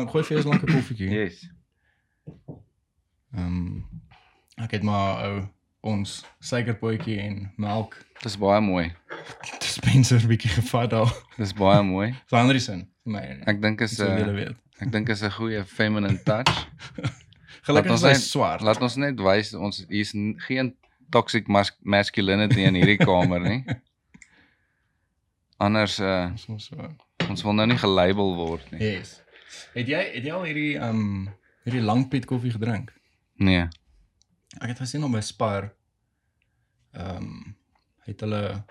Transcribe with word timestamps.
lank 0.00 0.10
gooi 0.14 0.24
vir 0.24 0.36
jou 0.40 0.48
lank 0.50 0.62
'n 0.66 0.72
koffietjie. 0.74 1.08
Yes. 1.14 1.40
Ehm 3.36 3.46
um, 3.46 3.84
ek 4.60 4.70
het 4.76 4.82
maar 4.82 5.24
ou 5.28 5.42
ons 5.92 6.24
suikerpotjie 6.44 7.18
en 7.24 7.52
melk 7.56 7.94
Dis 8.22 8.36
baie 8.36 8.60
mooi. 8.60 8.90
dispenser 9.64 10.26
bietjie 10.28 10.50
gevat 10.52 10.92
al. 10.92 11.08
Dis 11.38 11.54
baie 11.56 11.80
mooi. 11.82 12.10
Vir 12.28 12.38
Anderson 12.42 12.82
vir 13.04 13.12
my. 13.14 13.22
Ek 13.48 13.62
dink 13.62 13.80
is 13.86 13.96
'n 14.00 14.56
ek 14.80 14.90
dink 14.92 15.08
is 15.08 15.22
'n 15.24 15.30
goeie 15.38 15.64
feminine 15.64 16.18
touch. 16.24 16.52
Gelukkig 17.66 17.92
is 17.96 18.02
hy 18.02 18.12
swart. 18.14 18.60
Laat 18.64 18.80
ons 18.82 18.96
net 18.96 19.20
wys 19.20 19.54
ons 19.54 19.84
hier's 19.88 20.12
n- 20.14 20.36
geen 20.48 20.74
toxic 21.10 21.48
mas 21.48 21.72
masculinity 21.82 22.60
in 22.64 22.74
hierdie 22.74 22.96
kamer 23.00 23.40
nie. 23.40 23.64
Anders 25.64 25.98
uh 26.00 26.30
ons 27.30 27.42
wil 27.44 27.52
nou 27.54 27.66
nie 27.66 27.78
gelabel 27.78 28.34
word 28.36 28.70
nie. 28.72 28.80
Yes. 28.80 29.20
Het 29.74 29.86
jy 29.88 30.00
het 30.14 30.24
jy 30.24 30.32
al 30.32 30.42
hierdie 30.48 30.76
um, 30.82 31.28
hierdie 31.64 31.82
langpiet 31.82 32.24
koffie 32.26 32.50
gedrink? 32.50 32.92
Nee. 33.36 33.68
Ek 34.60 34.68
het 34.72 34.78
gesien 34.82 35.04
op 35.04 35.12
by 35.12 35.20
Spar. 35.20 35.70
Ehm 36.92 37.16
um, 37.16 37.56
het 38.08 38.20
hulle 38.24 38.64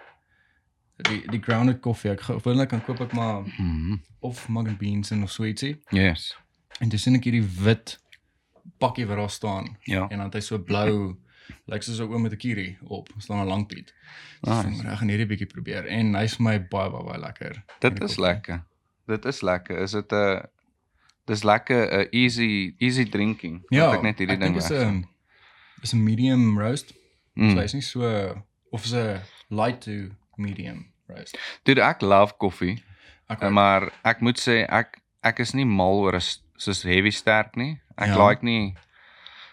die 1.08 1.22
die 1.32 1.40
grounded 1.42 1.80
koffie. 1.80 2.12
Ek 2.12 2.22
hulle 2.44 2.66
kan 2.68 2.82
koop 2.84 3.00
ek 3.06 3.14
maar 3.16 3.42
Mhm. 3.48 3.96
of 4.20 4.50
mug 4.50 4.68
and 4.68 4.78
beans 4.78 5.12
en 5.12 5.24
of 5.24 5.32
so 5.32 5.44
ietsie. 5.46 5.78
Yes. 5.90 6.36
En 6.80 6.90
dis 6.90 7.02
sien 7.04 7.16
ek 7.16 7.24
hierdie 7.24 7.46
wit 7.64 8.00
pakkie 8.80 9.06
wat 9.08 9.18
daar 9.18 9.30
staan 9.30 9.78
Ja. 9.84 10.02
en 10.10 10.18
dan 10.18 10.26
het 10.26 10.34
hy 10.34 10.40
so 10.42 10.60
blou 10.60 11.16
lyk 11.66 11.84
soos 11.84 12.00
'n 12.00 12.12
oom 12.12 12.22
met 12.22 12.32
'n 12.34 12.38
kierie 12.38 12.78
op. 12.84 13.10
staan 13.18 13.40
'n 13.40 13.48
langpiet. 13.48 13.94
Nice. 14.42 14.68
Nice. 14.68 14.88
Ek 14.88 14.98
gaan 14.98 15.08
hierdie 15.10 15.26
bietjie 15.28 15.48
probeer 15.48 15.86
en 15.88 16.14
hy's 16.16 16.36
vir 16.36 16.44
my 16.44 16.60
baie 16.68 16.90
baie 16.92 17.04
baie 17.04 17.20
lekker. 17.20 17.64
Dit 17.80 18.02
is 18.04 18.18
lekker. 18.18 18.64
Dit 19.08 19.26
is 19.26 19.42
lekker. 19.42 19.78
Is 19.78 19.92
dit 19.92 20.12
'n 20.12 20.42
Dis 21.30 21.44
lekker 21.46 21.82
'n 21.94 22.08
easy 22.12 22.74
easy 22.82 23.06
drinking. 23.06 23.62
Ja, 23.70 23.92
ek 23.94 24.02
net 24.02 24.18
hierdie 24.18 24.34
ek 24.36 24.42
ding 24.42 24.54
dink 24.58 24.64
is. 24.66 24.72
'n 24.72 25.06
is 25.84 25.94
'n 25.94 26.04
medium 26.04 26.58
roast. 26.58 26.94
Mm. 27.38 27.54
So 27.54 27.62
hy's 27.62 27.74
nie 27.74 27.82
so 27.86 28.02
of 28.72 28.84
is 28.86 28.94
'n 28.94 29.22
light 29.50 29.82
to 29.86 30.10
medium 30.38 30.88
roast. 31.08 31.38
Dude, 31.66 31.82
ek 31.82 32.02
love 32.02 32.34
koffie, 32.38 32.82
Okay. 33.30 33.50
maar 33.50 33.92
ek 34.04 34.22
moet 34.22 34.38
sê 34.40 34.66
ek 34.70 34.98
ek 35.24 35.40
is 35.40 35.54
nie 35.54 35.66
mal 35.66 36.00
oor 36.02 36.16
'n 36.16 36.22
soos 36.58 36.84
heavy 36.84 37.12
sterk 37.12 37.56
nie. 37.56 37.80
Ek 37.98 38.08
Ja. 38.10 38.16
ja. 38.16 38.28
like 38.30 38.44
nie 38.44 38.76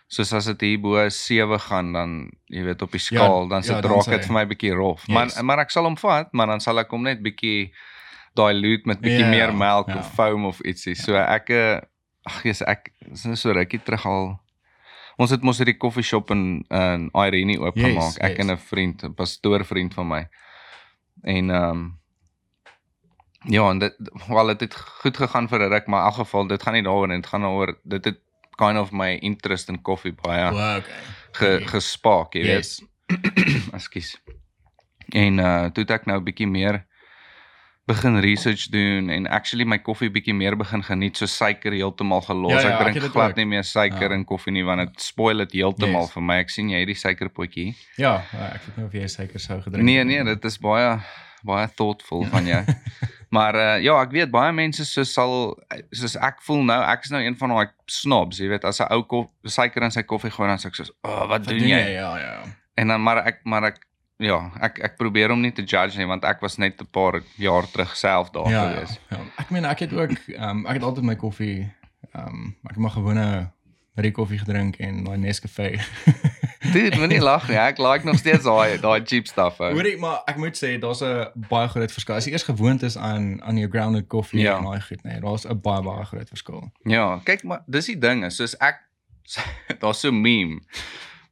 soos 0.09 0.33
as 0.33 0.47
dit 0.47 0.61
hier 0.61 0.79
bo 0.79 1.09
7 1.09 1.59
gaan 1.59 1.93
dan 1.93 2.31
jy 2.49 2.63
weet 2.63 2.83
op 2.83 2.93
die 2.93 3.01
skaal 3.01 3.43
Ja, 3.43 3.49
dan 3.49 3.63
ja, 3.63 3.81
dan 3.81 3.91
raak 3.91 4.07
sê 4.07 4.11
dit 4.11 4.21
hy- 4.21 4.27
vir 4.27 4.33
my 4.35 4.45
bietjie 4.47 4.73
rof. 4.75 5.03
Yes. 5.09 5.15
Maar 5.35 5.45
maar 5.45 5.59
ek 5.59 5.71
sal 5.71 5.85
hom 5.85 5.97
vat, 5.97 6.33
maar 6.33 6.47
dan 6.47 6.61
sal 6.61 6.79
ek 6.79 6.91
hom 6.91 7.03
net 7.03 7.20
bietjie 7.23 7.73
dilute 8.36 8.89
met 8.89 9.01
bietjie 9.01 9.24
Ja, 9.24 9.30
meer 9.30 9.55
melk 9.55 9.89
ja. 9.89 9.98
of 9.98 10.14
foam 10.14 10.47
of 10.47 10.61
ietsie. 10.64 10.95
So 10.95 11.17
ek 11.17 11.51
eh, 11.51 11.80
ag 12.27 12.42
jy's 12.45 12.63
ek 12.63 12.92
is 13.13 13.24
nou 13.24 13.36
so 13.36 13.52
rukkie 13.52 13.83
terug 13.85 14.07
al 14.07 14.35
Ons 15.17 15.33
het 15.33 15.45
mos 15.48 15.57
hierdie 15.57 15.79
koffieshop 15.80 16.30
in 16.35 16.42
in 16.69 17.07
Irene 17.17 17.57
oopgemaak. 17.61 18.13
Yes, 18.13 18.19
ek 18.20 18.36
yes. 18.36 18.42
en 18.45 18.52
'n 18.52 18.58
vriend, 18.58 19.05
'n 19.05 19.14
pastoor 19.14 19.64
vriend 19.64 19.95
van 19.95 20.08
my. 20.08 20.29
En 21.23 21.51
ehm 21.51 21.70
um, 21.70 21.98
ja, 23.48 23.70
en 23.70 23.79
dit 23.79 23.95
wel 24.29 24.47
dit 24.47 24.61
het 24.61 24.74
goed 24.77 25.17
gegaan 25.17 25.48
vir 25.48 25.61
'n 25.61 25.73
ruk, 25.73 25.86
maar 25.86 26.01
in 26.01 26.07
elk 26.07 26.14
geval 26.14 26.47
dit 26.47 26.63
gaan 26.63 26.73
nie 26.73 26.83
daaroor 26.83 27.08
nie, 27.08 27.17
dit 27.17 27.27
gaan 27.27 27.41
daaroor 27.41 27.79
dit 27.83 28.05
het 28.05 28.18
kind 28.57 28.79
of 28.79 28.92
my 28.92 29.14
interest 29.20 29.68
in 29.68 29.83
koffie 29.83 30.13
baie 30.13 30.51
Wow, 30.51 30.77
okay. 30.77 31.01
ge, 31.33 31.61
gespaak, 31.68 32.35
jy 32.35 32.42
weet. 32.42 32.55
Yes. 32.55 32.85
Ekskuus. 33.77 34.17
En 35.08 35.39
uh 35.39 35.64
toe 35.64 35.85
het 35.85 35.91
ek 35.91 36.07
nou 36.07 36.18
'n 36.18 36.24
bietjie 36.24 36.48
meer 36.48 36.85
begin 37.86 38.19
research 38.20 38.67
doen 38.74 39.08
en 39.14 39.27
actually 39.30 39.64
my 39.64 39.79
koffie 39.79 40.08
bietjie 40.11 40.35
meer 40.35 40.57
begin 40.58 40.83
geniet 40.83 41.17
so 41.20 41.27
suiker 41.30 41.73
heeltemal 41.73 42.20
gelos. 42.27 42.52
Ja, 42.57 42.61
ja, 42.69 42.79
ek 42.80 42.95
drink 42.98 43.13
glad 43.14 43.36
nie 43.39 43.47
meer 43.47 43.63
suiker 43.64 44.11
Ja. 44.11 44.14
in 44.19 44.24
koffie 44.27 44.52
nie 44.52 44.64
want 44.67 44.80
dit 44.80 45.01
spoil 45.01 45.39
dit 45.45 45.52
heeltemal 45.52 46.02
Yes. 46.08 46.13
vir 46.13 46.23
my. 46.23 46.39
Ek 46.42 46.51
sien 46.51 46.69
jy 46.69 46.80
het 46.83 46.86
die 46.91 46.95
suikerpotjie. 46.98 47.77
Ja, 47.97 48.23
ja, 48.33 48.48
ek 48.55 48.63
weet 48.67 48.77
nie 48.77 48.85
of 48.86 48.92
jy 48.92 49.07
suiker 49.07 49.41
sou 49.41 49.61
gedrink 49.63 49.85
Nee 49.85 49.98
het 49.98 50.07
nee, 50.07 50.23
nie. 50.23 50.35
dit 50.35 50.45
is 50.45 50.58
baie 50.58 50.98
baie 51.45 51.69
thoughtful 51.77 52.23
Ja. 52.23 52.29
van 52.29 52.47
jou. 52.47 52.64
Maar 53.30 53.55
uh, 53.55 53.83
ja, 53.83 54.01
ek 54.03 54.11
weet 54.14 54.30
baie 54.30 54.53
mense 54.53 54.85
so 54.86 55.03
sal 55.05 55.57
soos 55.91 56.14
ek 56.17 56.42
voel 56.42 56.63
nou, 56.64 56.83
ek 56.83 57.05
is 57.05 57.11
nou 57.11 57.23
een 57.23 57.36
van 57.36 57.48
daai 57.51 57.67
snobs, 57.86 58.39
jy 58.39 58.48
weet, 58.48 58.64
as 58.64 58.80
'n 58.80 58.86
ou 58.95 59.27
suiker 59.45 59.83
in 59.83 59.91
sy 59.91 60.03
koffie 60.03 60.30
gooi 60.30 60.48
dan 60.48 60.58
sê 60.58 60.67
ek 60.67 60.74
soos, 60.74 60.91
"O, 61.03 61.08
oh, 61.08 61.18
wat, 61.29 61.29
Wat 61.29 61.48
doen 61.48 61.58
jy?" 61.58 61.95
Ja, 61.95 62.17
ja. 62.18 62.42
En 62.77 62.89
dan 62.89 63.03
maar 63.03 63.27
ek 63.27 63.41
maar 63.45 63.64
ek 63.64 63.86
ja, 64.19 64.51
ek 64.61 64.79
ek 64.79 64.97
probeer 64.97 65.29
hom 65.29 65.41
nie 65.41 65.53
te 65.53 65.63
judge 65.63 65.99
nie 65.99 66.07
want 66.07 66.25
ek 66.25 66.41
was 66.41 66.57
net 66.59 66.81
'n 66.81 66.87
paar 66.91 67.23
jaar 67.37 67.67
terug 67.73 67.97
self 67.97 68.31
daar 68.31 68.49
Ja, 68.51 68.63
ja, 68.63 68.71
gewees. 68.73 68.99
ja. 69.11 69.19
Ek 69.39 69.51
meen 69.51 69.65
ek 69.65 69.79
het 69.79 69.93
ook 69.93 70.11
ehm 70.29 70.43
um, 70.49 70.67
ek 70.67 70.75
het 70.75 70.83
altyd 70.83 71.05
my 71.05 71.17
koffie 71.17 71.73
ehm 72.15 72.29
um, 72.29 72.57
ek 72.65 72.71
het 72.71 72.79
maar 72.79 72.91
gewone 72.91 73.51
rie 73.97 74.13
koffie 74.13 74.39
gedrink 74.39 74.77
en 74.77 75.05
daai 75.05 75.17
Nescafe. 75.19 75.79
Dude, 76.73 76.97
moenie 76.99 77.21
lag 77.23 77.49
nie. 77.49 77.57
Ek 77.57 77.79
like 77.79 78.05
nog 78.05 78.19
steeds 78.19 78.45
daai 78.45 78.79
daai 78.81 79.01
cheap 79.05 79.27
stuff. 79.27 79.57
Hoorie, 79.59 79.97
maar 79.99 80.19
ek 80.27 80.37
moet 80.37 80.57
sê 80.59 80.79
daar's 80.79 81.01
'n 81.03 81.31
baie 81.48 81.69
groot 81.69 81.93
verskil. 81.93 82.15
As 82.17 82.25
jy 82.27 82.33
eers 82.33 82.43
gewoond 82.45 82.83
is 82.83 82.97
aan 82.98 83.41
aan 83.43 83.57
jou 83.57 83.69
grounded 83.71 84.07
koffie 84.09 84.41
Ja. 84.41 84.57
en 84.59 84.65
daai 84.65 84.81
goed, 84.81 85.03
nee, 85.05 85.21
daar's 85.21 85.47
'n 85.47 85.61
baie 85.61 85.83
baie 85.83 86.05
groot 86.05 86.29
verskil. 86.29 86.71
Ja, 86.85 87.21
kyk 87.25 87.45
maar, 87.45 87.63
dis 87.67 87.87
die 87.87 87.98
ding 87.98 88.25
is 88.25 88.37
soos 88.37 88.55
ek 88.61 88.77
daar's 89.81 90.01
so 90.01 90.09
'n 90.11 90.21
meme 90.21 90.61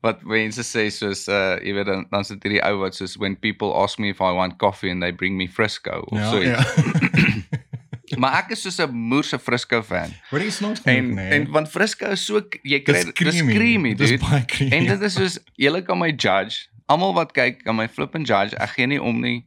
wat 0.05 0.21
mense 0.29 0.61
sê 0.69 0.85
soos 0.93 1.25
uh 1.33 1.57
jy 1.65 1.73
weet 1.79 1.87
dan 1.89 2.05
dan 2.13 2.25
sit 2.29 2.43
hierdie 2.45 2.61
ou 2.69 2.83
wat 2.85 2.95
soos 2.95 3.17
when 3.17 3.37
people 3.41 3.73
ask 3.83 3.99
me 3.99 4.11
if 4.13 4.21
I 4.21 4.33
want 4.37 4.59
coffee 4.61 4.91
and 4.93 5.01
they 5.03 5.13
bring 5.13 5.37
me 5.41 5.49
Frisco 5.49 6.05
of 6.13 6.19
Ja, 6.19 6.31
so 6.31 6.41
iets. 6.45 6.51
ja. 6.53 6.61
Maar 8.21 8.35
ek 8.45 8.51
is 8.55 8.61
soos 8.63 8.77
'n 8.85 8.93
moerse 8.93 9.39
Frisco 9.41 9.81
fan. 9.83 10.13
Hoorie, 10.31 10.51
snaaks 10.53 10.83
En 10.85 10.95
genoeg, 10.95 11.15
nee. 11.17 11.31
en 11.39 11.51
want 11.51 11.71
Frisco 11.73 12.11
is 12.13 12.25
so 12.25 12.43
jy 12.63 12.81
kry 12.85 13.01
Dis 13.17 13.43
creamy, 13.43 13.95
Dis 13.97 14.13
baie 14.21 14.45
creamy. 14.45 14.77
En 14.77 14.87
dit 14.93 15.03
is 15.09 15.15
soos 15.17 15.39
julle 15.57 15.81
kan 15.83 15.99
my 15.99 16.11
judge. 16.13 16.69
Almal 16.87 17.15
wat 17.17 17.33
kyk 17.33 17.65
kan 17.65 17.75
my 17.77 17.89
flip 17.89 18.15
and 18.15 18.29
judge. 18.29 18.55
Ek 18.61 18.77
gee 18.77 18.87
nie 18.87 19.01
om 19.03 19.21
nie. 19.25 19.47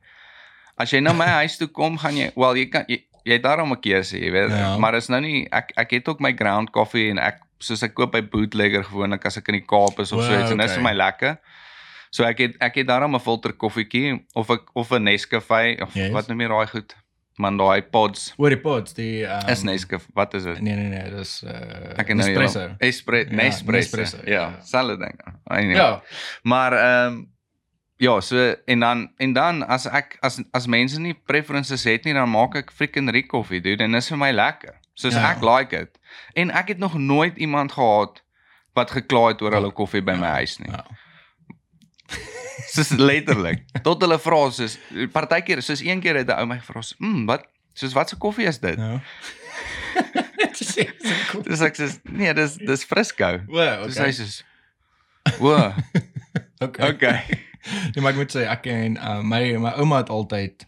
As 0.78 0.90
jy 0.92 1.00
na 1.06 1.14
my 1.14 1.30
huis 1.46 1.58
toe 1.62 1.68
kom, 1.70 1.98
gaan 2.02 2.18
jy 2.18 2.32
wel 2.36 2.58
jy 2.58 2.66
kan 2.74 2.84
jy, 2.90 2.98
jy 3.24 3.34
het 3.38 3.44
daarom 3.46 3.72
'n 3.72 3.80
keuse, 3.82 4.18
jy 4.20 4.32
weet. 4.32 4.50
Ja. 4.50 4.78
Maar 4.78 4.96
is 4.96 5.08
nou 5.08 5.22
nie 5.22 5.48
ek 5.52 5.72
ek 5.78 5.92
het 5.92 6.08
ook 6.10 6.20
my 6.20 6.34
ground 6.34 6.72
coffee 6.72 7.10
en 7.14 7.20
ek 7.20 7.40
soos 7.60 7.84
ek 7.84 7.94
koop 7.94 8.12
by 8.12 8.22
bootlegger 8.22 8.84
gewoonlik 8.84 9.26
as 9.26 9.38
ek 9.38 9.48
in 9.50 9.54
die 9.60 9.66
Kaap 9.66 10.00
is 10.00 10.12
of 10.12 10.24
so 10.24 10.32
Wow, 10.32 10.42
iets 10.42 10.52
en 10.52 10.58
dis 10.58 10.72
okay. 10.72 10.76
vir 10.76 10.84
my 10.84 10.94
lekker. 10.94 11.38
So 12.12 12.24
ek 12.24 12.38
het 12.40 12.56
ek 12.62 12.76
het 12.76 12.88
daarom 12.88 13.16
'n 13.16 13.20
filter 13.20 13.54
koffietjie 13.54 14.26
of 14.36 14.50
ek 14.50 14.62
of 14.76 14.92
'n 14.92 15.04
Nescafe 15.04 15.78
of 15.82 15.94
Yes. 15.96 16.12
wat 16.12 16.28
noem 16.28 16.42
jy 16.42 16.48
daai 16.48 16.68
goed? 16.68 16.96
Man 17.40 17.58
daai 17.58 17.82
pods. 17.84 18.34
Hoor 18.38 18.50
die 18.50 18.58
pods, 18.58 18.94
die 18.94 19.24
ehm 19.26 19.50
Is 19.50 19.62
Nescafe, 19.64 20.08
wat 20.16 20.34
is 20.34 20.44
dit? 20.44 20.60
Nee 20.62 20.76
nee 20.76 20.90
nee, 20.90 21.10
dis 21.12 21.44
uh 21.44 21.94
Ek 22.00 22.08
nou 22.16 22.20
espresso. 22.28 22.60
julle- 22.60 22.76
Espre 22.80 23.18
Ja, 23.18 23.36
Nespresso. 23.36 23.72
Nespresso, 23.72 24.18
Ja, 24.26 24.32
ja. 24.42 24.62
selfde 24.64 24.98
ding. 24.98 25.20
Anyway. 25.48 25.76
Ja. 25.76 26.02
Maar 26.44 26.74
ehm 26.74 27.14
um, 27.14 27.30
ja, 28.00 28.20
so 28.22 28.56
en 28.66 28.80
dan 28.80 29.12
en 29.18 29.34
dan 29.34 29.64
as 29.68 29.86
ek 29.86 30.18
as 30.22 30.42
as 30.52 30.66
mense 30.68 31.00
nie 31.00 31.14
preferences 31.14 31.84
het 31.84 32.04
nie, 32.06 32.14
dan 32.14 32.30
maak 32.30 32.56
ek 32.56 32.72
freaking 32.72 33.10
Rick 33.12 33.28
koffie, 33.28 33.62
dude, 33.62 33.84
en 33.84 33.92
dis 33.92 34.08
vir 34.10 34.18
my 34.18 34.32
lekker. 34.32 34.74
Soos 34.98 35.14
Ja. 35.14 35.20
ja. 35.22 35.32
ek 35.36 35.44
like 35.46 35.76
dit. 35.76 36.00
En 36.34 36.50
ek 36.52 36.68
het 36.74 36.78
nog 36.82 36.98
nooit 36.98 37.38
iemand 37.38 37.72
gehad 37.78 38.24
wat 38.74 38.92
gekla 38.92 39.28
het 39.32 39.42
oor 39.42 39.54
hulle 39.58 39.72
koffie 39.74 40.02
by 40.06 40.16
my 40.18 40.32
huis 40.42 40.58
nie. 40.62 40.72
Ja. 40.72 40.86
Soos 42.74 42.90
letterlik. 42.98 43.64
Tot 43.86 44.02
hulle 44.02 44.18
vra 44.22 44.40
soos 44.54 44.78
partykeer 45.14 45.62
soos 45.66 45.82
een 45.86 46.02
keer 46.02 46.16
het 46.24 46.28
'n 46.34 46.40
ou 46.42 46.46
my 46.50 46.58
gevra, 46.60 46.82
"Mmm, 46.98 47.26
wat 47.30 47.46
soos 47.74 47.94
wat 47.94 48.10
se 48.10 48.18
koffie 48.18 48.48
is 48.48 48.60
dit?" 48.60 48.78
Ja. 48.78 49.02
Dis. 50.58 50.74
Dis 51.44 51.62
ek 51.62 51.76
sê, 51.78 51.86
"Nee, 52.04 52.34
dis 52.34 52.56
dis 52.58 52.84
Frisco." 52.84 53.38
Dis 53.38 53.98
hy 53.98 54.10
okay. 54.10 54.12
soos, 54.12 54.44
"Wo, 55.40 55.54
Okay. 56.66 56.90
okay." 56.90 57.22
Nee, 57.94 58.02
maar 58.02 58.12
ek 58.12 58.18
moet 58.18 58.34
sê 58.36 58.46
ek 58.48 58.66
en 58.66 58.98
uh, 58.98 59.22
my 59.22 59.58
my 59.58 59.74
ouma 59.78 59.98
het 60.02 60.10
altyd 60.10 60.66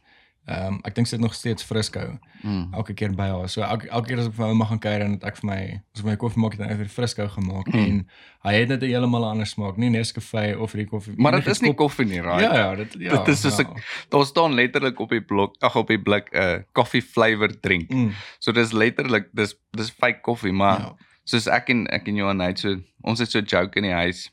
ehm 0.49 0.67
um, 0.73 0.79
ek 0.87 0.95
dink 0.95 1.07
sy 1.07 1.15
het 1.15 1.21
nog 1.21 1.33
steeds 1.37 1.63
Frisco 1.63 2.17
Mm. 2.43 2.69
elke 2.73 2.93
keer 2.95 3.11
by 3.11 3.25
haar. 3.27 3.49
So 3.51 3.61
elke 3.61 3.89
elke 3.91 4.07
keer 4.07 4.19
as 4.19 4.27
ek 4.29 4.33
vir 4.33 4.45
my 4.45 4.51
ouma 4.53 4.65
gaan 4.65 4.79
kuier 4.79 5.01
en 5.03 5.11
het 5.17 5.23
ek 5.27 5.37
vir 5.41 5.47
my 5.49 5.57
as 5.93 5.99
ek 5.99 6.05
my 6.05 6.15
koffie 6.15 6.39
maak 6.41 6.53
het 6.55 6.61
dan 6.61 6.77
vir 6.77 6.87
Frisco 6.87 7.27
gemaak 7.27 7.67
Mm. 7.73 7.79
en 7.85 8.07
hy 8.47 8.53
het 8.53 8.69
net 8.69 8.81
'n 8.83 8.87
heeltemal 8.87 9.25
ander 9.25 9.45
smaak, 9.45 9.77
nie 9.77 9.89
Nescafe 9.89 10.55
of 10.59 10.71
die 10.71 10.85
koffie. 10.85 11.13
Maar 11.17 11.31
dit 11.41 11.47
is 11.47 11.61
nie 11.61 11.73
koffie 11.73 12.05
nie, 12.05 12.21
right? 12.21 12.41
Ja, 12.41 12.53
ja, 12.55 12.75
dit 12.75 12.95
ja. 12.99 13.11
Dit 13.17 13.27
is 13.27 13.41
soos 13.41 13.57
ja. 13.57 13.63
'n 13.67 13.81
daar 14.09 14.25
staan 14.25 14.53
letterlik 14.55 14.99
op 14.99 15.09
die 15.09 15.21
blok, 15.21 15.55
ag 15.61 15.75
op 15.75 15.87
die 15.87 15.99
blik 16.01 16.29
'n 16.33 16.37
uh, 16.37 16.57
coffee 16.73 17.01
flavored 17.01 17.61
drink. 17.61 17.89
Mm, 17.91 18.11
So 18.39 18.51
dis 18.51 18.71
letterlik 18.71 19.27
dis 19.33 19.55
dis 19.71 19.89
fake 19.91 20.21
koffie, 20.21 20.53
maar 20.53 20.79
ja. 20.79 20.95
soos 21.25 21.47
ek 21.47 21.69
en 21.69 21.87
ek 21.87 22.07
en 22.07 22.15
Johan 22.15 22.39
het 22.39 22.59
so 22.59 22.75
ons 23.03 23.19
het 23.19 23.29
so 23.31 23.39
joke 23.41 23.75
in 23.77 23.83
die 23.83 23.93
huis. 23.93 24.31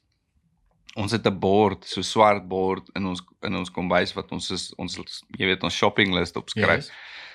Ons 0.96 1.12
het 1.12 1.26
'n 1.26 1.38
bord, 1.38 1.84
so 1.84 2.02
swart 2.02 2.48
bord 2.48 2.88
in 2.96 3.06
ons 3.06 3.20
in 3.42 3.54
ons 3.56 3.70
kombuis 3.70 4.14
wat 4.16 4.32
ons 4.32 4.50
is 4.50 4.72
ons 4.78 4.96
jy 5.38 5.46
weet 5.46 5.62
ons 5.62 5.74
shopping 5.74 6.14
list 6.14 6.36
opskryf. 6.36 6.88
Yes. 6.88 6.90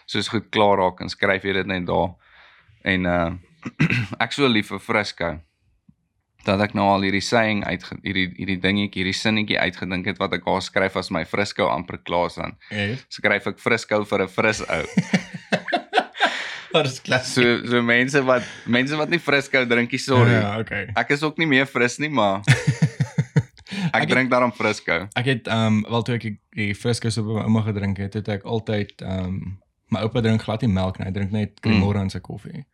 Soos 0.05 0.27
goed 0.27 0.49
klaar 0.49 0.77
raak 0.77 1.01
en 1.01 1.09
skryf 1.09 1.43
jy 1.43 1.53
dit 1.53 1.67
net 1.67 1.85
daar. 1.85 2.15
En 2.83 3.05
uh 3.05 3.31
ek 4.25 4.33
so 4.33 4.47
lief 4.47 4.71
vir 4.73 4.79
Frisco 4.79 5.39
dat 6.45 6.61
ek 6.61 6.73
nou 6.73 6.87
al 6.89 7.05
hierdie 7.05 7.21
saying 7.21 7.61
uit 7.65 7.83
hierdie 8.01 8.33
hierdie 8.33 8.57
dingetjie, 8.57 9.03
hierdie 9.03 9.13
sinnetjie 9.13 9.59
uitgedink 9.59 10.09
het 10.09 10.17
wat 10.17 10.33
ek 10.33 10.45
daar 10.45 10.61
skryf 10.61 10.97
as 10.97 11.11
my 11.11 11.23
Frisco 11.25 11.69
amper 11.69 12.01
klaar 12.01 12.33
dan. 12.35 12.57
Yes. 12.71 13.05
skryf 13.09 13.47
ek 13.47 13.59
Frisco 13.59 14.03
vir 14.03 14.23
'n 14.23 14.27
fris 14.27 14.61
ou. 14.65 14.85
Wat 16.71 16.85
is 16.87 17.01
klas? 17.03 17.33
So 17.35 17.65
so 17.67 17.81
mense 17.83 18.21
wat 18.23 18.47
mense 18.65 18.95
wat 18.95 19.09
nie 19.11 19.19
Frisco 19.19 19.65
drink 19.65 19.91
nie, 19.91 19.99
sorry. 19.99 20.37
Ja, 20.37 20.59
okay. 20.59 20.87
Ek 20.95 21.11
is 21.11 21.23
ook 21.23 21.37
nie 21.37 21.47
meer 21.47 21.67
fris 21.67 21.99
nie, 21.99 22.09
maar 22.09 22.41
ek, 23.91 23.95
Ek 23.95 24.01
het- 24.07 24.09
drink 24.09 24.29
daarom 24.31 24.51
Frisco. 24.51 25.07
Ek 25.13 25.25
het 25.25 25.47
ehm 25.47 25.65
um, 25.67 25.81
wel 25.89 26.01
toe 26.07 26.15
ek 26.15 26.25
die- 26.55 26.73
Frisco 26.75 27.09
so 27.09 27.23
by 27.23 27.33
my 27.33 27.43
ouma 27.47 27.61
gedrink 27.61 27.97
het, 27.97 28.13
het 28.13 28.27
ek 28.27 28.43
altyd 28.43 29.01
ehm 29.01 29.25
um, 29.25 29.59
my 29.91 29.99
oupa 29.99 30.21
drink 30.21 30.41
glad 30.41 30.61
nie 30.61 30.71
melk 30.71 30.97
nie, 30.99 31.05
hy 31.07 31.11
drink 31.11 31.31
net 31.31 31.59
Cremora 31.59 32.01
in 32.01 32.09
sy 32.09 32.19
koffie. 32.19 32.65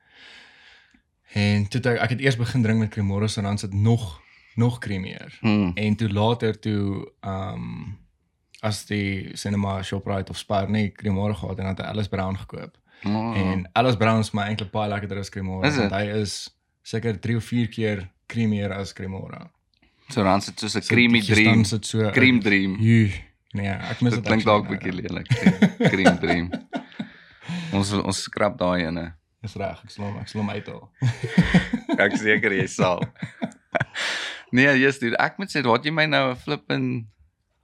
En 1.34 1.68
toe 1.68 1.80
het 1.82 1.86
ek 1.86 2.00
ek 2.06 2.10
het 2.16 2.20
eers 2.22 2.38
begin 2.40 2.62
drink 2.64 2.80
met 2.80 2.90
Cremora 2.94 3.28
so 3.28 3.42
dan 3.42 3.58
sit 3.58 3.74
nog 3.74 4.22
nog 4.56 4.80
creamier. 4.80 5.38
Mm. 5.42 5.72
En 5.76 5.96
toe 5.96 6.10
later 6.10 6.60
toe 6.60 7.12
ehm 7.22 7.54
um, 7.54 7.98
as 8.62 8.86
die 8.86 9.30
cinema 9.38 9.84
Shoprite 9.84 10.32
of 10.32 10.38
Spar 10.38 10.70
nie 10.70 10.92
Cremora 10.92 11.34
gehad 11.34 11.58
en 11.60 11.64
dan 11.66 11.76
het 11.76 11.82
Alice 11.86 12.10
Brown 12.10 12.36
gekoop. 12.38 12.78
Oh. 13.06 13.38
En 13.38 13.70
Alice 13.74 13.98
Brown 13.98 14.20
is 14.20 14.32
my 14.32 14.42
eintlik 14.50 14.72
baie 14.72 14.90
lekkerder 14.90 15.18
as 15.20 15.30
Cremora 15.30 15.70
want 15.70 15.82
dit? 15.82 15.92
hy 15.92 16.20
is 16.22 16.58
seker 16.82 17.20
3 17.20 17.36
of 17.36 17.44
4 17.44 17.68
keer 17.68 18.10
creamier 18.28 18.74
as 18.74 18.94
Cremora. 18.94 19.52
So 20.10 20.24
dan 20.24 20.42
sit 20.42 20.60
soos 20.60 20.76
'n 20.76 20.82
So 20.82 20.94
creamy 20.94 21.22
dream. 21.22 21.54
Dan 21.56 21.66
sit 21.66 21.86
so 21.86 22.12
Cream 22.12 22.40
dream. 22.40 22.78
Joe. 22.80 23.12
Nee, 23.54 23.70
ek 23.72 24.02
mis 24.02 24.14
Dit 24.14 24.24
dit. 24.24 24.28
klink 24.32 24.44
dalk 24.46 24.68
nou, 24.68 24.76
bietjie 24.78 24.92
nou. 24.92 25.02
lelik. 25.02 25.28
Cream- 25.92 26.20
dream. 26.20 26.52
Ons 27.74 27.92
ons 27.94 28.22
skrap 28.24 28.58
daai 28.60 28.86
ene. 28.86 29.14
Dis 29.42 29.56
reg, 29.56 29.80
ek 29.84 29.92
sal 29.92 30.06
hom 30.06 30.18
ek 30.20 30.28
sal 30.28 30.42
hom 30.42 30.50
uithaal. 30.50 30.90
Ek 32.04 32.14
seker 32.18 32.52
jy 32.52 32.68
sal. 32.68 33.00
nee, 34.56 34.68
jy's 34.78 35.00
dit. 35.00 35.14
Ek 35.20 35.38
moet 35.40 35.50
sê, 35.52 35.62
het 35.64 35.86
jy 35.86 35.92
my 35.92 36.06
nou 36.06 36.32
'n 36.32 36.36
flippin 36.36 37.08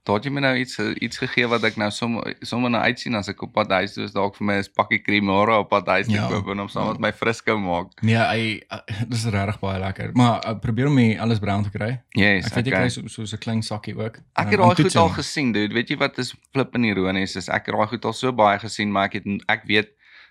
daar 0.04 0.16
het 0.18 0.24
jy 0.28 0.30
my 0.36 0.40
nou 0.44 0.56
iets 0.60 0.78
iets 1.00 1.16
gegee 1.18 1.46
wat 1.48 1.62
ek 1.64 1.76
nou 1.80 1.86
sommer 1.90 2.34
sommer 2.44 2.70
nou 2.70 2.82
uitsien 2.84 3.14
as 3.16 3.28
ek 3.32 3.42
op 3.46 3.52
pad 3.56 3.70
huis 3.72 3.94
toe 3.94 4.04
is 4.04 4.12
dalk 4.12 4.36
vir 4.36 4.44
my 4.46 4.56
'n 4.60 4.66
pakkie 4.76 4.98
Cremora 5.02 5.58
op 5.62 5.68
pad 5.70 5.86
huis 5.88 6.06
te 6.06 6.12
Ja. 6.12 6.28
koop 6.28 6.48
en 6.52 6.58
hom 6.58 6.68
saam 6.68 6.88
met 6.88 6.98
my 7.00 7.12
Frisco 7.12 7.56
maak. 7.58 8.02
Nee, 8.02 8.16
hy 8.16 8.60
uh, 8.72 8.78
dis 9.12 9.24
regtig 9.24 9.58
baie 9.60 9.78
lekker. 9.80 10.10
Maar 10.12 10.44
uh, 10.46 10.54
probeer 10.60 10.86
om 10.88 10.96
die 10.96 11.20
alles 11.20 11.38
brown 11.38 11.62
te 11.64 11.70
kry. 11.70 12.02
Yes, 12.12 12.46
Ek 12.46 12.54
weet 12.54 12.66
jy 12.66 12.72
okay. 12.72 12.80
kry 12.80 12.88
so 12.90 13.08
so 13.08 13.22
'n 13.36 13.38
klein 13.40 13.62
sakkie 13.62 13.96
ook. 13.96 14.18
Ek 14.36 14.50
het 14.50 14.60
om 14.60 14.68
daai 14.68 14.82
goed 14.84 14.96
al 14.96 15.08
gesien, 15.08 15.52
dude. 15.52 15.74
Weet 15.74 15.88
jy 15.88 15.96
wat 15.96 16.18
is 16.18 16.34
flippin 16.52 16.84
ironies 16.84 17.36
is? 17.36 17.48
Ek 17.48 17.66
het 17.66 17.74
daai 17.74 17.86
goed 17.88 18.04
al 18.04 18.12
so 18.12 18.32
baie 18.32 18.58
gesien, 18.58 18.92
maar 18.92 19.04
ek 19.08 19.12
het 19.12 19.24
ek 19.48 19.64
weet 19.66 19.88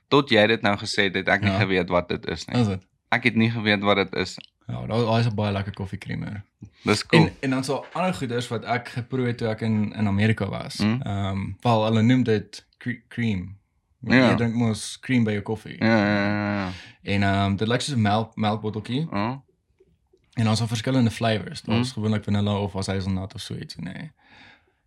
tot 0.10 0.30
jy 0.30 0.48
dit 0.48 0.62
nou 0.62 0.78
gesê 0.78 1.04
het, 1.10 1.16
het 1.16 1.28
ek 1.28 1.42
nie 1.42 1.50
Ja. 1.52 1.60
geweet 1.60 1.90
wat 1.90 2.10
dit 2.10 2.26
is 2.28 2.46
nie. 2.48 2.62
Is 2.62 2.68
dit? 2.68 2.82
Ek 3.12 3.24
het 3.24 3.36
nie 3.36 3.50
geweet 3.50 3.82
wat 3.82 3.98
dit 3.98 4.14
is. 4.22 4.38
Ja, 4.68 4.86
daar 4.86 5.20
is 5.20 5.26
'n 5.28 5.36
baie 5.36 5.52
lekker 5.52 5.74
koffie 5.74 5.98
creamer. 5.98 6.44
Dis 6.84 7.06
cool. 7.06 7.26
En 7.26 7.34
en 7.40 7.50
dan 7.50 7.64
so 7.64 7.86
ander 7.94 8.14
goeders 8.14 8.48
wat 8.48 8.64
ek 8.64 8.88
geproe 8.90 9.28
het 9.28 9.38
toe 9.38 9.48
ek 9.48 9.62
in 9.62 9.94
in 9.94 10.08
Amerika 10.08 10.50
was. 10.50 10.76
Mm. 10.78 11.02
Ehm, 11.02 11.26
um, 11.28 11.58
wel 11.62 11.84
hulle 11.84 12.02
noem 12.02 12.24
dit 12.24 12.66
cre 12.78 13.02
cream. 13.08 13.58
Ja. 14.00 14.30
Jy 14.30 14.36
drink 14.36 14.54
mos 14.56 15.00
cream 15.00 15.24
by 15.24 15.32
jou 15.32 15.42
koffie. 15.44 15.76
ja, 15.84 15.98
ja, 16.06 16.26
ja. 16.28 16.56
ja. 16.66 16.72
En 17.02 17.24
ehm 17.24 17.46
um, 17.46 17.56
dit 17.56 17.68
lyk 17.68 17.82
soos 17.82 17.96
'n 17.96 18.02
melk 18.02 18.36
melkbotteltjie 18.36 19.08
Oh. 19.12 19.36
en 20.34 20.44
daar's 20.46 20.62
al 20.62 20.68
verskillende 20.68 21.12
flavors. 21.12 21.62
Daar's 21.62 21.88
Mm. 21.88 21.94
gewoonlik 21.94 22.24
vanilla 22.24 22.60
of 22.60 22.76
as 22.76 22.88
hazelnut 22.88 23.34
of 23.34 23.42
so 23.42 23.56
iets, 23.56 23.76
nee. 23.76 24.12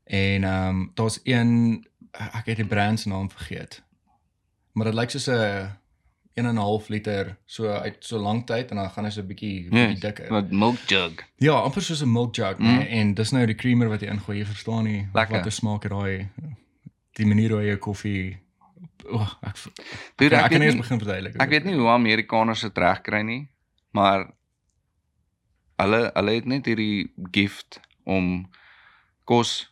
En 0.04 0.44
ehm 0.44 0.68
um, 0.68 0.90
daar's 0.94 1.20
een 1.24 1.86
ek 2.10 2.46
het 2.46 2.56
die 2.56 2.66
brand 2.66 3.00
se 3.00 3.08
naam 3.08 3.30
vergeet. 3.30 3.82
Maar 4.72 4.84
dit 4.84 4.94
lyk 4.94 5.10
soos 5.10 5.26
'n 5.28 5.70
1 6.36 6.46
en 6.46 6.54
'n 6.54 6.58
half 6.60 6.88
liter 6.88 7.36
so 7.46 7.68
uit 7.68 7.96
so 8.04 8.18
lank 8.18 8.46
tyd 8.46 8.70
en 8.70 8.76
dan 8.76 8.90
gaan 8.90 9.04
hy 9.04 9.10
so 9.10 9.20
'n 9.22 9.26
bietjie 9.26 9.62
bietjie 9.70 9.88
Yes, 9.90 10.00
dikker. 10.00 10.28
Wat 10.30 10.50
milk 10.50 10.78
jug. 10.86 11.24
Ja, 11.38 11.52
amper 11.52 11.82
soos 11.82 12.02
'n 12.02 12.12
milk 12.12 12.34
jug, 12.36 12.58
Mm. 12.58 12.76
nee. 12.76 12.88
En 12.88 13.14
dis 13.14 13.30
nou 13.32 13.46
die 13.46 13.54
creamer 13.54 13.88
wat 13.88 14.00
jy 14.00 14.08
ingooi, 14.08 14.38
jy 14.38 14.44
verstaan 14.44 14.84
nie 14.84 15.08
Lekker. 15.14 15.36
wat 15.36 15.46
'n 15.46 15.50
smaak 15.50 15.82
het 15.82 15.92
daai 15.92 16.28
die 17.14 17.26
manier 17.26 17.50
hoe 17.50 17.60
jy 17.60 17.66
jou 17.66 17.78
koffie 17.78 18.38
Oh, 19.08 19.32
ek 19.42 19.54
Dude, 20.16 20.34
ek, 20.34 20.40
ek 20.40 20.44
ek 20.44 20.50
kan 20.50 20.60
nie- 20.60 20.76
begin 20.76 20.98
verduidelik. 20.98 21.36
Ek 21.40 21.48
weet 21.48 21.64
nie 21.64 21.74
hoe 21.76 21.88
Amerikaners 21.88 22.60
dit 22.60 22.76
regkry 22.78 23.22
nie, 23.22 23.48
maar 23.92 24.32
hulle 25.78 26.10
hulle 26.14 26.30
het 26.34 26.44
net 26.44 26.66
hierdie 26.66 27.12
gift 27.30 27.80
om 28.04 28.48
kos 29.24 29.70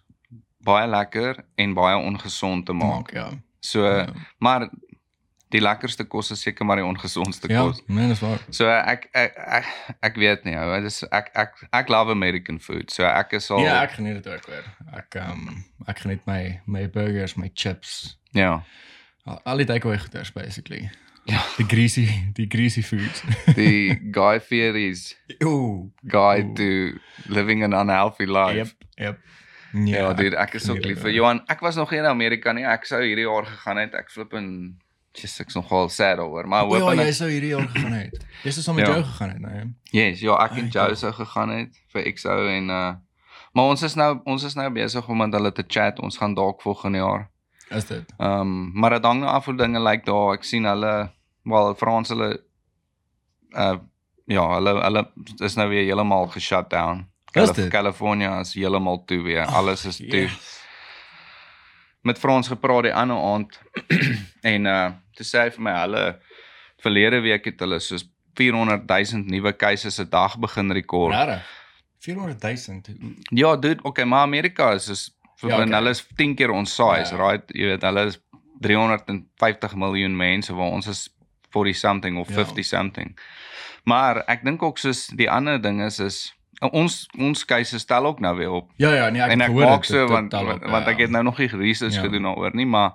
baie 0.65 0.87
lekker 0.89 1.45
en 1.57 1.75
baie 1.75 1.97
ongesond 1.97 2.67
te 2.67 2.73
maak. 2.73 2.89
maak, 2.91 3.11
ja. 3.13 3.31
So, 3.61 3.85
Ja. 3.87 4.07
maar 4.39 4.71
die 5.55 5.61
lekkerste 5.63 6.05
kos 6.11 6.33
is 6.35 6.41
seker 6.43 6.67
maar 6.67 6.81
die 6.81 6.87
ongesondste 6.87 7.47
Ja, 7.53 7.63
kos. 7.69 7.79
nee, 7.87 8.09
dis 8.11 8.21
waar. 8.25 8.41
So 8.51 8.67
ek 8.69 9.07
ek 9.15 9.37
ek, 9.61 9.69
ek 10.11 10.17
weet 10.19 10.45
nie, 10.49 10.57
ou, 10.59 10.81
dis 10.83 11.03
ek 11.15 11.31
ek 11.39 11.63
ek 11.73 11.93
love 11.95 12.11
American 12.11 12.59
food. 12.59 12.91
So 12.91 13.07
ek 13.07 13.37
is 13.39 13.47
al 13.55 13.63
Ja, 13.63 13.77
ek 13.87 13.95
geniet 14.01 14.19
dit 14.23 14.27
ook 14.33 14.49
hoor. 14.51 14.67
Ek 14.99 15.15
ehm 15.21 15.47
um, 15.55 15.63
ek 15.87 16.03
geniet 16.03 16.27
my 16.27 16.59
my 16.67 16.87
burgers, 16.91 17.37
my 17.39 17.51
chips. 17.55 18.17
ja. 18.35 18.61
Al, 19.25 19.39
al 19.49 19.57
die 19.63 19.65
takeaway 19.65 19.97
goeders 20.03 20.29
basically. 20.37 20.91
Ja. 21.25 21.39
Die 21.57 21.65
greasy, 21.65 22.03
die 22.37 22.45
greasy 22.53 22.83
foods. 22.85 23.23
Die 23.57 23.95
Guy 24.19 24.41
Fieri's 24.45 25.15
Ooh. 25.43 25.89
Guide 26.05 26.51
Oeh. 26.51 26.59
to 26.59 27.33
Living 27.33 27.63
an 27.65 27.73
Unhealthy 27.73 28.27
Life. 28.29 28.75
Yep, 28.75 28.91
yep. 29.01 29.19
Ja, 29.73 30.03
ja 30.03 30.13
dude, 30.13 30.37
ek 30.37 30.59
is 30.59 30.69
ook 30.69 30.77
geniet 30.83 30.91
lief 30.91 31.01
vir. 31.07 31.15
Johan. 31.17 31.41
Ek 31.49 31.65
was 31.65 31.75
nog 31.81 31.91
nie 31.91 32.03
in 32.03 32.11
Amerika 32.11 32.53
nie. 32.53 32.67
Ek 32.69 32.85
sou 32.85 33.01
hierdie 33.01 33.25
jaar 33.25 33.49
gegaan 33.49 33.81
het. 33.81 33.95
Ek 33.97 34.13
flip 34.13 34.37
in 34.37 34.51
Jesus, 35.15 35.41
ek's 35.45 35.55
nogal 35.55 35.89
sad 35.95 36.17
daaroor, 36.19 36.49
maar 36.51 36.65
hoop 36.67 36.81
ja, 36.97 37.05
jy 37.07 37.13
sou 37.15 37.29
hierdie 37.31 37.53
jaar 37.53 37.69
gegaan 37.71 37.93
het. 37.95 38.25
Jy 38.43 38.51
sou 38.57 38.63
saam 38.65 38.75
met 38.81 38.87
Ja. 38.87 38.95
jou 38.97 39.05
gegaan 39.07 39.31
het, 39.31 39.41
nee. 39.45 39.67
Yes, 39.95 40.21
ja, 40.21 40.35
ek 40.45 40.57
en 40.59 40.69
Joe 40.75 40.95
sou 40.99 41.13
gegaan 41.15 41.51
het 41.55 41.77
vir 41.95 42.09
XO 42.13 42.47
en 42.51 42.71
uh 42.71 42.95
maar 43.55 43.69
ons 43.71 43.83
is 43.87 43.95
nou 43.95 44.19
ons 44.27 44.43
is 44.43 44.55
nou 44.59 44.67
besig 44.75 45.09
om 45.09 45.17
met 45.23 45.33
hulle 45.33 45.53
te 45.55 45.63
chat. 45.69 46.01
Ons 46.03 46.17
gaan 46.19 46.35
dalk 46.35 46.63
volgende 46.63 46.99
jaar. 46.99 47.29
Is 47.71 47.85
dit? 47.87 48.03
Ehm 48.19 48.41
um, 48.41 48.71
maar 48.75 48.91
dit 48.91 49.05
hang 49.05 49.21
nou 49.21 49.31
af 49.31 49.45
hoe 49.47 49.55
dinge 49.57 49.79
lyk 49.81 50.05
daar. 50.05 50.33
Ek 50.35 50.43
sien 50.45 50.65
hulle 50.67 51.11
wel 51.45 51.75
Frans 51.79 52.09
hulle 52.11 52.41
uh 53.57 53.77
ja, 54.27 54.49
hulle 54.57 54.73
hulle 54.83 55.05
is 55.45 55.55
nou 55.55 55.69
weer 55.69 55.85
heeltemal 55.85 56.27
geshut 56.35 56.71
down. 56.71 57.07
Is 57.33 57.53
dit? 57.53 57.71
California 57.71 58.41
is 58.41 58.55
heeltemal 58.55 59.05
toe 59.07 59.23
weer. 59.23 59.47
Alles 59.47 59.85
is 59.85 59.97
toe. 59.97 60.27
Yes. 60.27 60.61
met 62.03 62.19
Frans 62.19 62.49
gepraat 62.49 62.83
die 62.83 62.95
ander 62.95 63.17
aand 63.17 63.61
en 64.53 64.67
uh 64.67 64.91
toe 65.15 65.27
sê 65.27 65.45
hy 65.45 65.51
vir 65.51 65.63
my 65.63 65.75
hulle 65.81 66.19
verlede 66.83 67.21
week 67.23 67.45
het 67.45 67.61
hulle 67.61 67.79
soos 67.81 68.05
400 68.37 68.87
000 69.13 69.25
nuwe 69.31 69.53
cases 69.57 69.99
'n 70.01 70.09
dag 70.11 70.39
begin 70.39 70.71
rekord. 70.73 71.15
Regtig? 71.15 71.43
400 71.99 72.43
000. 72.69 72.81
Ja, 73.31 73.57
dude, 73.57 73.83
okay, 73.83 74.05
maar 74.05 74.23
Amerika 74.23 74.73
is 74.75 74.89
is 74.89 75.11
vir 75.37 75.51
Ja, 75.51 75.57
ja, 75.57 75.63
okay. 75.65 75.75
hulle 75.79 75.91
is 75.91 76.07
10 76.17 76.35
keer 76.35 76.51
ons 76.51 76.75
size, 76.75 77.15
Ja. 77.17 77.31
right? 77.31 77.43
Jy 77.55 77.65
weet, 77.67 77.83
hulle 77.83 78.07
is 78.07 78.19
350 78.61 79.75
miljoen 79.77 80.17
mense 80.17 80.55
waar 80.55 80.71
ons 80.73 80.87
is 80.87 81.09
40 81.51 81.77
something 81.77 82.19
of 82.19 82.29
Ja. 82.29 82.35
50 82.35 82.65
something. 82.65 83.19
Maar 83.85 84.23
ek 84.27 84.45
dink 84.45 84.63
ook 84.63 84.79
soos 84.79 85.07
die 85.17 85.31
ander 85.31 85.61
ding 85.61 85.83
is 85.83 85.99
is 86.01 86.35
ons 86.73 87.07
ons 87.19 87.45
cases 87.45 87.83
stel 87.83 88.07
ook 88.07 88.21
nou 88.21 88.37
weer 88.37 88.51
op. 88.51 88.71
Ja 88.77 88.93
ja, 88.95 89.09
nee, 89.11 89.23
ek 89.23 89.31
en 89.31 89.41
ek 89.41 89.53
maak 89.53 89.83
dit- 89.83 89.91
so 89.91 90.01
dit 90.01 90.09
want 90.11 90.31
tel 90.31 90.45
want, 90.45 90.63
op, 90.65 90.71
want 90.71 90.85
ja. 90.87 90.91
ek 90.93 90.99
het 90.99 91.11
nou 91.11 91.23
nog 91.25 91.39
nie 91.39 91.49
research 91.49 91.95
Ja. 91.95 92.01
gedoen 92.01 92.23
daaroor 92.23 92.55
nie, 92.55 92.67
maar 92.67 92.93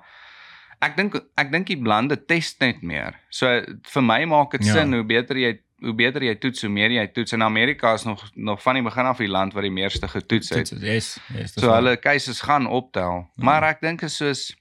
ek 0.82 0.96
dink 0.98 1.16
ek 1.38 1.52
dink 1.52 1.68
die 1.68 1.78
blande 1.82 2.16
test 2.26 2.60
net 2.62 2.82
meer. 2.82 3.16
So 3.30 3.48
vir 3.94 4.02
my 4.06 4.24
maak 4.26 4.52
dit 4.52 4.66
Ja. 4.66 4.74
sin 4.74 4.94
hoe 4.94 5.04
beter 5.04 5.36
jy 5.38 5.60
hoe 5.82 5.94
beter 5.96 6.22
jy 6.24 6.36
toets, 6.36 6.62
hoe 6.62 6.70
meer 6.70 6.92
jy 6.92 7.08
toets. 7.16 7.32
In 7.34 7.42
Amerika 7.44 7.94
is 7.94 8.04
nog 8.04 8.24
nog 8.36 8.62
van 8.62 8.76
die 8.76 8.84
begin 8.84 9.06
af 9.06 9.18
die 9.18 9.28
land 9.32 9.54
wat 9.54 9.64
die 9.64 9.72
meeste 9.72 10.08
getoets 10.08 10.50
het. 10.50 10.72
Is 10.72 10.82
yes, 10.82 11.20
yes. 11.34 11.54
So 11.54 11.72
hulle 11.72 11.98
cases 12.00 12.42
gaan 12.42 12.68
optel. 12.68 13.28
Ja. 13.38 13.44
Maar 13.44 13.64
ek 13.64 13.82
dink 13.82 14.02
is 14.04 14.18
soos 14.18 14.56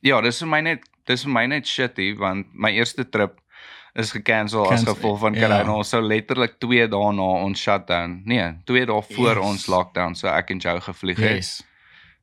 ja, 0.00 0.20
dis 0.20 0.38
vir 0.40 0.48
my 0.48 0.60
net 0.60 0.84
dis 1.06 1.22
vir 1.24 1.32
my 1.32 1.46
net 1.46 1.66
shitty 1.66 2.14
want 2.18 2.46
my 2.54 2.70
eerste 2.76 3.04
trip 3.08 3.40
is 3.94 4.12
gekansel 4.12 4.68
as 4.70 4.84
gevolg 4.84 5.18
van 5.20 5.34
ja. 5.34 5.40
corona. 5.48 5.72
Ons 5.74 5.88
sou 5.88 6.02
letterlik 6.02 6.58
2 6.60 6.86
dae 6.88 7.12
na 7.12 7.22
ons 7.44 7.58
shutdown. 7.60 8.20
Nee, 8.24 8.52
2 8.64 8.84
dae 8.86 9.02
voor 9.02 9.34
Yes. 9.36 9.44
ons 9.44 9.66
lockdown 9.66 10.14
so 10.14 10.28
ek 10.28 10.50
en 10.50 10.58
Joe 10.58 10.80
gevlieg 10.80 11.16
het. 11.18 11.36
Yes. 11.36 11.62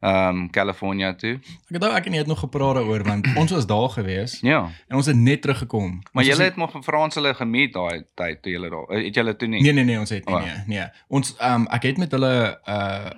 Ehm 0.06 0.38
um, 0.38 0.50
California 0.54 1.14
toe. 1.18 1.40
Ek 1.70 1.76
het 1.80 1.84
ek 1.84 2.06
en 2.06 2.12
jy 2.14 2.18
het 2.22 2.28
nog 2.30 2.40
gepraat 2.40 2.76
daaroor 2.78 3.04
want 3.08 3.26
ons 3.42 3.52
was 3.52 3.66
daar 3.66 3.90
gewees 3.90 4.40
Ja. 4.46 4.60
en 4.88 4.96
ons 5.00 5.06
het 5.10 5.16
net 5.18 5.42
teruggekom. 5.42 6.02
Maar 6.14 6.24
julle 6.24 6.44
het 6.44 6.56
nog 6.62 6.76
in 6.76 6.84
Frans 6.84 7.16
hulle 7.16 7.34
gemeet 7.34 7.74
daai 7.74 8.04
tyd 8.16 8.42
toe 8.42 8.52
julle 8.52 8.70
daar. 8.70 8.86
Het 8.98 9.16
julle 9.16 9.36
toe 9.36 9.48
nie? 9.48 9.62
Nee 9.62 9.74
nee 9.74 9.84
nee, 9.84 10.00
ons 10.00 10.10
het 10.10 10.26
nie 10.26 10.36
Oh. 10.36 10.44
nee. 10.44 10.64
Nee. 10.68 10.88
Ons 11.08 11.34
ehm 11.38 11.62
um, 11.62 11.68
ek 11.68 11.84
het 11.90 11.98
met 11.98 12.12
hulle 12.12 12.60
uh 12.68 13.10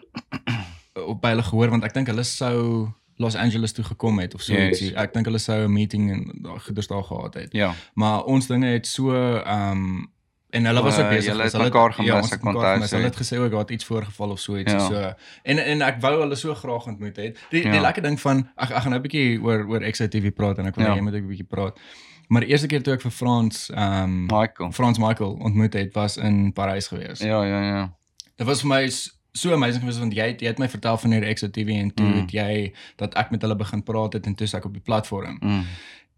op 1.07 1.21
by 1.21 1.29
hulle 1.35 1.43
gehoor 1.43 1.69
want 1.69 1.83
ek 1.83 1.93
dink 1.93 2.07
hulle 2.07 2.23
sou 2.23 2.87
Los 3.17 3.35
Angeles 3.35 3.71
toe 3.73 3.83
gekom 3.85 4.19
het 4.21 4.33
of 4.37 4.41
so 4.45 4.53
Yes. 4.53 4.79
ietsie. 4.79 4.95
Ek 4.95 5.13
dink 5.13 5.25
hulle 5.25 5.39
sou 5.41 5.63
'n 5.65 5.73
meeting 5.73 6.11
en 6.11 6.31
daar 6.43 6.59
goeders 6.59 6.87
daar 6.87 7.03
gehad 7.03 7.33
het. 7.33 7.53
Ja. 7.53 7.73
Maar 7.93 8.23
ons 8.23 8.47
dinge 8.47 8.67
het 8.67 8.87
so 8.87 9.11
ehm 9.11 9.71
um, 9.71 10.11
en 10.49 10.65
hulle 10.65 10.81
was 10.83 10.97
ook 10.97 11.03
Uh, 11.05 11.09
besig. 11.09 11.33
het 11.33 11.41
dus 11.43 11.51
hulle 11.51 11.63
mekaar 11.63 11.93
gemis, 11.93 12.07
ja, 12.11 12.15
ons 12.17 12.31
ek 12.31 12.39
kon 12.41 12.55
onthou. 12.55 12.79
Hulle 12.89 13.03
het 13.03 13.15
gesê 13.15 13.37
ook 13.37 13.51
daar 13.51 13.59
het 13.59 13.71
iets 13.71 13.85
voorgeval 13.85 14.29
of 14.29 14.39
so 14.39 14.57
iets 14.57 14.71
Ja. 14.71 14.79
so. 14.79 15.13
En 15.43 15.57
en 15.59 15.81
ek 15.81 16.01
wou 16.01 16.19
hulle 16.21 16.35
so 16.35 16.53
graag 16.55 16.85
ontmoet 16.87 17.15
het. 17.15 17.39
Die 17.49 17.61
die 17.63 17.71
Ja. 17.73 17.81
lekker 17.81 18.03
ding 18.03 18.19
van 18.21 18.49
ek 18.57 18.69
ek 18.69 18.77
gaan 18.81 18.89
nou 18.91 18.99
'n 18.99 19.07
bietjie 19.07 19.41
oor 19.43 19.65
oor 19.67 19.79
XITV 19.91 20.31
praat 20.33 20.57
en 20.57 20.65
ek 20.65 20.75
wil 20.75 20.83
Ja. 20.85 20.89
ja. 20.91 20.95
jy 20.95 21.01
moet 21.03 21.13
ook 21.13 21.21
'n 21.21 21.27
bietjie 21.27 21.47
praat. 21.49 21.79
Maar 22.27 22.41
die 22.41 22.49
eerste 22.49 22.67
keer 22.67 22.83
toe 22.83 22.93
ek 22.93 23.01
vir 23.01 23.11
Frans 23.11 23.69
ehm 23.69 24.03
um, 24.03 24.25
Michael. 24.25 24.71
Frans 24.71 24.97
Michael 24.97 25.33
ontmoet 25.41 25.73
het 25.73 25.93
was 25.93 26.17
in 26.17 26.53
Parys 26.53 26.87
gewees. 26.87 27.19
Ja, 27.19 27.43
ja, 27.43 27.61
ja. 27.63 27.93
Dit 28.35 28.47
was 28.47 28.61
vir 28.61 28.69
my 28.69 28.89
so 29.33 29.53
amazing 29.53 29.79
geweest 29.83 29.99
want 29.99 30.13
jy 30.13 30.27
het, 30.27 30.41
jy 30.41 30.47
het 30.47 30.57
my 30.59 30.69
vertel 30.69 30.97
van 30.97 31.11
hierdie 31.11 31.33
XITV 31.33 31.67
en 31.69 31.93
toe 31.93 32.05
Mm. 32.05 32.13
het 32.19 32.31
jy 32.31 32.73
dat 32.95 33.13
ek 33.15 33.31
met 33.31 33.41
hulle 33.41 33.55
begin 33.55 33.83
praat 33.83 34.13
het 34.13 34.25
en 34.25 34.35
toe 34.35 34.47
ek 34.53 34.65
op 34.65 34.73
die 34.73 34.81
platform. 34.81 35.37
Mm. 35.41 35.63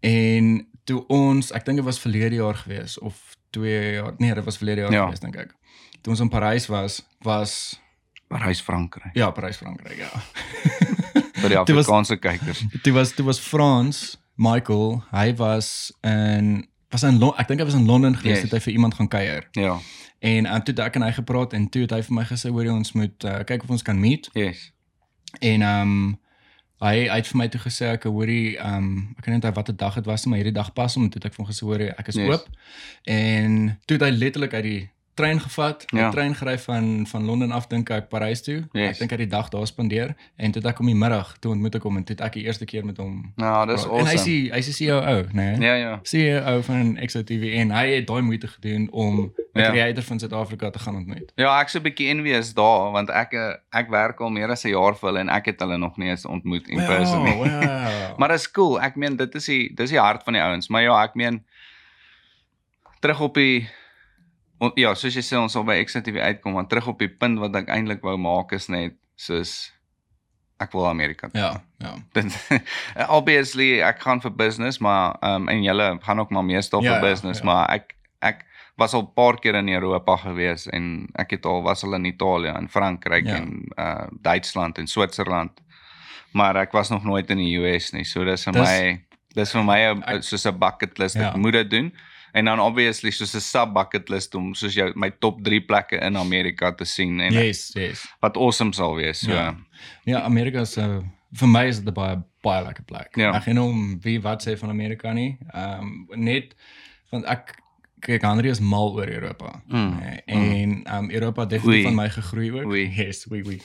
En 0.00 0.68
toe 0.84 1.04
ons, 1.06 1.52
ek 1.52 1.64
dink 1.64 1.76
dit 1.76 1.84
was 1.84 2.00
verlede 2.00 2.34
jaar 2.34 2.54
gewees 2.54 2.98
of 2.98 3.36
2 3.50 3.92
jaar, 3.92 4.12
nee, 4.18 4.34
dit 4.34 4.44
was 4.44 4.56
verlede 4.56 4.80
jaar 4.80 4.92
Ja. 4.92 5.04
gewees 5.04 5.20
dink 5.20 5.36
ek. 5.36 5.54
Toe 6.02 6.12
ons 6.12 6.20
in 6.20 6.28
Parys 6.28 6.66
was, 6.66 7.02
was 7.22 7.80
Parys 8.28 8.60
Frankryk. 8.60 9.10
ja, 9.14 9.30
Parys 9.30 9.56
Frankryk, 9.56 9.96
ja. 9.98 10.10
Vir 11.40 11.48
die 11.48 11.64
Dit 11.64 11.74
was- 11.74 11.86
Afrikaanse 11.88 12.16
kykers. 12.16 12.64
Toe 12.82 12.92
was 12.92 13.12
toe 13.14 13.24
was 13.26 13.38
Frans, 13.40 14.18
Michael, 14.36 15.02
hy 15.10 15.34
was 15.36 15.92
in 16.02 16.66
was 16.90 17.02
in 17.02 17.18
Lo 17.18 17.34
ek 17.38 17.48
dink 17.48 17.60
hy 17.60 17.64
was 17.66 17.74
in 17.74 17.86
Londen 17.86 18.16
gewees 18.16 18.40
Yes. 18.40 18.42
het 18.42 18.52
hy 18.52 18.60
vir 18.60 18.72
iemand 18.72 18.94
gaan 18.94 19.08
kuier. 19.08 19.48
Ja. 19.52 19.78
En 20.20 20.44
uh, 20.46 20.56
toe 20.60 20.74
het 20.74 20.78
ek 20.78 20.96
en 20.96 21.02
hy 21.02 21.12
gepraat 21.12 21.52
en 21.52 21.68
toe 21.68 21.82
het 21.82 21.90
hy 21.90 22.00
vir 22.02 22.14
my 22.14 22.24
gesê 22.24 22.50
hoor 22.50 22.64
jy 22.64 22.72
ons 22.74 22.92
moet 22.92 23.24
uh, 23.24 23.38
kyk 23.48 23.62
of 23.62 23.70
ons 23.70 23.82
kan 23.82 24.00
meet. 24.00 24.28
Yes. 24.34 24.72
En 25.40 25.62
ehm 25.62 25.80
um, 25.82 26.18
hy 26.80 27.08
hy 27.08 27.16
het 27.20 27.26
vir 27.28 27.36
my 27.38 27.48
toe 27.52 27.60
gesê 27.60 27.90
ek 27.94 28.04
hoorie 28.08 28.56
ehm 28.56 28.76
um, 28.76 29.14
ek 29.18 29.24
kan 29.24 29.32
nie 29.34 29.40
onthou 29.40 29.52
watter 29.58 29.76
dag 29.76 29.94
dit 29.94 30.06
was 30.06 30.24
nie, 30.24 30.30
maar 30.30 30.40
hierdie 30.40 30.56
dag 30.56 30.72
pas 30.74 30.94
hom 30.96 31.10
toe 31.10 31.20
ek 31.24 31.34
vir 31.34 31.44
hom 31.44 31.50
gesê 31.52 31.66
hoorie 31.68 31.90
ek 31.98 32.08
is 32.08 32.16
Yes. 32.16 32.28
oop. 32.30 32.48
En 33.04 33.78
toe 33.86 33.96
het 33.98 34.06
hy 34.06 34.10
letterlik 34.16 34.54
uit 34.54 34.64
die 34.64 34.80
trein 35.20 35.40
gevat, 35.40 35.84
Ja. 35.92 35.98
die 36.08 36.10
trein 36.16 36.34
gery 36.34 36.56
van 36.58 37.06
van 37.06 37.24
Londen 37.28 37.52
af 37.52 37.66
dink 37.68 37.90
ek 37.90 38.08
Parys 38.08 38.42
toe. 38.42 38.58
Yes. 38.72 38.90
Ek 38.90 38.98
dink 38.98 39.10
hy 39.10 39.16
het 39.16 39.24
die 39.28 39.36
dag 39.36 39.48
daar 39.52 39.66
spandeer 39.66 40.14
en 40.36 40.52
toe 40.52 40.62
het 40.62 40.70
ek 40.72 40.78
hom 40.78 40.86
die 40.86 40.94
middag 40.96 41.36
toe 41.40 41.52
ontmoet 41.52 41.74
ek 41.74 41.82
hom 41.82 41.96
en 41.96 42.04
toe 42.04 42.16
ek 42.24 42.32
die 42.32 42.44
eerste 42.44 42.64
keer 42.64 42.84
met 42.84 42.96
hom 42.96 43.32
Nou, 43.36 43.66
dis 43.66 43.84
praat. 43.84 43.98
En 44.00 44.06
hy 44.06 44.12
awesome. 44.16 44.48
sê 44.48 44.52
hy 44.54 44.60
sê 44.60 44.72
CEO, 44.78 45.00
né? 45.32 45.56
Nee? 45.58 45.68
Ja, 45.68 45.74
ja. 45.74 46.00
CEO 46.02 46.60
van 46.62 46.96
XOTV 47.06 47.52
en 47.60 47.70
hy 47.70 47.86
het 47.94 48.06
daai 48.06 48.22
moeite 48.22 48.48
gedoen 48.48 48.88
om 48.92 49.32
die 49.54 49.62
Ja. 49.62 49.70
creator 49.70 50.02
van 50.02 50.18
Suid-Afrika 50.18 50.70
te 50.70 50.78
gaan 50.78 50.96
ontmoet. 50.96 51.32
Ja, 51.36 51.60
ek's 51.60 51.74
'n 51.76 51.82
bietjie 51.82 52.08
envious 52.08 52.54
daar 52.54 52.92
want 52.92 53.10
ek 53.10 53.34
ek 53.72 53.90
werk 53.90 54.20
al 54.20 54.30
meer 54.30 54.50
as 54.50 54.64
'n 54.64 54.70
jaar 54.70 54.94
vir 54.94 55.08
hulle 55.08 55.20
en 55.20 55.28
ek 55.28 55.46
het 55.46 55.60
hulle 55.60 55.76
nog 55.78 55.96
nie 55.96 56.08
eens 56.08 56.24
ontmoet 56.26 56.68
in 56.68 56.78
person 56.86 57.22
nie. 57.24 57.34
Wow. 57.34 57.88
Maar 58.18 58.28
dit 58.28 58.38
is 58.38 58.50
cool. 58.50 58.80
Ek 58.80 58.96
meen 58.96 59.16
dit 59.16 59.34
is 59.34 59.44
die 59.46 59.74
dis 59.74 59.90
die 59.90 59.98
hart 59.98 60.22
van 60.24 60.32
die 60.32 60.42
ouens. 60.42 60.68
Maar 60.68 60.82
ja, 60.82 61.02
ek 61.04 61.14
meen 61.14 61.44
terug 63.00 63.20
op 63.20 63.34
die 63.34 63.68
on, 64.60 64.72
ja, 64.76 64.94
soos 64.94 65.14
jy 65.16 65.22
sê 65.24 65.38
ons 65.40 65.52
sal 65.52 65.64
by 65.64 65.78
XTV 65.84 66.20
uitkom, 66.20 66.52
maar 66.52 66.66
terug 66.68 66.86
op 66.92 66.98
die 66.98 67.08
punt 67.08 67.38
wat 67.40 67.54
ek 67.56 67.68
eintlik 67.72 68.02
wou 68.02 68.16
maak 68.20 68.52
is 68.52 68.68
net 68.68 68.94
soos 69.16 69.72
ek 70.60 70.72
wil 70.76 70.86
Amerika. 70.88 71.28
toe. 71.28 71.40
ja, 71.40 71.62
ja. 71.78 71.94
Dit 72.14 72.36
obviously 73.08 73.80
ek 73.82 74.02
gaan 74.04 74.20
vir 74.20 74.30
business, 74.36 74.78
maar 74.78 75.16
ehm 75.22 75.42
um, 75.42 75.48
en 75.48 75.62
julle 75.64 75.98
gaan 76.02 76.20
ook 76.20 76.30
maar 76.30 76.44
meestal 76.44 76.82
Ja, 76.82 76.92
vir 76.98 77.00
ja, 77.08 77.10
business, 77.12 77.38
ja. 77.40 77.44
maar 77.44 77.70
ek 77.70 77.94
ek 78.20 78.44
was 78.76 78.94
al 78.94 79.02
'n 79.02 79.12
paar 79.14 79.36
keer 79.40 79.54
in 79.54 79.68
Europa 79.68 80.16
gewees 80.16 80.66
en 80.72 81.08
ek 81.18 81.30
het 81.30 81.44
al 81.46 81.62
was 81.62 81.84
al 81.84 81.94
in 81.94 82.04
Italië 82.04 82.48
en 82.56 82.68
Frankryk 82.68 83.26
Ja. 83.26 83.36
en 83.36 83.64
uh 83.78 84.06
Duitsland 84.22 84.78
en 84.78 84.86
Switserland. 84.86 85.50
Maar 86.32 86.56
ek 86.56 86.72
was 86.72 86.88
nog 86.90 87.04
nooit 87.04 87.30
in 87.30 87.38
die 87.38 87.56
US 87.58 87.92
nie. 87.92 88.04
So 88.04 88.24
dis 88.24 88.44
vir 88.44 88.52
Dis- 88.52 88.62
my 88.68 89.04
dis 89.34 89.52
vir 89.52 89.64
my 89.64 89.78
'n- 89.94 90.02
Ek- 90.06 90.22
soos 90.22 90.46
'n 90.46 90.58
bucket 90.58 90.98
list. 90.98 91.16
Ek 91.16 91.22
Ja. 91.22 91.36
moet 91.36 91.52
dit 91.52 91.70
doen. 91.70 91.92
En 92.32 92.44
dan 92.44 92.60
obviously 92.60 93.10
soos 93.10 93.34
'n 93.34 93.40
sub 93.40 93.72
bucket 93.74 94.08
list 94.08 94.34
om 94.34 94.54
soos 94.54 94.74
jou 94.74 94.92
my 94.94 95.10
top 95.18 95.42
3 95.44 95.60
plekke 95.60 95.96
in 96.00 96.16
Amerika 96.16 96.72
te 96.74 96.84
sien 96.84 97.20
en 97.20 97.32
Yes, 97.32 97.70
yes. 97.74 98.04
wat 98.20 98.36
awesome 98.36 98.72
sal 98.72 98.94
wees. 98.96 99.18
So 99.20 99.32
Ja. 99.32 99.54
Ja, 100.04 100.20
Amerika 100.22 100.60
is 100.60 100.76
uh, 100.78 100.98
vir 101.32 101.48
my 101.48 101.66
is 101.66 101.76
dit 101.78 101.88
'n 101.88 101.92
baie 101.94 102.22
baie 102.42 102.64
lekker 102.64 102.84
plek. 102.84 103.16
Ja. 103.16 103.32
Ek 103.36 103.46
nie 103.46 103.60
om 103.60 103.98
wie 104.02 104.20
wat 104.20 104.42
sê 104.48 104.56
van 104.58 104.68
Amerika 104.70 105.12
nie. 105.12 105.36
Ehm 105.54 105.80
um, 105.80 106.06
net 106.24 106.54
want 107.10 107.24
ek 107.26 107.54
kyk 108.00 108.22
Andri 108.24 108.48
is 108.48 108.60
mal 108.60 108.92
oor 108.94 109.08
Europa. 109.08 109.62
Mm, 109.68 109.98
Eh, 110.00 110.18
en 110.26 110.82
ehm 110.84 111.04
um, 111.04 111.10
Europa 111.10 111.40
het 111.40 111.50
definitief 111.50 111.84
van 111.84 111.94
my 111.94 112.08
gegroei 112.10 112.50
ook. 112.52 112.64
Oei. 112.66 112.88
Yes, 112.96 113.26
oui 113.30 113.42
oui. 113.42 113.60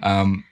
Ehm 0.00 0.20
um, 0.20 0.44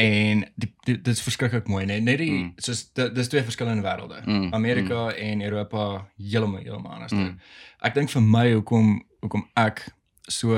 en 0.00 0.40
dit 0.56 0.70
dit 0.86 0.98
dit 1.04 1.12
is 1.14 1.22
verskriklik 1.22 1.68
mooi, 1.68 1.84
nee. 1.86 2.00
Net 2.00 2.18
die 2.18 2.30
Mm. 2.32 2.52
soos 2.56 2.86
dis 2.94 3.28
twee 3.28 3.42
verskillende 3.44 3.82
wêrelde. 3.84 4.22
Mm, 4.24 4.52
Amerika 4.54 5.04
mm. 5.10 5.16
en 5.28 5.42
Europa 5.42 5.86
heeltemal 6.16 6.62
heeltemal 6.64 6.92
anders. 6.92 7.12
Mm. 7.12 7.38
Ek 7.80 7.94
dink 7.94 8.10
vir 8.10 8.22
my 8.22 8.46
hoekom 8.52 9.02
hoekom 9.20 9.44
ek 9.60 9.86
so 10.28 10.54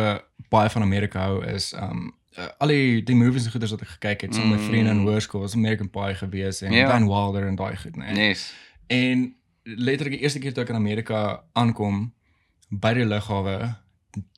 baie 0.52 0.70
van 0.70 0.82
Amerika 0.82 1.24
hou 1.26 1.40
is 1.54 1.72
um 1.72 2.12
uh, 2.38 2.46
al 2.60 2.68
die 2.72 3.02
die 3.02 3.16
movies 3.16 3.44
en 3.44 3.50
goeders 3.52 3.70
wat 3.74 3.82
ek 3.82 3.88
gekyk 3.98 4.20
het, 4.28 4.34
so 4.34 4.40
my 4.44 4.56
Mm. 4.56 4.66
vriende 4.68 4.90
in 4.90 5.02
hoërskool, 5.06 5.40
was 5.40 5.54
American 5.58 5.90
Pie 5.90 6.14
gewees 6.14 6.62
en 6.62 6.72
Ja. 6.72 6.88
Van 6.90 7.06
Wilder 7.08 7.46
en 7.48 7.54
daai 7.56 7.76
goed, 7.76 7.96
nee. 7.96 8.28
Yes. 8.28 8.52
En 8.86 9.34
letterlik 9.64 10.14
die 10.18 10.22
eerste 10.22 10.38
keer 10.38 10.52
toe 10.54 10.62
ek 10.64 10.68
in 10.70 10.76
Amerika 10.76 11.42
aankom 11.52 12.12
by 12.70 12.94
die 12.94 13.04
lughawe, 13.04 13.76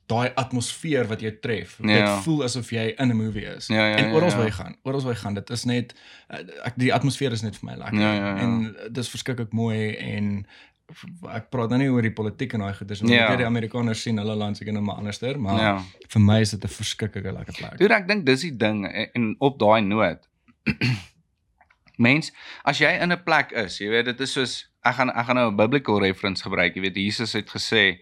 daai 0.05 0.29
atmosfeer 0.35 1.07
wat 1.09 1.21
jou 1.21 1.31
tref. 1.41 1.77
Ja. 1.81 1.87
Dit 1.95 2.23
voel 2.23 2.43
asof 2.43 2.69
jy 2.71 2.93
in 2.97 3.09
'n 3.09 3.15
movie 3.17 3.45
is. 3.55 3.67
Ja, 3.67 3.87
ja, 3.87 3.95
en 3.95 4.05
ja, 4.09 4.13
oral 4.13 4.29
ja. 4.29 4.35
waar 4.35 4.45
jy 4.45 4.51
gaan, 4.51 4.75
oral 4.83 5.01
waar 5.01 5.13
jy 5.13 5.19
gaan, 5.19 5.33
dit 5.33 5.49
is 5.49 5.63
net 5.65 5.95
uh, 6.29 6.37
ek 6.65 6.73
die 6.75 6.93
atmosfeer 6.93 7.31
is 7.31 7.41
net 7.41 7.57
vir 7.57 7.65
my 7.71 7.75
lekker. 7.77 7.99
Ja, 7.99 8.13
ja, 8.13 8.35
ja. 8.35 8.37
En 8.43 8.75
uh, 8.75 8.89
dis 8.91 9.09
verskriklik 9.09 9.53
mooi 9.53 9.95
en 9.95 10.45
ek 11.33 11.49
praat 11.49 11.69
nou 11.69 11.79
nie 11.81 11.89
oor 11.89 12.01
die 12.05 12.13
politiek 12.13 12.53
en 12.53 12.59
daai 12.59 12.73
goeders 12.77 13.01
nie. 13.01 13.15
Ja. 13.15 13.17
Ja. 13.17 13.23
Ek 13.23 13.29
weet 13.29 13.37
die 13.39 13.45
Amerikaners 13.49 14.01
sien 14.01 14.17
hulle 14.21 14.35
land 14.35 14.57
seker 14.57 14.73
nou 14.73 14.83
maar 14.85 14.95
anderster, 15.01 15.39
maar 15.39 15.57
Ja. 15.61 15.73
ja. 15.75 16.05
vir 16.09 16.21
my 16.21 16.39
is 16.41 16.51
dit 16.51 16.63
'n 16.63 16.67
verskriklike 16.67 17.31
lekker 17.33 17.53
plek. 17.57 17.77
Dude, 17.77 17.93
ek 17.93 18.07
dink 18.07 18.25
dis 18.25 18.41
die 18.41 18.57
ding 18.57 18.85
en, 18.85 19.09
en 19.13 19.35
op 19.39 19.59
daai 19.59 19.81
noot. 19.81 20.27
Mens, 21.97 22.31
as 22.63 22.77
jy 22.77 22.91
in 23.01 23.11
'n 23.11 23.23
plek 23.23 23.51
is, 23.51 23.79
jy 23.79 23.89
weet 23.89 24.05
dit 24.05 24.19
is 24.21 24.31
soos 24.33 24.67
ek 24.85 24.95
gaan 24.99 25.09
ek 25.09 25.25
gaan 25.25 25.35
nou 25.35 25.49
'n 25.51 25.55
biblical 25.57 25.99
reference 25.99 26.43
gebruik. 26.43 26.75
Jy 26.75 26.81
weet 26.81 26.95
Jesus 26.95 27.33
het 27.33 27.49
gesê 27.49 27.99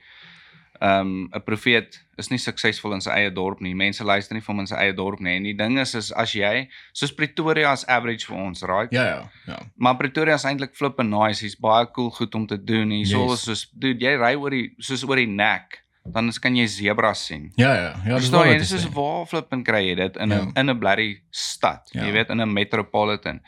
um, 0.83 1.29
'n 1.33 1.41
profeet 1.45 1.95
is 2.17 2.27
nie 2.29 2.37
suksesvol 2.37 2.93
in 2.93 3.01
sy 3.01 3.09
eie 3.15 3.31
dorp 3.31 3.61
nie. 3.61 3.73
Mense 3.73 4.03
luister 4.03 4.35
nie 4.35 4.41
vir 4.41 4.51
hom 4.53 4.59
in 4.59 4.67
sy 4.67 4.75
eie 4.75 4.93
dorp 4.93 5.19
nie. 5.23 5.35
En 5.37 5.43
die 5.43 5.53
ding 5.55 5.79
is 5.79 5.95
is 5.95 6.11
as 6.11 6.33
jy 6.35 6.67
soos 6.93 7.13
Pretoria 7.15 7.71
is 7.73 7.85
average 7.87 8.25
vir 8.27 8.35
ons, 8.37 8.61
right? 8.63 8.91
Ja, 8.91 9.03
ja, 9.05 9.29
ja. 9.47 9.59
Maar 9.77 9.95
Pretoria 9.97 10.35
is 10.35 10.43
eintlik 10.45 10.75
flippin 10.75 11.09
nice. 11.09 11.41
Hy's 11.45 11.55
baie 11.55 11.87
cool 11.95 12.11
goed 12.11 12.35
om 12.35 12.45
te 12.47 12.57
doen. 12.63 12.89
Hierso 12.91 13.23
Yes. 13.29 13.33
is 13.33 13.43
soos 13.45 13.69
dude, 13.73 13.99
jy 14.05 14.17
ry 14.17 14.35
oor 14.35 14.49
die 14.51 14.75
soos 14.79 15.03
oor 15.07 15.15
die 15.15 15.25
nek, 15.27 15.79
dan 16.05 16.27
is 16.27 16.37
kan 16.39 16.53
jy 16.55 16.67
zebras 16.67 17.25
sien. 17.25 17.51
Ja, 17.55 17.73
ja. 17.73 17.93
Ja, 18.05 18.19
dis 18.19 18.29
waar 18.29 18.45
dis 18.57 18.71
is 18.73 18.85
waar 18.89 19.25
flippin 19.25 19.63
kry 19.63 19.87
jy 19.89 19.95
dit 19.95 20.17
in 20.17 20.31
'n 20.33 20.51
Ja. 20.53 20.61
in 20.61 20.69
'n 20.69 20.79
blerry 20.79 21.21
stad. 21.31 21.89
Ja. 21.93 22.03
Jy 22.05 22.11
weet 22.11 22.29
in 22.29 22.41
'n 22.41 22.53
metropolitan. 22.53 23.41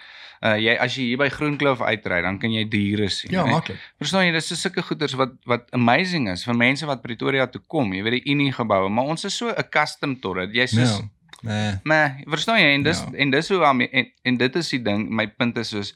Uh 0.45 0.57
jy 0.61 0.75
as 0.77 0.93
jy 0.97 1.07
hier 1.09 1.17
by 1.17 1.29
Groenkloof 1.33 1.81
uitry, 1.81 2.19
dan 2.21 2.37
kan 2.37 2.51
jy 2.53 2.67
diere 2.69 3.07
sien. 3.09 3.31
Ja, 3.33 3.45
maklik. 3.49 3.79
Verstaan 3.97 4.27
jy, 4.27 4.31
dis 4.35 4.47
so 4.51 4.55
sulke 4.59 4.83
goeders 4.85 5.15
wat 5.17 5.31
wat 5.49 5.71
amazing 5.73 6.29
is 6.29 6.43
vir 6.45 6.53
mense 6.59 6.85
wat 6.85 7.01
Pretoria 7.01 7.47
toe 7.49 7.61
kom. 7.67 7.93
Jy 7.97 8.03
weet 8.05 8.19
die 8.19 8.31
Unie 8.35 8.51
geboue, 8.53 8.89
maar 8.93 9.09
ons 9.15 9.25
is 9.25 9.37
so 9.37 9.49
accustomed 9.49 10.21
tot 10.21 10.35
dit. 10.43 10.53
Jy's 10.61 10.75
soos 10.77 10.99
Ja. 10.99 11.09
Nee. 11.45 11.73
Maar 11.83 12.21
verstaan 12.31 12.57
jy 12.61 12.69
en 12.73 12.83
dis 12.83 12.99
Ja. 13.03 13.11
en 13.21 13.29
dis 13.29 13.49
hoe 13.49 13.63
en, 13.91 14.11
en 14.23 14.37
dit 14.37 14.55
is 14.55 14.69
die 14.69 14.81
ding, 14.81 15.09
my 15.09 15.27
punt 15.27 15.57
is 15.57 15.69
soos 15.69 15.95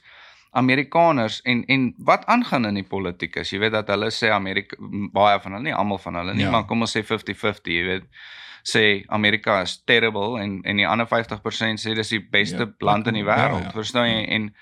Amerikaners 0.52 1.40
en 1.42 1.64
en 1.66 1.94
wat 1.98 2.26
aangaan 2.26 2.66
in 2.66 2.74
die 2.74 2.86
politiek 2.86 3.36
is, 3.36 3.50
jy 3.50 3.58
weet 3.62 3.72
dat 3.72 3.88
hulle 3.88 4.10
sê 4.10 4.30
Amerika 4.34 4.76
baie 5.14 5.38
van 5.40 5.52
hulle, 5.56 5.64
nie 5.68 5.74
almal 5.74 5.98
van 6.02 6.14
hulle 6.20 6.34
nie, 6.34 6.44
Ja. 6.44 6.50
maar 6.50 6.66
kom 6.66 6.80
ons 6.82 6.96
sê 6.96 7.02
50-50, 7.06 7.70
jy 7.70 7.84
weet 7.86 8.04
sê 8.64 9.04
Amerika 9.08 9.60
is 9.62 9.78
terrible 9.86 10.40
en 10.42 10.60
en 10.64 10.76
die 10.76 10.86
ander 10.86 11.06
50% 11.06 11.80
sê 11.80 11.94
dis 11.94 12.08
die 12.08 12.20
beste 12.20 12.66
Ja, 12.66 12.72
land 12.80 13.06
in 13.06 13.14
die 13.14 13.24
ja, 13.24 13.34
wêreld, 13.36 13.64
ja. 13.64 13.70
verstaan 13.72 14.08
jy 14.08 14.24
en 14.28 14.54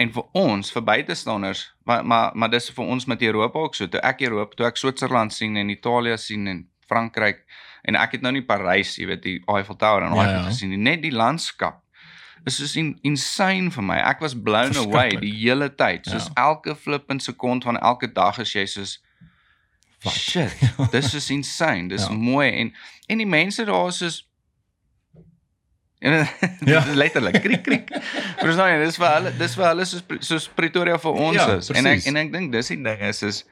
en 0.00 0.08
vir 0.12 0.24
ons, 0.32 0.70
vir 0.72 0.82
buitestanders, 0.82 1.74
maar 1.84 2.04
maar 2.04 2.30
maar 2.34 2.48
dis 2.50 2.70
vir 2.70 2.84
ons 2.86 3.04
met 3.06 3.22
Europa 3.22 3.58
ook 3.58 3.74
so. 3.74 3.86
Toe 3.86 4.00
ek 4.00 4.20
Europa, 4.20 4.54
toe 4.56 4.66
ek 4.66 4.76
Switserland 4.76 5.32
sien 5.32 5.56
en 5.56 5.68
Italië 5.68 6.16
sien 6.18 6.46
en 6.48 6.66
Frankryk 6.88 7.44
en 7.84 7.96
ek 7.96 8.12
het 8.12 8.22
nou 8.22 8.32
nie 8.32 8.42
Parys, 8.46 8.96
jy 8.98 9.06
weet 9.06 9.22
die 9.22 9.42
Eiffel 9.48 9.76
Tower 9.76 10.02
en 10.02 10.14
Ja, 10.14 10.22
daai 10.22 10.30
ja. 10.32 10.38
goed 10.42 10.52
gesien 10.52 10.70
nie, 10.70 10.78
net 10.78 11.02
die 11.02 11.12
landskap 11.12 11.78
is 12.46 12.56
soos 12.56 12.72
in, 12.76 12.98
insane 13.02 13.70
vir 13.70 13.82
my. 13.86 13.96
Ek 13.98 14.20
was 14.20 14.34
blown 14.34 14.74
away 14.76 15.10
die 15.20 15.30
hele 15.44 15.68
tyd. 15.78 16.06
Soos 16.06 16.26
Ja. 16.34 16.48
elke 16.48 16.74
flippend 16.74 17.22
sekond 17.22 17.62
van 17.64 17.76
elke 17.78 18.08
dag 18.12 18.38
is 18.38 18.52
jy 18.54 18.64
soos 18.66 18.98
Wat? 20.04 20.14
shit. 20.14 20.50
Dis 20.90 21.14
is 21.14 21.30
insane. 21.30 21.88
Dis 21.88 22.06
Ja. 22.08 22.12
mooi 22.12 22.50
en 22.50 22.72
en 23.08 23.18
die 23.18 23.26
mense 23.26 23.64
daar 23.64 23.88
is 23.88 23.96
soos 23.98 24.28
en 26.02 26.12
Ja. 26.18 26.26
ja. 26.66 26.84
letterlik 26.94 27.40
kriek 27.42 27.62
kriek. 27.62 27.90
Verstaan 28.42 28.72
jy? 28.74 28.84
Dis 28.84 28.96
vir 28.98 29.08
hulle 29.14 29.32
dis 29.38 29.54
vir 29.54 29.66
hulle 29.68 29.84
soos 29.86 30.02
soos 30.26 30.48
Pretoria 30.58 30.98
vir 30.98 31.12
ons 31.26 31.36
Ja, 31.38 31.46
is. 31.56 31.70
En 31.70 31.86
ek 31.86 32.00
precies. 32.02 32.06
en 32.10 32.16
ek 32.16 32.32
dink 32.32 32.52
dis 32.52 32.68
die 32.74 32.80
ding 32.82 33.00
is 33.06 33.22
is 33.22 33.42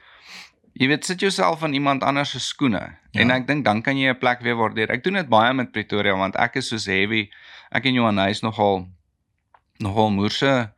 jy 0.79 0.87
weet 0.87 1.05
sit 1.07 1.19
jouself 1.23 1.63
in 1.67 1.73
iemand 1.75 2.03
anders 2.03 2.31
se 2.35 2.39
skoene. 2.39 2.81
Ja. 3.11 3.21
En 3.23 3.31
ek 3.31 3.47
dink 3.47 3.63
dan 3.65 3.81
kan 3.81 3.97
jy 3.97 4.09
'n 4.11 4.19
plek 4.19 4.41
weer 4.41 4.55
waardeer. 4.59 4.91
Ek 4.91 5.03
doen 5.03 5.13
dit 5.13 5.29
baie 5.29 5.53
met 5.53 5.71
Pretoria 5.71 6.15
want 6.15 6.35
ek 6.35 6.55
is 6.55 6.67
soos 6.67 6.85
heavy. 6.85 7.29
Ek 7.71 7.85
en 7.85 7.93
Johan 7.93 8.19
is 8.27 8.41
nogal 8.41 8.87
nogal 9.79 10.11
moerse 10.11 10.73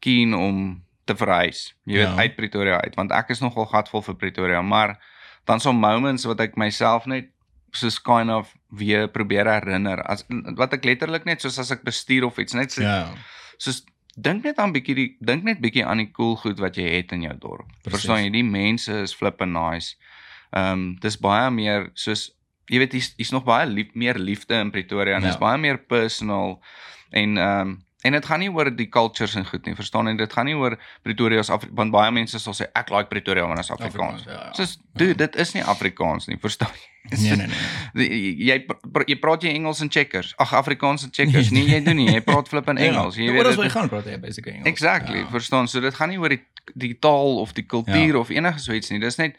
keen 0.00 0.34
om 0.34 0.82
te 1.06 1.14
verhuis. 1.16 1.74
Jy 1.86 2.00
weet 2.00 2.08
Ja. 2.12 2.16
uit 2.22 2.36
Pretoria 2.36 2.80
uit 2.82 2.94
want 2.98 3.12
ek 3.14 3.30
is 3.30 3.40
nogal 3.40 3.66
gatvol 3.70 4.02
vir 4.02 4.14
Pretoria, 4.18 4.62
maar 4.62 4.96
dan 5.46 5.60
so 5.62 5.72
moments 5.72 6.24
wat 6.26 6.40
ek 6.40 6.56
myself 6.56 7.06
net 7.06 7.28
soos 7.72 7.98
kind 8.02 8.30
of 8.30 8.54
weer 8.70 9.08
probeer 9.08 9.46
herinner 9.46 10.00
as 10.10 10.24
wat 10.56 10.72
ek 10.72 10.84
letterlik 10.84 11.24
net 11.28 11.40
soos 11.44 11.58
as 11.58 11.70
ek 11.70 11.84
bestuur 11.84 12.24
of 12.26 12.38
iets 12.38 12.54
net 12.54 12.72
so, 12.72 12.82
Ja. 12.82 13.10
soos 13.58 13.84
dink 14.18 14.44
net 14.44 14.58
aan 14.58 14.72
bietjie 14.72 14.94
die 14.94 15.16
dink 15.20 15.44
net 15.44 15.60
bietjie 15.60 15.84
aan 15.86 15.98
die 15.98 16.10
cool 16.12 16.36
goed 16.36 16.58
wat 16.58 16.76
jy 16.76 16.88
het 16.96 17.12
in 17.12 17.22
jou 17.22 17.34
dorp. 17.38 17.66
Precies. 17.82 17.92
Verstaan 18.06 18.24
jy, 18.24 18.30
die 18.32 18.42
mense 18.44 18.92
is 19.02 19.14
flippin 19.14 19.52
nice. 19.52 19.94
Ehm 20.52 20.72
um, 20.72 20.96
dis 21.00 21.16
baie 21.20 21.50
meer 21.50 21.90
soos 21.94 22.30
jy 22.70 22.78
weet 22.78 22.92
hier's 22.92 23.12
hier's 23.16 23.30
nog 23.32 23.44
baie 23.44 23.66
lief, 23.66 23.92
meer 23.94 24.14
liefde 24.18 24.54
in 24.54 24.70
Pretoria 24.70 25.16
en 25.16 25.22
Ja. 25.22 25.28
dis 25.28 25.38
baie 25.38 25.58
meer 25.58 25.78
personal 25.78 26.60
en 27.12 27.36
ehm 27.38 27.60
um, 27.60 27.82
En 28.06 28.14
dit 28.14 28.26
gaan 28.28 28.38
nie 28.44 28.50
oor 28.54 28.70
die 28.76 28.86
cultures 28.92 29.34
en 29.40 29.46
goed 29.48 29.66
nie, 29.66 29.74
verstaan 29.74 30.06
jy? 30.10 30.14
Dit 30.20 30.32
gaan 30.36 30.46
nie 30.46 30.54
oor 30.54 30.76
Pretoria 31.02 31.42
as 31.42 31.50
Afri 31.50 31.70
want 31.74 31.90
baie 31.94 32.12
mense 32.14 32.38
sal 32.42 32.54
sê 32.54 32.68
ek 32.78 32.90
like 32.94 33.10
Pretoria 33.10 33.46
want 33.48 33.58
dit 33.58 33.66
is 33.66 33.72
Afrikaans. 33.74 34.22
Afrikaans, 34.22 34.26
ja, 34.30 34.46
ja. 34.46 34.52
Soos 34.58 34.76
dude, 34.94 35.16
dit 35.24 35.36
is 35.42 35.54
nie 35.56 35.64
Afrikaans 35.74 36.28
nie, 36.30 36.38
verstaan 36.42 36.70
jy? 36.76 36.92
Nee 37.22 37.36
nee 37.38 37.46
nee. 37.46 37.66
Die- 37.94 38.34
Jy 38.48 38.56
pr- 38.66 39.04
jy 39.06 39.16
praat 39.22 39.42
jy 39.46 39.52
Engels 39.54 39.80
en 39.84 39.90
checkers. 39.94 40.32
Ag 40.42 40.52
Afrikaans 40.58 41.04
en 41.06 41.12
checkers. 41.14 41.50
Nee, 41.54 41.66
jy 41.70 41.78
doen 41.86 41.96
nie. 42.00 42.08
Jy 42.10 42.20
praat 42.30 42.48
flip 42.50 42.66
in 42.72 42.78
Engels. 42.82 43.14
Jy 43.18 43.28
Ja, 43.30 43.36
weet 43.36 43.46
dit- 43.52 43.62
jy 43.64 43.70
gaan 43.76 43.88
praat 43.92 44.08
jy 44.10 44.16
basically 44.22 44.56
Engels. 44.56 44.70
Exactly, 44.72 45.18
Ja. 45.22 45.28
verstaan. 45.30 45.68
So 45.70 45.80
dit 45.80 45.94
gaan 45.94 46.10
nie 46.14 46.18
oor 46.18 46.34
die 46.34 46.42
die 46.74 46.96
taal 46.98 47.38
of 47.44 47.52
die 47.54 47.62
kultuur 47.66 48.14
Ja. 48.16 48.18
of 48.18 48.30
enige 48.34 48.58
so 48.58 48.72
iets 48.74 48.90
nie. 48.90 48.98
Dis 49.02 49.16
net 49.22 49.36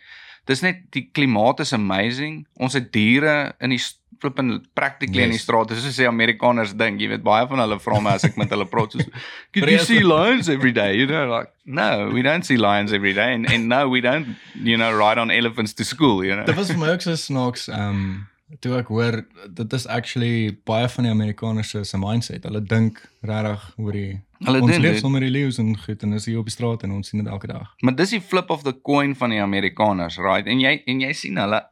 dis 0.47 0.61
net 0.63 0.85
die 0.95 1.09
klimaat 1.11 1.59
is 1.59 1.73
amazing. 1.75 2.45
Ons 2.55 2.73
het 2.79 2.87
diere 2.95 3.51
in 3.59 3.69
die 3.75 3.81
flippin 4.21 4.61
practically 4.75 5.23
in 5.23 5.29
die 5.29 5.35
Yes. 5.37 5.43
strate. 5.43 5.75
Soos 5.75 5.97
sê 5.99 6.07
Amerikaners 6.07 6.73
dink, 6.77 6.99
jy 7.01 7.09
weet 7.09 7.23
baie 7.23 7.47
van 7.47 7.59
hulle 7.59 7.77
vra 7.79 7.99
my 8.01 8.13
as 8.15 8.25
ek 8.25 8.37
met 8.37 8.49
hulle 8.49 8.65
praat 8.65 8.91
soos 8.95 9.05
Could 9.53 9.69
you 9.69 9.79
see 9.79 10.01
lions 10.03 10.49
every 10.49 10.71
day? 10.71 10.95
You 10.97 11.07
know 11.07 11.25
like 11.29 11.51
no, 11.65 12.09
we 12.13 12.21
don't 12.21 12.43
see 12.45 12.57
lions 12.57 12.93
every 12.93 13.13
day 13.13 13.33
and 13.33 13.45
and 13.45 13.67
no, 13.69 13.87
we 13.89 14.01
don't 14.01 14.35
you 14.63 14.77
know 14.77 14.91
ride 14.95 15.17
on 15.17 15.31
elephants 15.31 15.73
to 15.73 15.83
school, 15.83 16.23
you 16.25 16.35
know. 16.35 16.45
Dit 16.45 16.55
was 16.55 16.71
vir 16.71 16.77
my 16.77 16.89
ook 16.95 17.01
so 17.01 17.15
snaaks 17.15 17.67
um 17.69 18.27
toe 18.63 18.77
ek 18.79 18.87
hoor 18.87 19.25
dit 19.53 19.73
is 19.75 19.85
actually 19.91 20.57
baie 20.65 20.87
van 20.87 21.03
die 21.03 21.11
Amerikaners 21.11 21.73
se 21.89 21.97
mindset. 21.99 22.43
Hulle 22.47 22.61
dink 22.63 23.01
regtig 23.27 23.65
oor 23.77 23.91
die 23.91 24.21
Hulle 24.45 24.61
ons 24.61 24.77
leef 24.77 24.91
dit. 24.93 24.99
sommer 25.01 25.19
die 25.21 25.29
leeu's 25.31 25.57
en 25.57 25.77
goed 25.77 26.03
en 26.03 26.13
is 26.13 26.25
hier 26.25 26.37
op 26.39 26.45
die 26.45 26.53
straat 26.53 26.83
en 26.83 26.91
ons 26.91 27.09
sien 27.09 27.23
dit 27.23 27.31
elke 27.31 27.47
dag. 27.47 27.73
Maar 27.81 27.95
dis 27.95 28.09
die 28.09 28.21
flip 28.21 28.49
of 28.49 28.63
the 28.63 28.73
coin 28.81 29.15
van 29.15 29.29
die 29.29 29.41
Amerikaners, 29.41 30.17
right? 30.17 30.45
En 30.47 30.59
jy 30.59 30.83
en 30.85 30.99
jy 31.01 31.13
sien 31.13 31.37
hulle 31.37 31.63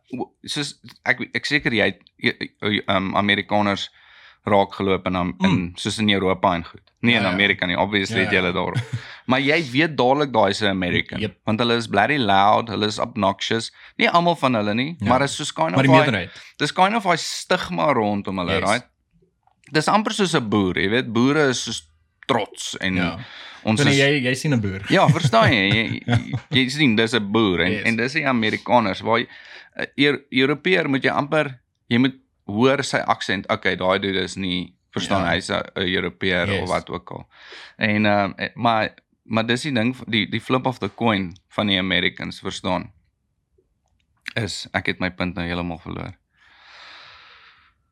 soos 0.44 0.80
ek 1.06 1.30
ek 1.34 1.46
seker 1.46 1.72
jy 1.74 1.94
het 2.18 2.42
um 2.88 3.16
Amerikaners 3.16 3.90
raak 4.46 4.74
geloop 4.78 5.08
in 5.08 5.16
am- 5.16 5.36
in 5.42 5.72
soos 5.76 5.98
in 6.00 6.10
Europa 6.10 6.54
en 6.56 6.64
goed. 6.66 6.82
Nie 7.02 7.14
in 7.16 7.20
Mm. 7.20 7.24
Ja, 7.26 7.30
ja. 7.30 7.34
Amerika 7.34 7.66
nie, 7.66 7.78
obviously 7.78 8.18
Ja, 8.20 8.24
het 8.26 8.32
jy 8.32 8.38
ja. 8.38 8.42
hulle 8.42 8.54
daar. 8.54 8.84
maar 9.28 9.40
jy 9.42 9.64
weet 9.72 9.96
dadelik 9.98 10.32
daai 10.34 10.54
'n 10.62 10.66
American, 10.70 11.20
Yep. 11.20 11.38
want 11.46 11.60
hulle 11.60 11.76
is 11.76 11.88
bloody 11.88 12.18
loud, 12.18 12.68
hulle 12.70 12.86
is 12.86 13.00
obnoxious. 13.00 13.72
Nie 13.98 14.10
almal 14.10 14.36
van 14.36 14.54
hulle 14.54 14.74
nie, 14.74 14.96
Ja. 15.00 15.08
maar 15.08 15.22
is 15.24 15.36
soos 15.36 15.52
kind 15.54 15.70
Maar 15.72 15.80
of 15.80 15.86
die 15.86 15.92
daai- 15.92 16.02
meerderheid. 16.12 16.42
dis 16.58 16.72
kind 16.74 16.96
of 16.96 17.04
daai 17.04 17.18
stigma 17.18 17.92
rondom 17.94 18.38
hulle, 18.38 18.52
Yes. 18.60 18.70
right? 18.70 18.86
Dis 19.72 19.88
amper 19.88 20.14
soos 20.14 20.34
'n 20.36 20.48
boer, 20.50 20.78
jy 20.78 20.90
weet, 20.90 21.12
boere 21.14 21.50
is 21.50 21.64
soos 21.64 21.90
trots 22.26 22.78
en 22.80 22.96
Ja. 22.96 23.18
ons 23.64 23.80
Dan 23.80 23.88
is 23.92 23.98
jy 23.98 24.22
jy 24.24 24.34
sien 24.36 24.54
'n 24.54 24.62
boer. 24.62 24.82
Ja, 24.90 25.08
verstaan 25.10 25.52
jy? 25.54 25.70
Jy, 25.74 26.02
jy, 26.06 26.34
jy 26.64 26.70
sien 26.70 26.96
dis 26.96 27.14
'n 27.14 27.32
boer 27.32 27.62
en 27.62 27.72
Yes. 27.72 27.84
en 27.86 27.96
dis 27.96 28.14
die 28.14 28.28
Amerikaners 28.28 29.02
waar 29.02 29.20
jy 29.20 29.28
Euro- 29.98 30.24
Europeër 30.32 30.88
moet 30.90 31.04
jy 31.04 31.10
amper 31.12 31.60
jy 31.90 31.98
moet 31.98 32.16
hoor 32.46 32.84
sy 32.84 32.98
aksent. 32.98 33.50
Okay, 33.52 33.76
daai 33.76 34.00
dude 34.00 34.22
is 34.24 34.36
nie 34.36 34.74
verstaan 34.94 35.24
Ja. 35.26 35.32
hy's 35.34 35.50
'n 35.50 35.64
Europeër 35.76 36.48
Yes. 36.48 36.62
of 36.62 36.70
wat 36.70 36.90
ook 36.90 37.10
al. 37.12 37.28
En 37.78 38.06
um, 38.06 38.36
maar 38.56 38.94
maar 39.28 39.46
dis 39.46 39.62
die 39.64 39.74
ding 39.74 39.96
die 40.08 40.30
die 40.30 40.40
flip 40.42 40.66
of 40.66 40.78
the 40.80 40.90
coin 40.96 41.34
van 41.50 41.68
die 41.68 41.80
Americans, 41.80 42.40
verstaan? 42.40 42.92
Is 44.36 44.68
ek 44.74 44.86
het 44.86 45.00
my 45.00 45.10
punt 45.12 45.36
nou 45.36 45.46
heeltemal 45.48 45.78
verloor. 45.80 46.14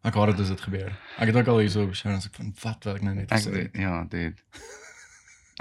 Ek 0.04 0.14
hoor 0.14 0.28
dit 0.34 0.40
as 0.40 0.48
dit 0.52 0.62
gebeur. 0.62 0.90
Ek 1.18 1.28
het 1.32 1.36
ook 1.36 1.48
al 1.48 1.60
hierso 1.64 1.86
show 1.94 2.12
as 2.12 2.26
ek 2.28 2.36
van 2.36 2.54
wat 2.64 2.84
wat 2.84 2.96
ek 2.96 3.02
nou 3.08 3.14
net 3.16 3.32
Ek 3.32 3.40
gesê 3.40 3.54
het. 3.62 3.78
ja, 3.80 4.04
dit. 4.10 4.42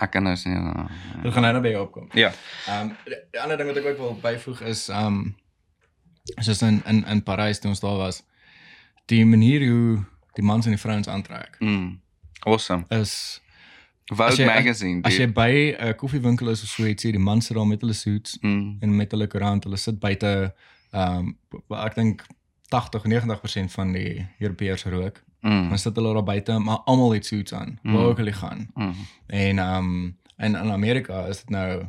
Ek 0.02 0.10
kan 0.10 0.22
nou 0.26 0.36
sien. 0.36 0.52
Ja. 0.52 0.88
Dit 1.22 1.32
gaan 1.32 1.42
nou 1.46 1.60
by 1.62 1.68
jou 1.74 1.82
opkom. 1.86 2.08
ja. 2.14 2.32
Ehm 2.66 2.88
um, 2.90 2.96
die 3.32 3.40
ander 3.40 3.56
ding 3.56 3.68
wat 3.68 3.76
ek 3.78 3.86
ook 3.92 3.98
wil 3.98 4.18
byvoeg 4.22 4.60
is 4.72 4.88
ehm 4.88 5.06
um, 5.06 5.36
soos 6.40 6.62
in 6.62 6.82
in 6.86 7.04
in 7.06 7.22
Parys 7.22 7.58
toe 7.60 7.70
ons 7.70 7.80
daar 7.80 7.96
was, 7.96 8.22
die 9.06 9.24
manier 9.26 9.62
hoe 9.68 10.04
die 10.34 10.44
mans 10.44 10.64
en 10.66 10.72
die 10.72 10.80
vrouens 10.80 11.08
aantrek 11.08 11.56
Mm. 11.60 12.00
Awesome. 12.44 12.84
is 12.90 13.40
Vogue 14.12 14.26
As 14.32 14.36
jy- 14.38 14.46
magazine. 14.46 15.00
as 15.04 15.12
jy 15.16 15.26
dude. 15.26 15.32
by 15.32 15.76
'n 15.78 15.94
koffiewinkel 15.96 16.48
is 16.50 16.62
of 16.62 16.68
so 16.68 16.84
iets, 16.84 17.02
sien 17.02 17.12
die 17.12 17.20
mans 17.20 17.46
sit 17.46 17.56
daar 17.56 17.66
met 17.66 17.80
hulle 17.80 17.92
suits 17.94 18.38
mm. 18.42 18.76
en 18.80 18.96
met 18.96 19.10
hulle 19.10 19.26
koerant, 19.26 19.64
hulle 19.64 19.76
sit 19.76 20.00
buite 20.00 20.52
ehm 20.92 21.34
um, 21.70 21.76
ek 21.86 21.94
dink 21.94 22.24
80 22.72 23.04
90% 23.04 23.72
van 23.76 23.92
die 23.92 24.26
Europeërs 24.38 24.84
rook. 24.84 25.20
Mm. 25.40 25.68
Dan 25.68 25.78
sit 25.78 25.96
hulle 25.98 26.12
daar 26.14 26.22
buite, 26.24 26.58
maar 26.58 26.76
almal 26.86 27.12
het 27.12 27.26
suits 27.26 27.52
aan. 27.54 27.78
Mm. 27.82 27.92
Waar 27.94 28.04
ook 28.04 28.16
hulle 28.22 28.32
gaan. 28.32 28.70
Mm. 28.74 28.94
En 29.26 29.58
ehm 29.58 29.76
um, 29.84 30.16
en 30.36 30.54
in 30.56 30.70
Amerika 30.72 31.26
is 31.30 31.38
dit 31.44 31.48
nou 31.50 31.82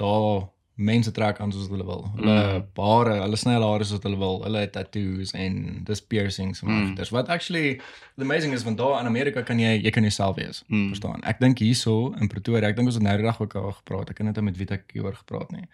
daar 0.00 0.48
mense 0.74 1.10
trek 1.12 1.38
aan 1.40 1.52
soos 1.52 1.68
hulle 1.68 1.84
wil. 1.84 2.06
Hulle 2.16 2.36
Mm. 2.74 2.82
hare, 2.84 3.18
hulle 3.20 3.36
sny 3.36 3.52
hulle 3.52 3.66
hare 3.68 3.84
soos 3.84 4.02
hulle 4.02 4.18
wil. 4.18 4.40
Hulle 4.42 4.58
het 4.64 4.72
tattoos 4.72 5.32
en 5.36 5.80
dis 5.84 6.00
piercings 6.06 6.62
en 6.62 6.68
Mm. 6.68 6.94
mm. 6.96 7.10
wat 7.10 7.28
actually 7.28 7.80
the 8.16 8.22
amazing 8.24 8.52
is 8.54 8.64
want 8.64 8.78
daar 8.78 9.00
in 9.00 9.06
Amerika 9.06 9.42
kan 9.42 9.58
jy 9.58 9.76
jy 9.82 9.90
kan 9.90 10.02
jouself 10.02 10.36
wees. 10.36 10.64
Mm. 10.66 10.86
Verstaan? 10.88 11.22
Ek 11.22 11.40
dink 11.40 11.58
hierso 11.58 12.14
in 12.20 12.28
Pretoria, 12.28 12.68
ek 12.68 12.76
dink 12.76 12.86
ons 12.88 12.94
het 12.98 13.04
nou 13.04 13.16
die 13.16 13.26
dag 13.26 13.40
ook 13.40 13.54
al 13.54 13.72
gepraat. 13.72 14.10
Ek 14.10 14.18
het 14.18 14.26
net 14.26 14.40
met 14.40 14.56
wie 14.56 14.68
ek 14.70 14.90
hieroor 14.92 15.14
gepraat 15.14 15.50
nie. 15.50 15.66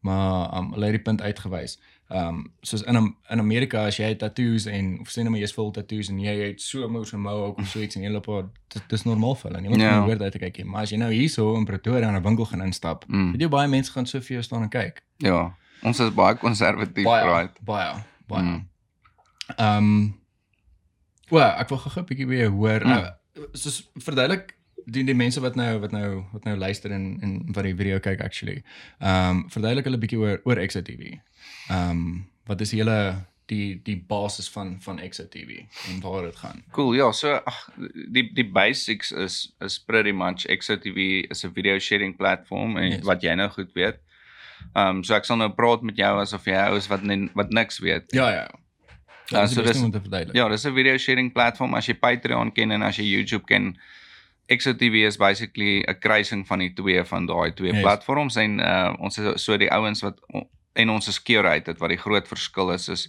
Maar 0.00 0.56
um, 0.58 0.72
hulle 0.72 0.84
het 0.84 0.94
die 0.98 1.02
punt 1.02 1.22
uitgewys. 1.22 1.78
Um 2.10 2.52
soos 2.62 2.82
in 2.82 2.96
in 3.30 3.38
Amerika 3.40 3.86
as 3.86 3.96
jy 3.96 4.14
tattoos 4.14 4.66
en 4.66 4.98
of 5.00 5.08
sê 5.08 5.22
net 5.22 5.30
maar 5.30 5.40
jy's 5.40 5.54
vol 5.56 5.70
tattoos 5.72 6.10
en 6.10 6.18
jy 6.20 6.34
het 6.50 6.60
so 6.60 6.88
moes 6.88 7.12
en 7.12 7.20
mohawk 7.20 7.58
of 7.58 7.66
so 7.68 7.80
iets 7.80 7.96
en 7.96 8.02
jy 8.02 8.10
loop 8.12 8.26
daar 8.26 8.44
dis, 8.68 8.82
dis 8.88 9.02
normaal 9.04 9.34
vir 9.34 9.50
hulle. 9.50 9.60
Niemand 9.60 9.80
Ja. 9.82 9.86
yeah. 9.88 9.98
kan 9.98 10.10
hoor 10.10 10.22
uit 10.22 10.32
te 10.32 10.38
kyk 10.38 10.56
nie. 10.58 10.64
Maar 10.66 10.82
as 10.82 10.90
jy 10.90 10.98
nou 10.98 11.10
hierso 11.12 11.54
in 11.56 11.64
Pretoria 11.64 12.08
in 12.08 12.14
'n 12.16 12.22
winkel 12.22 12.44
gaan 12.44 12.62
instap, 12.62 13.04
Mm. 13.08 13.32
weet 13.32 13.40
jy 13.40 13.48
baie 13.48 13.68
mense 13.68 13.90
gaan 13.92 14.06
so 14.06 14.20
vir 14.20 14.34
jou 14.36 14.42
staan 14.42 14.62
en 14.62 14.68
kyk. 14.68 15.02
Ja, 15.18 15.54
ons 15.82 16.00
is 16.00 16.10
baie 16.14 16.34
konservatief, 16.36 17.04
right? 17.04 17.58
baie 17.64 18.04
baie. 18.28 18.42
Mm. 18.42 18.68
Ehm 19.58 19.76
um, 19.78 20.14
Wel, 21.30 21.50
ek 21.58 21.68
wil 21.68 21.78
gou 21.78 22.00
'n 22.02 22.04
bietjie 22.06 22.26
weer 22.26 22.50
hoor. 22.50 22.80
Mm. 22.84 22.92
Uh, 22.92 23.08
soos 23.52 23.90
verduidelik 23.96 24.54
die 24.86 25.04
die 25.04 25.14
mense 25.14 25.40
wat 25.40 25.54
nou 25.56 25.78
wat 25.80 25.92
nou 25.92 26.24
wat 26.32 26.44
nou 26.44 26.56
luister 26.56 26.90
en 26.90 27.18
en 27.22 27.52
wat 27.52 27.64
die 27.64 27.74
video 27.76 27.98
kyk 27.98 28.20
actually. 28.20 28.62
Ehm 29.00 29.30
um, 29.30 29.44
verduidelik 29.50 29.84
hulle 29.84 29.98
bietjie 29.98 30.18
oor 30.18 30.40
oor 30.44 30.56
Exit 30.58 30.84
TV. 30.84 31.14
Ehm 31.68 31.90
um, 31.90 32.26
wat 32.46 32.60
is 32.60 32.70
die 32.70 32.80
hele 32.82 33.24
die 33.46 33.80
die 33.84 33.96
basis 34.08 34.48
van 34.48 34.76
van 34.80 34.98
Exit 34.98 35.30
TV 35.30 35.62
en 35.88 36.00
waar 36.00 36.22
dit 36.22 36.36
gaan. 36.36 36.62
Cool. 36.72 36.94
Ja, 36.94 37.12
so 37.12 37.34
ag 37.44 37.68
die 38.12 38.30
die 38.34 38.48
basics 38.50 39.12
is 39.12 39.52
is 39.60 39.78
pretty 39.78 40.12
much 40.12 40.46
XOTV 40.48 41.28
is 41.30 41.44
'n 41.44 41.52
video 41.54 41.78
sharing 41.78 42.16
platform 42.16 42.76
en 42.76 42.90
Yes. 42.90 43.04
wat 43.04 43.22
jy 43.22 43.34
nou 43.34 43.48
goed 43.50 43.72
weet. 43.74 43.98
Ehm 44.74 44.88
um, 44.96 45.04
so 45.04 45.14
ek 45.14 45.24
sal 45.24 45.36
nou 45.36 45.50
praat 45.52 45.82
met 45.82 45.96
jou 45.96 46.20
asof 46.20 46.44
jy 46.46 46.56
ou 46.70 46.76
is 46.76 46.86
wat 46.88 47.02
nen, 47.02 47.30
wat 47.34 47.50
niks 47.50 47.78
weet. 47.78 48.04
Ja 48.12 48.30
ja. 48.30 48.48
Ja, 49.28 49.40
Ja, 49.40 49.46
so 49.46 49.62
dis-. 49.62 49.80
Ja, 50.32 50.48
dis 50.48 50.64
'n 50.66 50.74
video 50.74 50.96
sharing 50.96 51.32
platform 51.32 51.74
as 51.74 51.86
jy 51.86 51.94
Patreon 51.94 52.52
ken 52.52 52.70
en 52.70 52.82
as 52.82 52.96
jy 52.96 53.04
YouTube 53.04 53.44
ken. 53.46 53.76
XOTV 54.48 54.94
is 55.06 55.16
basically 55.16 55.82
'n 55.88 55.98
kruising 55.98 56.46
van 56.46 56.58
die 56.58 56.72
twee 56.72 57.04
van 57.04 57.26
daai 57.26 57.52
twee 57.54 57.72
Yes. 57.72 57.80
platforms 57.82 58.36
en 58.36 58.58
uh 58.60 58.94
ons 58.98 59.18
is 59.18 59.44
so 59.44 59.56
die 59.56 59.70
ouens 59.72 60.02
wat 60.02 60.20
en 60.74 60.90
ons 60.90 61.08
is 61.08 61.22
curated 61.22 61.78
wat 61.78 61.88
die 61.88 61.98
groot 61.98 62.28
verskil 62.28 62.70
is 62.72 62.88
is 62.88 63.08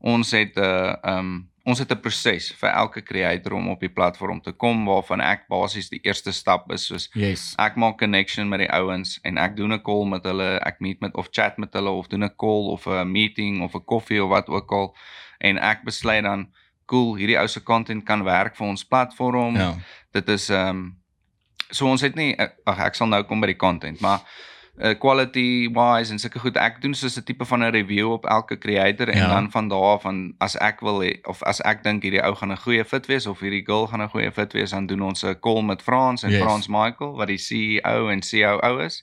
ons 0.00 0.30
het 0.30 0.56
'n 0.56 0.60
uh, 0.60 0.94
um 1.18 1.48
ons 1.64 1.78
het 1.78 1.90
'n 1.90 2.00
proses 2.00 2.52
vir 2.52 2.70
elke 2.70 3.02
creator 3.02 3.52
om 3.52 3.68
op 3.68 3.80
die 3.80 3.88
platform 3.88 4.40
te 4.40 4.52
kom 4.52 4.84
waarvan 4.84 5.20
ek 5.20 5.48
basies 5.48 5.88
die 5.88 6.00
eerste 6.02 6.32
stap 6.32 6.72
is 6.72 6.86
soos 6.86 7.08
Yes. 7.14 7.54
ek 7.58 7.76
maak 7.76 7.98
connection 7.98 8.48
met 8.48 8.58
die 8.58 8.70
ouens 8.70 9.18
en 9.24 9.38
ek 9.38 9.56
doen 9.56 9.72
'n 9.72 9.82
call 9.82 10.04
met 10.06 10.24
hulle, 10.24 10.60
ek 10.66 10.80
meet 10.80 11.00
met 11.00 11.14
of 11.16 11.28
chat 11.30 11.58
met 11.58 11.72
hulle 11.72 11.90
of 11.90 12.06
doen 12.08 12.22
'n 12.24 12.36
call 12.36 12.68
of 12.70 12.86
'n 12.86 13.10
meeting 13.12 13.62
of 13.62 13.74
'n 13.74 13.84
koffie 13.84 14.22
of 14.22 14.28
wat 14.30 14.48
ook 14.48 14.70
al 14.72 14.96
en 15.38 15.58
ek 15.58 15.84
besluit 15.84 16.22
dan 16.22 16.52
cool, 16.86 17.16
hierdie 17.16 17.38
ou 17.38 17.46
se 17.48 17.60
content 17.62 18.04
kan 18.04 18.24
werk 18.24 18.56
vir 18.56 18.66
ons 18.66 18.84
platform. 18.84 19.56
Ja. 19.56 19.74
Dit 20.12 20.28
is 20.28 20.48
ehm 20.50 20.68
um, 20.68 20.96
so 21.70 21.86
ons 21.86 22.00
het 22.00 22.14
nie 22.14 22.34
eh, 22.36 22.48
ag 22.64 22.78
ek 22.78 22.94
sal 22.94 23.08
nou 23.08 23.22
kom 23.24 23.40
by 23.40 23.46
die 23.46 23.56
content, 23.58 24.00
maar 24.00 24.20
uh, 24.78 24.92
quality 25.00 25.68
wise 25.74 26.12
en 26.12 26.18
sulke 26.18 26.38
goed 26.38 26.56
ek 26.56 26.80
doen 26.82 26.94
soos 26.94 27.16
'n 27.18 27.24
tipe 27.24 27.44
van 27.44 27.62
'n 27.64 27.72
review 27.72 28.12
op 28.12 28.24
elke 28.26 28.58
creator 28.58 29.08
en 29.08 29.16
Ja. 29.18 29.28
dan 29.28 29.50
van 29.50 29.68
daar 29.68 29.82
af 29.96 30.02
van 30.02 30.34
as 30.38 30.54
ek 30.60 30.80
wil 30.80 31.00
hê 31.02 31.18
of 31.24 31.42
as 31.42 31.60
ek 31.64 31.82
dink 31.82 32.02
hierdie 32.02 32.22
ou 32.22 32.34
gaan 32.34 32.52
'n 32.52 32.56
goeie 32.56 32.84
fit 32.84 33.06
wees 33.06 33.26
of 33.26 33.40
hierdie 33.40 33.64
girl 33.66 33.86
gaan 33.86 34.02
'n 34.02 34.08
goeie 34.08 34.30
fit 34.32 34.52
wees 34.52 34.70
dan 34.70 34.86
doen 34.86 35.02
ons 35.02 35.24
'n 35.24 35.40
call 35.40 35.62
met 35.62 35.82
Frans 35.82 36.22
en 36.22 36.30
Yes. 36.30 36.42
Frans 36.42 36.68
Michael 36.68 37.16
wat 37.16 37.26
die 37.28 37.38
CEO 37.38 38.08
en 38.08 38.20
COO 38.20 38.78
is 38.78 39.02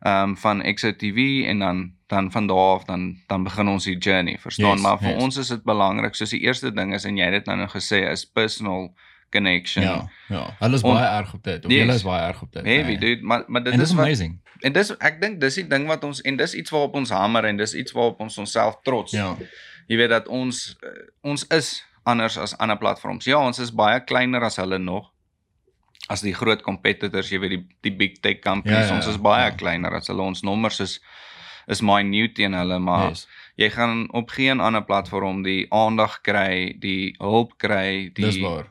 ehm 0.00 0.22
um, 0.30 0.36
van 0.36 0.62
XOTV 0.74 1.44
en 1.46 1.58
dan 1.58 1.92
dan 2.06 2.30
van 2.32 2.46
daar 2.46 2.56
af 2.76 2.84
dan 2.84 3.16
dan 3.26 3.42
begin 3.42 3.68
ons 3.68 3.84
die 3.84 3.98
journey 3.98 4.38
verstaan 4.38 4.70
Yes, 4.76 4.80
maar 4.82 4.98
vir 4.98 5.10
yes. 5.14 5.22
ons 5.22 5.36
is 5.36 5.48
dit 5.48 5.62
belangrik 5.64 6.14
soos 6.14 6.30
die 6.30 6.40
eerste 6.40 6.72
ding 6.72 6.94
is 6.94 7.04
en 7.04 7.16
jy 7.16 7.24
het 7.24 7.32
dit 7.32 7.46
nou 7.46 7.56
nou 7.58 7.68
gesê 7.68 8.04
is 8.10 8.24
personal 8.24 8.94
connection 9.32 9.82
Ja. 9.84 10.08
Ja. 10.28 10.56
Hulle 10.58 10.74
is 10.74 10.82
On- 10.82 10.94
baie 10.94 11.06
erg 11.18 11.34
op 11.34 11.42
dit. 11.44 11.64
Of 11.64 11.70
Yes. 11.70 11.80
julle 11.80 11.94
is 11.94 12.02
baie 12.02 12.26
erg 12.28 12.42
op 12.42 12.52
dit. 12.52 12.64
heavy 12.64 12.86
nee. 12.86 12.98
dude 12.98 13.22
maar 13.22 13.44
maar 13.46 13.62
dit 13.64 13.72
En 13.72 13.80
is 13.80 13.92
wat 13.92 14.04
amazing. 14.04 14.40
En 14.60 14.72
dis 14.72 14.96
ek 14.96 15.20
dink 15.20 15.40
dis 15.40 15.54
die 15.54 15.66
ding 15.66 15.86
wat 15.86 16.04
ons 16.04 16.20
en 16.20 16.36
dis 16.36 16.54
iets 16.54 16.70
waarop 16.70 16.94
ons 16.94 17.10
hamer 17.10 17.44
en 17.44 17.56
dis 17.56 17.74
iets 17.74 17.92
waarop 17.92 18.20
ons 18.20 18.38
onsself 18.38 18.78
trots. 18.82 19.12
Ja. 19.12 19.36
Jy 19.86 19.96
weet 19.96 20.08
dat 20.08 20.28
ons 20.28 20.76
uh, 20.82 20.88
ons 21.20 21.46
is 21.46 21.84
anders 22.02 22.38
as 22.38 22.56
ander 22.58 22.78
platforms. 22.78 23.24
Ja, 23.24 23.38
ons 23.46 23.58
is 23.58 23.72
baie 23.74 24.00
kleiner 24.04 24.42
as 24.42 24.56
hulle 24.56 24.78
nog. 24.78 25.10
As 26.08 26.20
die 26.22 26.34
groot 26.34 26.62
competitors, 26.62 27.30
jy 27.32 27.38
weet 27.42 27.50
die 27.50 27.64
die 27.82 27.96
big 27.96 28.20
tech 28.22 28.40
companies, 28.40 28.86
Ja, 28.86 28.92
ja, 28.92 28.96
ons 28.96 29.06
is 29.06 29.16
ja, 29.16 29.22
baie 29.22 29.50
ja. 29.50 29.56
kleiner 29.56 29.94
as 29.94 30.06
hulle. 30.06 30.22
Ons 30.22 30.42
nommers 30.42 30.80
is 30.80 31.00
is 31.68 31.80
minute 31.82 32.34
teen 32.34 32.54
hulle, 32.54 32.78
maar 32.78 33.08
Yes. 33.08 33.26
jy 33.56 33.70
gaan 33.70 34.06
op 34.14 34.30
geen 34.30 34.60
ander 34.60 34.84
platform 34.84 35.42
die 35.42 35.66
aandag 35.74 36.20
kry, 36.22 36.76
die 36.78 37.14
hulp 37.18 37.58
kry, 37.58 38.12
die 38.14 38.22
Dis 38.24 38.38
waar. 38.38 38.68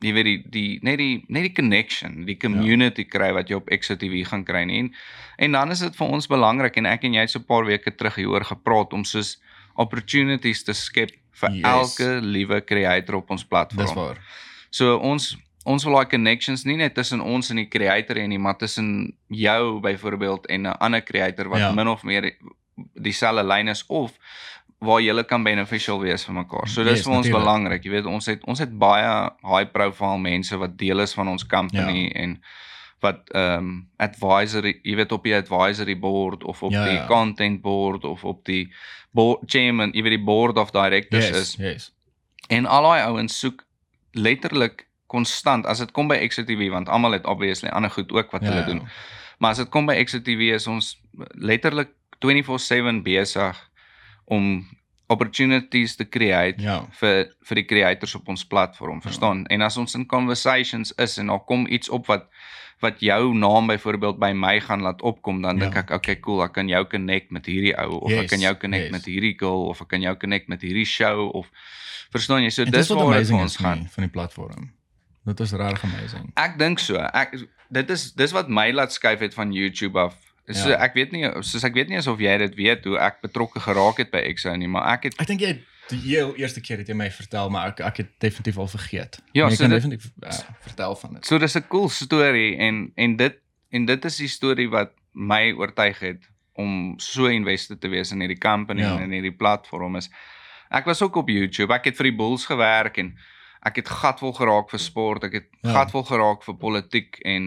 jy 0.00 0.12
weet 0.14 0.24
die 0.24 0.42
die 0.50 0.78
net 0.82 0.96
die 0.98 1.24
net 1.28 1.42
die 1.42 1.52
connection, 1.52 2.24
die 2.24 2.36
community 2.40 3.02
ja. 3.02 3.08
kry 3.10 3.32
wat 3.32 3.50
jy 3.50 3.56
op 3.56 3.68
XOTV 3.68 4.24
gaan 4.26 4.44
kry 4.44 4.64
nie. 4.64 4.78
En 4.80 4.92
en 5.38 5.52
dan 5.52 5.70
is 5.70 5.80
dit 5.80 5.96
vir 5.96 6.06
ons 6.08 6.26
belangrik 6.26 6.76
en 6.76 6.86
ek 6.86 7.04
en 7.04 7.12
jy 7.14 7.20
het 7.20 7.30
so 7.30 7.38
'n 7.40 7.44
paar 7.44 7.64
weke 7.66 7.90
terug 7.90 8.14
hieroor 8.14 8.44
gepraat 8.44 8.92
om 8.92 9.04
soos 9.04 9.36
opportunities 9.76 10.64
te 10.64 10.72
skep 10.72 11.10
vir 11.40 11.50
yes. 11.50 11.64
elke 11.64 12.20
liewe 12.22 12.60
creator 12.64 13.14
op 13.16 13.30
ons 13.30 13.44
platform. 13.44 13.86
Dis 13.86 13.94
waar. 13.94 14.18
So 14.70 14.96
ons 14.96 15.36
ons 15.64 15.84
wil 15.84 15.94
daai 15.98 16.08
connections 16.08 16.64
nie 16.64 16.76
net 16.80 16.94
tussen 16.94 17.20
ons 17.20 17.50
en 17.50 17.56
die 17.60 17.68
creator 17.68 18.16
en 18.16 18.28
nie, 18.32 18.38
maar 18.38 18.56
tussen 18.56 19.12
jou 19.28 19.80
byvoorbeeld 19.80 20.46
en 20.46 20.62
'n 20.62 20.78
ander 20.78 21.02
creator 21.02 21.48
wat 21.48 21.58
ja. 21.58 21.72
min 21.72 21.88
of 21.88 22.02
meer 22.02 22.32
dieselfde 22.94 23.44
lyn 23.44 23.68
is 23.68 23.84
of 23.86 24.16
waar 24.78 25.00
jy 25.00 25.24
kan 25.24 25.42
beneficial 25.42 26.00
wees 26.00 26.24
vir 26.24 26.34
mekaar. 26.34 26.68
So 26.68 26.84
dis 26.84 27.00
yes, 27.00 27.04
vir 27.04 27.12
ons 27.12 27.26
natuurlijk. 27.26 27.44
belangrik. 27.44 27.84
Jy 27.84 27.90
weet 27.90 28.06
ons 28.06 28.26
het 28.26 28.44
ons 28.44 28.58
het 28.58 28.78
baie 28.78 29.30
high 29.44 29.70
profile 29.72 30.18
mense 30.18 30.56
wat 30.56 30.78
deel 30.78 31.00
is 31.00 31.12
van 31.14 31.28
ons 31.28 31.46
company 31.46 32.08
ja. 32.08 32.14
en 32.22 32.40
wat 33.00 33.28
ehm 33.32 33.58
um, 33.58 33.88
advisory, 33.96 34.80
jy 34.82 34.96
weet 34.96 35.12
op 35.12 35.24
die 35.24 35.36
advisory 35.36 35.98
board 35.98 36.44
of 36.44 36.62
op 36.62 36.72
ja, 36.72 36.84
die 36.84 36.98
ja. 36.98 37.06
content 37.06 37.60
board 37.62 38.04
of 38.04 38.24
op 38.24 38.44
die 38.44 38.72
board 39.10 39.44
chairman, 39.46 39.92
jy 39.92 40.02
weet 40.02 40.16
die 40.16 40.24
board 40.24 40.56
of 40.56 40.70
directors 40.70 41.28
yes, 41.28 41.40
is. 41.40 41.54
Yes. 41.58 41.92
En 42.48 42.66
al 42.66 42.88
daai 42.88 43.02
ouens 43.02 43.38
soek 43.38 43.64
letterlik 44.12 44.86
konstant 45.10 45.66
as 45.66 45.82
dit 45.82 45.90
kom 45.96 46.10
by 46.10 46.20
XTV 46.22 46.70
want 46.72 46.88
almal 46.88 47.16
het 47.18 47.26
obviously 47.26 47.72
ander 47.74 47.90
goed 47.90 48.12
ook 48.14 48.30
wat 48.30 48.46
ja, 48.46 48.52
hulle 48.52 48.66
doen. 48.68 48.84
Maar 49.40 49.56
as 49.56 49.62
dit 49.62 49.72
kom 49.72 49.88
by 49.88 49.96
XTV 50.04 50.52
is 50.54 50.68
ons 50.70 50.94
letterlik 51.34 51.90
24/7 52.20 53.02
besig 53.02 53.58
om 54.30 54.62
opportunities 55.10 55.96
te 55.96 56.06
create 56.08 56.62
ja. 56.62 56.80
vir 57.00 57.32
vir 57.48 57.60
die 57.60 57.66
creators 57.66 58.14
op 58.14 58.28
ons 58.30 58.46
platform, 58.46 59.00
verstaan? 59.02 59.44
Ja. 59.48 59.56
En 59.56 59.66
as 59.66 59.76
ons 59.80 59.96
in 59.98 60.06
conversations 60.06 60.92
is 61.02 61.18
en 61.18 61.32
daar 61.32 61.44
kom 61.48 61.66
iets 61.66 61.90
op 61.90 62.06
wat 62.06 62.28
wat 62.80 63.02
jou 63.04 63.34
naam 63.36 63.66
byvoorbeeld 63.68 64.16
by 64.18 64.30
my 64.32 64.54
gaan 64.64 64.80
laat 64.80 65.02
opkom, 65.04 65.42
dan 65.42 65.58
ja. 65.58 65.66
dink 65.66 65.76
ek, 65.76 65.90
okay, 65.98 66.16
cool, 66.24 66.40
ek 66.40 66.54
kan 66.56 66.68
jou 66.68 66.80
connect 66.88 67.28
met 67.30 67.44
hierdie 67.44 67.74
ou 67.76 67.98
of 67.98 68.14
yes, 68.14 68.22
ek 68.22 68.30
kan 68.32 68.40
jou 68.40 68.54
connect 68.56 68.86
yes. 68.86 68.94
met 68.94 69.08
hierdie 69.10 69.34
girl 69.36 69.66
of 69.68 69.82
ek 69.84 69.90
kan 69.92 70.06
jou 70.06 70.14
connect 70.16 70.48
met 70.48 70.64
hierdie 70.64 70.88
show 70.88 71.28
of 71.28 71.50
verstaan 72.14 72.46
jy? 72.46 72.54
So 72.54 72.64
en 72.64 72.72
dis 72.72 72.92
waar 72.94 73.20
ons 73.42 73.58
gaan 73.60 73.84
van 73.90 74.06
die 74.06 74.12
platform. 74.14 74.70
Dit 75.24 75.40
is 75.40 75.52
regtig 75.52 75.84
amazing. 75.84 76.30
Ek 76.40 76.58
dink 76.58 76.78
so. 76.78 76.96
Ek 76.96 77.34
dit 77.68 77.90
is 77.90 78.10
dis 78.16 78.32
wat 78.32 78.48
my 78.48 78.70
laat 78.72 78.92
skuif 78.92 79.20
het 79.20 79.34
van 79.36 79.52
YouTube 79.52 79.98
af. 80.00 80.16
So 80.50 80.72
ja. 80.72 80.80
ek 80.82 80.96
weet 80.98 81.12
nie 81.14 81.28
soos 81.46 81.64
ek 81.66 81.76
weet 81.76 81.90
nie 81.92 82.00
asof 82.00 82.22
jy 82.22 82.32
dit 82.42 82.56
weet 82.58 82.86
hoe 82.88 82.96
ek 82.98 83.20
betrokke 83.22 83.62
geraak 83.62 84.00
het 84.02 84.10
by 84.10 84.22
Exo 84.32 84.54
nie, 84.58 84.70
maar 84.70 84.88
ek 84.96 85.10
het 85.10 85.20
Ek 85.22 85.28
dink 85.30 85.44
jy 85.44 85.52
die 85.90 86.00
heel 86.06 86.32
eerste 86.38 86.62
keer 86.62 86.82
het 86.82 86.90
jy 86.90 86.94
my 86.94 87.08
vertel, 87.10 87.50
maar 87.50 87.72
ek 87.72 87.82
ek 87.86 88.02
het 88.02 88.10
definitief 88.22 88.58
al 88.62 88.70
vergeet. 88.70 89.20
Ja, 89.34 89.46
jy 89.50 89.58
so 89.58 89.66
kan 89.66 89.74
dit, 89.74 89.82
definitief 89.82 90.10
uh, 90.22 90.56
vertel 90.66 90.96
van 91.02 91.14
dit. 91.18 91.26
So 91.26 91.38
dis 91.38 91.56
'n 91.58 91.68
cool 91.68 91.88
storie 91.90 92.56
en 92.56 92.90
en 92.96 93.16
dit 93.16 93.38
en 93.70 93.86
dit 93.86 94.04
is 94.04 94.16
die 94.16 94.30
storie 94.30 94.68
wat 94.70 94.94
my 95.12 95.52
oortuig 95.52 95.98
het 96.00 96.28
om 96.58 96.94
so 96.98 97.26
invested 97.26 97.80
te 97.80 97.88
wees 97.88 98.10
in 98.12 98.20
hierdie 98.20 98.38
company 98.38 98.82
ja. 98.82 98.96
en 98.96 99.08
in 99.08 99.18
hierdie 99.18 99.36
platform 99.36 99.96
is. 99.96 100.10
Ek 100.70 100.86
was 100.86 101.02
ook 101.02 101.16
op 101.16 101.28
YouTube. 101.28 101.72
Ek 101.74 101.90
het 101.90 101.96
vir 101.98 102.10
die 102.10 102.16
Bulls 102.16 102.46
gewerk 102.46 102.98
en 102.98 103.14
ek 103.66 103.82
het 103.82 103.88
gatvol 103.88 104.32
geraak 104.32 104.70
vir 104.72 104.80
sport, 104.80 105.26
ek 105.28 105.36
het 105.36 105.48
ja. 105.60 105.74
gatvol 105.74 106.06
geraak 106.08 106.44
vir 106.46 106.56
politiek 106.60 107.20
en 107.28 107.44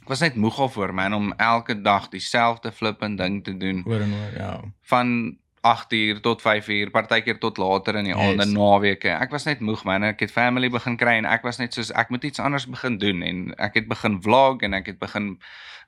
ek 0.00 0.08
was 0.08 0.24
net 0.24 0.38
moeg 0.40 0.60
af 0.60 0.72
voor 0.78 0.94
man 0.96 1.14
om 1.14 1.32
elke 1.36 1.76
dag 1.82 2.08
dieselfde 2.08 2.72
flippend 2.72 3.18
ding 3.18 3.44
te 3.44 3.56
doen. 3.56 3.84
Oor 3.86 4.00
en 4.00 4.14
oor, 4.16 4.32
ja. 4.36 4.54
Van 4.92 5.36
8 5.60 5.92
uur 5.92 6.20
tot 6.20 6.40
5 6.42 6.68
uur, 6.68 6.90
partykeer 6.90 7.38
tot 7.38 7.56
later 7.60 7.96
in 8.00 8.08
die 8.08 8.14
yes. 8.14 8.22
aande 8.22 8.46
naweke. 8.48 9.12
Ek 9.12 9.30
was 9.30 9.44
net 9.44 9.60
moeg 9.60 9.84
man, 9.84 10.06
ek 10.08 10.24
het 10.24 10.32
family 10.32 10.70
begin 10.72 10.96
kry 10.96 11.18
en 11.20 11.28
ek 11.28 11.44
was 11.44 11.60
net 11.60 11.76
soos 11.76 11.92
ek 11.92 12.08
moet 12.08 12.24
iets 12.24 12.40
anders 12.40 12.64
begin 12.70 12.96
doen 12.98 13.20
en 13.22 13.42
ek 13.60 13.82
het 13.82 13.90
begin 13.90 14.16
vlog 14.24 14.64
en 14.64 14.78
ek 14.78 14.94
het 14.94 14.98
begin 15.02 15.34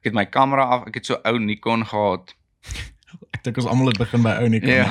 ek 0.02 0.10
het 0.10 0.18
my 0.18 0.26
kamera 0.26 0.66
af, 0.76 0.86
ek 0.90 1.00
het 1.00 1.08
so 1.08 1.20
ou 1.24 1.38
Nikon 1.40 1.86
gehad. 1.88 2.34
Ek 3.34 3.42
dink 3.44 3.58
ons 3.60 3.68
almal 3.70 3.90
het 3.90 4.00
begin 4.00 4.24
by 4.24 4.34
ou 4.42 4.48
Nikon. 4.52 4.72
Ja. 4.72 4.86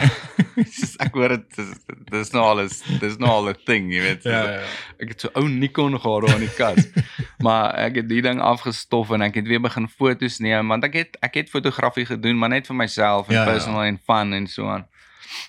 Soos 0.62 0.96
ek 1.06 1.16
hoor 1.18 1.36
dit 1.36 1.58
dis, 1.58 1.72
dis 2.12 2.32
nou 2.36 2.44
alles, 2.46 2.80
dis 3.02 3.18
nou 3.22 3.32
al 3.32 3.52
'n 3.52 3.60
ding, 3.70 3.92
jy 3.94 4.02
weet. 4.06 4.28
Ja, 4.28 4.42
ja. 4.58 4.64
Ek 5.02 5.14
het 5.14 5.26
so 5.26 5.34
ou 5.40 5.46
Nikon 5.50 5.98
gehad 6.00 6.28
daar 6.28 6.40
in 6.40 6.46
die 6.46 6.56
kas. 6.58 6.88
maar 7.46 7.76
ek 7.88 8.02
het 8.02 8.10
die 8.10 8.22
ding 8.26 8.42
afgestof 8.42 9.14
en 9.16 9.26
ek 9.28 9.42
het 9.42 9.48
weer 9.48 9.64
begin 9.64 9.88
foto's 9.90 10.40
neem 10.40 10.74
want 10.74 10.84
ek 10.88 10.98
het 10.98 11.18
ek 11.22 11.42
het 11.42 11.54
fotografie 11.54 12.06
gedoen, 12.06 12.38
maar 12.38 12.54
net 12.54 12.68
vir 12.68 12.78
myself 12.78 13.30
en 13.30 13.42
ja, 13.42 13.46
personal 13.46 13.86
ja. 13.86 13.94
en 13.94 14.02
fun 14.06 14.34
en 14.34 14.48
so 14.48 14.68
aan. 14.68 14.88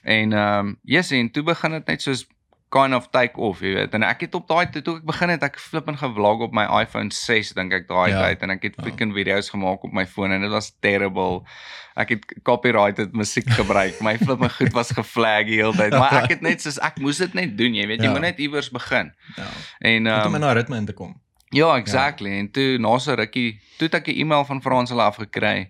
En 0.02 0.32
ehm 0.32 0.66
um, 0.66 0.78
yes, 0.82 1.10
en 1.10 1.30
toe 1.30 1.42
begin 1.42 1.70
dit 1.78 1.86
net 1.86 2.02
soos 2.02 2.26
kind 2.72 2.96
of 2.96 3.08
take 3.12 3.36
off, 3.36 3.60
jy 3.60 3.74
weet. 3.76 3.94
En 3.96 4.04
ek 4.06 4.24
het 4.24 4.36
op 4.38 4.46
daai 4.48 4.64
toe 4.72 4.96
ek 4.96 5.04
begin 5.08 5.32
het 5.34 5.44
ek 5.44 5.58
flip 5.60 5.90
en 5.92 5.98
gevlog 6.00 6.46
op 6.48 6.54
my 6.56 6.64
iPhone 6.80 7.12
6 7.12 7.52
dink 7.58 7.74
ek 7.76 7.84
daai 7.90 8.14
ja. 8.14 8.22
tyd 8.24 8.46
en 8.46 8.54
ek 8.54 8.64
het 8.68 8.78
ja. 8.78 8.86
freaking 8.86 9.12
video's 9.16 9.52
gemaak 9.52 9.84
op 9.84 9.92
my 9.92 10.06
foon 10.08 10.32
en 10.32 10.44
dit 10.44 10.52
was 10.52 10.70
terrible. 10.84 11.42
Ek 12.00 12.14
het 12.14 12.24
copyrighted 12.48 13.12
musiek 13.12 13.50
gebruik. 13.52 14.00
My 14.04 14.16
flip 14.20 14.40
my 14.40 14.48
goed 14.56 14.72
was 14.76 14.94
geflag 14.96 15.50
die 15.50 15.60
hele 15.60 15.76
tyd, 15.76 15.92
maar 16.00 16.22
ek 16.22 16.38
het 16.38 16.46
net 16.46 16.64
soos 16.64 16.80
ek 16.80 16.96
moes 17.04 17.20
dit 17.20 17.36
net 17.36 17.52
doen, 17.58 17.76
jy 17.76 17.84
weet. 17.90 18.00
Jy 18.00 18.08
ja. 18.08 18.14
moet 18.16 18.26
net 18.30 18.40
iewers 18.40 18.72
begin. 18.72 19.12
Ja. 19.36 19.50
En 19.92 20.08
ehm 20.08 20.24
um, 20.24 20.32
om 20.32 20.40
in 20.40 20.48
'n 20.48 20.56
ritme 20.56 20.80
in 20.80 20.88
te 20.88 20.96
kom. 20.96 21.12
Ja, 21.52 21.76
exactly. 21.76 22.32
Ja. 22.32 22.38
En 22.38 22.50
toe 22.50 22.78
na 22.80 22.96
so 22.98 23.14
rukkie, 23.14 23.60
toe 23.76 23.90
het 23.92 24.00
ek 24.00 24.08
'n 24.08 24.24
e-mail 24.24 24.44
van 24.48 24.62
Frans 24.62 24.90
hulle 24.90 25.04
afgekry. 25.04 25.68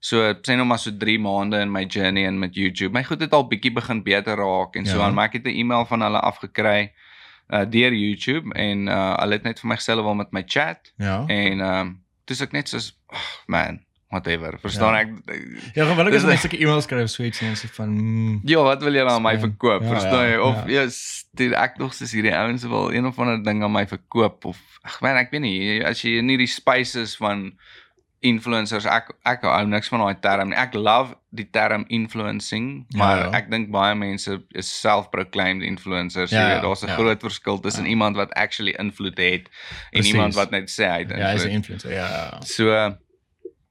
So 0.00 0.32
sê 0.40 0.56
nou 0.56 0.64
maar 0.64 0.80
so 0.80 0.90
3 0.96 1.18
maande 1.20 1.60
in 1.60 1.72
my 1.72 1.84
journey 1.84 2.24
in 2.24 2.38
met 2.40 2.54
YouTube. 2.56 2.92
My 2.96 3.04
goed 3.04 3.20
het 3.20 3.34
al 3.36 3.48
bietjie 3.48 3.72
begin 3.76 4.02
beter 4.02 4.36
raak 4.40 4.76
en 4.80 4.88
ja. 4.88 4.94
so 4.94 5.04
aan, 5.04 5.14
maar 5.14 5.28
ek 5.28 5.40
het 5.40 5.46
'n 5.46 5.60
e-mail 5.60 5.84
van 5.84 6.02
hulle 6.02 6.20
afgekry 6.20 6.92
uh 7.52 7.64
deur 7.68 7.92
YouTube 7.92 8.54
en 8.54 8.88
uh 8.88 9.16
hulle 9.20 9.32
het 9.32 9.44
net 9.44 9.60
vir 9.60 9.68
my 9.68 9.76
hulle 9.76 10.02
wil 10.02 10.14
met 10.14 10.32
my 10.32 10.42
chat. 10.46 10.92
Ja. 10.96 11.24
En 11.26 11.60
ehm 11.60 11.80
um, 11.80 12.00
dis 12.24 12.40
ek 12.40 12.52
net 12.52 12.68
soos 12.68 12.92
oh, 13.10 13.28
man, 13.46 13.80
whatever. 14.08 14.58
Verstaan 14.62 14.94
ja. 14.94 15.00
ek? 15.00 15.08
Ja, 15.74 15.86
ek 15.86 16.14
as 16.18 16.24
ek 16.24 16.44
sulke 16.44 16.58
e-mails 16.58 16.86
skryf 16.88 17.10
so 17.10 17.26
iets 17.26 17.42
en 17.46 17.58
sê 17.58 17.68
van 17.74 17.92
mm, 17.94 18.40
Ja, 18.48 18.62
wat 18.66 18.82
wil 18.82 18.94
jy 18.94 19.04
nou 19.06 19.18
aan 19.18 19.26
my 19.26 19.36
verkoop? 19.42 19.84
Ja, 19.84 19.92
Verstaan 19.92 20.24
jy? 20.26 20.32
ja, 20.32 20.40
Of 20.46 20.62
ja. 20.64 20.80
ja, 20.80 20.86
stuur 20.94 21.54
ek 21.60 21.78
nog 21.82 21.94
soos 21.94 22.14
hierdie 22.16 22.34
ouens 22.34 22.64
wil 22.70 22.90
een 22.94 23.06
of 23.06 23.18
ander 23.18 23.42
ding 23.44 23.62
aan 23.66 23.74
my 23.74 23.84
verkoop 23.90 24.48
of 24.50 24.58
ag 24.86 24.96
man, 25.04 25.20
ek 25.20 25.30
weet 25.34 25.44
nie, 25.44 25.58
as 25.84 26.02
jy 26.02 26.22
nie 26.24 26.38
die 26.40 26.50
spaces 26.50 27.14
van 27.20 27.50
influencers 28.20 28.84
ek 28.84 29.10
ek 29.24 29.42
hou 29.42 29.66
niks 29.66 29.88
van 29.88 30.00
daai 30.00 30.16
term 30.20 30.48
nie. 30.48 30.56
Ek 30.56 30.74
love 30.74 31.14
die 31.32 31.46
term 31.50 31.84
influencing, 31.88 32.86
maar 32.96 33.16
Ja, 33.18 33.24
ja. 33.24 33.30
ek 33.38 33.50
dink 33.50 33.70
baie 33.70 33.94
mense 33.94 34.42
is 34.52 34.80
self-proclaimed 34.80 35.62
influencers. 35.62 36.30
Ja, 36.30 36.48
ja, 36.50 36.60
daar's 36.60 36.82
'n 36.84 36.88
ja. 36.88 36.94
groot 36.96 37.20
verskil 37.20 37.60
tussen 37.60 37.84
Ja. 37.84 37.90
iemand 37.90 38.16
wat 38.16 38.32
actually 38.34 38.74
invloed 38.78 39.16
het 39.18 39.48
en 39.48 39.50
Precies. 39.90 40.12
iemand 40.12 40.34
wat 40.34 40.50
net 40.50 40.68
sê 40.70 40.84
hy 40.90 40.98
het 40.98 41.10
ja, 41.10 41.16
hy's 41.32 41.44
'n 41.44 41.48
invloed. 41.48 41.84
influencer. 41.84 41.92
Ja. 41.92 42.08
ja. 42.08 42.40
So 42.40 42.96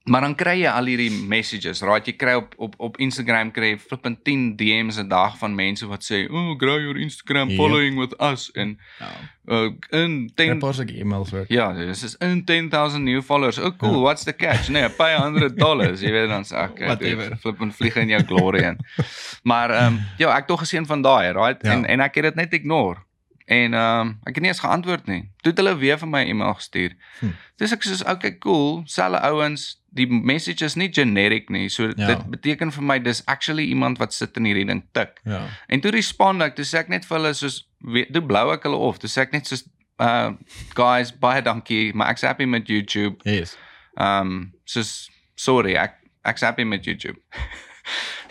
maar 0.10 0.22
dan 0.26 0.36
kry 0.36 0.56
jy 0.64 0.68
al 0.72 0.86
hierdie 0.90 1.12
messages, 1.30 1.82
right? 1.86 2.06
Jy 2.10 2.14
kry 2.18 2.34
op 2.40 2.54
op 2.58 2.74
op 2.78 2.98
Instagram 2.98 3.52
kry 3.54 3.70
jy 3.74 3.80
flippend 3.80 4.24
10 4.26 4.56
DM's 4.58 4.98
'n 4.98 5.08
dag 5.08 5.38
van 5.38 5.56
mense 5.56 5.86
wat 5.88 6.04
sê, 6.04 6.26
"Oh, 6.30 6.58
grow 6.58 6.78
your 6.82 6.98
Instagram 6.98 7.50
Yep. 7.50 7.58
following 7.58 8.00
with 8.00 8.14
us" 8.22 8.52
en 8.52 8.80
Ja. 9.00 9.12
uh, 9.48 9.70
in 9.90 10.32
10 10.36 10.50
'n 10.56 10.60
paar 10.60 10.74
sulke 10.74 10.94
e-mails 11.00 11.34
ook. 11.34 11.46
Ja, 11.48 11.74
dis 11.74 12.04
is 12.04 12.16
in 12.20 12.44
10000 12.46 13.04
new 13.04 13.22
followers. 13.22 13.58
Oh 13.60 13.78
cool, 13.78 13.94
Ja. 13.94 14.00
what's 14.00 14.24
the 14.24 14.34
catch? 14.36 14.68
Nee, 14.70 14.90
pay 14.90 15.16
100 15.16 15.58
dollars. 15.58 16.02
Jy 16.02 16.12
weet 16.12 16.30
dan 16.30 16.44
sê 16.44 16.56
ek, 16.58 16.80
Whatever. 16.80 17.38
flip 17.38 17.62
en 17.62 17.72
vlieg 17.74 17.96
in 17.96 18.08
jou 18.08 18.24
glory 18.26 18.64
in. 18.64 18.78
Maar 19.44 19.70
ehm 19.70 19.94
um, 19.94 20.00
ja, 20.18 20.36
ek 20.38 20.48
tog 20.48 20.60
gesien 20.60 20.86
van 20.86 21.02
daai, 21.02 21.32
right? 21.32 21.64
Ja. 21.66 21.72
En 21.72 21.86
en 21.86 22.00
ek 22.00 22.16
het 22.16 22.24
dit 22.24 22.36
net 22.36 22.54
ignore. 22.54 22.98
En 23.46 23.74
ehm 23.74 24.00
um, 24.08 24.18
ek 24.24 24.34
het 24.36 24.40
nie 24.44 24.48
eens 24.52 24.60
geantwoord 24.60 25.06
nie. 25.08 25.32
Toe 25.42 25.52
het 25.52 25.58
hulle 25.58 25.78
weer 25.78 25.98
vir 25.98 26.08
my 26.08 26.24
'n 26.24 26.28
e-mail 26.30 26.54
gestuur. 26.54 26.94
Hm. 27.20 27.26
Dis 27.58 27.72
ek 27.72 27.84
soos 27.84 28.04
okay, 28.04 28.38
cool. 28.38 28.82
Selfe 28.86 29.20
ouens, 29.22 29.79
die 29.92 30.08
message 30.08 30.62
is 30.66 30.76
nie 30.76 30.90
generic 30.94 31.50
nie. 31.50 31.70
So 31.70 31.84
Ja. 31.96 32.08
dit 32.14 32.26
beteken 32.30 32.72
vir 32.72 32.84
my 32.84 33.00
dis 33.00 33.24
actually 33.26 33.66
iemand 33.70 33.98
wat 33.98 34.14
sit 34.14 34.38
in 34.38 34.46
hierdie 34.46 34.66
ding 34.68 34.84
tik. 34.94 35.20
Ja. 35.26 35.48
En 35.68 35.80
toe 35.82 35.92
respond 35.92 36.42
ek, 36.42 36.56
toe 36.56 36.66
sê 36.66 36.78
ek 36.80 36.90
net 36.90 37.06
vir 37.06 37.18
hulle 37.18 37.34
soos 37.34 37.68
we- 37.82 38.06
toe 38.12 38.22
blou 38.22 38.52
ek 38.54 38.64
hulle 38.64 38.78
of. 38.78 38.98
Toe 39.00 39.10
sê 39.10 39.22
ek 39.22 39.34
net 39.34 39.48
soos 39.48 39.64
uh 40.00 40.32
guys, 40.76 41.12
baie 41.12 41.42
dankie, 41.42 41.94
maar 41.94 42.10
ek's 42.12 42.22
happy 42.22 42.46
met 42.46 42.68
YouTube. 42.68 43.18
Yes. 43.26 43.58
Um 43.98 44.54
soos 44.66 45.10
sorry, 45.36 45.76
ek 45.76 45.96
ek's 46.26 46.42
happy 46.42 46.64
met 46.64 46.86
YouTube. 46.86 47.18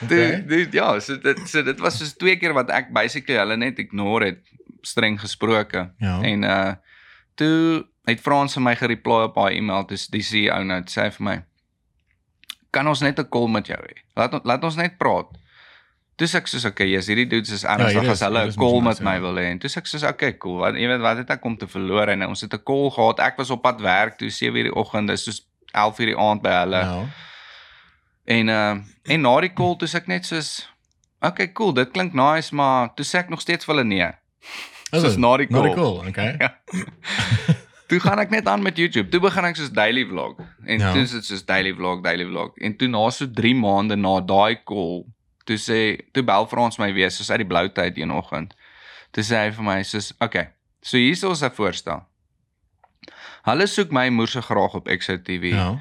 Okay. 0.02 0.36
Dit 0.46 0.48
dit 0.48 0.72
ja, 0.78 1.00
so 1.00 1.16
dit 1.18 1.38
so 1.50 1.62
dit 1.66 1.80
was 1.82 1.96
soos 1.98 2.12
twee 2.16 2.36
keer 2.38 2.52
wat 2.54 2.70
ek 2.70 2.92
basically 2.94 3.34
hulle 3.40 3.56
net 3.58 3.78
ignore 3.82 4.24
het 4.24 4.38
streng 4.86 5.16
gesproke. 5.20 5.88
Ja. 5.98 6.20
En 6.22 6.44
uh 6.44 6.74
toe 7.34 7.86
het 8.08 8.20
Frans 8.20 8.54
vir 8.54 8.62
my 8.62 8.74
gereply 8.76 9.22
op 9.28 9.36
haar 9.36 9.52
e-mail, 9.52 9.86
dis 9.88 10.08
die 10.12 10.22
CEO 10.24 10.62
nou 10.64 10.80
sê 10.90 11.10
vir 11.14 11.24
my 11.24 11.36
kan 12.70 12.88
ons 12.88 13.00
net 13.00 13.18
'n 13.18 13.28
call 13.28 13.48
met 13.48 13.66
jou 13.66 13.78
hê. 13.78 13.96
Laat 14.16 14.44
laat 14.44 14.64
ons 14.64 14.76
net 14.76 14.98
praat. 14.98 15.26
Sê 16.18 16.36
ek 16.36 16.48
soos 16.50 16.64
okay, 16.64 16.88
yes, 16.90 17.06
hierdie 17.06 17.28
dudes 17.30 17.50
is 17.50 17.64
ernstig 17.64 17.94
hierdie 17.94 18.10
as 18.10 18.20
hulle 18.20 18.46
'n 18.46 18.54
call 18.54 18.80
met 18.82 19.00
my 19.00 19.14
ja. 19.14 19.20
wil 19.20 19.36
hê. 19.38 19.46
En 19.52 19.58
toe 19.58 19.70
sê 19.70 19.78
ek 19.78 19.86
soos 19.86 20.02
okay, 20.02 20.32
cool. 20.38 20.58
Wat 20.58 20.74
jy 20.74 20.88
weet 20.88 21.00
wat 21.00 21.16
het 21.16 21.30
ek 21.30 21.44
om 21.44 21.56
te 21.56 21.66
verloor 21.66 22.08
en 22.08 22.26
ons 22.26 22.40
het 22.40 22.54
'n 22.54 22.62
call 22.62 22.90
gehad. 22.90 23.20
Ek 23.20 23.36
was 23.36 23.50
op 23.50 23.62
pad 23.62 23.80
werk 23.80 24.18
toe 24.18 24.30
7:00 24.30 24.62
die 24.62 24.74
oggend, 24.74 25.08
dis 25.08 25.24
soos 25.24 25.46
11:00 25.72 26.06
die 26.06 26.18
aand 26.18 26.42
by 26.42 26.50
hulle. 26.50 26.80
Ja. 26.80 27.06
En 28.24 28.48
uh 28.48 28.76
en 29.04 29.20
na 29.20 29.40
die 29.40 29.54
call 29.54 29.76
toe 29.76 29.88
sê 29.88 29.96
ek 29.96 30.08
net 30.08 30.26
soos 30.26 30.68
okay, 31.20 31.52
cool, 31.52 31.72
dit 31.72 31.90
klink 31.90 32.12
nice, 32.14 32.54
maar 32.54 32.94
toe 32.94 33.04
sê 33.04 33.18
ek 33.18 33.28
nog 33.28 33.40
steeds 33.40 33.64
vir 33.64 33.74
hulle 33.74 33.86
nee. 33.86 34.12
Soos 34.92 35.16
na 35.16 35.36
die 35.36 35.46
Na 35.50 35.62
die 35.62 35.74
call. 35.74 35.98
call, 35.98 36.08
okay. 36.08 36.36
Ja. 36.44 36.54
Toe 37.88 38.00
gaan 38.04 38.20
ek 38.20 38.30
net 38.30 38.48
aan 38.48 38.62
met 38.62 38.76
YouTube. 38.76 39.08
Toe 39.08 39.20
begin 39.20 39.46
ek 39.48 39.56
soos 39.56 39.70
daily 39.72 40.04
vlog. 40.08 40.36
En 40.66 40.78
Ja. 40.78 40.92
toe 40.92 41.02
is 41.02 41.10
dit 41.16 41.24
soos 41.24 41.44
daily 41.44 41.72
vlog, 41.74 42.02
daily 42.04 42.26
vlog. 42.28 42.56
En 42.60 42.76
toe 42.76 42.88
na 42.88 43.08
so 43.10 43.26
3 43.26 43.54
maande 43.56 43.96
na 43.96 44.20
daai 44.20 44.60
call, 44.64 45.06
toe 45.44 45.56
sê 45.56 45.78
toe 46.12 46.22
bel 46.22 46.46
Frans 46.46 46.76
my 46.78 46.92
weer 46.92 47.10
soos 47.10 47.30
uit 47.30 47.38
die 47.38 47.46
blou 47.48 47.68
tyd 47.72 47.96
een 47.96 48.10
oggend. 48.12 48.52
Toe 49.10 49.24
sê 49.24 49.36
hy 49.46 49.50
vir 49.56 49.64
my 49.64 49.82
soos, 49.82 50.12
"Oké, 50.20 50.24
okay, 50.24 50.48
so 50.82 50.96
hier 50.98 51.10
is 51.16 51.24
ons 51.24 51.42
'n 51.42 51.50
voorstel. 51.50 52.04
Hulle 53.44 53.66
soek 53.66 53.90
my 53.90 54.08
moerse 54.08 54.42
graag 54.42 54.74
op 54.74 54.88
Exo 54.88 55.16
TV. 55.16 55.52
Ja. 55.54 55.80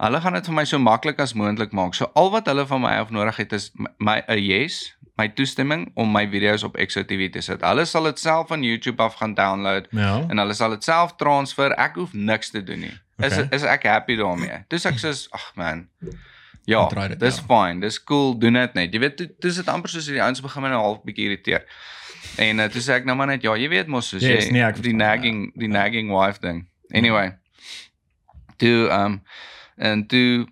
Hulle 0.00 0.20
gaan 0.20 0.32
dit 0.32 0.46
vir 0.46 0.54
my 0.54 0.64
so 0.64 0.78
maklik 0.78 1.18
as 1.20 1.32
moontlik 1.34 1.72
maak. 1.72 1.94
So 1.94 2.10
al 2.14 2.30
wat 2.30 2.46
hulle 2.46 2.66
van 2.66 2.80
my 2.80 2.92
af 3.00 3.10
nodig 3.10 3.36
het 3.36 3.52
is 3.52 3.70
my 3.98 4.22
'n 4.28 4.38
yes, 4.38 4.96
my 5.20 5.28
toestemming 5.36 5.84
om 6.00 6.08
my 6.14 6.24
video's 6.32 6.64
op 6.66 6.78
Exo 6.80 7.02
TV 7.04 7.28
te 7.34 7.42
sit. 7.44 7.60
Hulle 7.66 7.84
sal 7.88 8.08
dit 8.08 8.18
self 8.22 8.48
van 8.50 8.64
YouTube 8.64 9.02
af 9.04 9.18
gaan 9.20 9.34
download 9.38 9.86
Ja. 9.92 10.14
en 10.28 10.38
hulle 10.40 10.54
sal 10.56 10.70
dit 10.76 10.84
self 10.86 11.14
transfer. 11.20 11.74
Ek 11.76 11.94
hoef 12.00 12.12
niks 12.16 12.50
te 12.54 12.62
doen 12.64 12.80
nie. 12.88 12.96
Is 13.20 13.32
Okay. 13.36 13.48
is 13.52 13.62
ek 13.68 13.82
happy 13.84 14.16
daarmee. 14.16 14.62
Dis 14.72 14.86
ek 14.88 14.96
sê, 15.02 15.12
ag 15.36 15.50
man. 15.60 15.88
Ja, 16.68 16.86
dit, 16.88 17.18
dis 17.20 17.36
ja. 17.40 17.42
fine. 17.48 17.80
Dis 17.80 17.98
cool. 18.04 18.34
Doen 18.38 18.56
dit 18.60 18.74
net. 18.78 18.92
Jy 18.94 19.00
weet, 19.02 19.16
toe- 19.16 19.30
toe 19.40 19.50
is 19.50 19.56
dit 19.60 19.68
amper 19.68 19.90
soos 19.92 20.06
die 20.08 20.20
ouens 20.22 20.40
begin 20.44 20.62
my 20.62 20.68
nou 20.72 20.80
half 20.82 21.02
bietjie 21.04 21.26
irriteer. 21.28 21.64
En 22.38 22.58
uh, 22.60 22.66
toe 22.72 22.80
sê 22.84 22.94
ek 23.00 23.04
nou 23.08 23.16
maar 23.16 23.26
net 23.32 23.42
ja, 23.42 23.54
jy 23.56 23.68
weet 23.72 23.88
mos 23.90 24.08
soos 24.12 24.22
Yes, 24.22 24.46
jy 24.48 24.52
nee, 24.54 24.72
die 24.84 24.94
nagging 24.96 25.44
ja. 25.50 25.60
die 25.64 25.68
nagging 25.72 26.12
wife 26.14 26.40
ding. 26.40 26.66
Anyway. 26.94 27.32
Toe 28.60 28.88
um 28.92 29.20
en 29.80 30.06
toe 30.06 30.46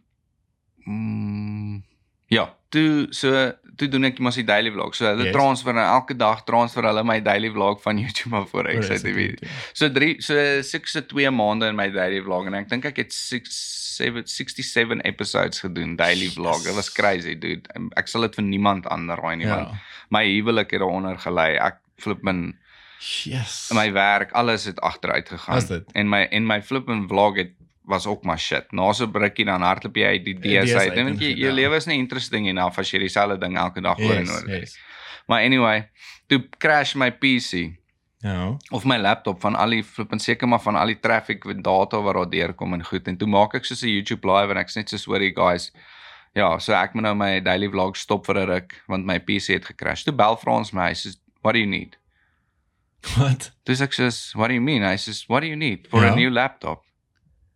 mm, 0.89 1.83
ja, 2.33 2.49
toe 2.73 3.07
so 3.11 3.53
toe 3.79 3.89
doen 3.89 4.05
ek 4.09 4.19
mos 4.25 4.35
die 4.39 4.45
daily 4.45 4.71
vlog. 4.75 4.95
So 4.99 5.07
hulle 5.07 5.29
Yes. 5.29 5.35
transfer 5.37 5.73
nou 5.77 5.85
elke 5.87 6.17
dag 6.19 6.43
transfer 6.49 6.83
hulle 6.89 7.05
my 7.07 7.21
daily 7.25 7.51
vlog 7.55 7.81
van 7.83 7.99
YouTube 8.03 8.37
af 8.37 8.51
voor 8.51 8.69
ek 8.73 8.83
sê 8.89 8.99
TV. 9.03 9.39
So 9.73 9.89
3 9.95 10.17
so 10.25 10.35
6 10.63 10.93
se 10.93 11.03
2 11.07 11.31
maande 11.31 11.69
in 11.71 11.77
my 11.79 11.89
daily 11.95 12.21
vlog 12.27 12.47
en 12.51 12.55
ek 12.59 12.69
dink 12.69 12.85
ek 12.91 12.97
het 13.05 13.13
6 13.15 13.77
7 13.99 14.23
67 14.31 15.01
episodes 15.05 15.61
gedoen 15.65 15.97
daily 15.99 16.29
vlog. 16.31 16.63
Dit 16.63 16.75
was 16.77 16.93
crazy 16.93 17.35
dude. 17.39 17.67
Ek 17.97 18.07
sal 18.09 18.23
dit 18.29 18.35
vir 18.39 18.45
niemand 18.47 18.87
aanraai 18.87 19.37
nie 19.37 19.47
want 19.51 19.69
Ja. 19.73 19.79
my 20.11 20.25
huwelik 20.27 20.71
het 20.71 20.81
daaronder 20.81 21.19
gelei. 21.19 21.57
Ek 21.57 21.79
flip 21.99 22.23
min 22.23 22.57
Yes. 23.25 23.71
my 23.75 23.93
werk, 23.93 24.33
alles 24.33 24.65
het 24.65 24.81
agteruit 24.81 25.29
gegaan. 25.29 25.85
En 25.95 26.09
my 26.09 26.25
en 26.31 26.47
my 26.47 26.61
flip 26.63 26.89
en 26.89 27.07
vlog 27.09 27.37
het 27.37 27.53
was 27.89 28.07
ook 28.07 28.25
maar 28.25 28.39
shit. 28.39 28.73
Na 28.73 28.93
so 28.93 29.07
'n 29.07 29.13
rukkie 29.17 29.45
dan 29.45 29.63
hardloop 29.63 29.97
jy 29.97 30.05
uit 30.07 30.25
die 30.25 30.35
Die 30.35 30.59
DS 30.61 30.71
DS 30.71 30.75
uit. 30.75 30.89
uit 30.91 30.99
En 30.99 31.05
want 31.05 31.21
jy 31.21 31.31
en- 31.33 31.37
jou 31.39 31.53
lewe 31.53 31.77
is 31.77 31.87
nie 31.87 31.99
interesting 31.99 32.47
enough 32.49 32.79
as 32.79 32.91
jy 32.91 32.99
dieselfde 32.99 33.39
ding 33.39 33.57
elke 33.57 33.81
dag 33.81 33.99
oor 33.99 34.13
en 34.15 34.25
Yes, 34.27 34.31
oor. 34.43 34.51
yes. 34.51 34.79
Maar 35.27 35.43
anyway, 35.43 35.89
toe 36.29 36.49
crash 36.59 36.95
my 36.95 37.11
PC 37.11 37.77
Ja. 38.21 38.57
of 38.71 38.85
my 38.85 38.97
laptop 38.99 39.41
van 39.41 39.55
al 39.57 39.71
die 39.71 39.83
flip 39.85 40.13
en 40.13 40.19
seker 40.19 40.49
maar 40.49 40.61
van 40.61 40.77
al 40.77 40.87
die 40.87 41.01
traffic 41.01 41.45
met 41.45 41.63
data 41.65 42.01
wat 42.01 42.15
daar 42.15 42.31
deurkom 42.31 42.73
en 42.75 42.85
goed 42.85 43.07
en 43.09 43.17
toe 43.17 43.29
maak 43.29 43.55
ek 43.55 43.65
soos 43.65 43.83
'n 43.83 43.89
YouTube 43.89 44.27
live 44.27 44.51
en 44.51 44.57
ek's 44.57 44.75
net 44.77 44.89
so 44.89 44.97
sorry 44.97 45.33
guys. 45.35 45.73
Ja, 46.35 46.59
so 46.59 46.73
ek 46.73 46.95
moet 46.95 47.03
nou 47.05 47.15
my 47.15 47.41
daily 47.41 47.69
vlog 47.69 47.97
stop 47.97 48.27
vir 48.27 48.35
'n 48.37 48.47
ruk 48.49 48.83
want 48.89 49.05
my 49.07 49.19
PC 49.19 49.55
het 49.55 49.65
gecrash. 49.67 50.03
Toe 50.05 50.13
bel 50.15 50.37
Frans 50.37 50.73
my, 50.73 50.89
hy 50.89 50.95
sê 50.95 51.17
what 51.43 51.53
do 51.55 51.59
you 51.59 51.69
need? 51.69 51.97
Wat? 53.17 53.53
Dis 53.65 53.81
ek 53.81 53.93
sê 53.93 54.09
what 54.35 54.49
do 54.49 54.55
you 54.55 54.61
mean? 54.63 54.83
Hy 54.83 54.97
sê 54.97 55.25
what 55.29 55.41
do 55.41 55.47
you 55.47 55.57
need 55.57 55.87
for 55.89 56.03
Ja. 56.05 56.13
a 56.13 56.15
new 56.17 56.31
laptop? 56.31 56.83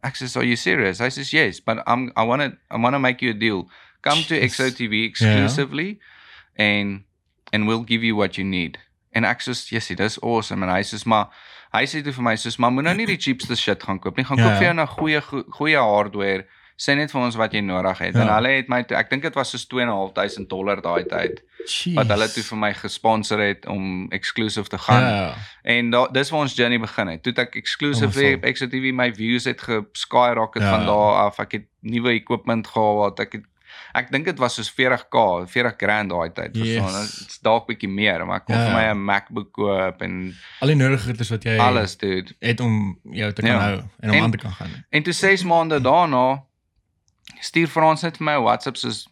Ek 0.02 0.14
sê 0.18 0.26
are 0.36 0.44
you 0.46 0.56
serious? 0.56 0.98
Hy 1.00 1.08
sê 1.14 1.22
yes, 1.32 1.60
but 1.60 1.78
I'm 1.86 2.10
I 2.16 2.24
want 2.26 2.42
to 2.42 2.56
I 2.70 2.78
want 2.78 2.94
to 2.94 2.98
make 2.98 3.22
you 3.22 3.30
a 3.30 3.34
deal. 3.38 3.68
Come 4.02 4.22
to 4.28 4.34
Jeez. 4.34 4.56
XOTV 4.58 5.04
exclusively 5.06 6.00
and 6.58 7.04
and 7.52 7.66
we'll 7.68 7.84
give 7.84 8.02
you 8.02 8.16
what 8.16 8.36
you 8.38 8.44
need. 8.44 8.78
En 9.14 9.24
ek 9.24 9.40
sê 9.44 9.54
yes, 9.72 9.88
dis 9.88 10.18
awesome 10.22 10.62
en 10.66 10.72
hy 10.74 10.80
sê 10.82 10.98
maar 11.06 11.28
hy 11.72 11.84
sê 11.86 12.02
toe 12.02 12.12
vir 12.12 12.24
my 12.24 12.34
sê 12.36 12.50
maar 12.58 12.72
moet 12.72 12.84
nou 12.88 12.94
nie 12.98 13.06
die 13.06 13.16
cheapste 13.20 13.56
shit 13.56 13.82
gaan 13.82 13.98
koop 14.00 14.16
nie. 14.18 14.24
Gaan 14.24 14.38
Ja, 14.38 14.44
koop 14.48 14.58
vir 14.58 14.66
ja. 14.66 14.72
jou 14.72 14.74
nou 14.80 14.86
goeie 14.96 15.20
go- 15.20 15.44
goeie 15.58 15.78
hardware. 15.78 16.46
Sê 16.82 16.94
net 16.96 17.10
vir 17.12 17.20
ons 17.20 17.36
wat 17.38 17.52
jy 17.54 17.60
nodig 17.60 17.98
het. 17.98 18.14
Ja. 18.14 18.20
En 18.24 18.28
hulle 18.34 18.48
het 18.56 18.68
my 18.68 18.82
toe, 18.82 18.96
ek 18.98 19.10
dink 19.10 19.22
dit 19.22 19.34
was 19.38 19.50
soos 19.54 19.66
2.500 19.70 20.48
dollar 20.50 20.80
daai 20.82 21.04
tyd 21.06 21.42
Jeez. 21.66 21.94
wat 21.94 22.08
hulle 22.10 22.26
toe 22.32 22.42
vir 22.42 22.58
my 22.58 22.72
gesponsor 22.74 23.38
het 23.44 23.66
om 23.70 24.08
exclusive 24.10 24.68
te 24.68 24.78
gaan. 24.78 25.02
Ja. 25.02 25.34
En 25.62 25.90
da, 25.90 26.06
dis 26.10 26.30
waar 26.30 26.40
ons 26.40 26.54
journey 26.58 26.80
begin 26.82 27.08
het. 27.12 27.22
Toe 27.22 27.32
ek 27.36 27.54
exclusively 27.60 28.32
Oh, 28.32 28.40
op 28.40 28.42
XTV 28.54 28.90
my 28.92 29.12
views 29.14 29.44
het 29.44 29.60
geskyrocket 29.62 30.62
Ja. 30.62 30.70
van 30.76 30.86
daar 30.86 31.14
af. 31.28 31.38
Ek 31.38 31.52
het 31.52 31.66
nuwe 31.80 32.10
equipment 32.18 32.66
gehad. 32.66 33.20
Ek 33.20 33.32
het 33.32 33.42
ek 33.94 34.10
dink 34.10 34.24
dit 34.24 34.38
was 34.38 34.54
soos 34.54 34.70
40k, 34.72 35.46
40 35.46 35.74
grand 35.76 36.10
daai 36.10 36.30
tyd, 36.32 36.56
verstaan. 36.56 37.02
Yes. 37.02 37.18
Dit's 37.18 37.38
dalk 37.44 37.66
bietjie 37.68 37.88
meer, 37.88 38.24
maar 38.26 38.36
ek 38.40 38.44
kon 38.46 38.56
Ja. 38.56 38.64
vir 38.66 38.74
my 38.74 38.90
'n 38.90 39.04
MacBook 39.04 39.52
koop 39.52 40.02
en 40.02 40.34
Al 40.60 40.68
die 40.68 40.76
nodige 40.76 41.04
goeders 41.06 41.30
wat 41.30 41.42
jy 41.44 41.58
alles, 41.58 41.96
dude. 41.96 42.32
het 42.40 42.60
om 42.60 42.98
jou 43.12 43.32
te 43.32 43.42
kan 43.42 43.50
Ja. 43.50 43.58
hou 43.60 43.76
en 44.00 44.10
om 44.10 44.16
En- 44.16 44.22
aan 44.22 44.30
te 44.30 44.36
kan 44.38 44.50
gaan. 44.52 44.84
En 44.90 45.02
toe 45.02 45.12
6 45.12 45.44
maande 45.44 45.80
daarna 45.80 46.42
stuur 47.42 47.68
Frans 47.68 48.02
net 48.06 48.16
vir 48.20 48.24
my 48.24 48.36
'n 48.38 48.44
WhatsApp 48.46 48.76
soos 48.80 49.06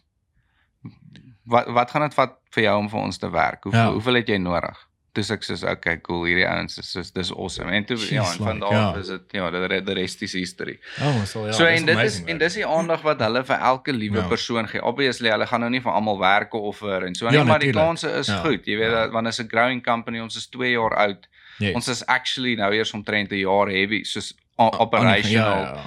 wat 1.51 1.67
wat 1.75 1.91
gaan 1.91 2.01
dit 2.07 2.13
vat 2.17 2.37
vir 2.55 2.63
jou 2.63 2.77
om 2.79 2.87
vir 2.91 2.99
ons 3.01 3.17
te 3.17 3.29
werk? 3.29 3.63
Hoeveel 3.63 3.81
Ja. 3.87 3.91
hoeveel 3.91 4.13
het 4.21 4.27
jy 4.27 4.37
nodig? 4.37 4.87
Toe 5.13 5.23
sê 5.27 5.31
ek 5.35 5.43
soos 5.43 5.63
okay, 5.67 5.97
cool, 6.05 6.23
hierdie 6.23 6.45
ouens 6.47 6.77
is 6.79 6.91
soos 6.91 7.09
dis 7.11 7.31
awesome. 7.33 7.71
En 7.75 7.83
toe 7.85 7.97
ja, 7.97 8.21
Jeez, 8.21 8.37
en 8.37 8.43
van 8.45 8.53
like, 8.55 8.59
daar 8.69 8.79
af 8.87 8.93
ja. 8.95 8.99
is 9.01 9.07
dit 9.07 9.21
ja, 9.35 9.49
the 9.51 9.65
re- 9.67 9.81
the 9.83 9.93
rest 9.93 10.21
is 10.21 10.33
history. 10.33 10.79
Oh, 11.01 11.23
so 11.25 11.45
ja. 11.45 11.51
so 11.51 11.65
en 11.65 11.85
dit 11.85 11.89
is 11.89 12.01
amazing, 12.01 12.27
en 12.29 12.37
man. 12.37 12.37
dis 12.37 12.53
die 12.53 12.65
aandag 12.65 13.01
wat 13.01 13.19
hulle 13.19 13.43
vir 13.43 13.57
elke 13.59 13.91
liewe 13.93 14.17
Ja. 14.21 14.27
persoon 14.27 14.67
gee. 14.67 14.81
Obviously, 14.83 15.29
hulle 15.29 15.45
gaan 15.47 15.59
nou 15.59 15.69
nie 15.69 15.81
vir 15.81 15.91
almal 15.91 16.17
werke 16.19 16.57
offer 16.57 17.03
en 17.05 17.15
so 17.15 17.25
Ja, 17.25 17.31
nie, 17.31 17.43
maar 17.43 17.59
die 17.59 17.73
natuurlijk. 17.73 17.85
kanse 17.85 18.19
is 18.19 18.27
Ja. 18.27 18.37
goed. 18.41 18.65
Jy 18.65 18.77
weet 18.77 18.91
Ja. 18.91 19.07
dat 19.07 19.25
is 19.27 19.39
'n 19.41 19.47
growing 19.49 19.83
company, 19.83 20.19
ons 20.19 20.35
is 20.35 20.47
2 20.47 20.71
jaar 20.71 20.95
oud. 20.95 21.27
Yes. 21.57 21.75
Ons 21.75 21.87
is 21.87 22.05
actually 22.05 22.55
nou 22.55 22.71
eers 22.73 22.93
omtrent 22.93 23.31
'n 23.31 23.35
jaar 23.37 23.67
heavy 23.67 24.03
soos 24.03 24.33
operational. 24.57 25.61
Ja, 25.63 25.73
ja. 25.73 25.81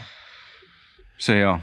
So 1.16 1.32
ja. 1.32 1.60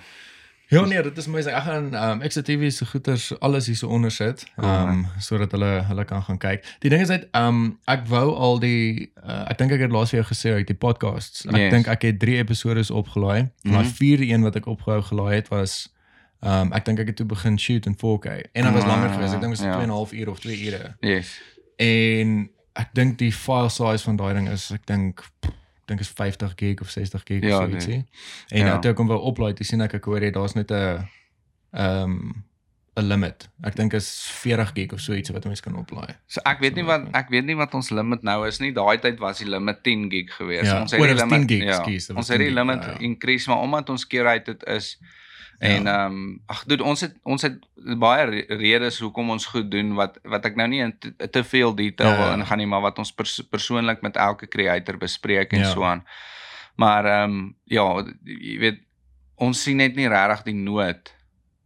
Ja 0.71 0.86
nee, 0.88 1.01
dit 1.03 1.17
is 1.17 1.27
amazing. 1.27 1.55
Ek 1.55 1.63
gaan 1.67 1.89
ehm 1.93 2.21
um, 2.21 2.27
XTV 2.27 2.69
se 2.71 2.86
goeters 2.86 3.25
alles 3.39 3.65
hierso 3.67 3.88
onder 3.91 4.12
sit, 4.12 4.45
ehm 4.57 4.89
um, 4.89 5.07
sodat 5.19 5.51
hulle 5.51 5.71
hulle 5.88 6.05
kan 6.05 6.23
gaan 6.23 6.38
kyk. 6.39 6.63
Die 6.79 6.89
ding 6.89 7.01
is 7.03 7.10
uit 7.12 7.27
ehm 7.31 7.47
um, 7.47 7.79
ek 7.91 8.05
wou 8.07 8.31
al 8.36 8.60
die 8.63 9.12
uh, 9.25 9.49
ek 9.51 9.57
dink 9.60 9.71
ek 9.75 9.79
het 9.86 9.91
laas 9.91 10.10
vir 10.13 10.21
jou 10.21 10.27
gesê 10.31 10.53
uit 10.62 10.67
die 10.71 10.77
podcasts. 10.77 11.43
Ek 11.45 11.55
Yes. 11.60 11.71
dink 11.73 11.88
ek 11.91 12.01
het 12.07 12.19
3 12.19 12.38
episode 12.38 12.86
opgelaai. 12.93 13.41
Mm 13.41 13.49
-hmm. 13.62 13.71
Maar 13.71 13.84
Mhm. 13.84 13.91
vierde 13.99 14.27
een 14.27 14.41
wat 14.47 14.55
ek 14.55 14.65
opgehou 14.65 15.01
gelaai 15.01 15.36
het 15.36 15.47
was 15.47 15.93
ehm 16.39 16.62
um, 16.62 16.73
ek 16.73 16.86
dink 16.86 16.99
ek 16.99 17.07
het 17.07 17.15
toe 17.15 17.25
begin 17.25 17.60
shoot 17.60 17.86
in 17.86 17.95
4K 17.95 18.25
en 18.53 18.63
dit 18.63 18.73
was 18.73 18.86
langer 18.86 19.07
Ah, 19.10 19.13
geweest. 19.13 19.34
Ek 19.34 19.41
dink 19.41 19.55
dit 19.55 19.65
was 19.65 19.67
ja. 19.67 19.71
2 19.73 19.84
en 19.84 19.89
'n 19.89 19.97
half 19.99 20.12
ure 20.13 20.31
of 20.31 20.39
2 20.39 20.65
ure. 20.65 20.95
Yes. 20.99 21.41
En 21.75 22.49
ek 22.73 22.89
dink 22.93 23.17
die 23.17 23.34
file 23.34 23.69
size 23.69 24.03
van 24.03 24.15
daai 24.15 24.34
ding 24.34 24.49
is 24.49 24.71
ek 24.71 24.86
dink 24.86 25.21
dink 25.91 26.01
is 26.04 26.12
50 26.15 26.54
gig 26.60 26.82
of 26.82 26.89
60 26.89 27.25
gig 27.27 27.43
Ja, 27.43 27.58
of 27.60 27.69
so 27.69 27.75
ietsie. 27.75 27.99
En 28.49 28.60
Ja. 28.65 28.65
ja. 28.75 28.80
toe 28.80 28.91
ek 28.91 28.97
hom 29.04 29.08
wou 29.12 29.19
oplaai, 29.32 29.54
toe 29.58 29.65
sien 29.67 29.82
ek 29.84 29.93
ek 29.99 30.06
hoor 30.10 30.23
jy 30.23 30.32
daar's 30.32 30.56
net 30.56 30.71
'n 30.71 31.08
ehm 31.73 32.04
um, 32.04 32.43
'n 32.99 33.08
limit. 33.08 33.45
Ek 33.63 33.75
dink 33.75 33.93
is 33.95 34.08
40 34.41 34.73
gig 34.75 34.91
of 34.91 34.99
so 34.99 35.13
iets 35.15 35.30
wat 35.32 35.45
'n 35.45 35.47
mens 35.47 35.62
kan 35.63 35.75
oplaai. 35.80 36.15
So 36.27 36.41
ek 36.43 36.60
weet 36.60 36.75
nie 36.75 36.84
wat 36.84 37.04
maak 37.06 37.15
ek 37.15 37.30
weet 37.32 37.45
nie 37.45 37.56
wat 37.56 37.73
ons 37.73 37.89
limit 37.89 38.23
nou 38.23 38.45
is 38.47 38.60
nie. 38.60 38.73
Daai 38.73 38.97
tyd 38.99 39.19
was 39.19 39.38
die 39.39 39.47
limit 39.47 39.84
10 39.84 40.10
gig 40.12 40.34
geweest. 40.36 40.65
Ja, 40.71 40.82
ons 40.82 40.91
het 40.91 40.99
die 40.99 41.08
dit 41.08 41.17
limit 41.17 41.47
10 41.47 41.47
gig, 41.47 41.63
ja, 41.67 41.84
dit 41.84 42.08
was 42.08 42.17
ons 42.17 42.27
het 42.27 42.38
10 42.38 42.45
die 42.47 42.51
gig, 42.51 42.56
limit 42.56 42.84
ja, 42.84 42.91
ja. 42.91 42.97
increase 42.99 43.49
maar 43.49 43.60
omdat 43.60 43.89
ons 43.89 44.08
curated 44.08 44.63
is 44.67 44.97
Ja. 44.99 45.08
En 45.62 45.88
ehm 45.88 46.06
um, 46.12 46.41
ag 46.50 46.63
dude 46.65 46.84
ons 46.84 47.02
het 47.02 47.13
ons 47.24 47.41
het 47.45 47.58
baie 48.00 48.26
re- 48.26 48.56
redes 48.58 49.00
hoekom 49.00 49.30
ons 49.30 49.45
goed 49.45 49.71
doen 49.71 49.93
wat 49.93 50.17
wat 50.24 50.45
ek 50.45 50.56
nou 50.56 50.67
nie 50.67 50.82
in 50.82 50.93
te, 51.00 51.13
te 51.30 51.43
veel 51.43 51.76
detail 51.76 52.10
Ja, 52.10 52.17
wil 52.17 52.28
ja. 52.28 52.38
ingaan 52.38 52.58
nie, 52.58 52.67
maar 52.67 52.82
wat 52.82 52.97
ons 52.97 53.12
pers 53.13 53.41
persoonlik 53.50 54.02
met 54.02 54.15
elke 54.17 54.47
creator 54.47 54.97
bespreek 54.97 55.54
en 55.54 55.60
Ja. 55.60 55.69
so 55.71 55.84
aan. 55.84 56.04
Maar 56.76 57.06
ehm 57.06 57.30
um, 57.32 57.56
ja, 57.65 57.86
jy 58.26 58.58
weet 58.60 58.80
ons 59.36 59.62
sien 59.63 59.78
net 59.78 59.95
nie 59.95 60.08
regtig 60.08 60.43
die 60.43 60.54
nood 60.58 61.13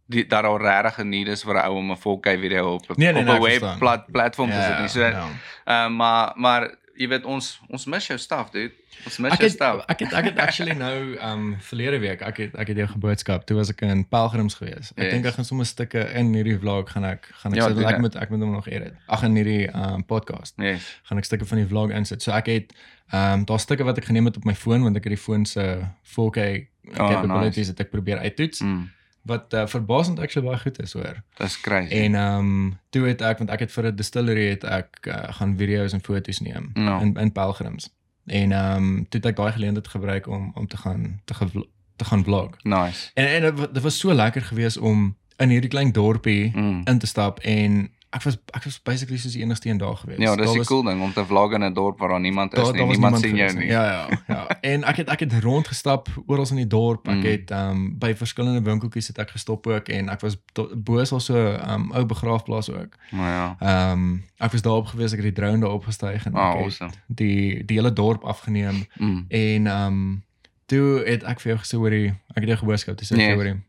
die 0.08 0.26
dat 0.26 0.42
daar 0.44 0.60
regtig 0.60 0.98
'n 1.04 1.08
need 1.08 1.28
is 1.28 1.42
vir 1.44 1.54
'n 1.56 1.64
ou 1.66 1.76
om 1.76 1.90
'n 1.90 1.96
4K 1.96 2.38
video 2.40 2.74
op 2.74 2.82
'n 2.90 2.94
Nee, 2.96 3.12
nee, 3.12 3.22
op 3.22 3.26
nee, 3.28 3.38
'n 3.38 3.42
ek 3.54 3.60
web 3.60 3.78
plat, 3.78 4.06
platform 4.12 4.50
te 4.50 4.62
sit 4.62 4.78
nie. 4.78 4.88
So 4.88 5.00
ja. 5.00 5.26
Ehm 5.64 5.90
uh, 5.92 5.96
maar 5.96 6.32
maar 6.36 6.74
jy 6.98 7.08
weet 7.08 7.24
ons 7.24 7.60
ons 7.68 7.84
mis 7.86 8.06
jou 8.06 8.16
stuff 8.18 8.50
dude. 8.50 8.72
Ons 9.04 9.18
mis 9.18 9.32
jou 9.36 9.42
het 9.42 9.52
stuff. 9.52 9.82
ek 9.88 9.98
het 10.00 10.12
ek 10.12 10.24
het 10.30 10.38
actually 10.38 10.74
nou 10.86 11.16
um, 11.20 11.56
verlede 11.60 11.98
week 12.00 12.22
ek 12.22 12.36
het 12.36 12.54
ek 12.56 12.68
het 12.72 12.76
jou 12.76 12.86
geboodskap. 12.88 13.44
Toe 13.46 13.56
was 13.56 13.70
ek 13.70 13.80
in 13.86 14.04
Pelgrims 14.08 14.54
gewees. 14.54 14.92
Ek 14.96 15.04
Yes. 15.04 15.12
dink 15.12 15.26
ek 15.26 15.34
gaan 15.34 15.44
sommer 15.44 15.66
stukke 15.66 16.06
in 16.14 16.32
hierdie 16.34 16.58
vlog 16.58 16.90
gaan 16.90 17.04
ek 17.04 17.28
gaan 17.42 17.52
ek 17.52 17.58
Ja, 17.60 17.68
sit 17.68 17.78
ek 17.84 17.88
dit. 17.88 18.00
moet 18.00 18.16
ek 18.16 18.30
moet 18.30 18.40
hom 18.40 18.52
nog 18.56 18.68
edit. 18.68 18.94
Ag 19.06 19.22
in 19.28 19.36
hierdie 19.36 19.68
um, 19.74 20.04
podcast. 20.04 20.54
Yes. 20.58 20.88
gaan 21.04 21.18
ek 21.18 21.24
stukke 21.28 21.44
van 21.46 21.58
die 21.58 21.66
vlog 21.68 21.90
insit. 21.90 22.22
So 22.22 22.32
ek 22.32 22.46
het 22.46 22.72
um, 23.12 23.44
daar 23.44 23.60
stukke 23.60 23.84
wat 23.84 23.98
ek 23.98 24.04
geneem 24.08 24.24
het 24.30 24.36
op 24.36 24.44
my 24.44 24.54
foon 24.54 24.82
want 24.82 24.96
ek 24.96 25.04
het 25.04 25.16
die 25.16 25.24
foon 25.26 25.44
se 25.46 25.84
4K 26.16 26.66
Oh, 26.86 27.08
capabilities 27.10 27.66
nice. 27.66 27.70
het 27.74 27.80
ek 27.80 27.90
probeer 27.90 28.18
uittoets 28.22 28.60
Mm, 28.62 28.84
wat 29.26 29.52
uh, 29.54 29.66
verbasend 29.66 30.18
actually 30.20 30.48
baie 30.48 30.60
goed 30.60 30.82
is 30.82 30.92
hoor. 30.92 31.22
Dis 31.36 31.60
crazy. 31.60 31.92
En 31.94 32.14
ehm 32.14 32.38
um, 32.38 32.78
toe 32.90 33.06
het 33.06 33.20
ek 33.22 33.38
want 33.38 33.50
ek 33.50 33.58
het 33.60 33.72
vir 33.72 33.84
'n 33.86 33.96
distillery 33.96 34.48
het 34.48 34.64
ek 34.64 35.06
uh, 35.06 35.14
gaan 35.38 35.56
video's 35.56 35.92
en 35.92 36.00
foto's 36.02 36.40
neem 36.40 36.70
Ja. 36.74 37.00
in 37.00 37.14
in 37.16 37.32
pelgrims. 37.32 37.90
En 38.26 38.52
ehm 38.52 38.76
um, 38.76 39.06
toe 39.08 39.20
het 39.20 39.26
ek 39.30 39.36
daai 39.36 39.52
geleentheid 39.52 39.88
gebruik 39.88 40.26
om 40.28 40.50
om 40.54 40.66
te 40.66 40.76
gaan 40.76 41.20
te 41.24 41.34
gevl- 41.34 41.68
te 41.96 42.04
gaan 42.04 42.24
vlog. 42.24 42.50
nice. 42.62 43.10
En 43.14 43.26
en 43.44 43.54
dit 43.72 43.82
was 43.82 43.98
so 43.98 44.12
lekker 44.14 44.42
geweest 44.42 44.78
om 44.78 45.16
in 45.36 45.48
hierdie 45.48 45.70
klein 45.70 45.92
dorpie 45.92 46.52
Mm. 46.56 46.80
in 46.84 46.98
te 46.98 47.06
stap 47.06 47.38
en 47.38 47.90
ek 48.16 48.22
was 48.24 48.36
ek 48.56 48.64
was 48.64 48.76
basically 48.82 49.18
soos 49.20 49.32
die 49.36 49.42
enigste 49.44 49.68
een 49.68 49.78
daar 49.78 49.96
gewees. 49.96 50.18
Ja, 50.18 50.36
dis 50.36 50.52
'n 50.54 50.64
cool 50.64 50.82
ding 50.82 51.02
om 51.02 51.12
te 51.12 51.24
vlog 51.24 51.52
in 51.52 51.62
'n 51.64 51.72
dorp 51.74 51.98
waar 51.98 52.08
daar 52.08 52.20
niemand 52.20 52.52
is 52.52 52.58
daar- 52.62 52.72
nie. 52.72 52.78
daar 52.78 52.86
was 52.86 52.96
Niemand 52.96 53.20
sien 53.22 53.36
jou 53.36 53.52
nie. 53.52 53.66
Ja, 53.66 53.84
ja, 53.84 54.18
ja. 54.28 54.46
En 54.72 54.84
ek 54.84 54.96
het 54.96 55.08
ek 55.08 55.20
het 55.20 55.32
rondgestap 55.42 56.08
oral 56.26 56.46
in 56.50 56.56
die 56.56 56.66
dorp. 56.66 57.08
Ek 57.08 57.14
Mm. 57.14 57.22
het 57.22 57.50
ehm 57.50 57.70
um, 57.70 57.98
by 57.98 58.14
verskillende 58.14 58.62
winkeltjies 58.62 59.06
het 59.06 59.18
ek 59.18 59.30
gestop 59.30 59.66
ook 59.66 59.88
en 59.88 60.08
ek 60.08 60.20
was 60.20 60.36
bo 60.76 60.98
is 60.98 61.12
also 61.12 61.34
'n 61.34 61.70
um, 61.70 61.92
ou 61.92 62.04
begraafplaas 62.06 62.70
ook. 62.70 62.96
Maar 63.12 63.30
ja. 63.32 63.56
Ehm 63.60 63.92
um, 63.98 64.24
ek 64.38 64.52
was 64.52 64.62
daarop 64.62 64.86
gewees, 64.86 65.12
ek 65.12 65.18
het 65.22 65.34
die 65.34 65.42
drone 65.44 65.58
daar 65.60 65.72
opgestyg 65.72 66.26
en 66.26 66.34
Ah, 66.34 66.48
ek 66.48 66.54
het 66.54 66.62
awesome. 66.62 66.90
die 67.06 67.64
die 67.64 67.76
hele 67.76 67.92
dorp 67.92 68.24
afgeneem 68.24 68.86
Mm. 68.98 69.24
en 69.28 69.66
ehm 69.66 69.86
um, 69.86 70.22
toe 70.66 71.02
het 71.06 71.22
ek 71.22 71.40
vir 71.40 71.52
jou 71.52 71.58
gesê 71.64 71.76
hoor 71.78 71.90
jy, 71.92 72.06
ek 72.34 72.42
het 72.42 72.44
jou 72.46 72.56
geboodskap, 72.58 72.96
dis 72.98 73.10
ek 73.10 73.16
Nee. 73.16 73.34
hoor 73.34 73.60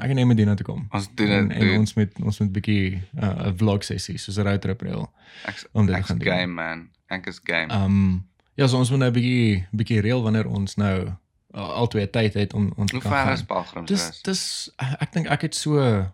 Ek 0.00 0.12
neem 0.14 0.34
dit 0.36 0.46
na 0.46 0.54
toe 0.54 0.66
kom. 0.66 0.86
Ons 0.90 1.08
doen 1.14 1.28
En, 1.30 1.48
dit. 1.48 1.56
en 1.56 1.66
doen- 1.66 1.78
ons 1.78 1.94
met 1.94 2.10
ons 2.22 2.38
met 2.38 2.48
'n 2.48 2.52
bietjie 2.52 3.02
uh, 3.20 3.46
'n 3.48 3.56
vlog 3.56 3.84
sessie 3.84 4.18
soos 4.18 4.36
'n 4.38 4.42
roadtrip 4.46 4.80
reël. 4.80 5.10
Ek's 5.46 5.66
om 5.72 5.86
dit 5.86 5.94
te 5.96 6.02
gaan 6.02 6.18
doen. 6.18 6.32
game 6.32 6.52
man. 6.54 6.88
Ek 7.08 7.26
is 7.26 7.40
game. 7.44 7.72
Ehm 7.72 7.84
um, 7.84 8.26
ja, 8.54 8.66
so 8.66 8.76
ons 8.78 8.90
moet 8.90 8.98
nou 8.98 9.10
'n 9.10 9.14
bietjie 9.14 9.66
bietjie 9.72 10.00
reël 10.00 10.22
wanneer 10.22 10.46
ons 10.48 10.74
nou 10.76 11.06
uh, 11.54 11.68
albei 11.80 12.10
tyd 12.10 12.34
het 12.34 12.52
om 12.54 12.72
ons 12.76 12.92
Hoe 12.92 13.00
kan 13.00 13.10
ver 13.10 13.32
is. 13.32 13.42
Pelgrims 13.44 13.88
Dis 13.88 14.08
is? 14.08 14.22
dis 14.22 14.70
ek 14.78 15.12
dink 15.12 15.26
ek 15.26 15.40
het 15.42 15.54
so 15.54 16.06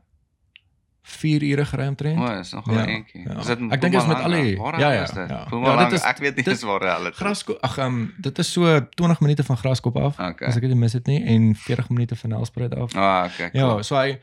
4 1.06 1.42
ure 1.42 1.64
gery 1.64 1.86
omtrent. 1.86 2.18
O, 2.18 2.38
is 2.40 2.52
nog 2.52 2.66
'n 2.66 2.72
Ja, 2.72 2.86
eentjie. 2.86 3.22
ja. 3.28 3.36
Is 3.38 3.46
dit 3.46 3.58
Ek 3.72 3.80
dink 3.80 3.94
is 3.94 4.06
met 4.06 4.16
al 4.22 4.30
die- 4.30 4.56
ja, 4.56 4.78
ja, 4.78 4.90
ja. 4.92 5.46
Ja, 5.50 5.84
dit 5.84 5.92
is- 5.92 6.02
ek 6.12 6.18
weet 6.18 6.36
nie 6.36 6.46
eens 6.48 6.62
waar 6.62 6.96
hulle. 6.96 7.12
Graskop 7.12 7.58
ag 7.62 7.78
um, 7.78 8.14
dit 8.16 8.38
is 8.38 8.52
so 8.52 8.80
20 8.94 9.20
minute 9.20 9.44
van 9.44 9.56
Graskop 9.56 9.96
af. 9.96 10.18
Okay. 10.18 10.48
As 10.48 10.56
ek 10.56 10.62
dit 10.62 10.74
mis 10.76 10.92
het 10.92 11.06
nie 11.06 11.24
en 11.24 11.54
40 11.54 11.88
minute 11.88 12.16
van 12.16 12.30
Nelspruit 12.30 12.74
af. 12.74 12.94
Ah, 12.94 13.24
okay. 13.32 13.50
Ja, 13.52 13.68
Cool. 13.68 13.82
so 13.82 13.96
hy 13.96 14.18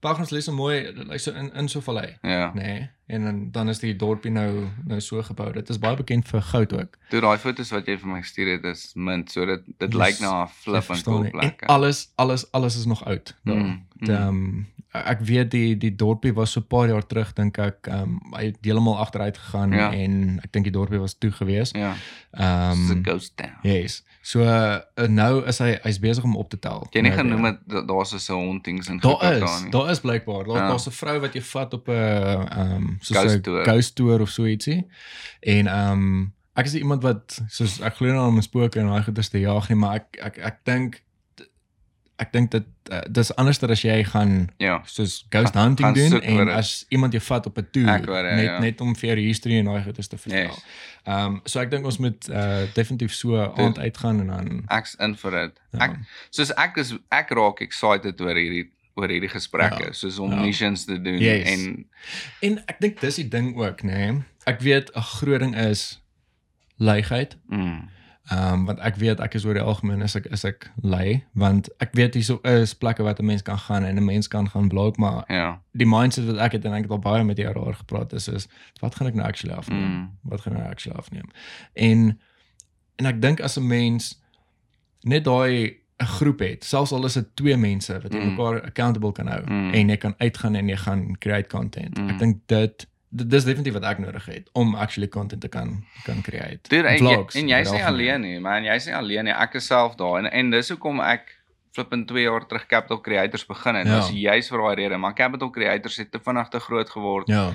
Pelgrims 0.00 0.30
lê 0.30 0.38
so 0.42 0.52
mooi 0.52 0.92
lyk 0.94 1.18
so 1.20 1.32
in 1.32 1.52
in 1.54 1.68
so 1.68 1.80
vallei. 1.80 2.16
Ja. 2.22 2.50
Nee, 2.54 2.90
en 3.06 3.24
dan 3.24 3.50
dan 3.50 3.68
is 3.68 3.78
die 3.78 3.96
dorpie 3.96 4.30
nou 4.30 4.66
nou 4.84 5.00
so 5.00 5.22
gebou. 5.22 5.52
Dit 5.52 5.68
is 5.68 5.78
baie 5.78 5.96
bekend 5.96 6.28
vir 6.28 6.42
goud 6.42 6.72
ook. 6.72 6.98
Toe 7.10 7.20
daai 7.20 7.38
foto's 7.38 7.70
wat 7.70 7.86
jy 7.86 7.98
vir 7.98 8.08
my 8.08 8.20
gestuur 8.20 8.52
het 8.56 8.64
is 8.64 8.92
mint, 8.94 9.30
so 9.30 9.46
dit 9.46 9.62
dit 9.78 9.92
Yes, 9.92 10.00
lyk 10.02 10.20
na 10.20 10.42
'n 10.44 10.48
flip 10.48 10.90
en 10.90 11.02
cool 11.02 11.30
plek. 11.30 11.60
En 11.62 11.68
alles 11.68 12.08
alles 12.16 12.50
alles 12.52 12.76
is 12.76 12.86
nog 12.86 13.04
oud. 13.04 13.34
Mm, 13.44 13.82
Dit, 13.98 14.08
Ehm 14.08 14.64
ek 14.96 15.20
weet 15.20 15.50
die 15.50 15.76
die 15.76 15.94
dorpie 15.96 16.32
was 16.34 16.52
so 16.52 16.60
'n 16.60 16.66
paar 16.66 16.88
jaar 16.88 17.06
terug 17.06 17.32
dink 17.32 17.58
ek 17.58 17.86
ehm 17.86 18.02
um, 18.02 18.20
hy 18.34 18.44
het 18.44 18.56
heeltemal 18.60 18.98
agteruit 18.98 19.38
gegaan 19.38 19.72
Ja. 19.72 19.92
en 19.92 20.40
ek 20.42 20.52
dink 20.52 20.64
die 20.64 20.72
dorpie 20.72 20.98
was 20.98 21.14
toe 21.18 21.30
gewees. 21.30 21.70
Ja. 21.70 21.94
Ehm 22.32 22.80
It's 22.82 22.90
a 22.90 23.10
ghost 23.10 23.36
town. 23.36 23.52
yes. 23.62 24.04
So 24.22 24.40
uh, 24.42 24.78
nou 25.08 25.44
is 25.46 25.58
hy 25.58 25.78
hy's 25.82 25.98
besig 25.98 26.24
om 26.24 26.36
op 26.36 26.48
te 26.50 26.58
tel. 26.58 26.86
Jy 26.90 27.00
het 27.00 27.02
nie 27.02 27.10
Nou 27.10 27.22
genoem 27.22 27.44
het 27.44 27.58
dat 27.66 27.88
daar's 27.88 28.24
so 28.24 28.38
'n 28.40 28.44
hauntings 28.46 28.88
in 28.88 28.98
Daar 28.98 29.32
is, 29.42 29.64
daar 29.70 29.90
is 29.90 30.00
blykbaar. 30.00 30.44
Daar 30.44 30.56
Ja. 30.56 30.68
daar's 30.68 30.86
'n 30.86 30.90
vrou 30.92 31.20
wat 31.20 31.32
jy 31.34 31.40
vat 31.42 31.74
op 31.74 31.88
'n 31.88 31.92
ehm 31.92 32.72
um, 32.72 32.95
soos 33.00 33.16
Ghost 33.18 33.36
'n 33.36 33.42
tour. 33.42 33.64
ghost 33.64 33.94
tour 33.96 34.20
of 34.20 34.30
so 34.30 34.44
ietsie. 34.46 34.86
En 35.40 35.66
ehm 35.66 35.92
um, 35.92 36.32
ek 36.56 36.66
is 36.66 36.74
iemand 36.74 37.02
wat 37.02 37.40
soos 37.48 37.80
ek 37.80 37.94
glo 37.94 38.12
nou 38.12 38.26
om 38.28 38.40
spooke 38.42 38.80
en 38.80 38.86
daai 38.88 39.02
goeders 39.02 39.28
te 39.28 39.38
jaag 39.40 39.68
nie, 39.68 39.76
maar 39.78 39.94
ek 39.96 40.16
ek 40.22 40.38
ek 40.38 40.56
dink 40.64 41.02
ek 42.18 42.30
dink 42.32 42.48
dit 42.50 42.64
uh, 42.90 43.02
dis 43.12 43.28
anderster 43.36 43.68
as 43.70 43.82
jy 43.84 43.98
gaan 44.08 44.48
Ja. 44.58 44.78
soos 44.88 45.26
ghost 45.28 45.52
Gaan- 45.52 45.62
hunting 45.76 45.84
gaan 45.86 45.94
doen 45.94 46.22
en 46.22 46.46
dit. 46.46 46.54
as 46.54 46.86
iemand 46.88 47.12
jou 47.12 47.20
vat 47.22 47.46
op 47.46 47.58
'n 47.58 47.66
toer 47.72 47.88
Ek 47.88 48.06
hoor, 48.06 48.24
ja, 48.24 48.34
net 48.36 48.44
ja. 48.44 48.58
net 48.58 48.80
om 48.80 48.94
vir 48.96 49.08
jou 49.16 49.26
history 49.26 49.58
en 49.58 49.64
daai 49.64 49.82
goeders 49.84 50.08
te 50.08 50.16
vertel. 50.18 50.48
Yes. 50.54 50.64
Ehm 51.04 51.26
um, 51.26 51.40
so 51.44 51.60
ek 51.60 51.70
dink 51.70 51.84
ons 51.84 51.98
moet 51.98 52.28
uh, 52.30 52.64
definitief 52.74 53.12
so 53.12 53.36
aand 53.36 53.78
uitgaan 53.78 54.20
en 54.20 54.26
dan 54.26 54.64
Ek's 54.78 54.94
in 54.98 55.14
vir 55.16 55.30
dit. 55.30 55.60
Ja. 55.72 55.78
Ek 55.84 55.96
soos 56.30 56.50
ek 56.56 56.76
is 56.78 56.94
ek 57.10 57.30
raak 57.30 57.60
excited 57.60 58.20
oor 58.20 58.34
hierdie 58.34 58.70
oor 58.96 59.08
hierdie 59.08 59.28
gesprekke, 59.28 59.84
Ja. 59.84 59.92
soos 59.92 60.18
om 60.18 60.30
Ja. 60.30 60.40
missions 60.40 60.84
te 60.84 60.96
doen 61.02 61.18
Yes. 61.18 61.48
en 61.48 61.86
en 62.40 62.58
ek 62.66 62.80
dink 62.80 63.00
dis 63.00 63.14
die 63.16 63.28
ding 63.28 63.56
ook, 63.56 63.82
nê. 63.82 63.92
Nee. 64.12 64.22
Ek 64.46 64.60
weet 64.60 64.90
'n 64.96 65.00
groot 65.02 65.40
ding 65.40 65.56
is 65.56 66.00
leegheid. 66.78 67.36
mm, 67.48 67.88
Ehm 68.28 68.52
um, 68.52 68.64
want 68.66 68.78
ek 68.82 68.96
weet 68.98 69.20
ek 69.20 69.34
is 69.34 69.44
oor 69.44 69.54
die 69.54 69.62
algemeen 69.62 70.02
is 70.02 70.16
ek 70.16 70.24
is 70.34 70.44
ek 70.44 70.70
lui 70.82 71.24
want 71.34 71.68
ek 71.78 71.92
weet 71.94 72.14
hierso 72.14 72.40
is 72.42 72.74
plekke 72.74 73.02
wat 73.06 73.20
'n 73.20 73.24
mens 73.26 73.42
kan 73.42 73.58
gaan 73.58 73.84
en 73.84 73.94
'n 73.96 74.04
mens 74.04 74.26
kan 74.28 74.48
gaan 74.50 74.68
vlog 74.68 74.96
maar 74.96 75.24
ja. 75.28 75.60
die 75.72 75.86
mindset 75.86 76.24
wat 76.26 76.36
ek 76.36 76.52
het 76.52 76.64
en 76.64 76.72
ek 76.72 76.82
het 76.82 76.90
al 76.90 76.98
baie 76.98 77.24
met 77.24 77.36
jou 77.36 77.54
daar 77.54 77.74
gepraat 77.74 78.12
is 78.12 78.28
is 78.28 78.48
wat 78.80 78.94
gaan 78.96 79.06
ek 79.06 79.14
nou 79.14 79.26
actually 79.28 79.54
afneem? 79.56 79.90
Mm. 79.90 80.10
Wat 80.22 80.40
gaan 80.40 80.52
ek 80.52 80.58
nou 80.58 80.70
actually 80.70 80.98
afneem? 80.98 81.30
En 81.74 82.18
en 82.96 83.06
ek 83.06 83.20
dink 83.22 83.40
as 83.40 83.56
'n 83.58 83.66
mens 83.66 84.20
net 85.02 85.24
daai 85.24 85.76
'n 86.00 86.04
groep 86.06 86.38
het, 86.40 86.64
selfs 86.64 86.92
al 86.92 87.04
is 87.04 87.14
dit 87.14 87.26
twee 87.36 87.56
mense 87.56 88.00
wat 88.02 88.12
jy 88.12 88.18
Mm. 88.20 88.34
mekaar 88.34 88.62
accountable 88.62 89.12
kan 89.12 89.26
hou 89.26 89.42
Mm. 89.46 89.74
en 89.74 89.88
jy 89.88 89.96
kan 89.96 90.14
uitgaan 90.18 90.54
en 90.54 90.68
jy 90.68 90.76
gaan 90.76 91.16
create 91.18 91.48
content. 91.48 91.98
Mm. 91.98 92.08
Ek 92.10 92.18
dink 92.18 92.36
dit 92.46 92.86
dis 93.10 93.44
definitief 93.44 93.72
wat 93.72 93.84
ek 93.84 93.98
nodig 93.98 94.26
het 94.26 94.48
om 94.52 94.74
actually 94.74 95.08
content 95.08 95.40
te 95.40 95.48
kan 95.48 95.84
kan 96.04 96.20
create. 96.22 96.68
Dude, 96.68 96.88
en, 96.88 96.98
Vlogs, 96.98 97.34
jy, 97.34 97.40
en 97.40 97.48
jy's 97.48 97.68
oor 97.70 97.74
nie 97.76 97.84
alleen 97.84 98.20
nie, 98.20 98.40
man. 98.40 98.62
Jy's 98.64 98.86
nie 98.86 98.94
alleen 98.94 99.24
nie. 99.24 99.32
Ek 99.32 99.54
is 99.54 99.66
self 99.66 99.94
daar 99.96 100.18
en 100.18 100.26
en 100.32 100.50
dis 100.50 100.68
hoekom 100.68 101.00
ek 101.00 101.38
flippend 101.72 102.08
2 102.08 102.22
jaar 102.22 102.46
terug 102.46 102.66
Capital 102.66 103.00
Creators 103.00 103.46
begin 103.46 103.74
het. 103.74 103.86
Ja. 103.86 103.96
Dis 104.00 104.10
juist 104.10 104.48
vir 104.48 104.58
daai 104.58 104.74
rede, 104.74 104.96
maar 104.98 105.14
Capital 105.14 105.50
Creators 105.50 105.96
het 105.96 106.10
te 106.12 106.18
vinnig 106.18 106.48
te 106.48 106.58
groot 106.60 106.90
geword 106.90 107.28
Ja. 107.28 107.52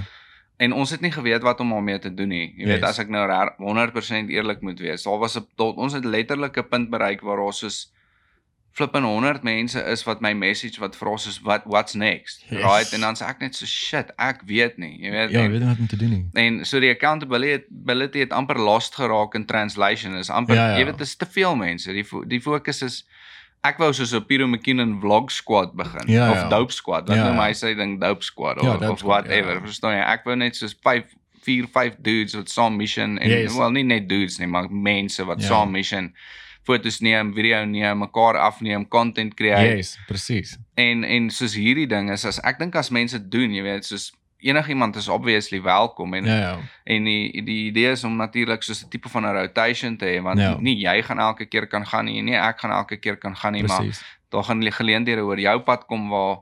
en 0.58 0.74
ons 0.74 0.90
het 0.92 1.02
nie 1.02 1.12
geweet 1.12 1.42
wat 1.42 1.60
om 1.60 1.70
daarmee 1.70 2.00
te 2.00 2.14
doen 2.14 2.28
nie. 2.28 2.54
Jy 2.58 2.66
weet 2.66 2.80
Yes. 2.80 2.90
as 2.90 3.00
ek 3.00 3.10
nou 3.10 3.28
reg- 3.28 3.58
100% 3.58 4.30
eerlik 4.30 4.62
moet 4.62 4.80
wees, 4.80 5.04
daar 5.04 5.18
was 5.20 5.38
'n 5.38 5.46
ons 5.58 5.94
het 5.94 6.06
letterlik 6.06 6.58
'n 6.58 6.68
punt 6.70 6.90
bereik 6.90 7.22
waar 7.22 7.38
daar 7.38 7.54
soos 7.54 7.92
flippend 8.74 9.04
100 9.06 9.44
mense 9.44 9.76
is 9.84 10.04
wat 10.08 10.22
my 10.22 10.34
message 10.34 10.80
wat 10.80 10.96
vra 10.96 11.18
soos 11.18 11.42
wat 11.44 11.62
what's 11.66 11.94
next. 11.94 12.46
Yes. 12.50 12.62
Right? 12.64 12.94
En 12.94 13.02
dan 13.02 13.16
sê 13.16 13.26
ek 13.28 13.40
net 13.44 13.56
so 13.56 13.66
shit, 13.66 14.12
ek 14.18 14.42
weet 14.48 14.78
nie. 14.78 14.98
Jy 15.02 15.12
weet 15.12 15.32
Ja, 15.32 15.40
en- 15.40 15.46
ek 15.46 15.52
weet 15.52 15.60
nie 15.60 15.68
wat 15.70 15.80
om 15.80 15.88
te 15.88 15.98
doen 15.98 16.10
nie. 16.10 16.26
En 16.34 16.66
so 16.66 16.80
die 16.80 16.90
accountability 16.90 17.64
ability 17.84 18.20
het 18.20 18.32
amper 18.32 18.58
lost 18.60 18.96
geraak 18.96 19.36
in 19.36 19.46
translation. 19.46 20.16
Is 20.16 20.30
amper 20.30 20.56
Ja, 20.56 20.70
ja. 20.72 20.78
jy 20.78 20.86
weet 20.86 20.98
dis 20.98 21.16
te 21.16 21.26
veel 21.26 21.56
mense. 21.56 21.92
Die 21.92 22.04
fo 22.06 22.24
die 22.24 22.40
fokus 22.42 22.82
is 22.82 23.04
ek 23.64 23.78
wou 23.78 23.92
soos 23.94 24.14
'n 24.14 24.24
Piro 24.26 24.48
McKinnon 24.48 25.00
vlog 25.02 25.32
squad 25.32 25.76
begin 25.76 26.08
Ja, 26.08 26.30
of 26.32 26.36
ja. 26.36 26.50
dope 26.50 26.72
squad. 26.72 27.08
Wat 27.08 27.18
Ja, 27.18 27.24
noem 27.28 27.36
ja. 27.36 27.48
hy 27.48 27.54
sy 27.54 27.74
ding 27.76 28.00
dope 28.00 28.24
squad 28.24 28.58
of, 28.58 28.64
Ja, 28.64 28.78
Dope 28.78 28.92
of 28.92 29.00
Squad, 29.00 29.26
whatever. 29.28 29.54
ja. 29.54 29.60
Verstaan 29.62 29.94
jy? 29.98 30.04
Ek 30.14 30.24
wou 30.26 30.36
net 30.36 30.56
soos 30.56 30.74
5 30.82 31.04
4 31.44 31.68
5 31.68 31.96
dudes 32.02 32.36
wat 32.36 32.50
saam 32.50 32.78
mission 32.78 33.18
en 33.18 33.30
Yes. 33.30 33.56
wel 33.58 33.72
nie 33.72 33.84
net 33.84 34.08
dudes 34.10 34.38
nie, 34.40 34.48
maar 34.48 34.68
mense 34.72 35.26
wat 35.26 35.42
Ja. 35.42 35.48
saam 35.48 35.72
mission 35.72 36.14
fotos 36.64 37.00
neem, 37.02 37.34
video 37.34 37.66
neem, 37.66 37.98
mekaar 38.00 38.38
afneem, 38.38 38.88
content 38.88 39.34
create 39.34 39.76
Yes, 39.76 39.98
presies. 40.08 40.58
en 40.76 41.04
en 41.04 41.30
soos 41.30 41.56
hierdie 41.56 41.88
ding 41.88 42.12
is 42.12 42.26
as 42.26 42.40
ek 42.44 42.60
dink 42.60 42.76
as 42.76 42.90
mense 42.90 43.18
doen, 43.30 43.52
jy 43.54 43.62
weet, 43.64 43.86
soos 43.86 44.12
enigiemand 44.42 44.96
is 44.96 45.08
obviously 45.08 45.62
welkom 45.62 46.14
en 46.14 46.26
Ja, 46.26 46.38
ja. 46.40 46.58
En 46.84 47.04
die 47.04 47.44
die 47.46 47.66
idee 47.70 47.92
is 47.92 48.04
om 48.04 48.16
natuurlik 48.16 48.64
soos 48.64 48.84
'n 48.86 48.90
tipe 48.90 49.10
van 49.10 49.24
'n 49.26 49.34
rotation 49.34 49.98
te 49.98 50.06
hê 50.06 50.22
want 50.22 50.40
Ja. 50.40 50.58
nie 50.60 50.76
jy 50.78 51.02
gaan 51.04 51.20
elke 51.20 51.46
keer 51.46 51.68
kan 51.68 51.86
gaan 51.86 52.06
nie, 52.06 52.22
nie 52.22 52.36
ek 52.36 52.60
gaan 52.60 52.72
elke 52.72 52.98
keer 52.98 53.18
kan 53.18 53.36
gaan 53.36 53.54
nie, 53.54 53.64
maar 53.64 53.78
Presies. 53.78 54.04
daar 54.30 54.44
gaan 54.44 54.64
le- 54.64 54.72
geleenthede 54.72 55.22
oor 55.22 55.40
jou 55.40 55.60
pad 55.60 55.86
kom 55.86 56.10
waar 56.10 56.38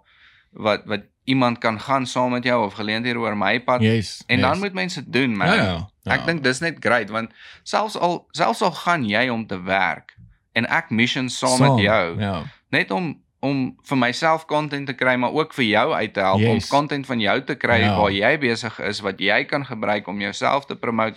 wat 0.54 0.86
wat 0.86 1.02
iemand 1.26 1.58
kan 1.60 1.80
gaan 1.80 2.06
saam 2.06 2.32
met 2.32 2.44
jou 2.44 2.66
of 2.66 2.74
geleenthede 2.74 3.20
oor 3.20 3.36
my 3.38 3.60
pad. 3.60 3.82
Yes. 3.82 4.24
en 4.28 4.38
yes. 4.40 4.46
dan 4.48 4.60
moet 4.60 4.74
mense 4.74 5.10
doen, 5.10 5.38
man. 5.38 5.48
ja, 5.48 5.56
ja, 5.56 5.90
ja. 6.10 6.16
Ek 6.20 6.26
dink 6.26 6.44
dis 6.44 6.60
net 6.62 6.78
great 6.80 7.10
want 7.10 7.32
selfs 7.64 7.96
al 7.98 8.26
selfs 8.32 8.62
al 8.62 8.72
gaan 8.72 9.06
jy 9.10 9.30
om 9.30 9.46
te 9.48 9.58
werk 9.64 10.16
en 10.56 10.66
ek 10.66 10.90
mission 10.92 11.30
saam, 11.30 11.60
met 11.60 11.84
jou 11.86 12.20
Ja. 12.20 12.44
net 12.72 12.92
om 12.92 13.18
om 13.42 13.76
vir 13.88 13.98
myself 13.98 14.46
content 14.46 14.88
te 14.88 14.94
kry 14.94 15.16
maar 15.16 15.32
ook 15.32 15.54
vir 15.54 15.64
jou 15.66 15.94
uit 15.94 16.14
te 16.14 16.20
help 16.20 16.40
Yes. 16.40 16.64
om 16.72 16.80
content 16.80 17.06
van 17.06 17.20
jou 17.20 17.42
te 17.44 17.56
kry 17.56 17.80
Ja. 17.80 17.96
waar 17.98 18.12
jy 18.12 18.38
besig 18.40 18.80
is 18.80 19.00
wat 19.00 19.20
jy 19.20 19.44
kan 19.46 19.64
gebruik 19.66 20.08
om 20.08 20.20
jouself 20.20 20.66
te 20.66 20.76
promote. 20.76 21.16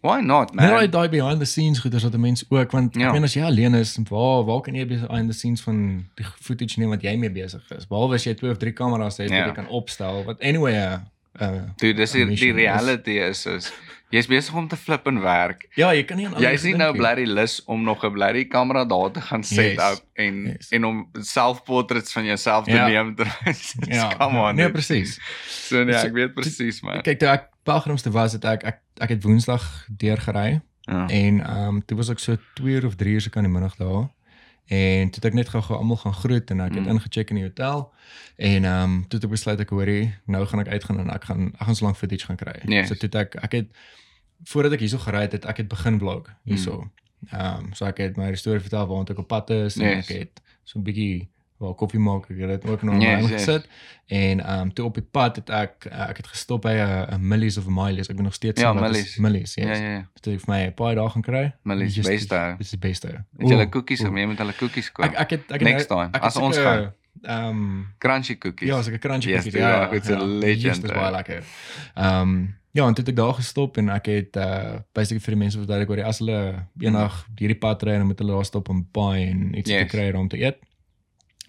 Why 0.00 0.20
not 0.22 0.54
man? 0.54 0.70
Net 0.80 0.92
daai 0.92 1.08
behind 1.10 1.40
the 1.40 1.44
scenes 1.46 1.80
goeders 1.82 2.04
wat 2.04 2.14
'n 2.14 2.20
mens 2.20 2.44
ook 2.48 2.70
want 2.70 2.94
Ja. 2.94 3.06
ek 3.08 3.12
meen 3.12 3.24
as 3.24 3.34
jy 3.34 3.42
alleen 3.42 3.74
is, 3.74 3.98
waar 4.08 4.44
waar 4.44 4.60
kan 4.60 4.74
jy 4.74 4.86
behind 4.86 5.28
the 5.30 5.34
scenes 5.36 5.60
van 5.60 6.06
die 6.14 6.24
footage 6.40 6.78
neem 6.78 6.88
wat 6.90 7.02
jy 7.02 7.16
mee 7.16 7.30
besig 7.30 7.70
is? 7.76 7.84
Behalwe 7.86 8.14
as 8.14 8.24
jy 8.24 8.34
twee 8.34 8.50
of 8.50 8.56
drie 8.58 8.72
kameras 8.72 9.16
het 9.16 9.28
Ja. 9.30 9.36
wat 9.38 9.46
jy 9.46 9.54
kan 9.54 9.68
opstel 9.68 10.24
wat 10.24 10.40
anyway 10.40 10.98
uh, 11.40 11.62
Dude, 11.76 11.94
dis 11.94 12.10
die, 12.12 12.24
die 12.26 12.52
reality 12.52 13.18
is 13.20 13.46
is 13.46 13.72
jy's 14.10 14.26
besig 14.26 14.54
om 14.54 14.68
te 14.68 14.76
flip 14.76 15.06
en 15.06 15.20
werk. 15.20 15.66
ja, 15.76 15.90
jy 15.92 16.04
kan 16.04 16.16
nie 16.16 16.26
aan 16.26 16.32
Jy 16.40 16.46
alles 16.48 16.60
sien 16.60 16.70
dink 16.70 16.82
nou 16.82 16.92
nie. 16.92 17.00
blerry 17.00 17.24
lus 17.26 17.64
om 17.66 17.82
nog 17.84 18.04
'n 18.04 18.12
blerry 18.12 18.44
kamera 18.48 18.84
daar 18.84 19.10
te 19.12 19.20
gaan 19.20 19.44
set 19.44 19.76
Yes. 19.76 19.92
up 19.92 20.04
en 20.14 20.44
Yes. 20.46 20.68
en 20.70 20.84
om 20.84 21.10
self-portraits 21.20 22.12
van 22.12 22.24
jouself 22.24 22.64
te 22.64 22.70
Ja. 22.72 22.86
neem 22.88 23.14
terwyl 23.14 23.54
Ja, 23.98 24.14
come 24.16 24.38
on. 24.40 24.54
nee, 24.56 24.70
presies. 24.70 25.18
So 25.48 25.84
nee, 25.84 25.98
So- 25.98 26.06
ek 26.06 26.12
weet 26.12 26.34
presies 26.34 26.80
man. 26.82 27.02
Kyk, 27.02 27.18
toe 27.18 27.28
ek 27.28 27.48
pelgrims 27.64 28.02
te 28.02 28.10
was 28.10 28.32
het 28.32 28.44
ek 28.44 28.64
ek 28.64 28.78
ek 29.00 29.08
het 29.08 29.22
Woensdag 29.22 29.86
deurgery 29.96 30.60
Ja. 30.88 31.06
en 31.08 31.40
ehm 31.44 31.68
um, 31.68 31.82
toe 31.84 31.96
was 31.96 32.08
ek 32.08 32.18
so 32.18 32.36
2 32.54 32.74
uur 32.80 32.86
of 32.86 32.94
3 32.96 33.12
uur 33.14 33.20
se 33.20 33.30
kan 33.30 33.42
die 33.44 33.52
middag 33.52 33.76
daar. 33.76 34.08
En 34.68 35.08
toe 35.10 35.14
het 35.22 35.24
ek 35.24 35.34
net 35.34 35.48
gou-gou 35.48 35.78
almal 35.78 35.96
gaan 35.96 36.12
groet 36.14 36.50
en 36.50 36.60
ek 36.60 36.74
het 36.74 36.84
Mm. 36.84 36.88
ingecheck 36.98 37.30
in 37.30 37.36
die 37.36 37.44
hotel 37.44 37.92
en 38.36 38.64
ehm 38.64 38.82
um, 38.82 39.00
toe 39.08 39.16
het 39.18 39.24
ek 39.24 39.30
besluit 39.30 39.60
ek 39.60 39.70
hoorie, 39.70 40.14
nou 40.26 40.44
gaan 40.46 40.60
ek 40.60 40.68
uitgaan 40.68 40.98
en 41.00 41.10
ek 41.10 41.24
gaan 41.24 41.46
ek 41.54 41.62
gaan 41.66 41.74
so 41.76 41.84
lank 41.84 41.96
footage 41.96 42.26
gaan 42.26 42.36
kry. 42.36 42.60
Yes. 42.68 42.88
So 42.88 42.94
toe 42.94 43.08
het 43.08 43.14
ek 43.14 43.36
ek 43.44 43.52
het 43.52 43.66
voordat 44.44 44.72
ek 44.72 44.80
hierso 44.84 44.98
gery 44.98 45.20
het, 45.24 45.32
het 45.32 45.44
ek 45.44 45.56
het 45.56 45.68
begin 45.68 45.98
vlog 45.98 46.28
hierso. 46.44 46.80
Mm. 46.80 46.90
Ehm 47.32 47.64
um, 47.64 47.72
so 47.74 47.84
ek 47.86 47.96
het 47.98 48.16
my 48.16 48.34
storie 48.34 48.60
vertel 48.60 48.86
waar 48.86 49.08
ek 49.10 49.18
op 49.18 49.28
pad 49.28 49.50
is 49.50 49.76
en 49.76 49.96
Yes. 49.96 50.08
ek 50.10 50.16
het 50.18 50.40
so 50.64 50.78
'n 50.78 50.82
bietjie 50.84 51.28
waar 51.58 51.74
koffie 51.74 52.00
maak. 52.00 52.28
Ek 52.30 52.38
het 52.38 52.48
dit 52.62 52.70
ook 52.70 52.82
nog 52.82 53.02
Yes, 53.02 53.28
yes, 53.28 53.44
yes. 53.44 53.62
En 54.06 54.40
ehm 54.40 54.60
um, 54.60 54.72
toe 54.72 54.84
op 54.84 54.94
die 54.94 55.02
pad 55.02 55.36
het 55.36 55.50
ek 55.50 55.86
uh, 55.92 56.08
ek 56.08 56.16
het 56.16 56.26
gestop 56.26 56.62
by 56.62 56.72
'n 56.78 57.14
'n 57.14 57.28
Millies 57.28 57.56
of 57.58 57.66
'n 57.66 57.72
Miles. 57.74 58.08
Ek 58.08 58.14
ben 58.16 58.24
nog 58.24 58.34
steeds 58.34 58.60
Ja, 58.60 58.72
Millies. 58.72 59.04
is 59.04 59.16
Millies. 59.18 59.54
Yes. 59.54 59.66
Ja 59.78 59.84
ja 59.84 59.90
ja. 59.92 60.08
Dit 60.14 60.24
het 60.24 60.42
vir 60.44 60.54
my 60.54 60.66
'n 60.66 60.74
paar 60.74 60.94
dae 60.94 61.08
gaan 61.10 61.22
kry. 61.22 61.52
Millies, 61.62 61.94
Dis 61.94 62.06
beste. 62.06 62.54
Dis 62.58 62.70
die 62.70 62.78
beste. 62.78 63.24
Het 63.38 63.48
hulle 63.48 63.68
koekies 63.68 64.00
om 64.04 64.16
jy 64.16 64.26
met 64.26 64.38
hulle 64.38 64.52
koekies 64.52 64.92
koop? 64.92 65.04
Ek 65.06 65.14
ek 65.18 65.30
het 65.30 65.52
ek 65.52 65.60
Next 65.60 65.88
nou- 65.88 66.00
time, 66.02 66.14
ek 66.16 66.22
as 66.22 66.36
ons 66.36 66.54
sulke, 66.56 66.70
gaan. 66.70 66.92
Ehm 67.22 67.82
Crunchy 67.98 68.36
koekies. 68.38 68.68
Ja, 68.68 68.82
so 68.82 68.90
'n 68.90 68.98
crunchy 68.98 69.28
Yes, 69.30 69.44
dude, 69.44 69.58
Ja, 69.58 69.68
ja, 69.70 69.90
it's 69.92 70.08
a 70.10 70.18
legend, 70.18 70.62
Yes, 70.62 70.80
Dis 70.80 70.92
baie 70.92 71.06
eh. 71.06 71.10
lekker. 71.12 71.42
Ehm 71.94 72.20
um, 72.20 72.54
ja, 72.72 72.86
en 72.86 72.94
toe 72.94 73.04
het 73.04 73.08
ek 73.08 73.16
daar 73.16 73.34
gestop 73.34 73.76
en 73.76 73.88
ek 73.88 74.06
het 74.06 74.36
uh 74.36 74.78
basically 74.92 75.20
vir 75.20 75.32
die 75.34 75.38
mense 75.42 75.58
verduidelik 75.58 75.90
oor 75.90 75.96
die 75.96 76.04
as 76.04 76.18
hulle 76.18 76.54
eendag 76.80 77.26
hierdie 77.38 77.58
pad 77.58 77.82
ry 77.82 77.90
en 77.92 77.98
dan 77.98 78.06
moet 78.06 78.18
hulle 78.18 78.32
daar 78.32 78.44
stop 78.44 78.68
en 78.68 78.86
buy 78.92 79.16
en 79.30 79.58
iets 79.58 79.70
Yes. 79.70 79.90
te 79.90 79.96
kry 79.96 80.12
om 80.12 80.28
te 80.28 80.38
eet. 80.38 80.56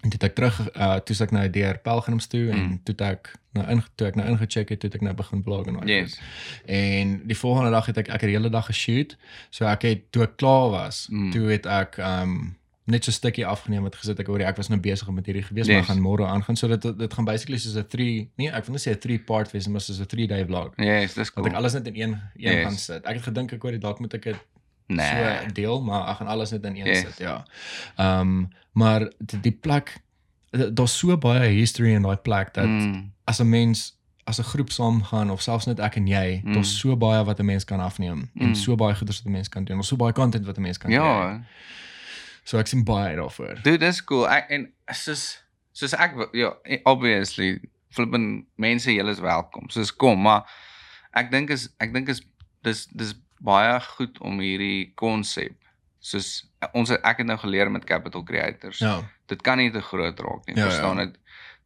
En 0.02 0.08
toe 0.10 0.18
het 0.20 0.22
ek 0.22 0.34
terug 0.34 0.76
uh 0.76 0.96
toe 1.04 1.16
ek 1.20 1.30
nou 1.30 1.50
deur 1.50 1.78
Pelgrims 1.78 2.26
toe 2.26 2.50
en 2.50 2.58
Mm. 2.58 2.80
toe 2.84 2.94
ek 3.06 3.34
nou 3.52 3.66
in 3.68 3.82
toe 3.96 4.06
ek 4.06 4.14
nou 4.16 4.28
ingecheck 4.28 4.68
het, 4.68 4.80
toe 4.80 4.90
ek 4.90 5.00
nou 5.00 5.14
begin 5.14 5.42
vlog 5.42 5.66
en 5.66 5.74
al. 5.76 5.84
die 5.86 5.94
Yes. 6.00 6.20
En 6.66 7.20
die 7.26 7.36
volgende 7.36 7.70
dag 7.70 7.86
het 7.86 7.98
ek 7.98 8.08
ek 8.08 8.20
het 8.20 8.28
die 8.30 8.36
hele 8.36 8.50
dag 8.50 8.66
geshoot. 8.66 9.16
So 9.50 9.64
ek 9.66 9.82
het 9.82 10.12
toe 10.12 10.22
ek 10.22 10.36
klaar 10.36 10.70
was, 10.70 11.06
Mm. 11.10 11.30
toe 11.30 11.48
het 11.50 11.66
ek 11.66 11.98
um 11.98 12.56
net 12.86 13.04
so 13.04 13.10
'n 13.10 13.14
stukkie 13.14 13.46
afgeneem 13.46 13.82
wat 13.82 13.94
gesit 13.94 14.18
ek 14.18 14.28
oor 14.28 14.40
ek 14.40 14.56
was 14.56 14.68
nou 14.68 14.80
besig 14.80 15.08
met 15.10 15.26
hierdie 15.26 15.42
gewees 15.44 15.66
maar 15.68 15.76
Yes. 15.76 15.86
gaan 15.86 16.00
môre 16.00 16.24
aangaan 16.26 16.56
so 16.56 16.66
dit 16.68 16.98
dit 16.98 17.12
gaan 17.14 17.24
basically 17.24 17.58
soos 17.58 17.76
'n 17.76 17.86
3 17.88 18.30
nee 18.36 18.48
ek 18.50 18.64
wil 18.66 18.72
net 18.74 18.82
sê 18.82 18.90
'n 18.90 18.98
3 18.98 19.18
part 19.18 19.52
wees 19.52 19.68
maar 19.68 19.80
soos 19.80 20.00
'n 20.00 20.06
3 20.06 20.26
day 20.26 20.44
vlog. 20.46 20.72
Yes, 20.76 21.14
dis 21.14 21.28
Dat 21.28 21.34
cool. 21.34 21.46
ek 21.46 21.54
alles 21.54 21.72
net 21.74 21.86
in 21.86 21.94
een 21.94 22.10
een 22.10 22.20
Yes. 22.56 22.64
gaan 22.64 22.76
sit. 22.78 23.04
Ek 23.04 23.14
het 23.14 23.22
gedink 23.24 23.52
ek 23.52 23.64
oor 23.64 23.70
die 23.70 23.80
dalk 23.80 24.00
moet 24.00 24.14
ek 24.14 24.22
dit 24.22 24.36
Nee. 24.90 25.38
so 25.46 25.52
deel, 25.52 25.82
maar 25.82 26.08
ek 26.08 26.16
gaan 26.16 26.26
alles 26.26 26.50
net 26.50 26.64
in 26.64 26.76
een 26.76 26.86
Yes. 26.86 27.00
sit, 27.00 27.18
ja. 27.18 27.44
Ehm 27.96 28.20
um, 28.20 28.48
maar 28.72 29.00
die, 29.18 29.40
die 29.40 29.52
plek 29.52 29.96
daar's 30.74 30.98
so 30.98 31.16
baie 31.18 31.48
history 31.50 31.92
in 31.94 32.02
daai 32.02 32.16
plek 32.16 32.54
dat 32.54 32.66
Mm. 32.66 33.12
as 33.24 33.40
'n 33.40 33.48
mens 33.48 33.98
as 34.24 34.38
'n 34.38 34.42
groep 34.44 34.70
saamgaan 34.70 35.30
of 35.30 35.42
selfs 35.42 35.66
net 35.66 35.78
ek 35.80 35.96
en 35.96 36.06
jy, 36.06 36.40
Mm. 36.44 36.52
daar's 36.52 36.78
so 36.78 36.96
baie 36.96 37.24
wat 37.24 37.38
'n 37.40 37.44
mens 37.44 37.64
kan 37.64 37.80
afneem 37.80 38.30
Mm. 38.34 38.42
en 38.42 38.54
so 38.56 38.74
baie 38.76 38.94
goeders 38.94 39.18
wat 39.18 39.26
'n 39.26 39.32
mens 39.32 39.48
kan 39.48 39.64
doen. 39.64 39.76
Daar's 39.76 39.88
so 39.88 39.96
baie 39.96 40.12
content 40.12 40.46
wat 40.46 40.56
'n 40.56 40.62
mens 40.62 40.78
kan 40.78 40.90
kry. 40.90 41.00
Ja. 41.00 41.40
So 42.44 42.58
ek 42.58 42.66
sien 42.66 42.84
baie 42.84 43.16
daarvoor. 43.16 43.54
Dude, 43.62 43.78
dis 43.78 44.04
cool. 44.04 44.28
Ek 44.28 44.50
en 44.50 44.72
soos 44.92 45.42
soos 45.72 45.92
ek 45.94 46.14
ja, 46.32 46.52
obviously 46.84 47.60
flippin 47.90 48.46
mense 48.56 48.90
julle 48.94 49.10
is 49.10 49.20
welkom. 49.20 49.68
Soos 49.70 49.96
kom, 49.96 50.20
maar 50.22 50.44
ek 51.12 51.30
dink 51.30 51.50
is 51.50 51.68
ek 51.80 51.92
dink 51.92 52.08
is 52.08 52.22
dis 52.62 52.86
dis 52.86 53.14
baie 53.40 53.80
goed 53.96 54.20
om 54.20 54.40
hierdie 54.42 54.92
konsep 55.00 55.56
soos 56.00 56.28
ons 56.76 56.92
ek 56.96 57.22
het 57.22 57.28
nou 57.28 57.36
geleer 57.40 57.70
met 57.72 57.84
Capital 57.88 58.24
Creators. 58.24 58.80
Ja. 58.80 59.00
Dit 59.30 59.44
kan 59.44 59.60
nie 59.60 59.70
te 59.72 59.82
groot 59.84 60.18
raak 60.20 60.46
nie. 60.48 60.56
Ja, 60.56 60.68
verstaan 60.68 61.00
ja. 61.00 61.06
dit? 61.06 61.18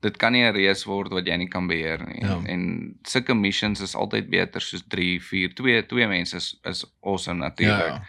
Dit 0.04 0.18
kan 0.20 0.32
nie 0.32 0.44
'n 0.44 0.54
reus 0.54 0.84
word 0.84 1.14
wat 1.14 1.26
jy 1.26 1.36
nie 1.36 1.48
kan 1.48 1.66
beheer 1.66 2.02
nie. 2.06 2.20
Ja. 2.20 2.36
En, 2.36 2.46
en 2.46 2.98
sulke 3.02 3.34
missions 3.34 3.80
is 3.80 3.94
altyd 3.94 4.28
beter 4.30 4.60
soos 4.60 4.84
3, 4.88 5.22
4, 5.22 5.54
2, 5.54 5.86
twee 5.86 6.06
mense 6.06 6.36
is 6.36 6.58
is 6.62 6.84
awesome 7.00 7.38
natuurlik. 7.38 7.98
Ja. 7.98 8.02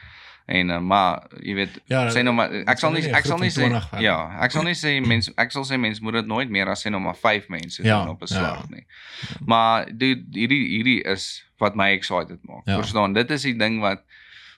En 0.45 0.69
uh, 0.69 0.79
maar 0.79 1.23
jy 1.41 1.55
weet 1.57 1.79
Ja, 1.89 2.03
sê 2.13 2.21
nou 2.21 2.35
maar 2.37 2.51
ek 2.53 2.77
sal 2.77 2.91
nie 2.93 3.01
ek 3.09 3.25
sal 3.25 3.39
nie 3.41 3.49
sê 3.49 3.65
20 3.65 3.87
vat 3.89 4.01
ja, 4.03 4.17
ek 4.45 4.51
sal 4.53 4.63
nie 4.67 4.75
sê 4.77 4.99
mense 5.01 5.31
ek 5.41 5.51
sal 5.51 5.65
sê 5.65 5.79
mense 5.81 6.03
moet 6.05 6.19
dit 6.19 6.27
nooit 6.29 6.49
meer 6.53 6.69
as 6.69 6.85
sê 6.85 6.91
nou 6.93 7.01
maar 7.01 7.17
5 7.17 7.47
mense 7.49 7.81
Ja, 7.83 8.03
doen 8.03 8.13
op 8.13 8.21
'n 8.21 8.29
ja. 8.29 8.35
slag 8.37 8.69
nie. 8.69 8.85
Maar 9.45 9.89
dude, 9.89 10.21
hierdie 10.31 10.67
hierdie 10.75 11.01
is 11.01 11.43
wat 11.57 11.75
my 11.75 11.89
excited 11.95 12.39
maak. 12.43 12.61
Ja. 12.65 12.77
Verstaan? 12.77 13.13
Dit 13.13 13.31
is 13.31 13.41
die 13.41 13.55
ding 13.57 13.81
wat 13.81 14.03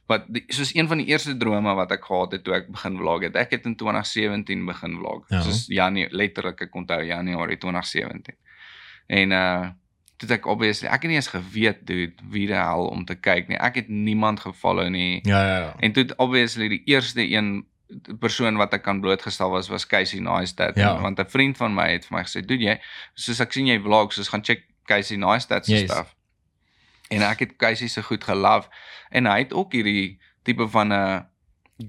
wat 0.07 0.23
die, 0.27 0.43
soos 0.47 0.75
een 0.75 0.87
van 0.87 0.97
die 0.97 1.07
eerste 1.07 1.37
drome 1.37 1.73
wat 1.75 1.91
ek 1.91 2.03
gehad 2.05 2.31
het 2.31 2.43
toe 2.43 2.53
ek 2.55 2.69
begin 2.71 2.97
vlog 2.97 3.21
het. 3.27 3.35
Ek 3.35 3.51
het 3.51 3.65
in 3.65 3.75
2017 3.75 4.65
begin 4.65 4.97
vlog. 4.99 5.25
Ja. 5.29 5.41
Soos 5.41 5.65
Janie 5.67 6.07
letterlik 6.11 6.61
ek 6.61 6.75
onthou 6.75 7.01
Januarie 7.03 7.57
2017. 7.57 8.35
En 9.07 9.31
uh 9.31 9.67
dit 10.17 10.31
ek 10.31 10.45
obviously 10.49 10.87
ek 10.89 11.01
het 11.01 11.09
nie 11.11 11.15
eens 11.19 11.27
geweet 11.27 11.85
dude 11.87 12.13
wie 12.31 12.47
die 12.47 12.55
hel 12.55 12.87
om 12.87 13.05
te 13.05 13.15
kyk 13.15 13.47
nie. 13.47 13.57
Ek 13.57 13.75
het 13.75 13.89
niemand 13.89 14.39
gefollow 14.39 14.89
nie. 14.89 15.19
Ja, 15.23 15.41
ja, 15.45 15.57
ja. 15.59 15.73
En 15.79 15.91
toe 15.91 16.05
obviously 16.17 16.67
die 16.69 16.81
eerste 16.85 17.21
een 17.21 17.65
persoon 18.19 18.57
wat 18.57 18.73
ek 18.73 18.81
kan 18.83 18.99
blootgestel 19.01 19.49
was 19.53 19.69
was 19.71 19.85
Casey 19.87 20.19
Neistat 20.19 20.75
Ja. 20.75 20.99
want 21.01 21.19
'n 21.19 21.25
vriend 21.29 21.57
van 21.57 21.73
my 21.73 21.91
het 21.91 22.05
vir 22.05 22.17
my 22.17 22.23
gesê, 22.23 22.45
"Doen 22.45 22.59
jy 22.59 22.79
soos 23.13 23.39
ek 23.39 23.53
sien 23.53 23.65
jy 23.67 23.79
vlogs, 23.79 24.15
soos 24.15 24.27
gaan 24.29 24.43
check 24.43 24.63
Casey 24.85 25.17
Neistat 25.17 25.65
se 25.65 25.71
Yes. 25.71 25.91
stuff." 25.91 26.15
En 27.09 27.21
ek 27.21 27.39
het 27.39 27.55
Casey 27.55 27.87
se 27.87 28.03
goed 28.03 28.23
gelove 28.23 28.67
en 29.09 29.25
hy 29.25 29.37
het 29.37 29.53
ook 29.53 29.71
hierdie 29.71 30.19
tipe 30.43 30.67
van 30.67 30.91
'n 30.93 31.25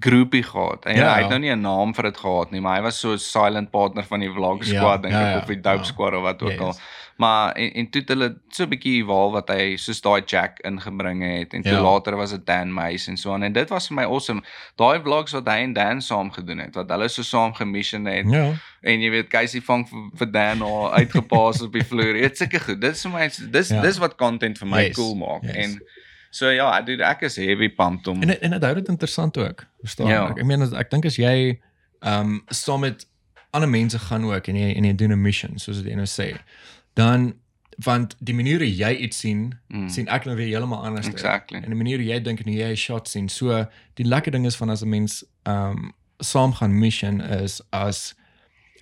groepie 0.01 0.43
gehad. 0.43 0.85
En 0.85 0.97
Ja. 0.97 1.15
hy 1.15 1.21
het 1.21 1.29
nou 1.29 1.39
nie 1.41 1.51
'n 1.51 1.61
naam 1.61 1.95
vir 1.95 2.03
dit 2.05 2.17
gehad 2.17 2.51
nie, 2.51 2.61
maar 2.61 2.77
hy 2.77 2.83
was 2.83 3.01
so 3.01 3.13
'n 3.13 3.19
silent 3.19 3.71
partner 3.71 4.05
van 4.05 4.21
die 4.21 4.31
vlog 4.31 4.65
Ja, 4.65 4.75
squad 4.79 5.03
dink 5.03 5.15
ja, 5.15 5.21
ek 5.27 5.33
ja, 5.35 5.39
of 5.41 5.47
die 5.47 5.61
dope 5.61 5.77
ja. 5.79 5.83
squad 5.85 6.15
of 6.15 6.23
wat 6.23 6.43
ook 6.43 6.51
Yes. 6.51 6.61
al. 6.61 6.75
Maar 7.17 7.53
en, 7.53 7.73
en 7.73 7.91
toe 7.91 8.01
het 8.01 8.09
hulle 8.09 8.37
so 8.49 8.63
'n 8.65 8.69
bietjie 8.69 9.03
evolve 9.03 9.33
wat 9.33 9.49
hy 9.49 9.77
soos 9.77 10.01
daai 10.01 10.23
Jack 10.27 10.59
ingebring 10.61 11.39
het 11.39 11.53
en 11.55 11.63
toe 11.63 11.73
Ja. 11.73 11.81
later 11.83 12.17
was 12.17 12.31
dit 12.31 12.47
Dan 12.47 12.75
Meis 12.75 13.07
en 13.09 13.17
so 13.17 13.33
aan 13.33 13.43
en 13.43 13.53
dit 13.53 13.69
was 13.69 13.87
vir 13.89 13.97
my 13.97 14.03
awesome. 14.05 14.43
Daai 14.77 15.01
vlogs 15.01 15.33
wat 15.33 15.47
hy 15.49 15.59
en 15.63 15.73
Dan 15.73 16.03
saam 16.03 16.31
gedoen 16.31 16.59
het, 16.59 16.75
wat 16.75 16.89
hulle 16.91 17.09
so 17.09 17.23
saam 17.23 17.55
gemission 17.55 18.05
het 18.05 18.31
Ja. 18.31 18.53
en 18.83 19.01
jy 19.01 19.11
weet 19.11 19.29
Casey 19.29 19.61
vang 19.61 19.89
vir, 19.89 20.11
vir 20.15 20.31
Dan 20.33 20.63
al 20.63 20.93
uitgepaas 20.93 21.63
op 21.63 21.73
die 21.73 21.85
vloer. 21.85 22.13
Dit 22.23 22.37
sulke 22.37 22.61
goed. 22.61 22.81
Dit 22.81 22.95
is 22.95 23.03
vir 23.03 23.11
my 23.13 23.31
dis 23.51 23.69
Ja. 23.69 23.81
dis 23.81 23.99
wat 23.99 24.15
content 24.17 24.59
vir 24.59 24.69
my 24.69 24.83
Yes, 24.85 24.97
cool 24.97 25.15
maak. 25.15 25.43
yes. 25.43 25.57
En 25.57 25.83
so 26.31 26.51
ja, 26.51 26.79
ek 26.79 26.87
doen 26.87 27.01
ek 27.01 27.23
is 27.23 27.37
heavy 27.37 27.69
pumped 27.69 28.07
om 28.07 28.23
En 28.23 28.41
en 28.41 28.51
dit 28.51 28.63
hou 28.63 28.75
dit 28.75 28.89
interessant 28.89 29.37
ook. 29.39 29.67
Verstaan? 29.81 30.07
Ja. 30.09 30.29
Ek, 30.31 30.39
ek 30.39 30.45
meen 30.47 30.63
ek 30.75 30.91
dink 30.91 31.05
as 31.05 31.17
jy 31.17 31.61
ehm 32.01 32.21
um, 32.21 32.43
saam 32.49 32.81
met 32.81 33.07
ander 33.51 33.69
mense 33.69 33.99
gaan 33.99 34.25
ook 34.25 34.47
en 34.49 34.57
jy 34.57 34.73
en 34.77 34.85
jy 34.85 34.95
doen 34.95 35.13
'n 35.13 35.23
mission 35.23 35.59
soos 35.59 35.83
dit 35.83 35.95
nou 35.97 36.07
sê, 36.07 36.37
dan 36.95 37.35
want 37.85 38.17
die 38.19 38.35
manier 38.35 38.59
hoe 38.59 38.77
jy 38.77 38.91
iets 39.07 39.19
sien, 39.19 39.55
Mm. 39.69 39.89
sien 39.89 40.09
ek 40.09 40.25
nou 40.27 40.37
weer 40.37 40.47
heeltemal 40.49 40.85
anders. 40.85 41.07
Exactly. 41.07 41.59
En 41.59 41.71
die 41.71 41.75
manier 41.79 41.99
hoe 41.99 42.07
jy 42.07 42.21
dink 42.23 42.41
en 42.41 42.47
hoe 42.53 42.59
jy 42.61 42.71
'n 42.71 42.77
shot 42.77 43.09
sien. 43.09 43.29
So 43.29 43.67
die 43.95 44.05
lekker 44.07 44.33
ding 44.33 44.47
is 44.47 44.57
van 44.57 44.71
as 44.71 44.83
'n 44.83 44.89
mens 44.89 45.25
ehm 45.47 45.71
um, 45.71 45.93
saam 46.21 46.53
gaan 46.53 46.79
mission 46.79 47.21
is 47.21 47.61
as 47.71 48.15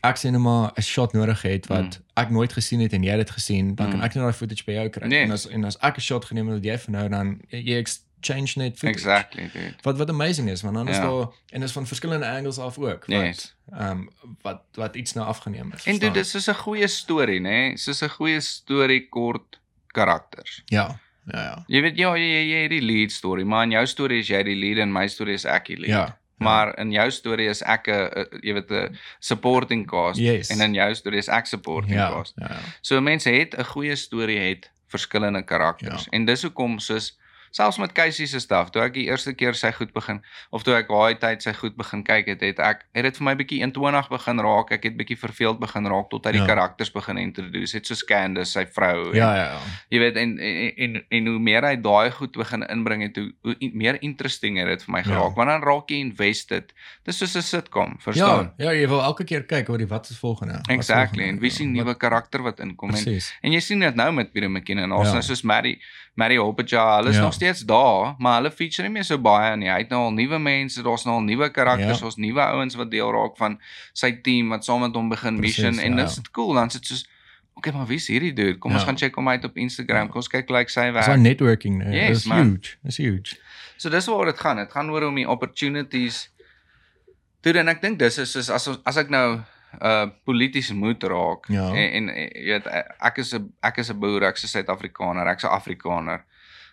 ek 0.08 0.16
sien 0.16 0.32
net 0.32 0.40
maar 0.40 0.72
'n 0.76 0.82
shot 0.82 1.12
nodig 1.12 1.42
het 1.42 1.66
wat 1.66 2.00
ek 2.16 2.30
nooit 2.30 2.52
gesien 2.52 2.80
het 2.80 2.92
en 2.92 3.02
jy 3.02 3.10
het 3.10 3.18
dit 3.26 3.30
gesien, 3.30 3.74
dan 3.74 3.88
kan 3.90 3.98
Mm. 3.98 4.04
ek 4.04 4.14
net 4.14 4.24
daai 4.24 4.32
footage 4.32 4.64
by 4.64 4.72
jou 4.72 4.88
kry. 4.88 5.06
Nee. 5.08 5.22
En 5.22 5.30
as 5.30 5.46
en 5.48 5.64
as 5.64 5.76
ek 5.80 5.96
'n 5.96 6.00
shot 6.00 6.24
geneem 6.24 6.46
het 6.48 6.54
wat 6.54 6.64
jy 6.64 6.78
van 6.78 6.92
nou 6.92 7.08
dan 7.08 7.40
jy 7.50 7.76
exchange 7.78 8.52
net 8.56 8.78
footage. 8.78 8.88
Exactly, 8.98 9.50
dude. 9.52 9.74
Wat 9.82 9.96
wat 9.98 10.08
amazing 10.10 10.48
is, 10.50 10.62
want 10.62 10.74
dan 10.74 10.88
is 10.88 10.96
Ja. 10.96 11.02
daar 11.02 11.28
en 11.52 11.62
is 11.62 11.72
van 11.72 11.86
verskillende 11.86 12.26
angles 12.28 12.58
af 12.58 12.78
ook 12.78 13.06
wat 13.06 13.24
Yes. 13.26 13.54
ehm 13.72 13.90
um, 13.90 14.10
wat 14.42 14.62
wat 14.74 14.96
iets 14.96 15.12
nou 15.12 15.26
afgeneem 15.26 15.72
is. 15.72 15.84
En 15.84 15.98
verstaan? 15.98 16.12
dit 16.12 16.34
is 16.34 16.46
'n 16.48 16.54
goeie 16.54 16.86
storie, 16.86 17.40
nê? 17.40 17.76
Soos 17.78 18.00
'n 18.02 18.08
goeie 18.08 18.40
storie 18.40 19.08
kort 19.08 19.58
karakters. 19.92 20.62
ja. 20.66 20.98
Ja, 21.32 21.40
ja. 21.42 21.64
Jy 21.66 21.80
weet 21.82 21.96
ja, 21.98 22.14
jy 22.14 22.50
jy 22.52 22.62
het 22.62 22.70
die 22.70 22.80
lead 22.82 23.10
story, 23.12 23.42
maar 23.42 23.64
in 23.64 23.70
jou 23.70 23.86
storie 23.86 24.20
is 24.20 24.28
jy 24.28 24.42
die 24.44 24.54
lead 24.54 24.78
en 24.78 24.92
my 24.92 25.06
storie 25.08 25.34
is 25.34 25.44
ek 25.44 25.66
die 25.66 25.76
lead. 25.76 25.88
Ja. 25.90 26.16
Maar 26.38 26.78
in 26.78 26.90
jou 26.92 27.10
storie 27.10 27.48
is 27.48 27.62
ek 27.62 27.86
'n 27.88 27.92
'n- 27.92 28.38
jy 28.42 28.52
weet 28.52 28.70
'n 28.70 28.98
supporting 29.20 29.86
cast 29.86 30.18
Yes. 30.20 30.48
en 30.50 30.60
in 30.60 30.74
jou 30.74 30.94
storie 30.94 31.18
is 31.18 31.28
ek 31.28 31.46
supporting 31.46 31.94
ja, 31.94 32.10
cast. 32.10 32.32
ja, 32.36 32.46
ja. 32.50 32.56
So 32.80 33.00
mense 33.00 33.30
het 33.30 33.54
'n 33.58 33.64
goeie 33.64 33.96
storie 33.96 34.38
het 34.38 34.70
verskillende 34.88 35.42
karakters. 35.42 36.04
Ja. 36.04 36.10
En 36.10 36.24
dis 36.24 36.42
hoekom 36.42 36.78
soos 36.78 37.18
selfs 37.56 37.78
met 37.80 37.92
Casey 37.96 38.26
se 38.28 38.40
stuff, 38.42 38.70
toe 38.74 38.82
ek 38.84 38.92
die 38.98 39.06
eerste 39.08 39.32
keer 39.38 39.54
sy 39.56 39.70
goed 39.72 39.92
begin 39.96 40.18
of 40.52 40.62
toe 40.66 40.74
ek 40.76 40.90
daai 40.92 41.14
tyd 41.22 41.42
sy 41.44 41.54
goed 41.56 41.76
begin 41.78 42.02
kyk 42.04 42.26
het, 42.34 42.42
het 42.44 42.58
ek 42.60 42.82
het 42.96 43.06
dit 43.08 43.16
vir 43.16 43.24
my 43.24 43.34
bietjie 43.38 43.60
21 43.64 44.10
begin 44.12 44.42
raak. 44.44 44.72
Ek 44.76 44.84
het 44.84 44.96
bietjie 44.98 45.16
verveeld 45.16 45.58
begin 45.62 45.88
raak 45.88 46.10
tot 46.12 46.26
hy 46.28 46.32
die 46.36 46.40
Ja. 46.42 46.46
karakters 46.50 46.90
begin 46.92 47.16
introduce 47.22 47.72
het 47.78 47.86
soos 47.88 48.04
Candace, 48.04 48.52
sy 48.52 48.66
vrou. 48.66 49.08
en- 49.10 49.16
Ja, 49.16 49.30
ja, 49.34 49.44
ja. 49.54 49.60
Jy 49.90 49.98
weet 49.98 50.16
en 50.16 50.38
en 50.38 50.72
en, 50.76 51.04
en 51.08 51.26
hoe 51.26 51.38
meer 51.38 51.62
hy 51.64 51.76
daai 51.80 52.10
goed 52.10 52.32
begin 52.36 52.62
inbring 52.68 53.02
het, 53.02 53.16
hoe, 53.16 53.32
hoe 53.42 53.56
meer 53.72 53.96
interesting 54.02 54.58
het 54.58 54.66
dit 54.68 54.82
vir 54.84 54.92
my 54.92 54.98
Ja. 54.98 55.04
geraak. 55.04 55.34
Want 55.36 55.48
dan 55.48 55.62
raak 55.62 55.88
jy 55.90 55.96
invested. 56.00 56.72
Dis 57.04 57.18
soos 57.18 57.36
'n 57.36 57.42
sitcom, 57.42 57.96
verstaan? 58.00 58.52
Ja, 58.58 58.70
ja, 58.72 58.72
jy 58.80 58.88
wil 58.88 59.00
elke 59.02 59.24
keer 59.24 59.44
kyk 59.44 59.68
oor 59.68 59.78
die 59.78 59.86
wat 59.88 60.10
is 60.10 60.18
volgende. 60.18 60.52
Wat 60.54 60.68
Exactly. 60.68 61.22
volgende? 61.24 61.32
En 61.36 61.40
wie 61.40 61.50
sien 61.50 61.74
Wat- 61.74 61.84
nuwe 61.84 61.94
karakter 61.96 62.42
wat 62.42 62.60
inkom 62.60 62.90
en. 62.90 63.20
En 63.42 63.52
jy 63.52 63.60
sien 63.60 63.80
dit 63.80 63.94
nou 63.94 64.12
met 64.12 64.32
Peter 64.32 64.50
McKinnon. 64.50 64.92
Ons 64.92 65.06
Ja. 65.06 65.12
nou 65.12 65.22
soos 65.22 65.42
Mary 65.42 65.80
Mary 66.16 66.36
Hoppeja, 66.40 66.96
hulle 66.96 67.10
is 67.10 67.16
Ja. 67.16 67.22
nog 67.22 67.32
steeds 67.34 67.60
daar, 67.68 68.14
maar 68.18 68.36
hulle 68.40 68.50
feature 68.50 68.82
nie 68.88 68.92
meer 68.92 69.04
so 69.04 69.18
baie 69.18 69.56
nie. 69.56 69.68
Hy 69.68 69.78
het 69.84 69.90
nou 69.90 70.02
al 70.04 70.12
nuwe 70.16 70.38
mense, 70.38 70.82
daar's 70.82 71.04
nou 71.04 71.16
al 71.16 71.22
nuwe 71.22 71.50
karakters, 71.50 71.98
Ja. 72.00 72.04
ons 72.06 72.16
nuwe 72.16 72.40
ouens 72.40 72.74
wat 72.74 72.90
deel 72.90 73.10
raak 73.12 73.36
van 73.36 73.58
sy 73.92 74.12
team 74.22 74.48
wat 74.48 74.64
saam 74.64 74.80
met 74.80 74.94
hom 74.94 75.08
begin 75.08 75.36
Precies, 75.36 75.58
mission 75.64 75.78
en 75.84 75.90
ja. 75.96 76.04
dit 76.04 76.10
is 76.10 76.20
cool. 76.32 76.54
Dan 76.54 76.70
sit 76.70 76.86
soos 76.86 77.06
Okay, 77.58 77.72
maar 77.72 77.86
wie 77.86 77.96
is 77.96 78.06
hierdie 78.08 78.32
dude? 78.34 78.58
Kom 78.58 78.72
ons 78.72 78.80
Ja. 78.82 78.86
gaan 78.86 78.96
check 78.98 79.14
hom 79.14 79.28
uit 79.28 79.44
op 79.44 79.56
Instagram. 79.56 79.96
Ja. 79.96 80.06
Kom 80.06 80.16
ons 80.16 80.28
kyk 80.28 80.50
like 80.50 80.70
sy 80.70 80.92
Dis 80.92 81.06
werk. 81.06 81.18
networking, 81.20 81.78
nee. 81.78 82.00
Yes, 82.08 82.08
Dis 82.08 82.24
man. 82.26 82.38
huge. 82.50 82.76
Dis 82.84 82.96
huge. 82.96 83.36
So 83.76 83.88
dis 83.90 84.06
waaroor 84.06 84.24
dit 84.26 84.38
gaan. 84.40 84.56
Dit 84.56 84.70
gaan 84.72 84.90
oor 84.90 85.02
om 85.08 85.14
die 85.14 85.28
opportunities 85.28 86.28
Toe 87.40 87.52
en 87.58 87.68
ek 87.68 87.80
dink 87.80 87.98
dis 87.98 88.18
is 88.18 88.30
soos 88.32 88.50
as 88.50 88.66
ons- 88.68 88.80
as 88.84 88.96
ek 88.96 89.08
nou 89.08 89.40
uh 89.82 90.06
polities 90.24 90.72
moet 90.72 91.02
raak 91.02 91.48
Ja. 91.48 91.68
en, 91.68 91.92
en 91.92 92.08
en 92.08 92.30
jy 92.34 92.52
weet 92.52 92.66
ek 93.00 93.18
is 93.18 93.34
'n 93.34 93.52
ek 93.62 93.78
is 93.78 93.90
'n 93.90 93.98
boer, 93.98 94.22
ek's 94.22 94.44
'n 94.44 94.48
Suid-Afrikaner, 94.48 95.26
ek's 95.26 95.44
'n 95.44 95.48
Afrikaner. 95.52 96.24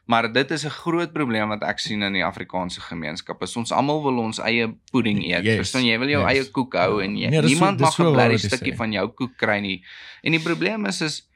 Maar 0.06 0.32
dit 0.34 0.52
is 0.52 0.66
'n 0.66 0.70
groot 0.70 1.14
probleem 1.14 1.48
wat 1.50 1.64
ek 1.64 1.80
sien 1.80 2.02
in 2.04 2.14
die 2.14 2.24
Afrikaanse 2.26 2.82
gemeenskap. 2.82 3.42
Is 3.42 3.56
ons 3.56 3.72
almal 3.72 4.04
wil 4.04 4.18
ons 4.20 4.40
eie 4.40 4.68
pudding 4.92 5.24
eet. 5.24 5.44
Yes, 5.44 5.56
Verstaan 5.56 5.86
jy 5.86 5.98
wil 6.00 6.08
jou 6.10 6.22
yes. 6.28 6.32
eie 6.38 6.52
koek 6.52 6.74
hou 6.76 7.00
en 7.02 7.16
jy, 7.18 7.30
Nee, 7.30 7.42
so- 7.42 7.48
niemand 7.48 7.78
dis 7.78 7.86
mag 7.88 7.94
so 7.94 8.10
'n 8.10 8.14
blerrie 8.14 8.38
stukkie 8.38 8.74
sê. 8.74 8.76
van 8.76 8.92
jou 8.92 9.08
koek 9.08 9.38
kry 9.38 9.60
nie. 9.60 9.84
En 10.24 10.32
die 10.32 10.42
probleem 10.42 10.86
is 10.86 11.02
is 11.02 11.30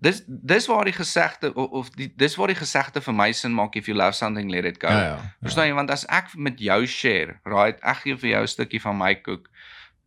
dis 0.00 0.22
dis 0.26 0.66
waar 0.66 0.84
die 0.84 0.92
gesegde 0.92 1.54
of, 1.54 1.70
of 1.70 1.90
die 1.90 2.12
dis 2.16 2.34
waar 2.36 2.46
die 2.48 2.56
gesegde 2.56 3.00
vir 3.00 3.14
my 3.14 3.32
sin 3.32 3.52
maak 3.54 3.76
if 3.76 3.86
you 3.86 3.96
love 3.96 4.12
something 4.12 4.50
let 4.50 4.64
it 4.64 4.78
go. 4.80 4.88
Ja 4.88 5.00
ja. 5.02 5.18
Verstaan 5.42 5.66
jy 5.68 5.74
want 5.74 5.90
as 5.90 6.04
ek 6.08 6.34
met 6.36 6.58
jou 6.60 6.86
share, 6.86 7.40
right, 7.44 7.78
ek 7.82 7.96
gee 8.04 8.14
vir 8.16 8.30
jou 8.30 8.42
'n 8.42 8.46
stukkie 8.48 8.80
van 8.80 8.96
my 8.98 9.14
koek 9.14 9.48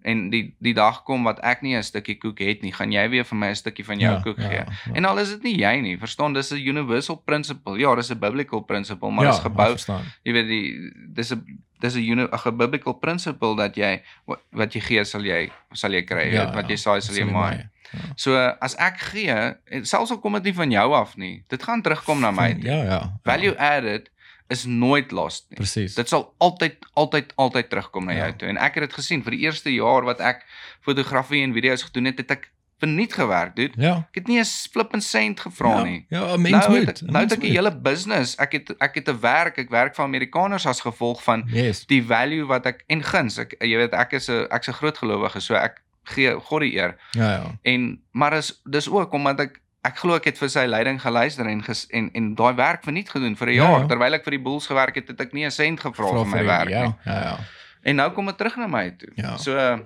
en 0.03 0.29
die 0.29 0.55
die 0.63 0.73
dag 0.73 1.03
kom 1.03 1.23
wat 1.23 1.39
ek 1.43 1.61
nie 1.61 1.75
'n 1.75 1.83
stukkie 1.83 2.15
koek 2.17 2.39
het 2.39 2.61
nie, 2.61 2.71
gaan 2.71 2.91
jy 2.91 3.09
weer 3.09 3.23
vir 3.25 3.37
my 3.37 3.49
'n 3.49 3.55
stukkie 3.55 3.85
van 3.85 3.99
jou 3.99 4.13
Ja, 4.13 4.21
koek 4.21 4.37
ja, 4.37 4.47
gee. 4.47 4.57
ja. 4.57 4.93
En 4.93 5.05
al 5.05 5.19
is 5.19 5.29
dit 5.29 5.43
nie 5.43 5.57
jy 5.59 5.81
nie, 5.81 5.97
verstaan, 5.97 6.33
dis 6.33 6.51
'n 6.51 6.57
universal 6.57 7.15
principle. 7.25 7.77
Ja, 7.77 7.95
dis 7.95 8.09
'n 8.11 8.19
biblical 8.19 8.61
principle, 8.61 9.11
maar 9.11 9.25
ja, 9.25 9.31
dit 9.31 9.39
is 9.39 9.45
gebou, 9.45 10.03
jy 10.23 10.31
weet 10.33 10.47
die 10.47 10.91
dis 11.13 11.31
'n 11.33 11.59
dis 11.79 11.95
'n 11.95 12.57
biblical 12.57 12.93
principle 12.93 13.55
dat 13.55 13.75
jy 13.75 14.01
wat, 14.25 14.39
wat 14.51 14.73
jy 14.73 14.81
gee 14.81 15.03
sal 15.03 15.21
jy 15.23 15.49
sal 15.73 15.91
jy 15.91 16.03
kry. 16.03 16.31
Ja, 16.33 16.53
wat 16.53 16.63
ja, 16.67 16.69
jy 16.69 16.75
saai 16.77 17.01
sal 17.01 17.15
jy 17.15 17.25
maai. 17.25 17.69
So 18.15 18.35
as 18.61 18.75
ek 18.75 18.97
gee, 18.99 19.55
selfs 19.83 20.11
al 20.11 20.19
kom 20.19 20.33
dit 20.33 20.43
nie 20.43 20.53
van 20.53 20.71
jou 20.71 20.93
af 20.93 21.17
nie, 21.17 21.43
dit 21.49 21.63
gaan 21.63 21.81
terugkom 21.81 22.19
na 22.19 22.31
my. 22.31 22.53
toe. 22.61 22.63
Ja 22.63 22.83
ja. 22.83 23.19
Value 23.23 23.57
added 23.57 24.09
is 24.49 24.65
nooit 24.65 25.11
lost 25.11 25.45
nie. 25.49 25.57
Presies. 25.61 25.93
Dit 25.95 26.09
sal 26.09 26.33
altyd 26.37 26.75
altyd 26.93 27.33
altyd 27.37 27.69
terugkom 27.69 28.05
na 28.05 28.13
jou 28.13 28.25
Ja. 28.27 28.33
toe. 28.33 28.47
En 28.49 28.57
ek 28.57 28.73
het 28.79 28.83
dit 28.89 28.93
gesien 28.93 29.23
vir 29.23 29.31
die 29.31 29.39
eerste 29.45 29.69
jaar 29.73 30.03
wat 30.03 30.19
ek 30.19 30.45
fotografie 30.81 31.43
en 31.43 31.53
video's 31.53 31.83
gedoen 31.85 32.05
het, 32.09 32.17
het 32.17 32.31
ek 32.31 32.49
verniet 32.79 33.13
gewerk, 33.13 33.55
dude. 33.55 33.75
Ja. 33.81 34.07
Ek 34.09 34.15
het 34.21 34.27
nie 34.27 34.39
'n 34.39 34.45
flippin 34.45 35.01
sent 35.01 35.39
gevra 35.39 35.77
ja, 35.77 35.83
nie. 35.83 36.05
Ja, 36.09 36.35
'n 36.35 36.41
mens 36.41 36.65
nou 36.65 36.77
moet. 36.77 36.87
het, 36.87 37.01
nou 37.01 37.23
het 37.23 37.31
ek 37.33 37.43
'n 37.43 37.51
hele 37.51 37.75
business. 37.75 38.35
Ek 38.39 38.51
het 38.51 38.71
ek 38.79 38.95
het 38.95 39.07
'n 39.09 39.19
werk, 39.19 39.57
ek 39.57 39.69
werk 39.69 39.95
vir 39.95 40.05
Amerikaners 40.05 40.65
as 40.65 40.81
gevolg 40.81 41.23
van 41.23 41.43
Yes. 41.51 41.85
die 41.85 42.03
value 42.03 42.45
wat 42.45 42.65
ek 42.65 42.83
en 42.87 43.03
guns. 43.03 43.37
Ek 43.37 43.55
jy 43.59 43.75
weet 43.77 43.93
ek 43.93 44.13
is 44.13 44.29
'n 44.29 44.47
ek's 44.49 44.67
'n 44.69 44.73
groot 44.73 44.97
gelowige, 44.97 45.39
so 45.41 45.53
ek 45.55 45.81
gee 46.05 46.33
God 46.39 46.61
die 46.61 46.73
eer. 46.75 46.95
Ja 47.11 47.31
ja. 47.31 47.59
En 47.63 48.01
maar 48.13 48.33
is 48.33 48.61
dis 48.69 48.89
ook 48.89 49.11
omdat 49.13 49.39
ek 49.39 49.61
ek 49.83 49.97
glo 49.97 50.15
ek 50.15 50.25
het 50.25 50.37
vir 50.37 50.49
sy 50.49 50.65
leiding 50.67 51.01
geluister 51.01 51.47
en 51.47 51.63
ges, 51.63 51.85
en 51.89 52.09
en 52.13 52.35
daai 52.35 52.53
werk 52.55 52.83
verniet 52.83 53.09
gedoen 53.09 53.35
vir 53.37 53.47
'n 53.47 53.53
Ja, 53.53 53.63
jaar 53.63 53.79
ja. 53.81 53.87
terwyl 53.87 54.13
ek 54.13 54.23
vir 54.23 54.31
die 54.31 54.41
Bulls 54.43 54.67
gewerk 54.67 54.95
het, 54.95 55.07
het 55.07 55.21
ek 55.21 55.33
nie 55.33 55.45
'n 55.45 55.51
sent 55.51 55.79
gevra 55.79 56.07
Vra 56.09 56.23
vir 56.23 56.27
my 56.35 56.43
werk 56.45 56.69
ja, 56.69 56.83
nie. 56.83 56.93
Ja 57.05 57.21
ja. 57.21 57.37
En 57.83 57.95
nou 57.95 58.11
kom 58.11 58.25
dit 58.25 58.37
terug 58.37 58.55
na 58.57 58.67
my 58.67 58.91
toe. 58.91 59.09
Ja. 59.15 59.37
So 59.37 59.51
uh, 59.55 59.79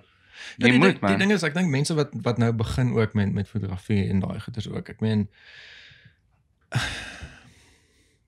Ja, 0.58 0.66
jy 0.68 0.72
die, 0.72 0.80
moet 0.80 1.00
ding- 1.00 1.08
Die 1.08 1.18
ding 1.18 1.32
is 1.32 1.44
ek 1.44 1.54
dink 1.54 1.70
mense 1.70 1.94
wat 1.94 2.10
wat 2.12 2.38
nou 2.38 2.52
begin 2.52 2.94
ook 2.94 3.14
met 3.14 3.34
met 3.34 3.48
fotografie 3.48 4.10
en 4.10 4.20
daai 4.20 4.40
goeders 4.40 4.68
ook. 4.70 4.90
Ek 4.90 5.00
meen 5.02 5.30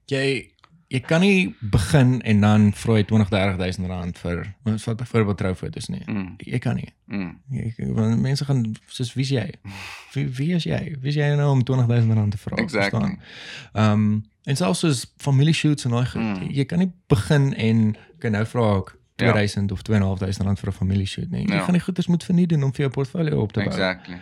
jy 0.05 0.51
jy 0.95 0.99
kan 1.03 1.21
nie 1.21 1.55
begin 1.61 2.21
en 2.31 2.41
dan 2.41 2.65
vra 2.73 2.95
jy 2.99 3.03
20 3.09 3.29
30000 3.29 3.87
rand 3.91 4.17
vir 4.23 4.41
vir 4.63 4.95
byvoorbeeld 4.95 5.37
troufoto's 5.37 5.87
nie. 5.91 6.01
Mm, 6.07 6.35
Jy 6.39 6.59
kan 6.59 6.75
nie. 6.75 6.89
mm, 7.07 7.31
Jy, 7.51 7.73
want 7.93 8.21
mense 8.21 8.45
gaan 8.45 8.61
soos 8.87 9.13
wie's 9.17 9.29
jy? 9.29 9.45
Wie 10.13 10.25
wie 10.37 10.53
is 10.55 10.63
jy? 10.63 10.95
Wie's 11.01 11.15
jy 11.15 11.35
nou 11.35 11.49
om 11.51 11.63
20000 11.63 12.13
rand 12.17 12.31
te 12.31 12.37
vra? 12.37 12.57
exactly. 12.57 13.17
Ehm 13.73 13.91
um, 13.91 14.23
en 14.45 14.55
selfs 14.55 14.79
soos 14.79 14.99
familie 15.17 15.53
shoots 15.53 15.85
en 15.85 15.91
daai 15.91 16.05
goed. 16.05 16.21
Mm. 16.21 16.51
Jy 16.53 16.65
kan 16.65 16.79
nie 16.79 16.91
begin 17.09 17.53
en 17.53 17.95
kan 18.19 18.31
nou 18.31 18.45
vra 18.45 18.77
ek 18.77 18.95
Ja. 19.17 19.31
2000 19.31 19.71
of 19.71 19.81
2500 19.81 20.45
rand 20.45 20.59
vir 20.59 20.69
'n 20.69 20.73
familie 20.75 21.05
shoot 21.07 21.29
nie. 21.31 21.45
Jy 21.47 21.53
Ja. 21.55 21.63
gaan 21.63 21.73
die 21.73 21.81
goeders 21.83 22.07
moet 22.07 22.23
verniet 22.23 22.49
doen 22.49 22.63
om 22.63 22.71
vir 22.73 22.79
jou 22.85 22.89
portfolio 22.91 23.41
op 23.41 23.51
te 23.53 23.59
bou. 23.59 23.69
Exactly. 23.71 24.17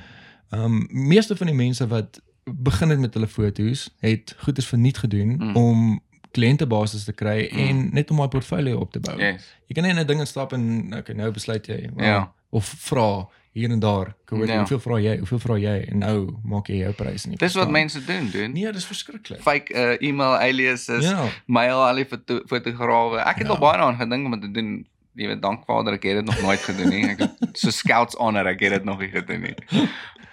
Ehm 0.52 0.64
um, 0.64 0.88
meeste 0.90 1.36
van 1.36 1.48
die 1.48 1.56
mense 1.56 1.88
wat 1.88 2.22
begin 2.46 2.90
het 2.90 3.00
met 3.00 3.14
hulle 3.14 3.28
foto's, 3.28 3.90
het 4.00 4.36
goeders 4.38 4.68
verniet 4.68 4.98
gedoen 4.98 5.36
Mm. 5.40 5.56
om 5.56 6.02
kliëntebasis 6.34 7.06
te 7.06 7.14
kry 7.14 7.50
Mm. 7.52 7.60
en 7.68 7.90
net 7.94 8.12
om 8.12 8.18
daai 8.18 8.28
portfolio 8.30 8.80
op 8.80 8.92
te 8.92 9.00
bou. 9.00 9.18
Yes. 9.20 9.46
Jy 9.68 9.74
kan 9.76 9.84
nie 9.84 9.92
in 9.94 10.00
'n 10.00 10.08
ding 10.08 10.20
instap 10.20 10.54
en 10.54 10.94
okay, 10.98 11.16
nou 11.16 11.32
besluit 11.32 11.66
jy 11.68 11.90
well, 11.96 12.06
Ja. 12.08 12.32
of 12.52 12.66
vra 12.66 13.28
hier 13.54 13.70
en 13.72 13.80
daar, 13.80 14.08
ek 14.08 14.30
weet 14.30 14.48
Ja. 14.50 14.58
hoeveel 14.58 14.80
vra 14.80 14.96
jy? 15.00 15.18
Hoeveel 15.18 15.40
vra 15.40 15.56
jy? 15.58 15.88
En 15.92 15.98
nou 16.00 16.36
maak 16.44 16.68
jy 16.68 16.78
jou 16.78 16.94
prys 16.94 17.26
nie. 17.26 17.38
Dis 17.38 17.54
wat 17.54 17.70
mense 17.70 18.04
doen, 18.06 18.30
doen. 18.32 18.52
Nee, 18.54 18.72
dis 18.72 18.86
verskriklik. 18.86 19.42
Fake 19.42 19.74
uh, 19.74 19.96
email 20.08 20.38
aliases, 20.40 21.04
Ja. 21.04 21.28
mail 21.46 21.78
al 21.78 21.96
die 21.96 22.06
foto 22.06 22.42
fotograwe. 22.48 23.18
Ek 23.20 23.38
het 23.38 23.48
Ja. 23.48 23.54
al 23.54 23.60
baie 23.60 23.78
daaraan 23.78 23.98
gedink 24.00 24.26
om 24.26 24.32
dit 24.32 24.42
te 24.42 24.52
doen. 24.52 24.88
Jy 25.16 25.28
weet, 25.28 25.42
dank 25.42 25.66
Vader, 25.66 25.94
ek 25.94 26.04
het 26.04 26.16
dit 26.22 26.26
nog 26.26 26.42
nooit 26.42 26.60
gedoen 26.60 26.90
nie. 26.90 27.04
Ek 27.12 27.20
het 27.20 27.58
so 27.60 27.70
scouts 27.70 28.16
honor, 28.18 28.48
ek 28.48 28.60
het 28.66 28.72
dit 28.80 28.84
nog 28.84 29.00
nie 29.00 29.10
gedoen 29.14 29.42
nie. 29.42 29.56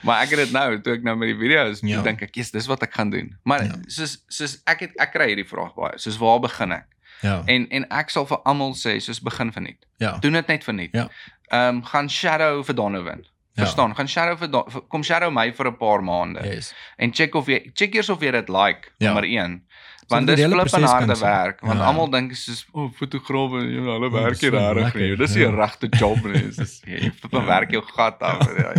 Maar 0.03 0.23
ek 0.25 0.31
het 0.33 0.39
dit 0.39 0.53
nou, 0.53 0.81
toe 0.81 0.95
ek 0.97 1.03
nou 1.05 1.17
met 1.21 1.29
die 1.29 1.37
video's, 1.39 1.81
Ja. 1.85 1.97
ja. 1.99 2.03
dink 2.03 2.23
ek, 2.23 2.35
"Jesus, 2.35 2.51
dis 2.53 2.67
wat 2.67 2.83
ek 2.83 2.95
gaan 2.95 3.11
doen." 3.11 3.37
Maar 3.45 3.65
Ja. 3.65 3.73
ja. 3.73 3.79
soos 3.87 4.25
soos 4.29 4.63
ek 4.67 4.81
het 4.81 4.93
ek 5.01 5.13
kry 5.13 5.27
hierdie 5.35 5.49
vraag 5.49 5.75
baie. 5.75 5.99
Soos 5.99 6.17
waar 6.19 6.41
begin 6.41 6.73
ek? 6.73 6.87
Ja. 7.23 7.43
En 7.47 7.67
en 7.71 7.85
ek 7.91 8.11
sal 8.11 8.25
vir 8.27 8.39
almal 8.45 8.73
sê, 8.75 8.97
soos 9.01 9.21
begin 9.21 9.53
verniet. 9.53 9.85
Ja. 9.99 10.19
Doen 10.19 10.33
dit 10.33 10.47
net 10.47 10.65
verniet. 10.65 10.93
Ja. 10.93 11.09
Ehm 11.53 11.77
um, 11.77 11.83
gaan 11.85 12.09
shadow 12.09 12.65
vir 12.65 12.75
Donovan. 12.75 13.27
Ja. 13.55 13.65
Verstaan? 13.65 13.95
Gaan 13.95 14.09
shadow 14.09 14.39
vir 14.39 14.49
Don, 14.51 14.65
vir- 14.71 14.83
kom 14.89 15.03
shadow 15.03 15.31
my 15.31 15.53
vir 15.53 15.67
'n 15.67 15.77
paar 15.77 16.01
maande 16.03 16.41
Yes. 16.45 16.73
en 16.97 17.13
check 17.13 17.35
of 17.35 17.47
jy 17.47 17.71
check 17.75 17.95
eers 17.95 18.09
of 18.09 18.21
jy 18.23 18.31
dit 18.31 18.49
like, 18.49 18.89
Ja. 18.99 19.07
nommer 19.13 19.25
1. 19.25 19.63
Want 20.11 20.27
dis 20.27 20.37
die 20.37 20.45
hele 20.45 20.55
flip 20.61 20.67
en 20.67 20.71
proses 20.81 20.91
harde 20.91 21.17
werk, 21.21 21.61
want 21.61 21.79
Ja. 21.81 21.87
almal 21.87 22.11
dink 22.11 22.35
soos 22.35 22.67
o, 22.73 22.85
oh, 22.85 22.91
fotograwe, 22.99 23.61
jy 23.63 23.81
weet 23.81 23.93
hulle 23.95 24.11
werk 24.13 24.41
hier 24.41 24.51
so 24.51 24.59
reg 24.59 24.77
lekker, 24.85 25.01
nie. 25.01 25.17
Dis 25.17 25.35
ja. 25.35 25.39
nie 25.41 25.49
'n 25.49 25.57
regte 25.61 25.89
job 25.99 26.25
nie. 26.25 26.43
Dis 26.49 26.59
is 26.67 26.83
jy 26.87 27.11
flip 27.21 27.35
en 27.35 27.47
werk 27.47 27.71
jou 27.71 27.83
gat 27.83 28.23
af. 28.23 28.43
ja. 28.59 28.73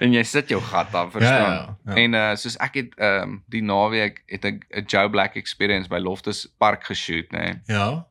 en 0.00 0.12
jy 0.12 0.22
sit 0.22 0.48
jou 0.48 0.60
gat 0.60 0.94
af, 0.94 1.12
verstaan? 1.12 1.52
Ja, 1.52 1.76
ja, 1.86 1.94
ja. 1.94 2.02
En 2.02 2.14
uh 2.14 2.34
soos 2.36 2.56
ek 2.58 2.74
het 2.74 2.90
um, 3.00 3.42
die 3.48 3.62
naweek 3.62 4.22
het 4.26 4.44
ek 4.44 4.66
'n 4.70 4.84
Joe 4.86 5.08
Black 5.10 5.36
experience 5.36 5.88
by 5.88 5.98
Loftus 5.98 6.46
Park 6.58 6.84
geshoot, 6.84 7.30
nê. 7.32 7.38
Nee. 7.38 7.54
Ja. 7.66 8.06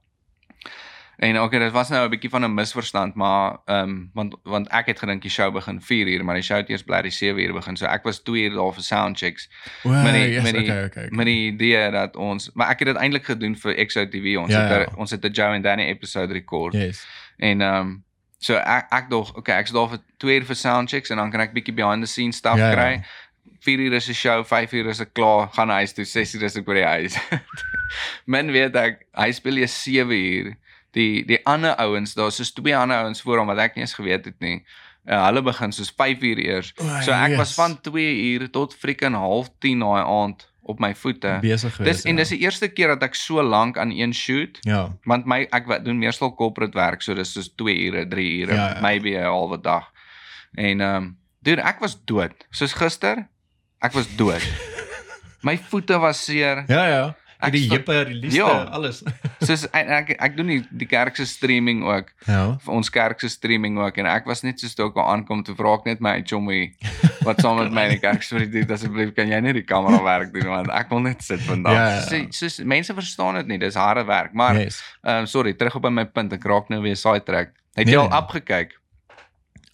En 1.18 1.40
okay, 1.42 1.60
dit 1.60 1.72
was 1.72 1.90
nou 1.90 2.06
'n 2.06 2.10
bietjie 2.10 2.30
van 2.30 2.44
'n 2.44 2.54
misverstand, 2.54 3.16
maar 3.16 3.58
ehm 3.66 3.90
um, 3.90 4.10
want 4.14 4.36
want 4.44 4.68
ek 4.70 4.86
het 4.86 5.00
gedink 5.00 5.22
die 5.22 5.32
show 5.32 5.54
begin 5.54 5.82
4 5.82 6.08
uur, 6.08 6.26
maar 6.26 6.36
die 6.36 6.44
show 6.44 6.58
het 6.58 6.70
eers 6.70 6.84
bly 6.84 7.10
7 7.10 7.40
uur 7.44 7.54
begin. 7.54 7.78
So 7.78 7.86
ek 7.86 8.04
was 8.04 8.20
2 8.24 8.44
uur 8.50 8.56
daar 8.56 8.74
vir 8.74 8.84
sound 8.84 9.18
checks 9.18 9.50
O, 9.84 9.90
Met 9.90 10.14
die- 10.14 10.30
yes, 10.32 10.44
met 10.44 10.54
die- 10.54 10.64
okay, 10.64 10.86
okay, 10.86 11.04
okay. 11.06 11.08
met 11.18 11.26
die 11.26 11.52
idee 11.52 11.92
dat 11.92 12.16
ons 12.16 12.52
maar 12.54 12.70
ek 12.70 12.80
het 12.80 12.88
dit 12.88 12.98
eintlik 12.98 13.26
gedoen 13.26 13.56
vir 13.56 13.86
XO 13.86 14.06
TV. 14.08 14.38
Ons 14.38 14.52
Ja, 14.52 14.60
het 14.62 14.70
ja. 14.70 14.80
er, 14.80 14.88
ons 14.98 15.12
het 15.12 15.24
'n 15.26 15.32
Joe 15.32 15.54
en 15.56 15.62
Danny 15.62 15.84
episode 15.84 16.34
rekord. 16.34 16.74
Yes. 16.74 17.08
En 17.38 17.62
ehm 17.62 17.76
um, 17.80 18.04
so 18.40 18.56
ek 18.56 18.86
ek 18.92 19.10
dog, 19.10 19.34
okay, 19.36 19.60
ek's 19.60 19.72
daar 19.72 19.90
vir 19.90 20.00
2 20.18 20.40
uur 20.40 20.46
vir 20.46 20.56
sound 20.56 20.90
checks 20.90 21.10
en 21.10 21.18
dan 21.18 21.32
kan 21.32 21.40
ek 21.40 21.54
bietjie 21.54 21.74
behind 21.74 22.04
the 22.04 22.08
scenes 22.12 22.36
stuff 22.38 22.58
Ja, 22.58 22.70
ja. 22.70 22.76
kry. 22.76 23.04
4 23.60 23.80
uur 23.80 23.94
is 23.94 24.08
'n 24.10 24.14
show, 24.14 24.44
5 24.46 24.72
uur 24.74 24.86
is 24.90 25.00
ek 25.00 25.14
klaar, 25.14 25.48
gaan 25.52 25.70
huis 25.70 25.94
toe, 25.94 26.06
6 26.16 26.34
uur 26.36 26.44
is 26.44 26.56
ek 26.58 26.66
by 26.66 26.74
die 26.74 26.84
huis. 26.86 27.18
Men 28.26 28.52
weet 28.52 28.76
ek, 28.76 29.06
hy 29.14 29.32
speel 29.32 29.58
jy 29.58 29.68
7 29.68 30.12
uur. 30.12 30.56
Die 30.96 31.26
die 31.28 31.42
ander 31.46 31.76
ouens, 31.84 32.14
daar's 32.16 32.38
soos 32.40 32.54
twee 32.56 32.76
ander 32.78 32.98
ouens 33.04 33.22
voor 33.22 33.42
hom 33.44 33.48
wat 33.52 33.60
ek 33.66 33.76
nie 33.76 33.84
eens 33.84 33.94
geweet 33.98 34.26
het 34.32 34.40
nie. 34.40 34.62
Uh, 35.06 35.20
hulle 35.28 35.42
begin 35.46 35.72
soos 35.76 35.92
5 35.94 36.22
uur 36.24 36.40
eers. 36.42 36.72
O, 36.82 36.86
So 37.06 37.12
ek 37.14 37.36
was 37.38 37.52
yes. 37.52 37.56
van 37.60 37.76
2 37.86 38.06
uur 38.32 38.48
tot 38.56 38.74
freaking 38.74 39.14
half 39.16 39.50
10 39.62 39.80
daai 39.84 40.02
aand 40.02 40.48
op 40.66 40.80
my 40.82 40.96
voete. 40.98 41.38
besig 41.44 41.76
gewees. 41.76 41.98
Dis 42.02 42.06
en 42.10 42.16
dis 42.18 42.30
die 42.34 42.40
eerste 42.42 42.68
keer 42.74 42.88
dat 42.96 43.04
ek 43.04 43.16
so 43.16 43.44
lank 43.44 43.78
aan 43.78 43.92
een 43.94 44.14
shoot, 44.18 44.58
ja. 44.66 44.88
want 45.06 45.26
my 45.30 45.44
ek 45.54 45.68
doen 45.86 46.00
meestal 46.00 46.34
corporate 46.36 46.74
werk, 46.78 47.02
so 47.06 47.14
dis 47.14 47.34
soos 47.36 47.52
2 47.56 47.76
ure, 47.90 48.08
3 48.08 48.26
ure, 48.42 48.54
Ja, 48.56 48.70
ja. 48.74 48.82
maybe 48.82 49.14
'n 49.14 49.24
halwe 49.30 49.62
dag. 49.62 49.92
En 50.58 50.82
ehm 50.82 50.96
um, 50.96 51.18
dude, 51.44 51.62
ek 51.62 51.80
was 51.80 52.00
dood. 52.06 52.34
Soos 52.50 52.74
gister, 52.74 53.28
ek 53.82 53.94
was 53.94 54.08
dood. 54.16 54.42
my 55.48 55.58
voete 55.58 56.00
was 56.00 56.24
seer. 56.26 56.64
Ja, 56.68 56.88
ja. 56.88 57.16
Ek 57.40 57.48
Ek 57.48 57.52
die 57.52 57.68
die 57.68 58.14
liefste, 58.16 58.38
Ja. 58.40 58.64
alles. 58.72 59.04
Soos 59.48 59.66
ek 59.74 59.88
ek, 59.90 60.10
ek 60.24 60.38
doen 60.38 60.48
die, 60.48 60.62
die 60.72 60.88
kerk 60.88 61.16
se 61.20 61.26
streaming 61.28 61.84
ook. 61.84 62.12
Ja. 62.28 62.58
vir 62.64 62.74
ons 62.74 62.90
kerk 62.90 63.20
se 63.20 63.30
streaming 63.30 63.78
ook 63.78 63.98
en 63.98 64.06
ek 64.08 64.26
was 64.26 64.42
net 64.44 64.60
so 64.60 64.68
toe 64.76 64.88
ek 64.90 64.96
al 64.98 65.10
aankom 65.14 65.44
te 65.44 65.54
vra 65.56 65.74
ek 65.76 65.86
net 65.86 66.00
my 66.02 66.22
chommy 66.24 66.72
wat 67.28 67.42
saam 67.44 67.58
met 67.60 67.72
my 67.76 67.84
in 67.90 67.96
die 67.98 68.00
kerk 68.00 68.24
sê 68.24 68.46
dit 68.50 68.72
asseblief 68.72 69.12
kan 69.16 69.28
jy 69.28 69.40
net 69.42 69.54
die 69.60 69.66
kamera 69.68 70.00
werk 70.04 70.32
doen 70.34 70.48
want 70.48 70.70
ek 70.72 70.90
wil 70.90 71.04
net 71.04 71.22
sit 71.24 71.40
vandag. 71.42 71.74
Ja, 71.74 71.86
ja, 71.90 72.02
So, 72.08 72.16
ja. 72.16 72.50
so 72.56 72.64
mense 72.64 72.94
verstaan 72.96 73.36
dit 73.42 73.48
nie, 73.48 73.58
dis 73.60 73.76
harde 73.76 74.06
werk. 74.08 74.34
Maar 74.34 74.62
yes. 74.64 74.80
um, 75.04 75.26
sorry, 75.28 75.54
terug 75.54 75.76
op 75.76 75.90
my 75.92 76.06
punt, 76.06 76.34
ek 76.34 76.44
raak 76.48 76.70
nou 76.70 76.82
weer 76.82 76.96
sidetrack. 76.96 77.52
Het 77.76 77.86
Nee, 77.86 77.94
jy 77.96 78.00
al 78.00 78.08
nee. 78.10 78.18
opgekyk? 78.18 78.78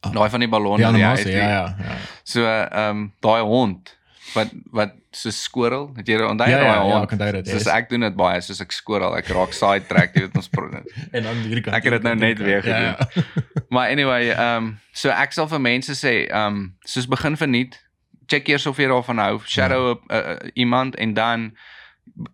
Ah. 0.02 0.10
Daai 0.16 0.30
van 0.34 0.40
die 0.42 0.50
ballon 0.50 0.78
Die 0.82 0.86
wat 0.86 0.96
jy 0.98 1.04
animasie, 1.04 1.26
uit. 1.26 1.36
ja, 1.36 1.50
ja, 1.50 1.76
ja. 1.78 1.98
So 2.24 2.42
ehm 2.48 2.90
um, 2.90 3.14
daai 3.22 3.42
hond 3.46 3.92
wat 4.34 4.50
wat 4.74 4.96
so 5.12 5.30
squirrel, 5.30 5.90
het 5.96 6.08
jy 6.08 6.16
onthou 6.24 6.48
Ja, 6.50 6.58
daai 6.58 6.66
ja, 6.68 6.74
ja, 6.74 6.82
hond? 6.82 7.04
ek 7.04 7.12
onthou 7.12 7.32
dit, 7.32 7.48
Soos 7.48 7.66
yes. 7.66 7.74
ek 7.74 7.90
doen 7.90 8.00
dit 8.06 8.16
baie, 8.16 8.42
soos 8.42 8.62
ek 8.64 8.72
squirrel, 8.72 9.16
ek 9.18 9.28
raak 9.28 9.54
sidetrack, 9.54 10.14
jy 10.16 10.22
weet 10.22 10.36
ons 10.40 10.50
En 11.16 11.24
dan 11.24 11.36
hierdie 11.44 11.62
kant. 11.66 11.76
Ek 11.76 11.84
het 11.84 11.92
dit 11.98 12.04
nou 12.04 12.16
net 12.16 12.40
weer 12.40 12.68
Ja, 12.68 12.80
ja. 12.82 13.24
Maar 13.74 13.90
anyway, 13.92 14.30
ehm 14.32 14.64
um, 14.64 14.80
so 14.94 15.10
ek 15.10 15.32
sal 15.34 15.48
vir 15.48 15.60
mense 15.62 15.96
sê, 16.00 16.28
ehm 16.30 16.48
um, 16.56 16.76
soos 16.86 17.08
begin 17.08 17.36
verniet, 17.38 17.80
check 18.28 18.48
eers 18.48 18.66
of 18.66 18.78
jy 18.80 18.88
daarvan 18.88 19.18
hou, 19.20 19.40
shadow 19.46 20.00
ja. 20.10 20.18
uh, 20.18 20.32
uh, 20.32 20.50
iemand 20.54 20.96
en 20.96 21.14
dan 21.14 21.52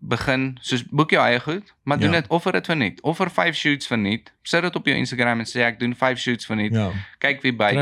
begin 0.02 0.58
soos 0.62 0.84
boek 0.90 1.12
jou 1.12 1.22
eie 1.22 1.40
goed, 1.40 1.74
maar 1.84 2.00
doen 2.00 2.14
Ja. 2.14 2.22
dit 2.22 2.30
offer 2.30 2.52
dit 2.52 2.66
verniet. 2.66 3.02
Offer 3.02 3.30
5 3.32 3.56
shoots 3.56 3.88
verniet. 3.88 4.32
Sit 4.44 4.62
dit 4.62 4.76
op 4.76 4.86
jou 4.86 4.96
Instagram 4.98 5.40
en 5.40 5.46
sê 5.46 5.62
ek 5.66 5.80
doen 5.80 5.96
5 5.96 6.18
shoots 6.20 6.46
verniet. 6.46 6.74
Ja. 6.74 6.80
Ja. 6.88 6.92
Kyk 7.18 7.42
wie 7.42 7.54
by. 7.54 7.74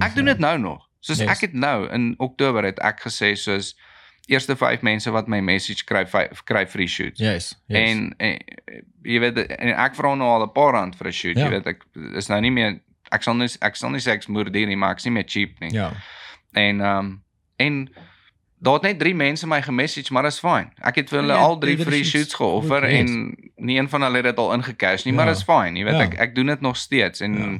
Ek 0.00 0.14
doen 0.14 0.24
dit 0.24 0.38
nou 0.38 0.58
nog. 0.58 0.86
Soos 1.00 1.18
Yes. 1.18 1.28
ek 1.28 1.40
het 1.40 1.52
nou 1.52 1.88
in 1.90 2.14
Oktober 2.18 2.64
het 2.64 2.78
ek 2.78 3.00
gesê 3.06 3.32
soos 3.34 3.74
eerste 4.30 4.54
5 4.56 4.82
mense 4.86 5.10
wat 5.10 5.28
my 5.28 5.40
message 5.40 5.84
kry 5.88 6.04
kry 6.44 6.66
free 6.66 6.86
shoots. 6.86 7.18
Yes. 7.20 7.50
yes. 7.66 7.90
En, 7.90 8.14
en 8.18 8.38
jy 9.02 9.18
weet 9.22 9.38
en 9.46 9.72
ek 9.74 9.94
vra 9.98 10.14
nou 10.14 10.28
al 10.30 10.44
'n 10.46 10.52
paar 10.54 10.72
rand 10.76 10.96
vir 10.96 11.06
'n 11.08 11.12
shoot. 11.12 11.36
Ja. 11.36 11.44
Jy 11.44 11.50
weet 11.50 11.66
ek 11.66 11.82
is 12.16 12.28
nou 12.28 12.40
nie 12.40 12.50
meer 12.54 12.78
ek 13.10 13.22
sal 13.26 13.34
nie 13.34 13.48
ek 13.60 13.76
sal 13.76 13.90
nie 13.90 14.00
sê 14.00 14.12
ek's 14.14 14.26
moerdier 14.30 14.66
nie, 14.66 14.76
maar 14.76 14.94
ek's 14.94 15.04
nie 15.04 15.12
meer 15.12 15.26
cheap 15.26 15.58
nie. 15.60 15.72
ja. 15.74 15.90
En 16.54 16.80
ehm 16.80 16.98
um, 16.98 17.22
en 17.56 17.88
daar 18.62 18.74
het 18.74 18.82
net 18.82 18.98
3 18.98 19.14
mense 19.14 19.46
my 19.46 19.62
gemessage, 19.62 20.12
maar 20.12 20.22
dis 20.22 20.38
fyn. 20.40 20.70
Ek 20.84 20.94
het 20.96 21.08
vir 21.08 21.20
hulle 21.20 21.32
Ja, 21.32 21.38
al 21.40 21.58
3 21.58 21.70
iedere 21.70 21.90
free 21.90 22.04
shoots 22.04 22.34
geoffer 22.34 22.82
yes. 22.90 22.98
en 23.00 23.34
nie 23.56 23.78
een 23.78 23.88
van 23.88 24.02
hulle 24.02 24.16
het 24.16 24.24
dit 24.24 24.38
al 24.38 24.52
ingecash 24.52 25.04
nie, 25.04 25.12
maar 25.14 25.26
Ja. 25.26 25.32
dis 25.32 25.42
fyn. 25.42 25.76
Jy 25.76 25.84
weet 25.84 25.94
Ja. 25.94 26.02
ek 26.02 26.14
ek 26.18 26.34
doen 26.34 26.46
dit 26.46 26.60
nog 26.60 26.76
steeds 26.76 27.20
en 27.20 27.34
Ja. 27.38 27.58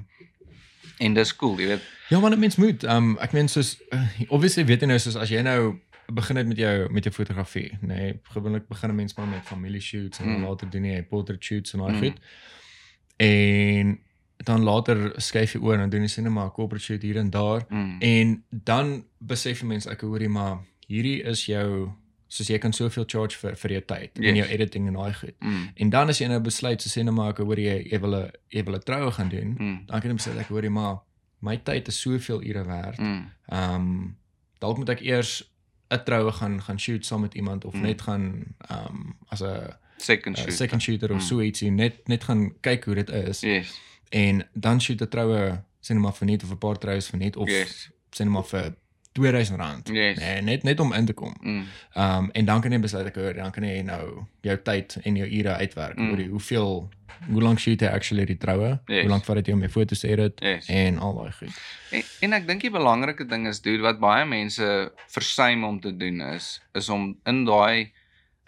en 1.06 1.14
dis 1.14 1.36
cool, 1.36 1.58
jy 1.58 1.66
weet. 1.66 1.82
Ja, 2.08 2.18
maar 2.20 2.30
'n 2.30 2.38
mens 2.38 2.56
moet. 2.56 2.84
Um 2.84 3.18
ek 3.20 3.32
meen 3.32 3.48
soos 3.48 3.80
uh, 3.92 4.00
obviously 4.28 4.64
weet 4.64 4.80
jy 4.80 4.86
nou 4.86 4.98
soos 4.98 5.16
as 5.16 5.28
jy 5.30 5.42
nou 5.42 5.80
begin 6.12 6.36
het 6.36 6.46
met 6.46 6.56
jou 6.56 6.92
met 6.92 7.04
jou 7.04 7.14
fotografie, 7.14 7.70
nê. 7.82 7.86
Nee, 7.86 8.20
gewoonlik 8.22 8.68
begin 8.68 8.90
'n 8.90 8.94
mens 8.94 9.14
maar 9.16 9.26
met 9.26 9.42
familie 9.44 9.80
shoots 9.80 10.18
en 10.18 10.26
dan 10.26 10.40
Mm. 10.40 10.44
later 10.46 10.70
doen 10.70 10.84
jy 10.84 11.02
portrait 11.02 11.44
shoots 11.44 11.72
en 11.72 11.78
daai 11.80 11.92
Mm. 11.92 11.98
goed. 12.02 12.18
En 13.16 13.98
dan 14.36 14.62
later 14.62 15.12
skuif 15.20 15.52
jy 15.52 15.61
oor 15.61 15.74
en 15.74 15.80
dan 15.84 15.90
doen 15.90 16.00
jy 16.00 16.08
sien 16.08 16.32
maar 16.32 16.46
'n 16.46 16.50
corporate 16.56 16.84
shoot 16.84 17.02
hier 17.02 17.16
en 17.16 17.30
daar 17.30 17.64
Mm. 17.68 17.96
en 18.00 18.44
dan 18.50 19.04
besef 19.18 19.61
jy 19.61 19.66
mense 19.66 19.90
ek 19.90 20.00
hoorie 20.00 20.28
maar 20.28 20.58
hierdie 20.88 21.22
is 21.22 21.46
jou 21.46 21.90
soos 22.28 22.46
jy 22.48 22.58
kan 22.58 22.72
soveel 22.72 23.04
charge 23.06 23.36
vir 23.36 23.54
vir 23.56 23.70
jou 23.70 23.80
tyd 23.80 24.11
en 24.18 24.22
Yes. 24.22 24.36
jou 24.36 24.48
editing 24.48 24.86
en 24.86 24.94
daai 24.94 25.12
goed. 25.14 25.34
Mm. 25.40 25.68
En 25.74 25.90
dan 25.90 26.08
as 26.08 26.18
jy 26.18 26.26
nou 26.28 26.40
besluit 26.40 26.82
so 26.82 26.88
sê 27.00 27.04
net 27.04 27.14
maar 27.14 27.30
ek 27.30 27.36
hoor 27.38 27.56
jy 27.58 27.88
jy 27.90 28.00
wil 28.00 28.14
'n 28.14 28.30
jy 28.48 28.62
wil 28.64 28.74
'n 28.74 28.80
troue 28.82 29.11
gaan 29.11 29.28
doen, 29.28 29.56
Mm. 29.58 29.86
dan 29.86 30.00
kan 30.00 30.11
jy 30.11 30.16
besluit 30.16 30.38
ek 30.38 30.46
hoorie 30.48 30.70
maar 30.70 31.00
my 31.42 31.56
tyd 31.56 31.88
is 31.88 32.00
soveel 32.00 32.42
ure 32.42 32.64
werd. 32.64 32.98
Mm. 32.98 33.30
Ehm 33.48 33.74
um, 33.74 34.16
dalk 34.61 34.78
moet 34.78 34.88
ek 34.88 35.00
eers 35.00 35.50
'n 35.91 36.05
troue 36.05 36.32
gaan 36.32 36.62
gaan 36.62 36.78
shoot 36.80 37.07
saam 37.07 37.20
met 37.20 37.34
iemand 37.34 37.64
of 37.64 37.74
Mm. 37.74 37.80
net 37.82 38.01
gaan 38.03 38.45
ehm 38.59 38.86
um, 38.86 39.16
as 39.28 39.41
'n 39.43 39.76
Second 39.97 40.36
uh, 40.38 40.43
shoot. 40.43 40.53
second 40.57 40.82
shooter 40.82 41.11
of 41.11 41.16
Mm. 41.20 41.26
so 41.26 41.41
ietsie 41.41 41.70
net 41.70 42.09
net 42.09 42.24
gaan 42.24 42.53
kyk 42.61 42.84
hoe 42.84 42.95
dit 42.95 43.11
is 43.11 43.41
Yes. 43.41 43.80
en 44.09 44.49
dan 44.53 44.80
shoot 44.80 45.01
'n 45.03 45.09
troue 45.09 45.61
sien 45.80 46.01
maar 46.01 46.12
vir 46.14 46.26
net 46.26 46.43
of 46.43 46.51
'n 46.51 46.59
paar 46.59 46.78
troues 46.78 47.09
vir 47.09 47.18
net 47.18 47.36
of 47.36 47.49
Yes. 47.49 47.91
sien 48.11 48.30
maar 48.30 48.45
vir 48.45 48.74
R2000. 49.18 49.90
Yes. 49.92 50.18
Nee, 50.18 50.40
net 50.42 50.62
net 50.62 50.80
om 50.80 50.92
in 50.92 51.04
te 51.06 51.12
kom. 51.12 51.34
Mm. 51.42 51.64
Ehm 51.94 52.24
um, 52.24 52.30
en 52.32 52.44
dan 52.44 52.61
kan 52.61 52.72
jy 52.72 52.78
besluit 52.80 53.06
ek 53.11 53.14
hoor 53.18 53.34
dan 53.34 53.50
kan 53.50 53.64
jy 53.66 53.82
nou 53.82 54.24
jou 54.46 54.56
tyd 54.62 54.96
en 55.02 55.16
jou 55.16 55.26
ure 55.28 55.54
uitwerk 55.56 55.96
Mm. 55.98 56.11
oor 56.11 56.16
die 56.16 56.28
hoeveel 56.28 56.88
hoe 57.30 57.42
lank 57.42 57.58
shoot 57.58 57.80
jy 57.80 57.88
actually 57.88 58.24
die 58.24 58.36
troue? 58.38 58.78
Yes. 58.86 59.00
Hoe 59.02 59.11
lank 59.11 59.24
vat 59.24 59.36
dit 59.36 59.46
jou 59.46 59.56
om 59.56 59.62
jou 59.66 59.70
foto's 59.72 60.00
te 60.00 60.08
edit 60.08 60.40
Yes. 60.40 60.68
en 60.68 60.98
al 60.98 61.14
daai 61.18 61.32
goed. 61.32 61.58
En, 61.90 62.02
en 62.20 62.32
ek 62.32 62.46
dink 62.46 62.61
die 62.62 62.70
belangrike 62.70 63.26
ding 63.26 63.46
is 63.48 63.61
doen 63.61 63.80
wat 63.82 63.98
baie 64.00 64.24
mense 64.24 64.92
versuim 65.08 65.64
om 65.64 65.80
te 65.80 65.96
doen 65.96 66.20
is 66.20 66.61
is 66.74 66.88
om 66.88 67.16
in 67.26 67.44
daai 67.44 67.92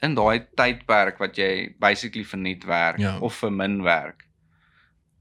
in 0.02 0.14
daai 0.14 0.46
tydperk 0.56 1.18
wat 1.18 1.36
jy 1.36 1.74
basically 1.78 2.24
verniet 2.24 2.64
werk 2.64 2.98
Ja. 2.98 3.18
of 3.18 3.34
vir 3.34 3.50
min 3.52 3.82
werk 3.82 4.24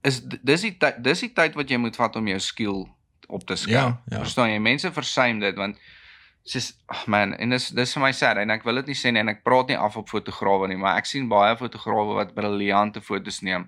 is 0.03 0.21
dis 0.43 0.61
die 0.61 0.77
tyd 0.77 1.03
dis 1.03 1.19
die 1.19 1.33
tyd 1.33 1.53
wat 1.55 1.69
jy 1.69 1.77
moet 1.77 1.95
vat 1.95 2.15
om 2.15 2.27
jou 2.27 2.39
skill 2.39 2.87
op 3.31 3.45
te 3.47 3.55
skerp. 3.55 3.73
Ja, 3.73 4.01
ja. 4.11 4.21
Verstaan 4.23 4.51
jy? 4.51 4.59
Mense 4.63 4.91
versuim 4.95 5.41
dit 5.43 5.57
want 5.59 5.79
soos 6.43 6.71
ag 6.89 7.05
man 7.11 7.35
en 7.37 7.53
dis 7.53 7.67
dis 7.77 7.93
vir 7.95 8.01
my 8.01 8.11
sad 8.17 8.39
en 8.41 8.49
ek 8.49 8.63
wil 8.65 8.79
dit 8.81 8.91
nie 8.91 8.97
sê 8.97 9.11
nie 9.13 9.21
en 9.21 9.29
ek 9.29 9.43
praat 9.45 9.69
nie 9.69 9.77
af 9.77 9.97
op 9.99 10.09
fotograwe 10.09 10.67
nie, 10.71 10.77
maar 10.79 10.97
ek 10.97 11.05
sien 11.09 11.27
baie 11.29 11.53
fotograwe 11.59 12.17
wat 12.17 12.33
briljante 12.37 13.01
foto's 13.05 13.41
neem, 13.45 13.67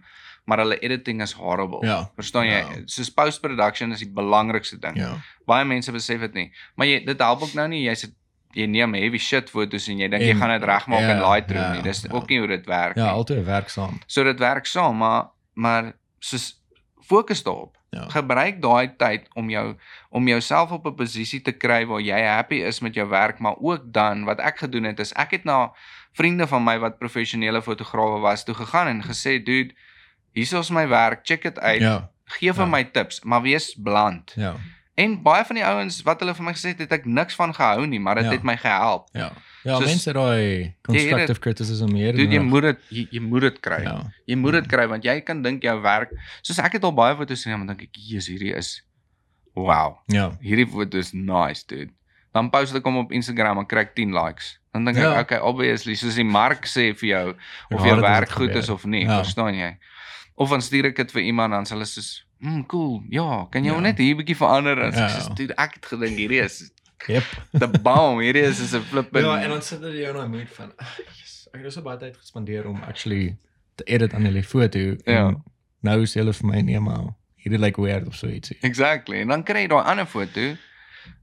maar 0.50 0.64
hulle 0.64 0.80
editing 0.82 1.22
is 1.22 1.36
horrible. 1.38 1.84
Ja. 1.86 2.00
Verstaan 2.18 2.50
jy? 2.50 2.64
Ja. 2.64 2.82
Soos 2.90 3.12
post-production 3.14 3.94
is 3.94 4.02
die 4.04 4.10
belangrikste 4.10 4.80
ding. 4.82 4.98
Ja. 5.00 5.14
Baie 5.48 5.68
mense 5.70 5.94
besef 5.94 6.26
dit 6.26 6.34
nie. 6.40 6.48
Maar 6.76 6.90
jy 6.90 6.98
dit 7.06 7.22
help 7.22 7.46
ook 7.46 7.54
nou 7.60 7.68
nie 7.72 7.86
jy's 7.86 8.08
jy 8.54 8.68
neem 8.70 8.94
heavy 8.98 9.22
shit 9.22 9.50
foto's 9.50 9.88
en 9.90 10.02
jy 10.02 10.10
dink 10.14 10.26
jy 10.26 10.34
gaan 10.38 10.52
dit 10.54 10.66
regmaak 10.70 11.06
ja, 11.06 11.14
in 11.16 11.22
Lightroom 11.24 11.64
ja, 11.64 11.70
nie. 11.78 11.86
Dis 11.86 12.04
ja. 12.06 12.12
ook 12.14 12.28
nie 12.30 12.42
hoe 12.42 12.50
dit 12.52 12.68
werk 12.70 12.98
Ja, 12.98 13.12
nie. 13.12 13.22
altyd 13.22 13.46
werk 13.48 13.70
saam. 13.74 14.02
So 14.08 14.26
dit 14.26 14.42
werk 14.42 14.70
saam, 14.70 14.98
maar 15.02 15.32
maar 15.54 15.94
soos 16.20 16.56
fokus 17.06 17.44
daarop. 17.46 17.78
Ja. 17.94 18.10
Gebruik 18.10 18.62
daai 18.62 18.96
tyd 18.98 19.28
om 19.38 19.50
jou 19.50 19.76
om 20.10 20.28
jouself 20.28 20.72
op 20.72 20.86
'n 20.86 20.96
posisie 20.96 21.42
te 21.42 21.52
kry 21.52 21.86
waar 21.86 22.02
jy 22.02 22.22
happy 22.26 22.56
is 22.66 22.80
met 22.80 22.94
jou 22.94 23.08
werk, 23.10 23.40
maar 23.40 23.56
ook 23.60 23.82
dan 23.94 24.26
wat 24.26 24.40
ek 24.40 24.58
gedoen 24.58 24.84
het 24.84 25.00
is 25.00 25.14
ek 25.14 25.32
het 25.32 25.44
na 25.44 25.72
vriende 26.14 26.48
van 26.48 26.64
my 26.64 26.80
wat 26.80 26.98
professionele 26.98 27.62
fotograwe 27.62 28.20
was 28.20 28.44
toe 28.44 28.56
gegaan 28.56 28.88
en 28.88 29.04
gesê, 29.04 29.44
"Dude, 29.44 29.74
hier 30.34 30.58
is 30.60 30.70
my 30.70 30.88
werk, 30.88 31.20
check 31.24 31.42
dit 31.42 31.60
uit. 31.60 31.82
Ja. 31.82 32.10
Gee 32.26 32.54
vir 32.54 32.66
Ja. 32.66 32.70
my 32.70 32.84
tips, 32.84 33.24
maar 33.24 33.42
wees 33.42 33.76
bland." 33.84 34.34
Ja. 34.36 34.56
En 34.96 35.16
baie 35.24 35.44
van 35.46 35.56
die 35.56 35.66
ouens 35.66 36.02
wat 36.06 36.20
hulle 36.22 36.36
vir 36.38 36.46
my 36.46 36.52
gesê 36.54 36.68
het, 36.74 36.80
het 36.80 36.92
ek 36.92 37.06
niks 37.06 37.34
van 37.36 37.54
gehou 37.54 37.88
nie, 37.88 38.00
maar 38.00 38.16
dit 38.16 38.26
Ja. 38.26 38.32
het 38.32 38.44
my 38.44 38.58
gehelp. 38.58 39.08
Ja. 39.14 39.32
Ja, 39.64 39.78
Soos- 39.80 39.86
mense 39.86 40.14
daai 40.14 40.76
constructive 40.86 41.40
criticism 41.40 41.92
meer. 41.92 42.14
Dude, 42.14 42.34
jy 42.36 42.40
moet 42.42 42.62
dit 42.62 42.80
jy, 42.90 43.08
jy 43.12 43.20
moet 43.22 43.42
dit 43.42 43.60
kry. 43.60 43.82
Ja. 43.84 44.12
Jy 44.28 44.36
moet 44.36 44.52
dit 44.52 44.68
kry 44.68 44.88
want 44.88 45.04
jy 45.04 45.22
kan 45.22 45.42
dink 45.42 45.64
jou 45.64 45.82
werk, 45.82 46.12
soos 46.42 46.60
ek 46.60 46.74
het 46.74 46.84
al 46.84 46.94
baie 46.94 47.16
foto's 47.16 47.44
geneem 47.44 47.62
en 47.62 47.68
dink 47.68 47.82
ek, 47.82 47.90
"Jesus, 47.96 48.28
hierdie 48.28 48.54
is 48.56 48.82
wow. 49.56 49.98
Ja. 50.08 50.32
Hierdie 50.42 50.68
foto 50.68 50.98
is 50.98 51.12
nice, 51.14 51.64
dude." 51.68 51.92
Dan 52.34 52.50
post 52.50 52.76
ek 52.76 52.84
hom 52.84 52.98
op 52.98 53.12
Instagram 53.12 53.58
en 53.60 53.66
kry 53.66 53.80
ek 53.86 53.96
10 53.96 54.12
likes. 54.14 54.60
Dan 54.74 54.86
dink 54.86 54.98
ek, 54.98 55.04
Ja. 55.04 55.20
okay, 55.20 55.38
obviously, 55.40 55.94
soos 55.96 56.16
die 56.16 56.24
mark 56.26 56.66
sê 56.66 56.96
vir 56.98 57.10
jou 57.10 57.30
of 57.30 57.80
Hoe 57.80 57.88
jou 57.88 57.96
het 57.96 58.02
werk 58.02 58.30
goed 58.30 58.56
is 58.56 58.70
of 58.70 58.86
nie, 58.86 59.06
Ja. 59.06 59.22
verstaan 59.24 59.54
jy? 59.56 59.78
Of 60.36 60.50
dan 60.50 60.62
stuur 60.62 60.86
ek 60.86 60.96
dit 60.96 61.12
vir 61.12 61.22
iemand 61.22 61.52
dan 61.52 61.64
sê 61.66 61.70
hulle 61.72 61.86
soos, 61.86 62.24
"Mm, 62.44 62.66
cool. 62.68 63.02
Ja, 63.10 63.48
kan 63.50 63.64
jy 63.64 63.72
Ja. 63.72 63.80
net 63.80 63.98
hier 63.98 64.16
bietjie 64.16 64.36
verander?" 64.36 64.78
En 64.82 64.92
Ja. 64.92 65.08
ja. 65.08 65.20
sê, 65.20 65.34
"Dude, 65.34 65.54
ek 65.56 65.74
het 65.74 65.86
gedink 65.86 66.18
hierdie 66.18 66.42
is 66.44 66.72
Yep. 67.08 67.24
the 67.62 67.68
bomb. 67.68 68.20
Hierdie 68.22 68.44
is 68.44 68.60
is 68.60 68.74
'n 68.74 68.82
flippin 68.82 69.24
Ja, 69.24 69.42
en 69.42 69.50
dan 69.50 69.62
sit 69.62 69.82
jy 69.82 70.08
in 70.08 70.14
daai 70.16 70.28
mood 70.28 70.50
van, 70.50 70.72
yes, 71.20 71.48
ek 71.54 71.62
het 71.64 71.74
so 71.74 71.82
baie 71.82 71.98
tyd 71.98 72.18
gespandeer 72.18 72.68
om 72.68 72.82
actually 72.88 73.38
te 73.76 73.84
edit 73.84 74.14
aan 74.14 74.24
die 74.24 74.44
foto. 74.44 74.96
Ja. 75.06 75.34
Nou 75.82 76.02
is 76.02 76.14
hulle 76.14 76.34
vir 76.34 76.48
my 76.48 76.62
nee 76.62 76.80
maar 76.80 77.16
hierdie 77.36 77.60
lyk 77.60 77.76
weird 77.78 78.08
of 78.08 78.16
so 78.16 78.28
ietsie. 78.28 78.58
Exactly. 78.62 79.20
En 79.22 79.28
dan 79.28 79.44
kry 79.44 79.62
jy 79.66 79.68
daai 79.68 79.84
ander 79.84 80.06
foto 80.06 80.56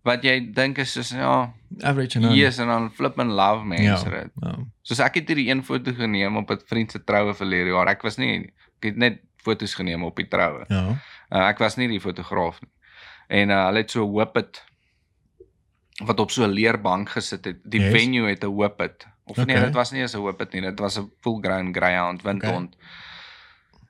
wat 0.04 0.22
jy 0.24 0.34
dink 0.52 0.78
is 0.78 0.92
soos 0.92 1.10
ja, 1.16 1.52
Average 1.80 2.18
en 2.18 2.22
dan. 2.22 2.34
yes 2.36 2.58
en 2.58 2.66
dan 2.66 2.90
flip 2.92 3.18
and 3.18 3.30
love 3.32 3.64
mense 3.64 4.04
ja. 4.04 4.10
dit. 4.20 4.30
Ja. 4.42 4.54
Soos 4.82 5.00
ek 5.00 5.14
het 5.14 5.28
hierdie 5.28 5.48
een 5.50 5.64
foto 5.64 5.92
geneem 5.96 6.36
op 6.36 6.50
'n 6.50 6.60
vriend 6.66 6.90
se 6.92 7.04
troue 7.04 7.34
verlede 7.34 7.70
jaar. 7.70 7.88
Ek 7.88 8.02
was 8.02 8.16
nie 8.16 8.52
ek 8.80 8.84
het 8.90 8.96
net 8.96 9.18
foto's 9.42 9.74
geneem 9.74 10.04
op 10.04 10.16
die 10.16 10.28
troue. 10.28 10.64
Ja. 10.68 10.96
Uh, 11.30 11.48
ek 11.48 11.58
was 11.58 11.76
nie 11.76 11.88
die 11.88 12.00
fotograaf 12.00 12.60
nie. 12.60 12.70
En 13.28 13.50
uh, 13.50 13.64
hulle 13.66 13.78
het 13.78 13.90
so 13.90 14.06
whippet 14.12 14.64
wat 16.04 16.20
op 16.20 16.30
so 16.30 16.44
'n 16.46 16.50
leerbank 16.50 17.08
gesit 17.10 17.44
het. 17.44 17.58
Die 17.64 17.80
Yes. 17.80 17.92
venue 17.92 18.28
het 18.28 18.44
'n 18.44 18.54
whippet. 18.56 19.06
Of 19.24 19.36
okay. 19.38 19.44
nee, 19.44 19.56
Okay. 19.56 19.66
dit 19.66 19.74
was 19.74 19.90
nie 19.92 20.00
eens 20.00 20.14
'n 20.14 20.22
whippet 20.22 20.52
nie. 20.52 20.60
Dit 20.62 20.78
was 20.78 20.98
'n 20.98 21.10
full 21.20 21.38
grown 21.42 21.72
greyhound 21.74 22.22
windhond. 22.22 22.76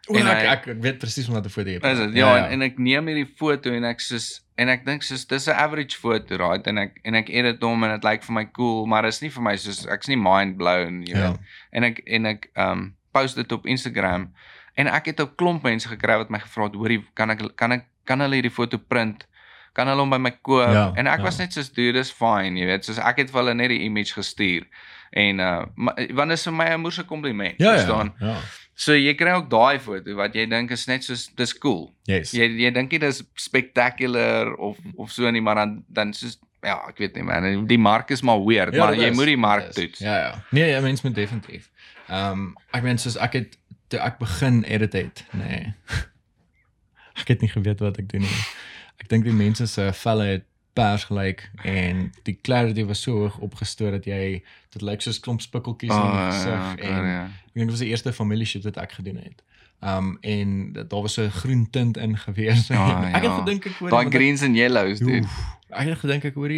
O, 0.08 0.14
En 0.16 0.26
ek, 0.26 0.36
hy- 0.38 0.46
ek, 0.46 0.66
ek 0.66 0.82
weet 0.82 0.98
presies 0.98 1.28
wat 1.28 1.44
'n 1.44 1.48
foto 1.48 1.68
jy 1.70 1.76
Okay. 1.76 1.92
Is 1.92 1.98
dit? 1.98 2.14
Ja, 2.14 2.36
ja. 2.36 2.44
En, 2.46 2.50
en 2.52 2.62
ek 2.62 2.78
neem 2.78 3.06
hierdie 3.06 3.32
foto 3.36 3.70
en 3.72 3.84
ek 3.84 4.00
soos 4.00 4.44
en 4.56 4.68
ek 4.68 4.84
dink 4.84 5.02
soos 5.02 5.24
dis 5.26 5.46
'n 5.46 5.50
average 5.54 5.96
foto, 5.98 6.36
right? 6.36 6.66
En 6.66 6.78
ek 6.78 6.98
en 7.04 7.14
ek 7.14 7.28
edit 7.28 7.62
hom 7.62 7.84
en 7.84 7.90
dit 7.90 8.04
lyk 8.04 8.22
vir 8.24 8.34
my 8.34 8.44
cool, 8.50 8.86
maar 8.86 9.04
is 9.04 9.20
nie 9.20 9.30
vir 9.30 9.42
my 9.42 9.56
soos 9.56 9.86
ek's 9.86 10.08
nie 10.08 10.16
mind 10.16 10.56
blown, 10.56 11.02
jy 11.06 11.14
Ja. 11.16 11.30
weet. 11.30 11.38
En 11.72 11.84
ek 11.84 11.98
en 12.06 12.26
ek 12.26 12.50
um 12.56 12.96
post 13.12 13.36
dit 13.36 13.52
op 13.52 13.66
Instagram 13.66 14.32
en 14.74 14.86
ek 14.86 15.06
het 15.06 15.20
'n 15.20 15.34
klomp 15.36 15.62
mense 15.62 15.88
gekry 15.88 16.16
wat 16.16 16.30
my 16.30 16.38
gevra 16.38 16.64
het, 16.64 16.74
hoorie, 16.74 17.04
kan 17.14 17.30
ek 17.30 17.56
kan 17.56 17.72
ek 17.72 17.84
kan 18.04 18.20
hulle 18.20 18.34
hierdie 18.34 18.50
foto 18.54 18.78
print? 18.78 19.26
Kan 19.72 19.86
hulle 19.86 20.00
hom 20.00 20.10
by 20.10 20.18
my 20.18 20.30
koop? 20.42 20.72
Ja, 20.72 20.92
en 20.96 21.06
ek 21.06 21.18
ja. 21.18 21.22
was 21.24 21.38
net 21.38 21.52
soos 21.52 21.70
dude, 21.72 21.92
dis 21.98 22.10
fine, 22.12 22.58
jy 22.58 22.66
weet, 22.66 22.84
soos 22.84 22.98
ek 22.98 23.16
het 23.18 23.30
vir 23.30 23.40
hulle 23.40 23.54
net 23.54 23.68
die 23.68 23.80
image 23.84 24.12
gestuur. 24.14 24.66
En 25.12 25.38
uh 25.40 25.64
want 26.10 26.28
dit 26.28 26.38
is 26.38 26.44
vir 26.44 26.52
my 26.52 26.64
'n 26.74 26.80
moeëse 26.80 27.04
kompliment, 27.06 27.54
Ja, 27.58 27.66
ja. 27.72 27.76
verstaan? 27.78 28.14
Ja. 28.20 28.36
So 28.74 28.92
jy 28.94 29.14
kry 29.14 29.30
ook 29.30 29.50
daai 29.50 29.78
foto 29.78 30.14
wat 30.14 30.34
jy 30.34 30.46
dink 30.48 30.70
is 30.70 30.86
net 30.86 31.04
soos 31.04 31.28
dis 31.36 31.58
cool. 31.58 31.94
Yes. 32.04 32.32
Jy 32.32 32.48
jy 32.64 32.70
dink 32.72 32.90
nie 32.90 32.98
dis 32.98 33.22
spectacular 33.34 34.54
of 34.58 34.78
of 34.96 35.10
so 35.12 35.30
nie, 35.30 35.40
maar 35.42 35.54
dan 35.54 35.84
dan 35.88 36.12
soos 36.12 36.38
ja, 36.62 36.76
ek 36.88 36.98
weet 36.98 37.14
nie 37.16 37.22
man, 37.24 37.66
die 37.66 37.78
mark 37.78 38.10
is 38.10 38.22
maar 38.22 38.40
weird, 38.44 38.74
Ja, 38.74 38.84
maar 38.84 38.92
dit 38.94 39.00
jy 39.00 39.10
is, 39.10 39.16
moet 39.16 39.24
die 39.30 39.36
dit 39.36 39.40
mark 39.44 39.68
is. 39.68 39.74
toets. 39.74 39.98
Ja 39.98 40.16
ja. 40.18 40.44
Nee, 40.50 40.68
ja, 40.70 40.80
mens 40.80 41.02
moet 41.02 41.14
definitief. 41.14 41.70
Ehm 42.08 42.32
um, 42.32 42.54
ek 42.72 42.82
meen 42.82 42.98
soos 42.98 43.16
ek 43.16 43.32
het 43.32 43.56
toe 43.90 44.00
ek 44.00 44.20
begin 44.22 44.62
edit 44.64 44.94
het, 44.96 45.24
nee. 45.36 45.74
ek 47.20 47.34
het 47.34 47.42
nie 47.44 47.50
geweet 47.50 47.82
wat 47.82 47.98
ek 48.00 48.08
doen 48.12 48.24
nie. 48.26 48.40
Ek 49.02 49.08
dink 49.10 49.26
die 49.26 49.34
mense 49.34 49.66
se 49.66 49.90
velle 50.02 50.28
het 50.36 50.46
pers 50.78 51.04
gelyk 51.08 51.44
en 51.66 52.08
die 52.22 52.36
clarity 52.46 52.84
was 52.86 53.02
so 53.02 53.24
hoog 53.24 53.38
opgestoot 53.42 53.96
dat 53.98 54.06
jy 54.06 54.40
dit 54.70 54.82
lyk 54.86 55.02
soos 55.02 55.18
klomp 55.20 55.42
spikkeltjies 55.42 55.90
in 55.90 55.98
Oh, 55.98 56.10
die 56.10 56.20
ja, 56.20 56.30
gesig 56.30 56.84
ja, 56.84 56.90
en 56.90 57.08
ja. 57.10 57.22
ek 57.26 57.54
dink 57.54 57.64
dit 57.64 57.74
was 57.74 57.84
die 57.84 57.90
eerste 57.90 58.12
familie 58.14 58.46
shoot 58.46 58.68
wat 58.68 58.78
ek 58.84 58.94
gedoen 59.00 59.18
het. 59.24 59.42
Um 59.80 60.12
en 60.20 60.72
daar 60.76 61.02
was 61.02 61.16
so 61.18 61.24
'n 61.24 61.34
groen 61.42 61.66
tint 61.70 61.96
in 61.96 62.16
gewees. 62.18 62.68
Ja, 62.68 62.86
ek 63.16 63.22
het 63.22 63.30
ja. 63.32 63.38
gedink 63.42 63.66
ek 63.66 63.76
hoor 63.80 63.90
Daai 63.90 64.10
greens 64.10 64.42
and 64.42 64.56
yellows, 64.56 64.98
dude. 64.98 65.24
Oef, 65.26 65.40
ek 65.70 65.88
het 65.88 65.98
gedink 65.98 66.24
ek 66.24 66.34
hoor 66.34 66.52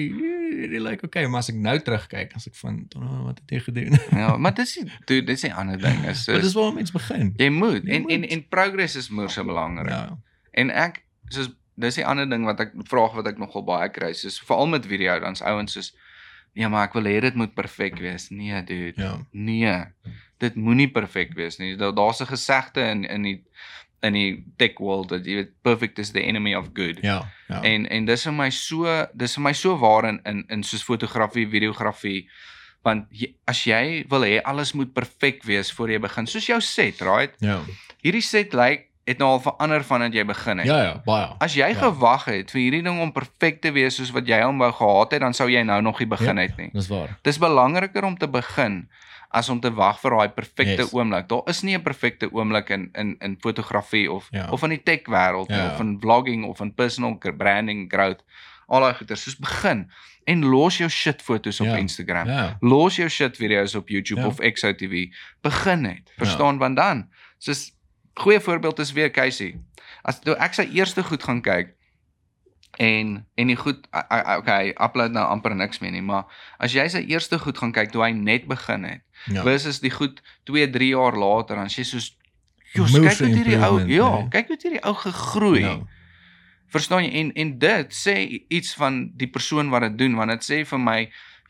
hierdie 0.63 0.81
lyk 0.83 1.03
okay, 1.05 1.27
maar 1.27 1.43
as 1.43 1.49
ek 1.53 1.59
nou 1.61 1.75
terugkyk, 1.79 2.35
as 2.39 2.47
ek 2.49 2.55
van 2.61 2.79
oh, 2.97 3.25
wat 3.29 3.41
het 3.43 3.51
jy 3.57 3.61
gedoen? 3.67 3.99
Ja, 4.23 4.37
maar 4.37 4.55
dis 4.55 4.75
die- 4.79 4.87
dude, 5.07 5.27
dis 5.27 5.43
'n 5.45 5.53
ander 5.53 5.79
ding. 5.79 6.05
Is 6.09 6.27
Maar 6.29 6.41
dis 6.41 6.55
waar 6.59 6.73
mense 6.73 6.93
begin. 6.93 7.35
jy 7.37 7.49
moet 7.51 7.83
Jy 7.85 7.95
en 7.99 8.07
en 8.09 8.21
moet. 8.21 8.31
en 8.31 8.47
progress 8.49 8.97
is 8.97 9.11
moeë 9.11 9.29
so 9.31 9.45
belangrik. 9.45 9.91
Ja. 9.91 10.19
En 10.53 10.71
ek 10.71 11.03
soos 11.29 11.51
dis 11.77 11.95
die 11.95 12.07
ander 12.07 12.29
ding 12.29 12.45
wat 12.45 12.61
ek 12.61 12.73
vraag 12.89 13.15
wat 13.17 13.27
ek 13.27 13.39
nogal 13.39 13.65
baie 13.65 13.89
kry, 13.91 14.13
soos 14.13 14.41
veral 14.41 14.67
met 14.67 14.87
video 14.87 15.19
dan's 15.21 15.43
ouens 15.43 15.73
soos 15.73 15.95
ja, 16.55 16.69
maar 16.69 16.85
ek 16.89 16.93
wil 16.95 17.05
hê 17.09 17.21
dit 17.21 17.35
moet 17.35 17.55
perfek 17.55 17.97
wees. 17.99 18.29
Nee, 18.31 18.63
dude. 18.65 18.93
Ja. 19.01 19.15
Nee. 19.33 19.85
Dit 20.39 20.55
moenie 20.55 20.91
perfek 20.93 21.33
wees 21.35 21.57
nie. 21.59 21.77
Daar 21.77 21.95
daar's 21.95 22.21
'n 22.21 22.27
gesegde 22.29 22.81
in 22.91 23.05
in 23.05 23.23
die 23.23 23.45
in 24.03 24.13
die 24.13 24.45
tech 24.59 24.79
world 24.83 25.09
dat 25.13 25.27
jy 25.27 25.35
weet 25.43 25.51
perfect 25.63 25.99
is 26.03 26.11
the 26.13 26.23
enemy 26.23 26.55
of 26.59 26.71
good. 26.75 26.99
Ja. 27.03 27.21
Ja. 27.49 27.61
En 27.63 27.87
en 27.89 28.05
dis 28.09 28.25
vir 28.27 28.33
my 28.35 28.51
so 28.51 29.07
dis 29.15 29.35
vir 29.39 29.43
my 29.45 29.53
so 29.53 29.77
waar 29.79 30.05
in 30.09 30.21
in 30.27 30.45
in 30.49 30.63
soos 30.63 30.83
fotografie, 30.83 31.47
videografie 31.49 32.29
want 32.83 33.07
jy, 33.15 33.29
as 33.47 33.61
jy 33.65 34.05
wil 34.11 34.25
hê 34.27 34.41
alles 34.43 34.73
moet 34.75 34.91
perfek 34.95 35.45
wees 35.47 35.71
voor 35.73 35.91
jy 35.91 35.99
begin, 36.03 36.27
soos 36.27 36.47
jou 36.47 36.61
set, 36.61 37.01
right? 37.07 37.35
ja. 37.39 37.61
Hierdie 38.03 38.23
set 38.27 38.53
lyk 38.59 38.89
het 39.07 39.19
nou 39.19 39.29
al 39.37 39.41
verander 39.43 39.83
vandat 39.87 40.15
jy 40.15 40.25
begin 40.27 40.59
het. 40.59 40.67
Ja, 40.67 40.81
ja, 40.83 40.97
baie. 41.07 41.29
As 41.43 41.55
jy 41.55 41.69
Ja. 41.69 41.75
gewag 41.79 42.25
het 42.25 42.51
vir 42.51 42.61
hierdie 42.61 42.83
ding 42.83 43.01
om 43.03 43.13
perfek 43.13 43.61
te 43.63 43.71
wees 43.73 43.97
soos 43.97 44.11
wat 44.11 44.27
jy 44.27 44.41
hom 44.43 44.59
wou 44.59 44.73
gehad 44.73 45.13
het, 45.13 45.21
dan 45.21 45.35
sou 45.35 45.49
jy 45.51 45.63
nou 45.63 45.81
nog 45.83 45.99
nie 45.99 46.07
begin 46.07 46.37
Ja. 46.37 46.43
het 46.43 46.57
nie. 46.57 46.71
Dis 46.73 46.89
waar. 46.89 47.19
Dis 47.23 47.39
belangriker 47.39 48.05
om 48.05 48.19
te 48.19 48.27
begin 48.29 48.89
as 49.33 49.49
om 49.49 49.61
te 49.61 49.71
wag 49.75 50.01
vir 50.01 50.11
daai 50.11 50.29
perfekte 50.29 50.83
Yes. 50.83 50.93
oomblik. 50.93 51.29
Daar 51.29 51.43
is 51.49 51.63
nie 51.63 51.75
'n 51.77 51.83
perfekte 51.83 52.29
oomblik 52.33 52.71
in 52.71 52.91
in 52.95 53.17
in 53.21 53.37
fotografie 53.41 54.11
of 54.13 54.29
Ja. 54.31 54.51
of 54.51 54.63
in 54.63 54.69
die 54.71 54.83
tech 54.83 55.03
wêreld 55.09 55.49
nie 55.49 55.57
Ja. 55.57 55.73
of 55.75 55.81
in 55.81 55.99
vlogging 56.01 56.45
of 56.45 56.61
in 56.61 56.75
personal 56.75 57.19
branding 57.37 57.91
growth. 57.93 58.23
Al 58.69 58.81
daai 58.81 58.95
goeie 58.95 59.17
soos 59.17 59.37
begin 59.39 59.91
en 60.27 60.45
los 60.45 60.77
jou 60.79 60.89
shit 60.91 61.23
foto's 61.23 61.61
op 61.61 61.67
Ja. 61.67 61.77
Instagram. 61.77 62.27
Ja. 62.29 62.57
Los 62.61 62.97
jou 62.97 63.09
shit 63.09 63.37
video's 63.37 63.75
op 63.75 63.89
YouTube 63.89 64.21
Ja. 64.21 64.27
of 64.27 64.39
XOTV. 64.41 65.11
Begin 65.43 65.81
net. 65.83 66.13
Verstaan 66.17 66.59
want 66.59 66.77
dan 66.77 67.09
soos 67.39 67.73
goeie 68.15 68.41
voorbeeld 68.41 68.79
is 68.79 68.93
weer 68.93 69.11
Casey. 69.11 69.59
As 70.03 70.21
toe 70.21 70.35
ek 70.37 70.55
sy 70.55 70.69
eerste 70.73 71.03
goed 71.03 71.23
gaan 71.23 71.41
kyk 71.43 71.75
en 72.79 73.27
en 73.37 73.47
die 73.47 73.57
goed 73.57 73.87
okay, 74.39 74.73
upload 74.81 75.13
nou 75.13 75.25
amper 75.29 75.55
niks 75.55 75.79
meer 75.79 75.93
nie, 75.93 76.03
maar 76.03 76.25
as 76.59 76.73
jy 76.73 76.89
sy 76.89 77.05
eerste 77.09 77.39
goed 77.39 77.59
gaan 77.59 77.73
kyk 77.73 77.93
toe 77.93 78.05
hy 78.05 78.13
net 78.17 78.47
begin 78.49 78.85
het 78.85 79.03
Ja. 79.31 79.43
versus 79.47 79.79
die 79.81 79.91
goed 79.91 80.19
2, 80.51 80.71
3 80.71 80.89
jaar 80.89 81.15
later 81.15 81.57
dan 81.57 81.69
sê 81.71 81.85
jy 81.85 81.85
soos 81.85 82.17
Jos, 82.73 82.95
kyk 82.97 83.19
hoe 83.21 83.29
hierdie 83.29 83.59
ou, 83.61 83.79
ja, 83.87 84.09
nee. 84.17 84.29
kyk 84.33 84.49
hoe 84.49 84.57
hierdie 84.63 84.81
ou 84.89 84.95
gegroei. 84.97 85.61
Ja. 85.61 85.75
Verstaan 86.73 87.05
jy? 87.05 87.11
En 87.21 87.33
en 87.37 87.59
dit 87.59 87.93
sê 87.93 88.15
iets 88.49 88.73
van 88.81 89.11
die 89.21 89.29
persoon 89.29 89.69
wat 89.71 89.83
dit 89.83 89.99
doen 89.99 90.17
want 90.17 90.33
dit 90.33 90.47
sê 90.47 90.63
vir 90.65 90.81
my 90.81 90.97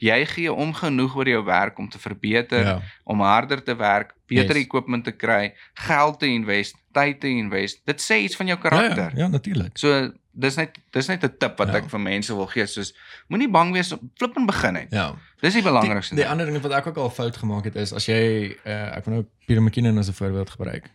jy 0.03 0.18
gee 0.26 0.53
om 0.53 0.72
genoeg 0.74 1.14
oor 1.16 1.28
jou 1.30 1.44
werk 1.46 1.78
om 1.78 1.88
te 1.88 1.98
verbeter, 2.03 2.64
Ja. 2.66 2.80
om 3.05 3.20
harder 3.20 3.62
te 3.62 3.76
werk, 3.76 4.14
beter 4.26 4.57
Yes. 4.57 4.64
equipment 4.66 5.05
te 5.05 5.12
kry, 5.12 5.53
geld 5.74 6.18
te 6.20 6.26
invest, 6.26 6.74
tyd 6.92 7.20
te 7.20 7.28
invest. 7.28 7.80
Dit 7.86 8.00
sê 8.03 8.18
iets 8.24 8.36
van 8.36 8.46
jou 8.46 8.59
Ja, 8.62 8.68
karakter. 8.68 9.11
ja, 9.14 9.24
ja 9.24 9.28
natuurlik. 9.28 9.78
So 9.78 10.11
dis 10.34 10.57
net 10.57 10.78
dis 10.92 11.07
net 11.09 11.22
'n 11.24 11.34
tip 11.38 11.59
wat 11.59 11.68
Ja. 11.68 11.74
ek 11.76 11.88
vir 11.90 12.00
mense 12.00 12.34
wil 12.34 12.46
gee 12.46 12.66
soos 12.66 12.94
moenie 13.28 13.48
bang 13.50 13.72
wees 13.72 13.92
om 13.92 14.11
flip 14.16 14.36
en 14.36 14.46
begin 14.46 14.74
het. 14.74 14.90
Ja. 14.90 15.14
Dis 15.40 15.53
die 15.55 15.62
belangrikste. 15.62 16.14
Die, 16.14 16.24
die 16.24 16.30
ander 16.30 16.46
ding 16.46 16.61
wat 16.62 16.72
ek 16.72 16.86
ook 16.86 16.96
al 16.96 17.11
fout 17.11 17.36
gemaak 17.36 17.64
het 17.64 17.76
is 17.76 17.92
as 17.92 18.07
jy 18.07 18.57
uh, 18.66 18.96
ek 18.96 19.05
wil 19.05 19.14
nou 19.14 19.26
Peter 19.46 19.62
McKinnon 19.62 19.98
as 19.98 20.09
'n 20.09 20.12
voorbeeld 20.12 20.50
gebruik. 20.50 20.90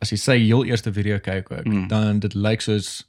As 0.00 0.10
jy 0.10 0.16
sy 0.16 0.38
heel 0.38 0.64
eerste 0.64 0.92
video 0.92 1.18
kyk 1.18 1.50
ook, 1.52 1.64
Mm. 1.66 1.88
dan 1.88 2.18
dit 2.18 2.34
lyk 2.34 2.60
soos 2.60 3.04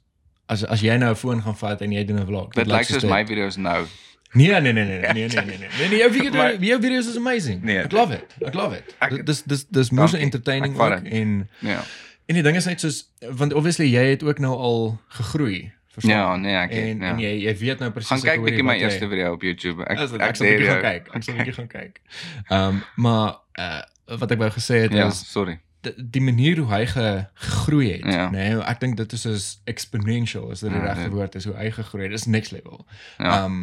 as 0.48 0.64
as 0.64 0.80
jy 0.80 0.96
nou 0.98 1.10
'n 1.10 1.16
foon 1.16 1.42
gaan 1.42 1.56
vat 1.56 1.80
en 1.82 1.92
jy 1.92 2.04
doen 2.04 2.18
'n 2.20 2.26
vlog. 2.26 2.52
Dit 2.54 2.66
lyk 2.66 2.84
soos 2.84 3.04
my 3.04 3.24
video's 3.26 3.56
nou. 3.56 3.86
Nee, 4.32 4.60
nee, 4.60 4.60
nee, 4.60 4.72
nee, 4.72 4.84
nee, 4.84 5.12
nee, 5.12 5.28
nee, 5.28 5.58
nee. 5.58 5.68
Nee, 5.78 5.88
nee 5.88 5.98
jou 5.98 6.12
video 6.12 6.30
maar, 6.30 6.54
jou 6.64 6.80
videos 6.80 7.08
is 7.08 7.16
amazing. 7.16 7.62
Nee, 7.62 7.78
ek 7.78 7.92
love 7.92 8.14
it. 8.14 8.36
Ek 8.46 8.54
love 8.54 8.76
it. 8.76 8.94
Ek, 8.98 9.26
dis 9.26 9.42
dis 9.42 9.64
dis 9.66 9.90
moeë 9.90 10.20
entertaining 10.22 10.76
ek, 10.76 10.80
ook 10.80 11.10
en 11.10 11.34
ja. 11.66 11.82
En 12.30 12.38
die 12.38 12.44
ding 12.46 12.56
is 12.56 12.68
net 12.70 12.82
soos 12.82 13.00
want 13.34 13.54
obviously 13.58 13.88
jy 13.90 14.04
het 14.12 14.22
ook 14.22 14.38
nou 14.38 14.54
al 14.54 14.84
gegroei. 15.18 15.72
Verstaan? 15.90 16.14
Ja, 16.14 16.36
nee, 16.36 16.54
ek 16.54 16.70
en, 16.70 17.02
ja. 17.02 17.10
en 17.10 17.18
jy 17.18 17.32
jy 17.42 17.54
weet 17.58 17.82
nou 17.82 17.90
presies 17.90 18.12
hoe 18.12 18.20
jy 18.20 18.28
Gaan 18.28 18.38
kyk 18.38 18.46
bietjie 18.46 18.66
my 18.68 18.76
jy, 18.76 18.84
eerste 18.86 19.08
video 19.10 19.32
op 19.34 19.48
YouTube. 19.48 19.82
Ek 19.88 20.04
ek, 20.04 20.14
ek 20.28 20.38
sal 20.38 20.46
bietjie 20.46 20.68
gaan 20.70 20.84
kyk. 20.84 21.10
Ek 21.10 21.26
sal 21.26 21.40
bietjie 21.40 21.56
gaan 21.58 21.72
kyk. 21.74 21.98
Ehm 22.44 22.68
um, 22.68 22.78
maar 23.08 23.26
uh, 23.58 23.82
wat 24.22 24.36
ek 24.36 24.44
wou 24.44 24.52
gesê 24.54 24.84
het 24.86 24.94
ja, 24.94 25.08
is 25.10 25.24
sorry 25.32 25.58
die 25.96 26.20
manier 26.20 26.58
hoe 26.60 26.68
hy 26.68 26.84
gegroei 26.86 27.92
het, 27.92 28.04
ja. 28.04 28.26
nê. 28.28 28.50
Nee, 28.52 28.56
ek 28.68 28.80
dink 28.82 28.98
dit 28.98 29.12
is 29.16 29.22
soos 29.24 29.46
exponential, 29.70 30.50
is 30.52 30.60
dit 30.60 30.68
ja, 30.68 30.76
die 30.76 30.82
ja, 30.84 30.92
regte 30.92 31.12
woord, 31.14 31.38
is 31.40 31.46
hoe 31.48 31.54
hy 31.56 31.70
gegroei 31.72 32.04
het. 32.04 32.12
Dis 32.12 32.26
next 32.28 32.52
level. 32.52 32.84
Ja. 33.16 33.24
Ehm 33.24 33.30
ja. 33.30 33.44
um, 33.44 33.60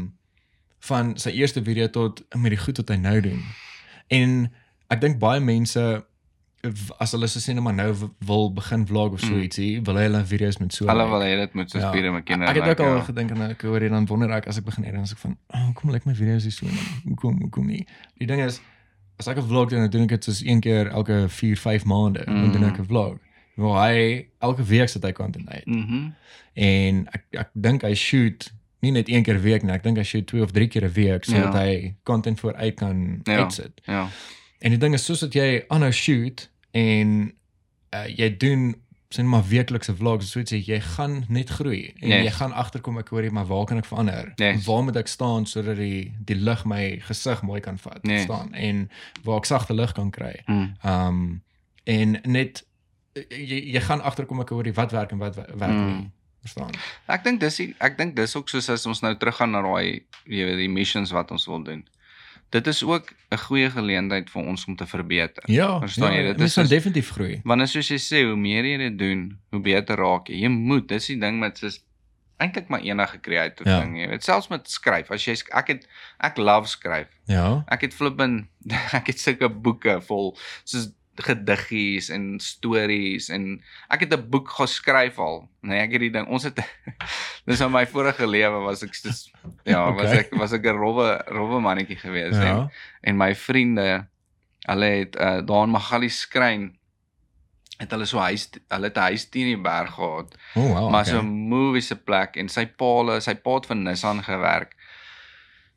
van 0.80 1.18
sy 1.18 1.30
eerste 1.30 1.64
video 1.64 1.88
tot 1.90 2.24
met 2.36 2.50
die 2.52 2.60
goed 2.60 2.78
wat 2.78 2.90
hy 2.90 2.96
nou 2.96 3.22
doen. 3.22 3.44
En 4.08 4.52
ek 4.90 5.02
dink 5.02 5.20
baie 5.20 5.40
mense 5.40 6.04
as 7.00 7.12
hulle 7.14 7.28
so 7.28 7.40
sê 7.40 7.54
net 7.54 7.64
maar 7.64 7.74
nou 7.78 7.94
wil 8.26 8.50
begin 8.54 8.86
vlog 8.88 9.14
of 9.14 9.20
so 9.20 9.34
Mm. 9.34 9.42
ietsie, 9.46 9.82
wil 9.86 9.96
hulle 9.96 10.24
video's 10.26 10.58
met 10.58 10.74
so 10.74 10.88
Hulle 10.88 11.06
wil 11.10 11.22
hê 11.22 11.36
dit 11.38 11.54
moet 11.54 11.70
soos 11.72 11.82
Ja. 11.82 11.92
Pieter 11.92 12.12
McKinnon 12.12 12.48
Ek 12.48 12.56
het 12.56 12.68
ook 12.70 12.80
al 12.80 12.96
ja. 12.96 13.02
gedink 13.04 13.32
en 13.32 13.42
ek 13.42 13.62
hoor 13.62 13.82
jy 13.82 13.90
dan 13.90 14.06
wonder 14.06 14.32
ek 14.32 14.48
as 14.48 14.58
ek 14.58 14.66
begin 14.66 14.84
is 14.84 15.12
ek 15.12 15.18
van, 15.18 15.38
"Oh, 15.54 15.66
hoekom 15.66 15.92
lyk 15.92 16.06
my 16.06 16.14
video's 16.16 16.44
nie 16.44 16.52
so 16.52 16.66
nie? 16.66 16.80
Hoekom 17.06 17.40
hoekom 17.42 17.66
nie?" 17.68 17.86
Die 18.18 18.26
ding 18.28 18.42
is 18.42 18.60
as 19.20 19.28
ek 19.28 19.38
'n 19.38 19.48
vlog 19.48 19.70
doen, 19.70 19.80
dan 19.80 19.90
doen 19.90 20.02
ek 20.04 20.10
dit 20.10 20.24
soos 20.24 20.42
een 20.44 20.60
keer 20.60 20.88
elke 20.88 21.26
4, 21.30 21.56
5 21.58 21.86
maande, 21.86 22.26
dan 22.26 22.52
doen 22.52 22.64
ek 22.64 22.78
Mm. 22.78 22.82
'n 22.82 22.86
vlog. 22.86 23.18
Waar 23.56 23.90
hy 23.90 24.28
elke 24.42 24.64
week 24.64 24.90
sit 24.90 25.04
hy 25.04 25.12
content 25.12 25.50
uit. 25.50 25.66
Mhm. 25.66 26.12
En 26.56 27.08
ek 27.14 27.24
ek 27.32 27.50
dink 27.54 27.82
hy 27.82 27.94
shoot 27.94 28.52
nie 28.82 28.92
net 28.92 29.10
een 29.10 29.24
keer 29.24 29.42
week 29.42 29.64
nie, 29.64 29.72
ek 29.74 29.84
dink 29.84 29.98
hy 29.98 30.04
shoot 30.04 30.28
2 30.28 30.42
of 30.44 30.52
3 30.52 30.68
keer 30.68 30.84
'n 30.86 30.92
week 30.94 31.24
sodat 31.26 31.54
Ja. 31.54 31.60
hy 31.60 31.96
content 32.04 32.40
vooruit 32.40 32.76
kan 32.76 33.22
Ja. 33.24 33.38
uitsit. 33.44 33.82
Ja. 33.86 34.10
En 34.60 34.70
die 34.70 34.78
ding 34.80 34.94
is 34.94 35.06
soos 35.06 35.20
dat 35.20 35.34
jy 35.34 35.64
aanhou 35.68 35.92
shoot 35.92 36.50
en 36.72 37.34
uh, 37.94 38.08
jy 38.08 38.38
doen 38.38 38.76
sien 39.10 39.30
maar 39.30 39.44
weeklikse 39.48 39.96
vlogs 39.96 40.30
so 40.32 40.40
iets 40.40 40.52
jy 40.52 40.80
gaan 40.82 41.26
net 41.30 41.50
groei 41.50 41.94
en 42.02 42.08
Yes. 42.10 42.24
jy 42.24 42.32
gaan 42.32 42.52
agterkom 42.54 42.98
ek 42.98 43.08
hoor 43.10 43.24
jy 43.24 43.30
maar 43.32 43.46
waar 43.46 43.66
kan 43.66 43.78
ek 43.78 43.86
verander? 43.86 44.34
Yes. 44.36 44.66
Waar 44.66 44.84
moet 44.84 44.96
ek 44.96 45.08
staan 45.08 45.46
sodat 45.46 45.78
die 45.78 46.12
die 46.26 46.36
lig 46.36 46.66
my 46.66 47.00
gesig 47.00 47.42
mooi 47.42 47.60
kan 47.62 47.78
vat 47.78 48.00
Yes. 48.04 48.24
staan 48.24 48.54
en 48.54 48.90
waar 49.24 49.38
ek 49.38 49.46
sagte 49.46 49.74
lig 49.74 49.92
kan 49.94 50.12
kry. 50.12 50.42
Mm. 50.48 50.74
Um 50.84 51.42
en 51.86 52.20
net 52.26 52.66
jy, 53.30 53.72
jy 53.74 53.80
gaan 53.82 54.02
agterkom 54.02 54.40
ek 54.42 54.50
hoor 54.50 54.64
jy 54.66 54.74
wat 54.74 54.92
werk 54.92 55.12
en 55.12 55.18
wat 55.18 55.36
wa- 55.36 55.46
werk 55.56 55.72
Mm. 55.72 56.12
Verstaan? 56.42 56.72
Ek 57.08 57.24
dink 57.24 57.40
dis 57.40 57.56
die- 57.58 57.76
ek 57.80 57.98
dink 57.98 58.16
dis 58.16 58.36
ook 58.36 58.50
soos 58.50 58.70
as 58.70 58.86
ons 58.86 59.02
nou 59.02 59.14
teruggaan 59.18 59.52
na 59.52 59.62
daai 59.62 60.04
jy 60.26 60.46
weet 60.46 60.58
die 60.58 60.70
missions 60.70 61.12
wat 61.12 61.32
ons 61.32 61.46
wil 61.48 61.64
doen. 61.64 61.84
Dit 62.52 62.68
is 62.68 62.84
ook 62.84 63.12
'n 63.32 63.38
goeie 63.38 63.70
geleentheid 63.70 64.30
vir 64.30 64.44
ons 64.44 64.66
om 64.68 64.76
te 64.76 64.86
verbeter. 64.86 65.44
Ja, 65.48 65.80
Verstaan 65.80 66.14
jy? 66.14 66.22
ja, 66.22 66.34
Dit 66.34 66.42
is 66.42 66.54
soos- 66.54 66.70
definitief 66.70 67.10
groei. 67.12 67.42
Want 67.44 67.62
is 67.62 67.72
soos 67.72 67.88
jy 67.90 67.98
sê, 67.98 68.24
hoe 68.26 68.36
meer 68.38 68.64
jy 68.64 68.78
dit 68.78 68.98
doen, 68.98 69.38
hoe 69.52 69.60
beter 69.62 69.98
raak 69.98 70.28
jy. 70.30 70.36
Jy 70.42 70.48
moet, 70.50 70.88
dis 70.88 71.08
die 71.08 71.20
ding 71.20 71.40
met 71.40 71.58
soos 71.58 71.84
eintlik 72.40 72.70
maar 72.70 72.82
enige 72.82 73.20
creative 73.20 73.68
Ja. 73.70 73.80
ding, 73.82 73.98
jy 73.98 74.08
weet. 74.08 74.24
Selfs 74.24 74.48
met 74.50 74.70
skryf. 74.70 75.12
As 75.12 75.26
jy 75.26 75.36
ek 75.54 75.68
het 75.68 75.88
ek 76.20 76.38
love 76.38 76.68
skryf. 76.68 77.08
Ja. 77.28 77.64
Ek 77.68 77.82
het 77.82 77.94
flippin 77.94 78.48
ek 78.94 79.08
het 79.08 79.20
sulke 79.20 79.50
boeke 79.50 80.02
vol 80.02 80.38
soos 80.64 80.92
gediggies 81.24 82.10
en 82.10 82.40
stories 82.40 83.30
en 83.30 83.62
ek 83.90 84.00
het 84.06 84.14
'n 84.14 84.30
boek 84.30 84.50
geskryf 84.50 85.20
al. 85.20 85.50
Nee, 85.62 85.80
ek 85.80 85.92
het 85.92 86.02
die 86.02 86.12
ding 86.12 86.28
ons 86.28 86.44
het 86.44 86.60
dis 87.48 87.62
in 87.62 87.72
my 87.72 87.86
vorige 87.86 88.28
lewe 88.28 88.60
was 88.66 88.84
ek 88.84 88.94
soos 88.96 89.32
ja, 89.66 89.92
was 89.94 90.06
Okay. 90.12 90.18
ek 90.18 90.36
was 90.36 90.54
ek 90.54 90.66
'n 90.66 90.78
rowwe 90.78 91.24
rowwe 91.28 91.60
mannetjie 91.62 91.98
gewees 91.98 92.36
en 92.36 92.42
Ja. 92.46 92.70
en 93.02 93.18
my 93.18 93.36
vriende 93.36 94.08
hulle 94.68 94.86
het 94.86 95.16
uh, 95.16 95.42
daar 95.46 95.64
in 95.64 95.72
Magali 95.72 96.10
skrein 96.10 96.78
het 97.80 97.92
hulle 97.92 98.06
so 98.06 98.18
huis 98.20 98.50
hulle 98.70 98.88
het 98.90 98.98
'n 98.98 99.10
huis 99.14 99.30
teen 99.30 99.46
die 99.54 99.62
berg 99.62 99.94
gehad 99.94 100.36
oh, 100.56 100.64
wow. 100.74 100.90
maar 100.92 101.02
okay. 101.06 101.14
so 101.14 101.22
'n 101.22 101.48
movie 101.50 101.82
se 101.82 101.96
plek 101.96 102.36
en 102.38 102.50
sy 102.50 102.66
paal 102.66 103.22
sy 103.22 103.36
pa 103.36 103.54
het 103.56 103.66
vir 103.66 103.76
Nissan 103.76 104.24
gewerk. 104.24 104.76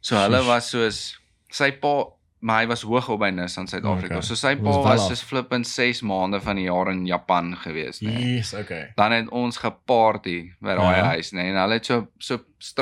So 0.00 0.16
hulle 0.16 0.42
was 0.46 0.70
soos 0.70 1.18
sy 1.50 1.70
pa 1.72 2.06
maar 2.40 2.62
hy 2.62 2.66
was 2.70 2.82
hoog 2.88 3.08
op 3.12 3.18
by 3.20 3.28
Nissan 3.36 3.66
Suid-Afrika. 3.68 4.14
Okay. 4.16 4.26
So 4.26 4.34
sy 4.34 4.54
Was 4.60 4.76
pa 4.76 4.82
was 4.82 5.00
af. 5.00 5.06
soos 5.10 5.22
flippend 5.28 5.66
6 5.68 6.00
maande 6.08 6.40
van 6.40 6.56
die 6.56 6.64
jaar 6.64 6.88
in 6.90 7.02
Japan 7.06 7.56
gewees, 7.56 8.00
nee. 8.00 8.36
Yes, 8.36 8.54
okay. 8.54 8.92
Dan 8.96 9.12
het 9.12 9.28
ons 9.28 9.58
geparty 9.60 10.52
by 10.60 10.74
daai 10.78 10.96
Ja. 10.96 11.04
huis, 11.14 11.32
nee. 11.32 11.50
En 11.50 11.56
hulle 11.60 11.72
het 11.78 11.86
so 11.86 12.06
so 12.18 12.38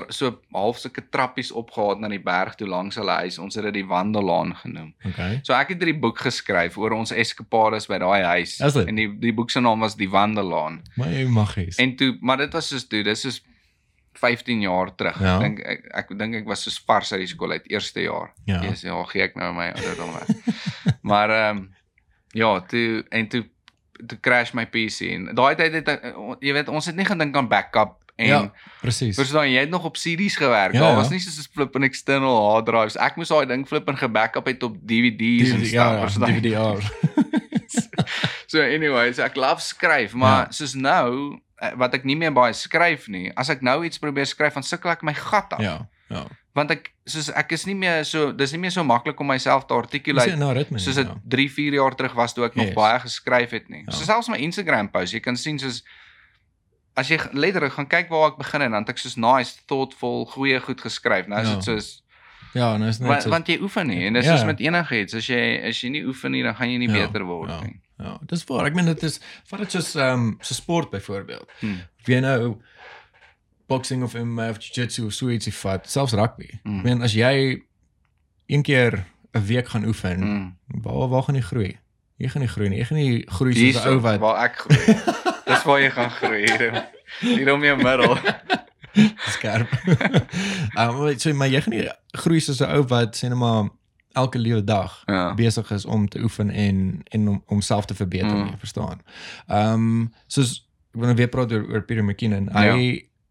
so 0.08 0.38
half 0.52 0.78
sulke 0.78 1.02
trappies 1.10 1.52
opgehaat 1.52 2.00
na 2.00 2.08
die 2.08 2.18
berg 2.22 2.54
toe 2.58 2.66
langs 2.68 2.96
hulle 2.98 3.10
huis. 3.22 3.38
Ons 3.38 3.54
het 3.54 3.64
dit 3.64 3.74
die 3.74 3.86
wandelaan 3.86 4.54
genoem. 4.56 4.94
Okay. 5.06 5.40
So 5.42 5.52
ek 5.54 5.68
het 5.68 5.78
hierdie 5.82 6.00
boek 6.00 6.18
geskryf 6.18 6.78
oor 6.78 6.90
ons 6.92 7.10
eskapades 7.12 7.86
by 7.86 7.98
daai 7.98 8.22
huis. 8.24 8.60
En 8.60 8.94
die 8.94 9.08
die 9.18 9.32
boek 9.32 9.50
se 9.50 9.60
naam 9.60 9.80
was 9.80 9.94
Die 9.96 10.08
Wandelaan. 10.10 10.82
Maar 10.96 11.08
jy 11.12 11.26
maggies. 11.28 11.76
En 11.78 11.96
toe, 11.96 12.16
maar 12.20 12.36
dit 12.36 12.52
was 12.52 12.68
soos 12.68 12.86
toe, 12.88 13.02
dis 13.02 13.24
is 13.24 13.42
15 14.18 14.60
jaar 14.60 14.94
terug. 14.94 15.20
Ja. 15.20 15.34
Ek 15.36 15.40
dink 15.40 15.58
ek 15.66 15.84
ek 16.02 16.12
dink 16.18 16.34
ek 16.34 16.46
was 16.50 16.62
soos 16.66 16.78
vars 16.86 17.12
uit 17.12 17.20
die 17.24 17.30
skool 17.30 17.50
uit 17.56 17.66
eerste 17.70 18.02
jaar. 18.02 18.32
Ja. 18.44 18.60
Yes, 18.62 18.82
ja, 18.86 18.98
gee 19.12 19.22
ek 19.22 19.36
nou 19.36 19.52
my 19.54 19.70
ouderdom 19.74 20.12
weg. 20.12 20.28
maar 21.10 21.30
ehm 21.30 21.56
um, 21.56 21.68
ja, 22.32 22.60
toe 22.60 23.04
en 23.10 23.28
toe 23.28 23.44
toe 24.06 24.18
crash 24.20 24.52
my 24.54 24.66
PC 24.66 25.00
en 25.14 25.30
daai 25.34 25.54
tyd 25.58 25.72
het 25.80 25.88
ek- 25.88 26.04
jy 26.40 26.52
weet 26.52 26.68
ons 26.68 26.86
het 26.86 26.94
nie 26.96 27.04
gedink 27.08 27.36
aan 27.36 27.48
backup 27.48 27.96
en 28.18 28.26
Ja, 28.26 28.38
presies. 28.82 29.14
Verstaan 29.16 29.50
jy 29.50 29.60
het 29.60 29.70
nog 29.70 29.84
op 29.84 29.94
CD's 29.96 30.36
gewerk. 30.36 30.72
Ja, 30.74 30.80
Daar 30.80 30.90
ja. 30.90 30.96
was 30.96 31.10
nie 31.10 31.18
soos 31.22 31.38
'n 31.38 31.52
flip 31.54 31.74
en 31.76 31.82
external 31.86 32.50
hard 32.50 32.66
drives. 32.66 32.96
Ek 32.98 33.16
moes 33.16 33.28
daai 33.28 33.46
ding 33.46 33.66
flip 33.66 33.88
en 33.88 33.96
gebackup 33.96 34.46
het 34.46 34.62
op 34.62 34.74
DVD's 34.82 35.50
en 35.50 35.58
DVD, 35.62 35.66
stuff. 35.66 35.70
ja, 35.72 35.98
ja? 35.98 36.06
DVD-R. 36.26 36.82
So 38.48 38.62
anyways, 38.64 39.18
ek 39.20 39.36
love 39.36 39.60
skryf, 39.60 40.14
maar 40.16 40.46
Ja. 40.46 40.50
soos 40.56 40.74
nou 40.74 41.38
eh, 41.60 41.72
wat 41.76 41.94
ek 41.94 42.04
nie 42.06 42.14
meer 42.16 42.32
baie 42.32 42.52
skryf 42.54 43.08
nie. 43.12 43.30
As 43.36 43.50
ek 43.50 43.60
nou 43.62 43.82
iets 43.84 43.98
probeer 43.98 44.24
skryf, 44.26 44.54
dan 44.54 44.62
sukkel 44.62 44.90
ek 44.94 45.02
my 45.02 45.12
gat 45.14 45.52
af. 45.52 45.60
Ja, 45.60 45.86
ja. 46.08 46.26
want 46.54 46.70
ek 46.72 46.88
soos 47.06 47.28
ek 47.36 47.52
is 47.52 47.66
nie 47.66 47.74
meer 47.76 48.04
so 48.04 48.32
dis 48.32 48.50
nie 48.52 48.58
meer 48.58 48.70
so 48.74 48.82
maklik 48.82 49.20
om 49.20 49.26
myself 49.28 49.66
te 49.68 49.74
articulate 49.74 50.34
nie 50.34 50.44
'n 50.44 50.54
ritme 50.56 50.78
soos 50.80 50.96
nie, 50.96 51.04
dit 51.04 51.12
ja. 51.12 51.20
3, 51.28 51.48
4 51.50 51.72
jaar 51.74 51.94
terug 51.94 52.14
was 52.14 52.32
toe 52.34 52.44
ek 52.46 52.56
nog 52.56 52.66
Yes. 52.66 52.74
baie 52.74 52.98
geskryf 53.00 53.50
het 53.50 53.68
nie. 53.68 53.84
Ja. 53.86 53.92
So 53.92 54.04
selfs 54.04 54.28
my 54.28 54.36
Instagram 54.38 54.88
post, 54.90 55.12
jy 55.12 55.20
kan 55.20 55.36
sien 55.36 55.58
soos 55.58 55.82
as 56.96 57.08
jy 57.08 57.18
letterlik 57.32 57.72
gaan 57.72 57.86
kyk 57.86 58.08
waar 58.10 58.30
ek 58.32 58.38
begin 58.38 58.62
en 58.62 58.70
dan 58.72 58.80
het 58.82 58.88
ek 58.90 58.98
soos 58.98 59.16
nice, 59.16 59.58
thoughtful, 59.66 60.26
goeie 60.26 60.58
goed 60.60 60.80
geskryf. 60.80 61.28
Nou 61.28 61.40
is 61.42 61.48
Ja. 61.48 61.54
dit 61.54 61.64
soos 61.64 62.02
Ja, 62.54 62.76
nou 62.76 62.88
is 62.88 62.98
net 62.98 63.08
want, 63.08 63.22
so 63.22 63.30
want 63.30 63.46
jy 63.46 63.58
oefen 63.60 63.86
nie 63.86 64.06
en 64.06 64.14
dis 64.14 64.24
Ja. 64.24 64.36
soos 64.36 64.44
met 64.46 64.58
enigiets, 64.58 65.14
as 65.14 65.26
jy 65.28 65.60
as 65.68 65.80
jy 65.82 65.90
nie 65.90 66.04
oefen 66.06 66.30
nie, 66.32 66.42
dan 66.42 66.54
gaan 66.54 66.70
jy 66.70 66.78
nie 66.78 66.88
Ja, 66.88 67.06
beter 67.06 67.24
word 67.24 67.50
ja. 67.50 67.60
nie. 67.60 67.80
Ja, 67.98 68.18
dis 68.26 68.44
waar. 68.44 68.66
Ek 68.66 68.74
meen 68.74 68.86
dit 68.86 69.02
is 69.02 69.20
vat 69.50 69.58
dit 69.60 69.70
soos 69.70 69.94
ehm 69.94 70.12
um, 70.28 70.36
so 70.40 70.54
sport 70.54 70.90
byvoorbeeld. 70.90 71.50
Hmm. 71.60 71.80
Of 72.00 72.06
jy 72.06 72.20
nou 72.20 72.56
boxing 73.68 74.02
of 74.02 74.14
MMA 74.14 74.48
of 74.50 74.58
jiu-jitsu 74.62 75.06
of 75.06 75.12
so 75.12 75.28
ietsie 75.28 75.52
vat, 75.52 75.88
selfs 75.90 76.12
rugby. 76.16 76.46
Mm. 76.64 76.78
Ek 76.78 76.84
meen 76.84 77.02
as 77.02 77.12
jy 77.12 77.60
een 78.48 78.62
keer 78.62 79.04
'n 79.34 79.44
week 79.44 79.68
gaan 79.68 79.84
oefen, 79.84 80.20
Mm. 80.20 80.56
waar 80.82 81.08
waar 81.08 81.22
gaan 81.22 81.34
jy 81.34 81.42
groei? 81.42 81.78
Jy 82.16 82.28
gaan 82.28 82.40
nie 82.42 82.48
groei 82.48 82.68
nie. 82.68 82.78
Jy 82.78 82.84
gaan 82.84 82.98
nie 82.98 83.24
groei 83.28 83.52
soos 83.72 83.84
'n 83.84 83.88
ou 83.88 84.00
wat 84.00 84.18
waar 84.20 84.44
ek 84.44 84.56
groei. 84.58 84.86
Dis 85.46 85.64
waar 85.64 85.80
jy 85.80 85.90
gaan 85.90 86.10
groei 86.10 86.40
hier. 86.50 86.88
Hier 87.20 87.52
om 87.52 87.64
jou 87.64 87.76
middel. 87.76 88.16
skerp. 89.36 89.68
Ehm 90.78 91.02
um, 91.02 91.18
so 91.18 91.32
maar 91.34 91.48
jy 91.48 91.60
gaan 91.60 91.74
nie 91.74 91.88
groei 92.12 92.40
soos 92.40 92.60
'n 92.60 92.70
ou 92.72 92.82
wat 92.88 93.16
sê 93.16 93.28
net 93.28 93.38
maar 93.38 93.68
elke 94.18 94.38
liewe 94.38 94.64
dag 94.64 95.02
Ja. 95.06 95.34
besig 95.34 95.70
is 95.70 95.84
om 95.86 96.08
te 96.08 96.20
oefen 96.22 96.50
en 96.50 97.02
en 97.14 97.28
om 97.28 97.42
homself 97.46 97.84
te 97.86 97.94
verbeter, 97.94 98.34
Mm. 98.36 98.46
jy 98.52 98.58
verstaan. 98.58 99.00
Ehm 99.48 99.72
um, 99.74 100.12
soos 100.26 100.64
ek 100.94 101.00
wil 101.00 101.06
nou 101.12 101.16
weer 101.16 101.28
praat 101.28 101.52
oor, 101.52 101.64
oor 101.70 101.82
Peter 101.82 102.04
McKinnon. 102.04 102.48
Hy 102.52 102.64
Ja. 102.66 102.76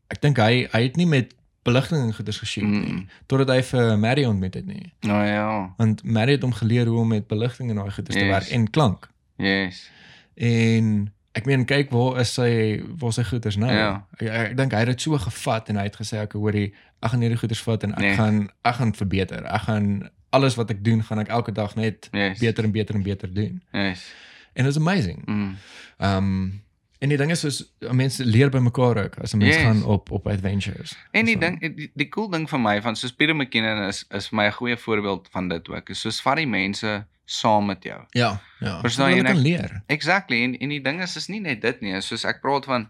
ek 0.09 0.21
dink 0.21 0.37
hy 0.37 0.67
hy 0.71 0.81
het 0.83 0.95
nie 0.95 1.05
met 1.07 1.33
beligting 1.67 1.99
en 2.05 2.13
goeders 2.15 2.37
geshoot 2.39 2.63
nie 2.69 2.93
Mm. 2.93 3.07
totdat 3.27 3.49
hy 3.49 3.61
vir 3.61 3.97
Maddie 3.99 4.27
ontmoet 4.27 4.53
het 4.53 4.65
nie. 4.65 4.93
Nou 5.01 5.25
ja. 5.25 5.73
Want 5.77 6.03
Maddie 6.03 6.35
het 6.35 6.43
hom 6.43 6.53
geleer 6.53 6.85
hoe 6.87 6.99
om 6.99 7.07
met 7.07 7.27
beligting 7.27 7.69
en 7.69 7.75
daai 7.75 7.91
goeders 7.91 8.15
te 8.15 8.23
Yes. 8.25 8.31
werk 8.37 8.49
en 8.55 8.69
klank. 8.69 9.09
Yes. 9.37 9.89
En 10.35 11.11
ek 11.37 11.45
meen 11.45 11.65
kyk 11.65 11.91
waar 11.93 12.19
is 12.21 12.31
sy 12.33 12.81
waar 12.97 13.13
sy 13.13 13.23
goeders 13.27 13.57
nou. 13.59 13.71
Ja. 13.73 14.05
Ek, 14.17 14.27
ek 14.27 14.55
dink 14.57 14.71
hy 14.73 14.79
het 14.85 14.87
dit 14.93 15.01
so 15.01 15.17
gevat 15.21 15.69
en 15.69 15.75
hy 15.81 15.83
het 15.89 15.97
gesê 15.99 16.21
ek 16.23 16.33
hoorie 16.37 16.73
ek 17.03 17.11
gaan 17.11 17.21
hierdie 17.21 17.37
goeders 17.37 17.61
vat 17.61 17.83
en 17.83 17.91
ek 17.93 17.99
Nee. 17.99 18.15
gaan 18.17 18.39
ek 18.65 18.75
gaan 18.79 18.93
verbeter. 18.93 19.43
Ek 19.45 19.61
gaan 19.67 20.09
alles 20.29 20.55
wat 20.55 20.69
ek 20.69 20.83
doen 20.83 21.03
gaan 21.03 21.19
ek 21.19 21.27
elke 21.27 21.51
dag 21.51 21.75
net 21.75 22.09
Yes. 22.11 22.39
beter 22.39 22.63
en 22.63 22.71
beter 22.71 22.95
en 22.95 23.03
beter 23.03 23.33
doen. 23.33 23.61
Yes. 23.71 24.13
En 24.53 24.63
dit 24.63 24.71
is 24.73 24.77
amazing. 24.79 25.21
Mm. 25.25 25.55
Um, 25.97 26.61
en 26.99 27.09
die 27.09 27.17
ding 27.17 27.31
is 27.31 27.39
soos 27.39 27.59
mense 27.91 28.25
leer 28.25 28.49
by 28.49 28.57
mekaar 28.59 28.97
ook 29.03 29.17
as 29.21 29.33
'n 29.33 29.37
mens 29.37 29.55
Yes. 29.55 29.63
gaan 29.63 29.83
op 29.83 30.11
op 30.11 30.27
adventures. 30.27 30.95
En 31.11 31.25
die 31.25 31.33
So, 31.33 31.39
ding 31.39 31.59
die, 31.75 31.91
die 31.93 32.09
cool 32.09 32.29
ding 32.29 32.49
vir 32.49 32.59
my 32.59 32.81
van 32.81 32.95
soos 32.95 33.13
Peter 33.13 33.35
McKinnon 33.35 33.87
is 33.87 34.05
is 34.11 34.29
my 34.31 34.45
'n 34.47 34.51
goeie 34.51 34.77
voorbeeld 34.77 35.27
van 35.31 35.47
dit 35.49 35.69
ook. 35.69 35.89
Is 35.89 35.99
soos 36.01 36.21
vat 36.21 36.35
die 36.35 36.47
mense 36.47 37.05
saam 37.25 37.65
met 37.65 37.83
jou. 37.83 38.01
Ja, 38.11 38.41
ja. 38.59 38.79
Verstaan 38.79 39.09
jy, 39.09 39.15
hulle 39.17 39.27
kan 39.27 39.37
leer. 39.41 39.81
Exactly. 39.87 40.43
En 40.43 40.57
en 40.57 40.69
die 40.69 40.81
ding 40.81 41.01
is 41.01 41.15
is 41.15 41.27
nie 41.27 41.39
net 41.39 41.61
dit 41.61 41.81
nie. 41.81 41.93
Is 41.93 42.07
soos 42.07 42.25
ek 42.25 42.41
praat 42.41 42.65
van 42.65 42.89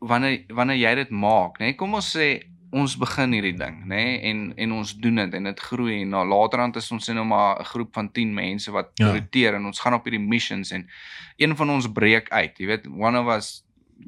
wanneer 0.00 0.44
wanneer 0.48 0.76
jy 0.76 0.94
dit 0.94 1.10
maak, 1.10 1.58
nê? 1.60 1.74
Kom 1.76 1.94
ons 1.94 2.16
sê 2.16 2.42
ons 2.74 2.96
begin 2.98 3.32
hierdie 3.36 3.54
ding, 3.58 3.76
nê? 3.86 4.04
En 4.30 4.52
en 4.56 4.72
ons 4.72 4.94
doen 4.98 5.14
dit 5.22 5.34
en 5.38 5.44
dit 5.50 5.60
groei 5.60 6.00
en 6.02 6.08
na 6.14 6.24
laterand 6.26 6.76
is 6.80 6.90
ons 6.94 7.08
nou 7.08 7.24
maar 7.24 7.60
'n 7.60 7.64
groep 7.64 7.92
van 7.94 8.08
10 8.12 8.34
mense 8.34 8.70
wat 8.70 8.90
Ja. 8.98 9.12
roteer 9.12 9.54
en 9.54 9.66
ons 9.66 9.80
gaan 9.80 9.94
op 9.94 10.04
hierdie 10.04 10.26
missions 10.28 10.70
en 10.72 10.88
een 11.36 11.56
van 11.56 11.70
ons 11.70 11.86
breek 11.92 12.28
uit. 12.30 12.58
Jy 12.58 12.66
weet, 12.66 12.86
one 12.86 13.18
of 13.18 13.28
us 13.36 13.62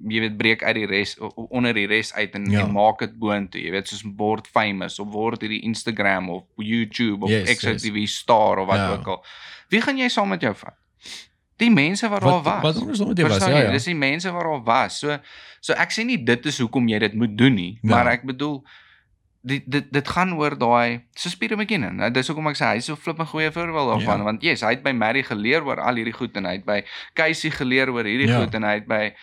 jy 0.08 0.20
weet 0.20 0.36
breek 0.36 0.62
uit 0.62 0.74
die 0.74 0.86
res 0.86 1.16
onder 1.50 1.72
die 1.74 1.86
res 1.86 2.12
uit 2.14 2.34
en, 2.34 2.50
Ja. 2.50 2.60
en 2.64 2.72
maak 2.72 2.98
dit 2.98 3.18
boontoe. 3.18 3.60
Jy 3.62 3.70
weet 3.70 3.88
soos 3.88 4.02
word 4.16 4.46
famous 4.48 4.98
of 4.98 5.08
word 5.12 5.40
hierdie 5.40 5.62
Instagram 5.62 6.28
of 6.30 6.42
YouTube 6.56 7.24
of 7.24 7.30
Yes, 7.30 7.48
XTV 7.58 8.06
star 8.06 8.58
of 8.58 8.66
wat 8.66 8.76
Ja. 8.76 8.92
ook 8.92 9.06
al. 9.06 9.24
Wie 9.68 9.80
gaan 9.80 9.96
jy 9.98 10.08
saam 10.08 10.28
met 10.28 10.40
jou 10.40 10.54
vat? 10.54 10.74
Die 11.58 11.70
mense 11.70 12.08
wat 12.08 12.20
daar 12.20 12.42
was. 12.42 12.62
wat 12.62 12.76
andersom 12.76 13.08
met 13.08 13.16
jou 13.18 13.28
was, 13.28 13.38
ja 13.38 13.48
jy? 13.48 13.62
ja. 13.64 13.70
Dis 13.72 13.84
die 13.84 13.94
mense 13.94 14.30
wat 14.32 14.42
daar 14.44 14.62
was. 14.64 14.98
So 14.98 15.18
so 15.60 15.72
ek 15.72 15.90
sê 15.90 16.04
nie 16.04 16.18
dit 16.24 16.46
is 16.46 16.58
hoekom 16.58 16.88
jy 16.88 16.98
dit 16.98 17.14
moet 17.14 17.36
doen 17.38 17.54
nie, 17.54 17.78
Ja. 17.82 17.90
maar 17.90 18.06
ek 18.12 18.24
bedoel 18.28 18.62
dit 19.46 19.62
dit 19.70 19.92
dit 19.92 20.08
gaan 20.08 20.32
oor 20.34 20.56
daai 20.58 21.00
so 21.14 21.30
Peter 21.38 21.56
McKinnon. 21.56 21.96
Nou, 21.96 22.10
dis 22.10 22.26
hoekom 22.28 22.48
ek 22.48 22.56
sê 22.58 22.66
hy's 22.74 22.84
so 22.84 22.96
flip 22.96 23.18
'n 23.20 23.26
goeie 23.26 23.50
voorbeeld 23.52 23.88
daarvan 23.94 24.18
Ja. 24.18 24.24
want 24.24 24.42
yes, 24.42 24.60
hy 24.60 24.70
het 24.74 24.82
by 24.82 24.90
Mary 24.92 25.22
geleer 25.22 25.64
oor 25.64 25.80
al 25.80 25.94
hierdie 25.94 26.12
goed 26.14 26.36
en 26.36 26.44
hy 26.44 26.52
het 26.58 26.64
by 26.66 26.82
Casey 27.14 27.50
geleer 27.50 27.88
oor 27.90 28.04
hierdie 28.04 28.28
Ja. 28.28 28.40
goed 28.44 28.54
en 28.54 28.62
hy 28.62 28.74
het 28.74 28.86
by 28.86 29.14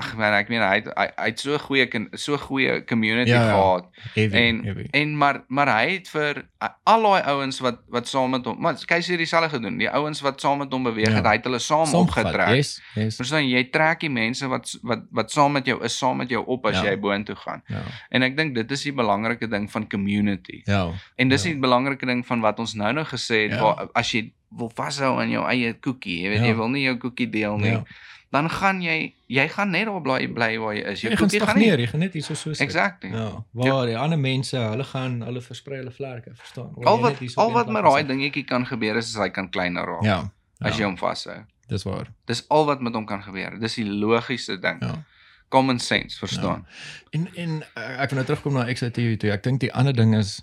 ag 0.00 0.14
man, 0.18 0.32
ek 0.38 0.48
meen 0.52 0.62
hy 0.64 0.74
het 0.80 0.88
hy, 0.96 1.06
hy 1.16 1.28
het 1.30 1.40
so 1.42 1.58
goeie 1.66 1.86
so 2.18 2.36
goeie 2.40 2.80
community 2.88 3.30
Ja, 3.30 3.42
ja. 3.44 3.50
gehad. 3.52 3.86
Heavy, 4.14 4.36
En 4.36 4.62
heavy. 4.64 4.86
en 4.96 5.12
maar 5.20 5.42
maar 5.48 5.68
hy 5.76 5.90
het 5.98 6.08
vir 6.08 6.42
al 6.84 7.02
daai 7.06 7.22
ouens 7.34 7.60
wat 7.60 7.80
wat 7.92 8.08
saam 8.08 8.30
met 8.34 8.44
hom, 8.48 8.56
maar 8.60 8.74
Casey 8.86 9.14
het 9.14 9.20
dieselfde 9.24 9.50
gedoen. 9.56 9.78
Die 9.78 9.90
ouens 9.90 10.20
wat 10.24 10.40
saam 10.40 10.58
met 10.64 10.72
hom 10.72 10.82
beweeg 10.88 11.08
Ja. 11.10 11.14
het, 11.20 11.26
hy 11.26 11.36
het 11.38 11.44
hulle 11.44 11.58
saam 11.58 11.86
Saamgevat, 11.86 12.24
opgetrek. 12.32 12.56
Yes, 12.56 12.80
yes. 12.94 13.16
Verstaan 13.20 13.48
jy 13.48 13.64
trek 13.70 14.00
die 14.00 14.10
mense 14.10 14.48
wat 14.48 14.72
wat 14.82 15.04
wat 15.10 15.30
saam 15.30 15.52
met 15.52 15.66
jou 15.66 15.78
is, 15.84 15.98
saam 15.98 16.16
met 16.16 16.28
jou 16.30 16.42
op 16.46 16.66
as 16.66 16.80
Ja. 16.80 16.90
jy 16.90 16.98
boontoe 17.00 17.36
gaan. 17.36 17.62
Ja. 17.68 17.82
En 18.10 18.22
ek 18.22 18.36
dink 18.36 18.54
dit 18.54 18.70
is 18.70 18.82
die 18.82 18.92
belangrike 18.92 19.48
ding 19.48 19.70
van 19.70 19.88
community. 19.88 20.62
Ja. 20.64 20.90
En 21.16 21.28
dis 21.28 21.42
Ja. 21.44 21.50
die 21.50 21.58
belangrike 21.60 22.06
ding 22.06 22.26
van 22.26 22.40
wat 22.40 22.58
ons 22.58 22.74
nou 22.74 22.92
nou 22.92 23.04
gesê 23.06 23.42
het, 23.48 23.52
Ja. 23.52 23.62
waar 23.62 23.88
as 23.94 24.10
jy 24.12 24.32
wil 24.50 24.70
vashou 24.74 25.20
aan 25.20 25.30
jou 25.30 25.44
eie 25.48 25.72
koekie, 25.78 26.20
jy 26.22 26.28
weet 26.28 26.40
Ja. 26.40 26.46
jy 26.46 26.54
wil 26.56 26.68
nie 26.68 26.82
jou 26.84 26.96
koekie 26.98 27.30
deel 27.30 27.56
nie, 27.58 27.70
Ja. 27.70 27.84
dan 28.32 28.48
gaan 28.50 28.82
jy 28.82 29.14
jy 29.28 29.48
gaan 29.48 29.70
net 29.70 29.86
daar 29.86 30.00
bly 30.02 30.26
bly 30.26 30.58
waar 30.58 30.74
jy 30.74 30.82
is. 30.90 31.00
Jou 31.02 31.10
Jy 31.10 31.16
gaan 31.16 31.28
koekie 31.28 31.40
gaan 31.40 31.56
nie. 31.56 31.64
stagneer, 31.64 31.78
jy 31.80 31.86
gaan 31.86 32.00
net 32.00 32.12
hier 32.12 32.22
so 32.22 32.34
sit. 32.34 32.60
Exactly. 32.60 33.10
Ja, 33.10 33.44
waar 33.52 33.86
die 33.86 33.96
ander 33.98 34.18
mense, 34.18 34.56
hulle 34.56 34.84
gaan 34.84 35.20
hulle 35.22 35.40
versprei 35.40 35.78
hulle 35.78 35.90
vlerke, 35.90 36.30
verstaan? 36.34 36.70
Waar 36.74 36.86
Al 36.86 36.96
jy 36.96 37.02
wat 37.02 37.36
al 37.36 37.52
wat 37.52 37.68
met 37.68 37.82
daai 37.84 38.04
dingetjie 38.06 38.44
kan 38.44 38.66
gebeur 38.66 38.96
is 38.96 39.14
as 39.16 39.22
hy 39.22 39.28
kan 39.30 39.48
kleiner 39.50 39.84
raak 39.84 40.02
Ja. 40.04 40.30
as 40.60 40.74
jy 40.76 40.80
ja, 40.82 40.86
hom 40.86 40.96
vashou. 40.98 41.44
Dis 41.68 41.82
waar. 41.84 42.06
Dis 42.26 42.44
al 42.48 42.64
wat 42.66 42.80
met 42.80 42.94
hom 42.94 43.06
kan 43.06 43.22
gebeur. 43.22 43.58
Dis 43.60 43.74
die 43.74 43.84
logiese 43.86 44.58
ding. 44.58 44.80
Ja. 44.82 45.04
Common 45.48 45.78
sense, 45.78 46.18
verstaan? 46.18 46.66
En 47.10 47.28
en 47.36 47.62
uh, 47.76 48.00
ek 48.02 48.10
wil 48.10 48.16
nou 48.16 48.24
terugkom 48.26 48.52
na 48.54 48.64
XITU 48.72 49.16
toe. 49.16 49.30
Ek 49.30 49.42
dink 49.42 49.60
die 49.60 49.72
ander 49.72 49.92
ding 49.92 50.14
is 50.14 50.42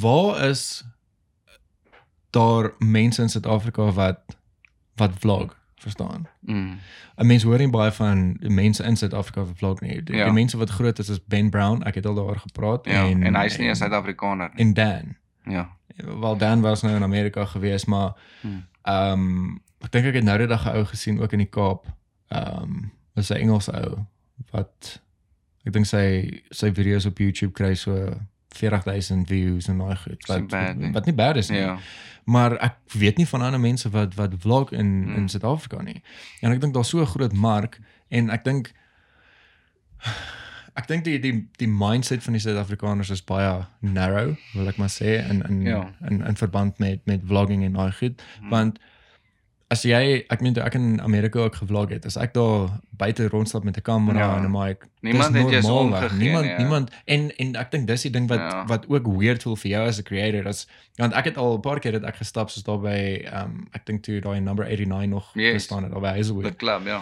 waar 0.00 0.40
is 0.50 0.84
daar 2.34 2.72
mense 2.78 3.22
in 3.22 3.28
Suid-Afrika 3.28 3.90
wat 3.96 4.18
wat 4.96 5.10
vlog, 5.18 5.54
verstaan? 5.76 6.26
Mm. 6.40 6.78
'n 7.16 7.26
Mens 7.26 7.42
hoor 7.42 7.58
nie 7.58 7.70
baie 7.70 7.90
van 7.92 8.36
mense 8.40 8.82
in 8.84 8.96
Suid-Afrika 8.96 9.44
wat 9.44 9.56
vlog 9.56 9.80
nie. 9.80 10.02
Die, 10.02 10.16
Ja. 10.16 10.24
die 10.24 10.32
mense 10.32 10.56
wat 10.56 10.70
groot 10.70 10.98
is 10.98 11.08
is 11.08 11.24
Ben 11.24 11.50
Brown, 11.50 11.82
ek 11.82 11.94
het 11.94 12.06
al 12.06 12.14
daaroor 12.14 12.38
gepraat 12.38 12.86
Ja, 12.86 13.06
en, 13.08 13.22
en 13.22 13.34
hy's 13.34 13.58
nie 13.58 13.68
'n 13.70 13.74
Suid-Afrikaner 13.76 14.50
nie. 14.54 14.64
en 14.66 14.72
Dan. 14.74 15.16
Ja. 15.44 15.68
Wel 15.96 16.36
Dan 16.36 16.60
was 16.60 16.82
nou 16.82 16.96
in 16.96 17.02
Amerika 17.02 17.44
gewees, 17.44 17.84
maar 17.84 18.12
Hmm. 18.42 18.66
ehm 18.82 19.12
um, 19.12 19.62
ek 19.80 19.90
dink 19.92 20.04
ek 20.06 20.14
het 20.14 20.24
nou 20.24 20.38
die 20.38 20.46
dag 20.46 20.64
'n 20.66 20.76
ou 20.76 20.84
gesien 20.84 21.20
ook 21.20 21.32
in 21.32 21.38
die 21.38 21.50
Kaap. 21.50 21.86
Ehm 22.28 22.62
um, 22.62 22.92
was 23.14 23.28
'n 23.30 23.36
Engelse 23.36 23.72
ou 23.72 23.98
wat 24.50 25.02
ek 25.64 25.72
dink 25.72 25.86
sy 25.86 26.40
sy 26.50 26.72
video's 26.72 27.06
op 27.06 27.18
YouTube 27.18 27.52
kry 27.52 27.74
so 27.74 28.14
40000 28.48 29.26
views 29.28 29.68
en 29.68 29.78
daai 29.78 29.96
goed. 29.96 30.26
Wat 30.26 30.46
bad 30.48 30.76
wat 30.92 31.04
nie 31.04 31.14
bad 31.14 31.36
is 31.36 31.48
nie. 31.50 31.58
Ja. 31.58 31.78
Maar 32.24 32.56
ek 32.62 32.76
weet 32.92 33.16
nie 33.16 33.26
van 33.28 33.42
ander 33.42 33.60
mense 33.60 33.90
wat 33.90 34.14
wat 34.14 34.32
vlog 34.38 34.70
in 34.72 35.02
Hmm. 35.04 35.14
in 35.16 35.28
Suid-Afrika 35.28 35.82
nie. 35.82 36.02
En 36.40 36.52
ek 36.52 36.60
dink 36.60 36.74
daar's 36.74 36.88
so 36.88 37.00
'n 37.00 37.06
groot 37.06 37.32
mark 37.32 37.78
en 38.08 38.30
ek 38.30 38.44
dink 38.44 38.72
ek 40.76 40.88
dink 40.88 41.04
die 41.04 41.18
die 41.22 41.34
die 41.60 41.68
mindset 41.70 42.22
van 42.22 42.32
die 42.32 42.42
Suid-Afrikaners 42.42 43.10
is 43.10 43.22
baie 43.24 43.66
narrow, 43.80 44.34
wil 44.54 44.68
ek 44.68 44.76
maar 44.78 44.88
sê 44.92 45.20
in 45.30 45.42
in 45.48 45.62
Ja. 45.66 45.92
in, 46.10 46.22
in 46.26 46.36
verband 46.36 46.78
met 46.78 47.06
met 47.06 47.20
vlogging 47.24 47.64
en 47.64 47.72
daai 47.72 47.92
goed, 47.92 48.22
Hmm. 48.40 48.48
want 48.50 48.78
as 49.74 49.82
jy 49.86 50.22
ek 50.30 50.40
meen 50.44 50.54
toe 50.54 50.62
ek 50.64 50.74
in 50.78 51.00
Amerika 51.02 51.38
ook 51.44 51.56
gevlog 51.60 51.90
het, 51.94 52.06
as 52.06 52.16
ek 52.20 52.32
daar 52.36 52.68
buite 52.96 53.26
rondstap 53.32 53.64
met 53.66 53.76
'n 53.76 53.82
kamera 53.82 54.18
Ja. 54.18 54.36
en 54.36 54.44
'n 54.46 54.50
mic, 54.54 54.86
Niemand 55.02 55.34
het 55.34 55.50
jou 55.50 55.72
omgegee 55.78 56.18
Niemand 56.18 56.44
nie, 56.44 56.50
ja. 56.52 56.58
niemand 56.58 56.90
en 57.04 57.30
en 57.36 57.56
ek 57.56 57.70
dink 57.70 57.86
dis 57.86 58.02
die 58.02 58.10
ding 58.10 58.28
wat 58.28 58.38
Ja. 58.38 58.64
wat 58.66 58.86
ook 58.88 59.06
weird 59.20 59.42
voel 59.42 59.56
vir 59.56 59.70
jou 59.70 59.86
as 59.88 59.98
'n 59.98 60.02
creator 60.02 60.46
as 60.48 60.66
want 60.96 61.12
ek 61.12 61.24
het 61.24 61.36
al 61.36 61.54
'n 61.56 61.60
paar 61.60 61.78
keer 61.80 61.92
het 61.92 62.04
ek 62.04 62.16
gestap 62.16 62.50
soos 62.50 62.62
daar 62.64 62.80
by 62.80 63.26
um 63.32 63.66
ek 63.72 63.86
dink 63.86 64.02
toe 64.02 64.20
daai 64.20 64.40
number 64.40 64.64
89 64.66 65.06
nog 65.10 65.30
Yes. 65.34 65.52
gestaan 65.52 65.82
het 65.82 65.92
daar 65.92 66.00
by 66.00 66.14
Hazelwood. 66.16 66.56
club, 66.56 66.86
ja. 66.86 67.00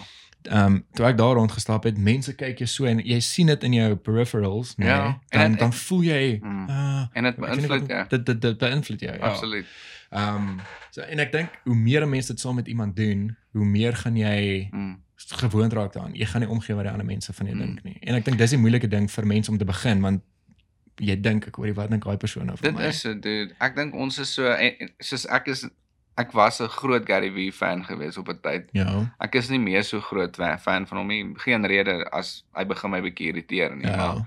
Um 0.51 0.85
toe 0.95 1.07
ek 1.07 1.17
daar 1.17 1.35
rond 1.35 1.53
gestap 1.53 1.85
het, 1.85 1.97
mense 1.99 2.35
kyk 2.35 2.59
jou 2.59 2.67
so 2.69 2.85
en 2.85 2.99
jy 2.99 3.21
sien 3.21 3.47
dit 3.47 3.63
in 3.65 3.73
jou 3.73 3.95
peripherals, 3.97 4.75
nee. 4.77 4.89
Ja, 4.89 5.05
en 5.29 5.41
Dan 5.41 5.51
het- 5.51 5.59
dan 5.59 5.73
voel 5.73 6.03
jy 6.03 6.39
Mm. 6.43 6.69
uh, 6.69 7.03
En 7.13 7.23
dit 7.25 7.37
beïnvloed 7.37 7.87
jou. 7.89 8.05
Dit 8.09 8.27
dit 8.27 8.41
dit 8.41 8.59
beïnvloed 8.59 9.01
jou. 9.01 9.13
Ja. 9.19 9.21
Absoluut. 9.27 9.67
Um 10.13 10.61
so 10.91 11.01
en 11.01 11.19
ek 11.19 11.33
dink 11.33 11.49
hoe 11.65 11.75
meer 11.75 12.09
mense 12.09 12.33
dit 12.33 12.41
saam 12.41 12.55
met 12.55 12.69
iemand 12.69 12.97
doen, 12.97 13.37
hoe 13.53 13.65
meer 13.65 13.97
gaan 13.97 14.17
jy 14.17 14.69
Mm. 14.73 14.99
gewoond 15.17 15.73
raak 15.73 15.93
daaraan. 15.93 16.15
Jy 16.15 16.27
gaan 16.27 16.41
nie 16.41 16.51
omgee 16.51 16.75
wat 16.75 16.85
die 16.85 16.93
ander 16.93 17.07
mense 17.07 17.33
van 17.33 17.47
jou 17.47 17.57
Mm. 17.57 17.63
dink 17.67 17.83
nie. 17.85 17.97
En 18.03 18.15
ek 18.15 18.25
dink 18.25 18.39
dis 18.39 18.51
die 18.51 18.59
moeilike 18.59 18.89
ding 18.89 19.09
vir 19.11 19.27
mense 19.27 19.51
om 19.51 19.59
te 19.59 19.65
begin 19.65 20.01
want 20.01 20.23
jy 21.01 21.17
dink 21.21 21.47
ek 21.47 21.57
hoorie 21.57 21.75
wat 21.75 21.91
dink 21.91 22.05
daai 22.05 22.17
persoon 22.17 22.47
nou 22.47 22.57
van 22.57 22.71
Dit 22.73 22.81
my. 22.81 22.89
is 22.89 23.01
so 23.01 23.15
dude. 23.15 23.55
Ek 23.61 23.75
dink 23.77 23.95
ons 23.95 24.19
is 24.19 24.35
so 24.35 24.47
en- 24.53 24.75
en- 24.81 24.91
soos 25.01 25.27
ek 25.27 25.49
is 25.49 25.65
ek 26.19 26.33
was 26.35 26.61
'n 26.61 26.69
groot 26.69 27.07
Gary 27.07 27.31
Vee 27.33 27.51
fan 27.53 27.85
gewees 27.85 28.19
op 28.19 28.29
'n 28.29 28.39
tyd. 28.43 28.69
ja. 28.73 29.15
Ek 29.21 29.35
is 29.35 29.49
nie 29.49 29.59
meer 29.59 29.83
so 29.85 30.01
groot 30.01 30.37
fan 30.37 30.87
van 30.87 30.99
hom 30.99 31.07
nie. 31.09 31.25
Geen 31.37 31.65
rede 31.67 32.05
as 32.13 32.45
hy 32.55 32.65
begin 32.65 32.91
my 32.91 33.01
bietjie 33.01 33.33
irriteer 33.33 33.75
nie, 33.77 33.87
maar 33.87 34.17
Ja. 34.17 34.27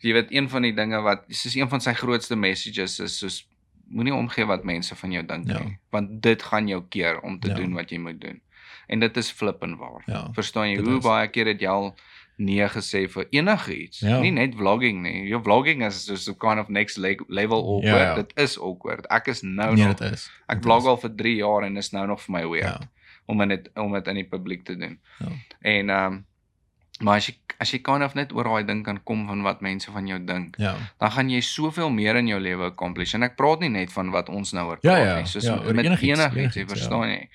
Jy 0.00 0.12
weet 0.12 0.32
een 0.32 0.48
van 0.48 0.62
die 0.62 0.72
dinge 0.74 1.00
wat 1.02 1.24
soos 1.28 1.54
een 1.54 1.68
van 1.68 1.80
sy 1.80 1.92
grootste 1.94 2.36
messages 2.36 3.00
is 3.00 3.18
soos 3.18 3.46
moenie 3.88 4.14
omgee 4.14 4.44
wat 4.46 4.64
mense 4.64 4.94
van 4.96 5.12
jou 5.12 5.26
dink 5.26 5.48
Ja. 5.48 5.58
nie, 5.62 5.78
want 5.90 6.22
dit 6.22 6.42
gaan 6.42 6.68
jou 6.68 6.82
keer 6.88 7.20
om 7.20 7.40
te 7.40 7.48
Ja. 7.48 7.54
doen 7.54 7.74
wat 7.74 7.90
jy 7.90 7.98
moet 7.98 8.20
doen. 8.20 8.40
En 8.86 9.00
dit 9.00 9.16
is 9.16 9.30
flippend 9.30 9.78
waar. 9.78 10.02
Ja, 10.06 10.28
Verstaan 10.32 10.70
jy 10.70 10.78
hoe 10.82 10.96
is. 10.98 11.04
baie 11.04 11.28
keer 11.28 11.46
het 11.46 11.60
jy 11.60 11.68
al 11.68 11.94
nee 12.36 12.68
gesê 12.68 13.08
vir 13.08 13.26
enigiets? 13.30 14.00
Ja. 14.00 14.18
Nie 14.20 14.30
net 14.32 14.54
vlogging 14.54 15.02
nie. 15.02 15.28
Jou 15.28 15.42
vlogging 15.42 15.84
is 15.86 16.04
so 16.04 16.14
so 16.16 16.34
kind 16.34 16.60
of 16.60 16.68
next 16.68 16.96
le- 16.96 17.24
level 17.28 17.58
awkward. 17.58 17.84
Ja, 17.84 18.02
ja. 18.02 18.14
Dit 18.14 18.32
is 18.36 18.58
awkward. 18.60 19.06
Ek 19.06 19.26
is 19.26 19.42
nou 19.42 19.74
Nee, 19.74 19.84
nog 19.86 19.94
dit 19.96 20.12
is. 20.12 20.30
ek 20.46 20.56
Dit 20.56 20.64
vlog 20.64 20.78
is. 20.82 20.86
al 20.86 20.96
vir 20.96 21.14
3 21.14 21.36
jaar 21.36 21.62
en 21.62 21.76
is 21.76 21.90
nou 21.92 22.06
nog 22.06 22.20
vir 22.22 22.32
my 22.34 22.48
weird 22.48 22.64
Ja. 22.80 22.90
om 23.26 23.48
dit 23.48 23.70
om 23.74 23.92
dit 23.92 24.06
in 24.06 24.14
die 24.14 24.24
publiek 24.28 24.64
te 24.64 24.76
doen. 24.76 24.98
Ja. 25.18 25.26
En 25.60 25.90
ehm 25.90 26.12
um, 26.12 26.24
maar 27.00 27.16
as 27.16 27.26
jy 27.28 27.34
as 27.58 27.70
jy 27.70 27.78
kind 27.86 28.02
of 28.02 28.14
net 28.14 28.32
oor 28.34 28.44
daai 28.44 28.64
ding 28.66 28.82
kan 28.84 28.98
kom 29.06 29.26
van 29.28 29.42
wat 29.42 29.60
mense 29.62 29.90
van 29.92 30.06
jou 30.06 30.18
dink, 30.24 30.56
Ja. 30.58 30.74
dan 30.98 31.10
gaan 31.10 31.30
jy 31.30 31.40
soveel 31.40 31.90
meer 31.90 32.16
in 32.16 32.26
jou 32.26 32.40
lewe 32.40 32.64
accomplish. 32.64 33.14
En 33.14 33.22
ek 33.22 33.36
praat 33.36 33.60
nie 33.60 33.68
net 33.68 33.92
van 33.92 34.10
wat 34.10 34.28
ons 34.28 34.52
nou 34.52 34.66
oor 34.68 34.78
Ja, 34.82 34.90
praat 34.94 35.06
ja, 35.06 35.16
nie, 35.16 35.26
soos 35.26 35.44
ja, 35.44 35.54
met 35.56 35.84
enigiets, 35.86 36.02
enigiets, 36.18 36.34
enigiets, 36.36 36.54
jy 36.54 36.60
ja. 36.60 36.66
verstaan 36.68 37.08
jy. 37.08 37.28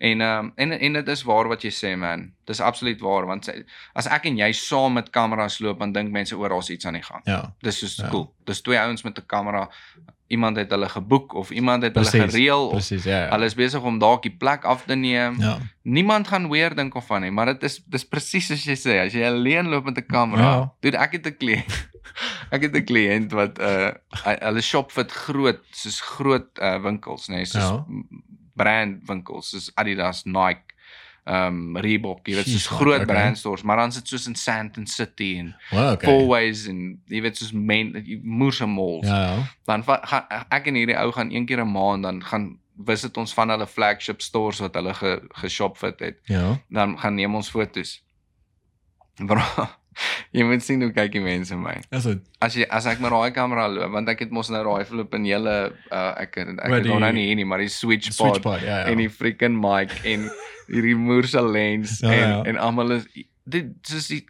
En 0.00 0.20
ehm 0.20 0.38
um, 0.44 0.52
en 0.56 0.72
en 0.72 0.92
dit 0.92 1.08
is 1.08 1.22
waar 1.22 1.48
wat 1.48 1.62
jy 1.62 1.70
sê 1.70 1.96
man. 1.96 2.32
Dis 2.50 2.60
absoluut 2.60 3.00
waar 3.00 3.26
want 3.30 3.44
sy, 3.46 3.60
as 3.94 4.06
ek 4.10 4.24
en 4.26 4.36
jy 4.40 4.48
saam 4.58 4.96
met 4.98 5.10
kameras 5.14 5.60
loop, 5.62 5.78
dan 5.78 5.92
dink 5.94 6.10
mense 6.10 6.34
oor 6.36 6.48
daar's 6.50 6.70
iets 6.74 6.86
aan 6.88 6.96
die 6.98 7.02
gang. 7.06 7.20
Ja. 7.30 7.52
Dis 7.62 7.78
soos 7.78 7.96
Ja. 8.00 8.08
cool. 8.10 8.32
Dis 8.48 8.60
twee 8.66 8.78
ouens 8.78 9.02
met 9.06 9.18
'n 9.18 9.26
kamera. 9.26 9.68
Iemand 10.30 10.56
het 10.56 10.70
hulle 10.70 10.88
geboek 10.88 11.34
of 11.34 11.50
iemand 11.50 11.82
het 11.82 11.94
hulle 11.94 12.06
Precies, 12.10 12.30
gereël 12.34 12.66
of 12.66 12.72
Presies, 12.72 13.04
ja. 13.04 13.24
ja. 13.24 13.28
hulle 13.30 13.44
is 13.44 13.54
besig 13.54 13.82
om 13.82 13.98
dalk 13.98 14.22
die 14.22 14.36
plek 14.36 14.64
af 14.64 14.84
te 14.86 14.94
neem. 14.94 15.40
Ja. 15.40 15.58
Niemand 15.82 16.28
gaan 16.28 16.48
weer 16.50 16.74
dink 16.74 16.94
of 16.94 17.06
van 17.06 17.20
nie, 17.20 17.30
maar 17.30 17.46
dit 17.46 17.62
is 17.62 17.82
dis 17.86 18.04
presies 18.04 18.46
soos 18.46 18.64
jy 18.64 18.74
sê, 18.76 18.98
as 19.06 19.12
jy 19.12 19.24
alleen 19.26 19.68
loop 19.68 19.84
met 19.84 19.98
'n 19.98 20.06
kamera. 20.06 20.42
Ja. 20.42 20.72
Dude, 20.80 20.96
ek 20.98 21.12
het 21.12 21.26
'n 21.26 21.36
kliënt. 21.36 21.88
ek 22.54 22.62
het 22.62 22.74
'n 22.76 22.84
kliënt 22.84 23.32
wat 23.32 23.58
uh 23.58 23.90
hy- 24.24 24.38
hulle 24.40 24.60
shop 24.60 24.92
vir 24.92 25.04
groot 25.08 25.60
soos 25.70 26.00
groot 26.00 26.58
uh 26.62 26.78
winkels, 26.82 27.28
nê, 27.28 27.34
nee, 27.34 27.44
soos 27.44 27.62
Ja. 27.62 27.84
ja. 27.88 28.02
brand 28.56 29.06
winkels 29.08 29.50
soos 29.50 29.70
Adidas, 29.74 30.24
Nike, 30.24 30.74
um 31.30 31.76
Reebok, 31.78 32.24
jy 32.26 32.34
weet 32.40 32.48
soos 32.48 32.66
Jeez, 32.66 32.78
groot 32.80 33.02
okay. 33.02 33.06
brand 33.06 33.38
stores, 33.38 33.62
maar 33.62 33.78
dan 33.82 33.92
sit 33.94 34.08
soos 34.08 34.26
in 34.26 34.34
Sandton 34.34 34.86
City 34.90 35.36
en 35.38 35.52
Wow, 35.70 35.92
okay. 35.92 36.08
Fourways 36.08 36.66
en 36.70 36.80
jy 37.06 37.20
weet 37.22 37.38
soos 37.38 37.52
main 37.52 37.92
moerse 38.22 38.66
malls 38.66 39.06
Ja, 39.06 39.20
ja. 39.22 39.36
dan 39.70 39.84
gaan 39.86 40.26
ek 40.50 40.66
en 40.72 40.80
hierdie 40.80 40.98
ou 40.98 41.12
gaan 41.14 41.30
een 41.30 41.46
keer 41.46 41.62
'n 41.64 41.70
maand 41.70 42.02
dan 42.08 42.24
gaan 42.24 42.58
visit 42.86 43.16
ons 43.20 43.34
van 43.36 43.52
hulle 43.52 43.66
flagship 43.66 44.22
stores 44.24 44.60
wat 44.64 44.74
hulle 44.78 44.94
ge, 44.94 45.16
geshop 45.42 45.76
fit 45.80 46.00
het. 46.00 46.20
Ja. 46.30 46.56
Dan 46.68 46.98
gaan 46.98 47.14
neem 47.14 47.34
ons 47.34 47.50
fotos. 47.52 47.98
Bro, 49.20 49.66
jy 50.36 50.42
moet 50.44 50.62
sien 50.62 50.82
hoe 50.82 50.92
kyk 50.92 51.12
die 51.12 51.20
mense 51.24 51.56
my. 51.56 51.76
Dis 51.90 52.04
dit. 52.04 52.20
As 52.40 52.54
jy 52.54 52.66
as 52.70 52.86
ek 52.86 53.00
met 53.00 53.10
daai 53.10 53.30
kamera 53.32 53.66
loop, 53.68 53.90
want 53.92 54.08
ek 54.08 54.18
het 54.20 54.30
mos 54.30 54.50
nou 54.50 54.62
daai 54.64 54.84
flip 54.84 55.14
in 55.14 55.24
hele 55.24 55.72
uh, 55.92 56.14
ek 56.16 56.36
ek 56.36 56.70
het 56.70 56.86
hom 56.86 57.00
nou 57.00 57.12
nie 57.12 57.26
hier 57.26 57.36
nie, 57.36 57.44
maar 57.44 57.58
die 57.58 57.68
switch 57.68 58.08
pod 58.16 58.34
Switchpod, 58.36 58.60
ja, 58.62 58.78
ja. 58.84 58.86
en 58.92 58.98
die 58.98 59.08
freaking 59.10 59.58
mic 59.60 59.90
en 60.04 60.30
hierdie 60.70 60.94
moerse 60.96 61.42
lens 61.42 61.98
Ja, 62.00 62.12
en 62.12 62.28
ja. 62.28 62.42
en 62.44 62.56
almal 62.58 62.92
is 62.92 63.06
dit 63.50 63.72
soos 63.82 64.06
die 64.08 64.20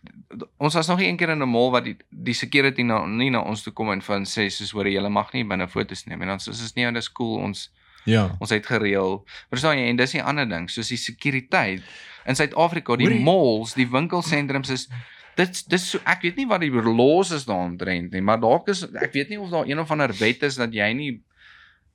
ons 0.62 0.74
was 0.74 0.88
nog 0.88 0.98
nie 0.98 1.08
een 1.10 1.16
keer 1.20 1.28
in 1.34 1.42
'n 1.42 1.48
mall 1.48 1.70
wat 1.70 1.84
die 1.84 1.96
die 2.10 2.32
security 2.34 2.82
na 2.82 3.04
nie 3.06 3.28
na 3.30 3.42
ons 3.42 3.62
toe 3.62 3.72
kom 3.72 3.90
en 3.92 4.00
van 4.02 4.24
sê 4.24 4.48
soos 4.48 4.70
hoor 4.72 4.86
jy 4.88 5.02
mag 5.08 5.32
nie 5.34 5.44
binne 5.44 5.68
fotos 5.68 6.06
neem 6.06 6.22
en 6.22 6.28
dan 6.28 6.40
soos 6.40 6.62
is 6.62 6.72
nie 6.76 6.90
dis 6.92 7.08
cool 7.12 7.36
ons 7.42 7.68
Ja. 8.06 8.30
ons 8.40 8.50
het 8.50 8.64
gereël 8.66 9.26
verstaan 9.50 9.76
jy 9.76 9.88
en 9.90 9.96
dis 9.96 10.14
'n 10.14 10.20
ander 10.24 10.48
ding 10.48 10.70
soos 10.70 10.88
die 10.88 10.96
sekuriteit 10.96 11.82
in 12.26 12.34
Suid-Afrika 12.34 12.96
die 12.96 13.06
Hoor 13.06 13.14
jy- 13.16 13.22
malls 13.24 13.74
die 13.74 13.86
winkelsentrums 13.86 14.70
is 14.70 14.88
dit 15.36 15.62
dis 15.70 15.90
so 15.90 15.98
ek 16.04 16.22
weet 16.26 16.36
nie 16.36 16.46
wat 16.50 16.60
die 16.60 16.70
laws 16.72 17.30
is 17.36 17.44
daaromtrent 17.48 18.12
nie 18.12 18.20
maar 18.24 18.40
dalk 18.42 18.68
is 18.68 18.82
ek 18.90 19.12
weet 19.14 19.28
nie 19.30 19.38
of 19.40 19.50
daar 19.50 19.66
een 19.68 19.78
of 19.78 19.90
ander 19.90 20.12
wet 20.20 20.42
is 20.42 20.56
dat 20.60 20.72
jy 20.74 20.92
nie 20.94 21.20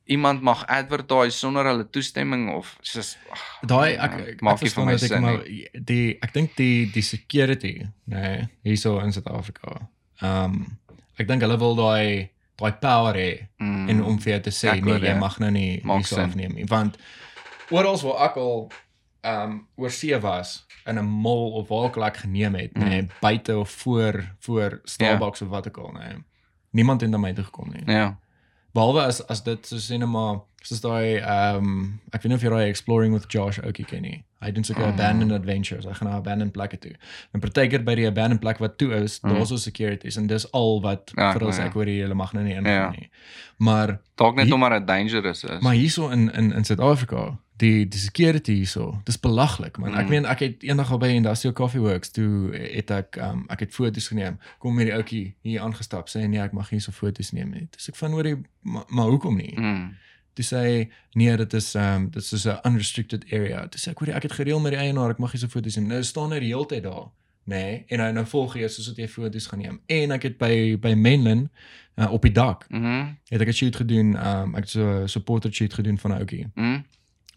iemand 0.05 0.41
mag 0.45 0.61
advertise 0.69 1.37
sonder 1.37 1.65
hulle 1.65 1.87
toestemming 1.89 2.49
of 2.53 2.75
soos 2.85 3.15
Daai 3.65 3.95
ek 3.97 4.15
nee, 4.17 4.31
ek, 4.35 4.41
maak 4.45 4.61
nie 4.61 4.69
vir 4.69 4.85
my 4.85 4.97
sin 5.01 5.21
maar 5.23 5.39
nie. 5.47 5.65
die 5.73 6.17
ek 6.21 6.33
dink 6.35 6.53
die 6.59 6.85
die 6.93 7.01
security, 7.01 7.71
nee, 8.13 8.45
hierso 8.63 8.99
in 9.01 9.11
Suid-Afrika. 9.15 9.87
Ehm 10.21 10.53
um, 10.61 10.77
ek 11.17 11.27
dink 11.27 11.41
hulle 11.41 11.57
wil 11.57 11.73
daai 11.79 12.29
daai 12.59 12.71
power 12.81 13.15
hê 13.17 13.31
Mm. 13.59 13.89
en 13.89 14.03
om 14.03 14.17
vir 14.19 14.33
jou 14.35 14.41
te 14.45 14.51
sê 14.53 14.69
Ek 14.75 14.83
nee, 14.85 14.99
jy 14.99 15.13
mag 15.17 15.39
nou 15.39 15.49
nie 15.51 15.79
hierso 15.81 16.19
afneem 16.21 16.53
nie, 16.53 16.65
want 16.69 16.97
oral 17.71 17.97
waar 18.03 18.25
ek 18.29 18.35
al 18.37 18.67
um, 19.25 19.67
oor 19.75 19.89
see 19.91 20.19
was 20.19 20.65
in 20.85 20.97
'n 20.99 21.05
mall 21.05 21.51
of 21.53 21.67
waar 21.67 21.83
ook 21.89 21.97
al 21.97 22.05
ek 22.05 22.17
geneem 22.17 22.55
het, 22.55 22.73
Mm. 22.77 22.83
nee, 22.83 23.07
buite 23.21 23.57
of 23.57 23.69
voor 23.69 24.23
voor 24.39 24.79
Starbucks 24.83 25.41
of 25.41 25.47
wat 25.49 25.67
ook 25.67 25.77
al, 25.77 25.91
nee. 25.91 26.17
Niemand 26.71 27.01
het 27.01 27.09
na 27.09 27.17
my 27.17 27.33
toe 27.33 27.43
gekom 27.43 27.69
nie. 27.71 27.95
ja 27.95 28.17
Behalwe 28.73 29.01
as 29.01 29.27
as 29.27 29.43
dit 29.43 29.65
so 29.67 29.75
sê 29.77 29.97
net 29.97 30.07
maar 30.09 30.41
soos 30.61 30.81
daai 30.81 31.21
um, 31.55 31.99
ek 32.11 32.21
weet 32.21 32.25
nie 32.25 32.35
of 32.35 32.41
jy 32.41 32.49
daai 32.49 32.67
exploring 32.69 33.13
with 33.13 33.25
Josh 33.31 33.59
ook 33.59 33.77
ken 33.87 34.01
nie. 34.01 34.23
Hy 34.41 34.51
doen 34.51 34.63
sulke 34.63 34.81
Mm. 34.81 34.87
abandoned 34.91 35.31
adventures. 35.31 35.85
Hy 35.85 35.93
gaan 35.93 36.09
na 36.09 36.15
abandoned 36.15 36.51
plekke 36.51 36.77
toe. 36.77 36.91
En 37.33 37.39
partykeer 37.39 37.83
by 37.83 37.95
die 37.95 38.07
abandoned 38.07 38.39
plek 38.41 38.57
wat 38.57 38.77
toe 38.77 38.91
is, 38.93 39.19
Mm. 39.23 39.29
daar's 39.33 39.47
so 39.49 39.55
securities 39.57 40.17
en 40.17 40.27
dis 40.27 40.51
al 40.51 40.81
wat 40.81 41.11
Ja, 41.15 41.31
vir 41.31 41.45
ons 41.45 41.57
ja. 41.57 41.63
ek 41.65 41.73
hoor 41.73 41.85
jy, 41.87 42.13
mag 42.13 42.33
nou 42.33 42.43
nie 42.45 42.53
ingaan 42.53 42.73
Ja. 42.73 42.89
nie. 42.89 43.09
Maar 43.57 43.99
dalk 44.15 44.35
net 44.35 44.51
omdat 44.51 44.71
dit 44.71 44.87
dangerous 44.87 45.43
is 45.43 45.61
maar 45.61 45.73
hierso 45.73 46.09
in 46.09 46.29
in 46.33 46.51
in 46.53 46.63
Suid-Afrika, 46.65 47.37
die 47.57 47.87
die 47.87 47.99
security 47.99 48.53
hierso, 48.53 49.01
dis 49.05 49.19
belaglik 49.19 49.77
man. 49.77 49.95
Ek 49.95 50.03
Mm. 50.05 50.09
meen 50.09 50.25
ek 50.25 50.39
het 50.39 50.63
eendag 50.63 50.91
al 50.91 50.97
by 50.97 51.07
Industrial 51.07 51.53
Coffee 51.53 51.79
Works 51.81 52.09
toe 52.11 52.51
het 52.53 52.91
ek 52.91 53.15
um, 53.17 53.45
ek 53.49 53.59
het 53.59 53.73
foto's 53.73 54.07
geneem. 54.07 54.37
Kom 54.59 54.77
hierdie 54.77 54.93
ouetjie 54.93 55.35
hier 55.41 55.61
aangestap 55.61 56.07
sê 56.09 56.27
nee, 56.27 56.39
ek 56.41 56.51
mag 56.53 56.69
hierso 56.69 56.91
foto's 56.91 57.31
neem 57.31 57.49
nie. 57.51 57.67
Dis 57.71 57.87
ek 57.89 57.95
van 57.95 58.11
hoor 58.11 58.25
jy 58.25 58.35
maar, 58.61 58.83
maar 58.89 59.05
hoekom 59.09 59.37
nie? 59.37 59.53
mm. 59.57 59.93
Toe 60.35 60.43
sê 60.45 60.89
nee, 61.13 61.37
dit 61.37 61.53
is 61.53 61.75
um, 61.75 62.09
dit 62.09 62.21
is 62.23 62.41
so 62.41 62.51
'n 62.51 62.59
unrestricted 62.67 63.23
area. 63.31 63.67
Toe 63.67 63.79
sê 63.79 63.91
ek 63.91 63.99
hoor 63.99 64.07
jy, 64.09 64.15
ek 64.15 64.23
het 64.23 64.31
gereël 64.31 64.59
met 64.59 64.71
die 64.71 64.79
eienaar, 64.81 65.09
ek 65.11 65.19
mag 65.19 65.33
nie 65.33 65.39
so 65.39 65.47
foto's 65.47 65.75
neem. 65.75 65.87
Nou 65.87 66.03
staan 66.03 66.31
hy 66.31 66.39
die 66.39 66.47
hele 66.53 66.65
tyd 66.65 66.83
daar. 66.83 67.07
Nê? 67.47 67.55
Nee, 67.55 67.85
en 67.89 67.99
hy 67.99 68.11
nou 68.11 68.25
volg 68.25 68.55
jy 68.55 68.67
soos 68.67 68.87
wat 68.87 68.97
jy 68.97 69.07
foto's 69.07 69.47
gaan 69.47 69.59
neem. 69.59 69.79
En 69.87 70.11
ek 70.11 70.23
het 70.23 70.37
by 70.37 70.75
by 70.81 70.93
Menlyn 70.93 71.49
uh, 71.97 72.11
op 72.11 72.21
die 72.21 72.31
dak 72.31 72.65
Mhm. 72.69 73.15
het 73.29 73.41
ek 73.41 73.47
'n 73.47 73.53
shoot 73.53 73.75
gedoen. 73.75 74.15
Um, 74.27 74.55
ek 74.55 74.61
het 74.63 74.69
so 74.69 75.07
so 75.07 75.19
portrait 75.19 75.55
shoot 75.55 75.73
gedoen 75.73 75.97
van 75.97 76.11
'n 76.11 76.17
ouetjie. 76.17 76.47
Mm. 76.55 76.83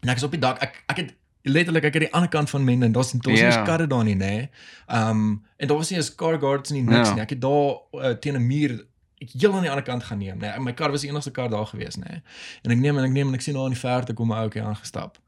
En 0.02 0.08
ek 0.08 0.16
is 0.16 0.22
op 0.22 0.30
die 0.30 0.40
dak. 0.40 0.58
Ek 0.62 0.82
ek 0.86 0.96
het 0.96 1.14
letterlik 1.42 1.84
ek 1.84 1.94
het 1.94 2.02
die 2.02 2.12
ander 2.14 2.28
kant 2.28 2.50
van 2.50 2.64
Menlyn. 2.64 2.92
Daar's 2.92 3.12
daar's 3.12 3.38
Ja. 3.40 3.56
nie 3.56 3.64
karre 3.66 3.86
daar 3.86 4.04
nie, 4.04 4.14
nê. 4.16 4.48
Ehm 4.86 5.08
um, 5.10 5.44
en 5.56 5.68
daar 5.68 5.76
was 5.76 5.90
nie 5.90 5.98
'n 5.98 6.14
car 6.16 6.38
guards 6.38 6.70
nie 6.70 6.82
niks 6.82 7.08
Ja. 7.08 7.14
nie. 7.14 7.22
Ek 7.22 7.30
het 7.30 7.40
daar 7.40 7.76
uh, 7.92 8.10
teen 8.20 8.34
'n 8.36 8.46
muur 8.46 8.84
ek 9.20 9.30
heel 9.30 9.54
aan 9.54 9.60
die 9.62 9.70
ander 9.70 9.84
kant 9.84 10.04
gaan 10.04 10.18
neem, 10.18 10.38
nê. 10.38 10.58
My 10.58 10.72
kar 10.72 10.90
was 10.90 11.00
die 11.00 11.10
enigste 11.10 11.30
kar 11.30 11.48
daar 11.48 11.66
gewees, 11.66 11.96
nê. 11.96 12.22
En 12.62 12.70
ek 12.70 12.78
neem 12.78 12.98
en 12.98 13.04
ek 13.04 13.10
neem 13.10 13.28
en 13.28 13.34
ek 13.34 13.40
sien 13.40 13.54
daar 13.54 13.64
in 13.66 13.72
die 13.72 13.80
verte 13.80 14.14
kom 14.14 14.30
'n 14.32 14.36
ouetjie 14.36 14.62
aangestap. 14.62 15.18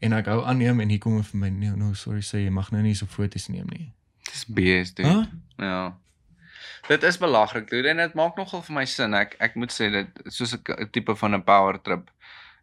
En 0.00 0.12
ek 0.12 0.26
hou 0.26 0.44
aanneem 0.44 0.80
en 0.80 0.88
hier 0.88 0.98
kom 0.98 1.16
hy 1.16 1.22
vir 1.22 1.40
my, 1.40 1.48
nee, 1.48 1.70
no, 1.70 1.92
sorry, 1.94 2.20
sê 2.20 2.38
jy 2.44 2.50
mag 2.50 2.70
nou 2.70 2.82
nie 2.82 2.94
so 2.94 3.06
foto's 3.06 3.48
neem 3.48 3.66
nie. 3.72 3.92
dis 4.32 4.44
bees 4.44 4.94
dude 4.94 5.08
Hæ? 5.08 5.28
Ja. 5.58 5.94
Dit 6.88 7.02
is 7.02 7.18
belagrik 7.18 7.68
dude 7.70 7.88
en 7.88 7.96
dit 7.96 8.14
maak 8.14 8.36
nogal 8.36 8.62
vir 8.62 8.74
my 8.74 8.84
sin. 8.84 9.14
Ek 9.14 9.36
ek 9.40 9.54
moet 9.56 9.72
sê 9.72 9.90
dit 9.90 10.06
soos 10.32 10.52
'n 10.54 10.88
tipe 10.92 11.14
van 11.16 11.34
'n 11.34 11.42
power 11.42 11.78
trip. 11.82 12.10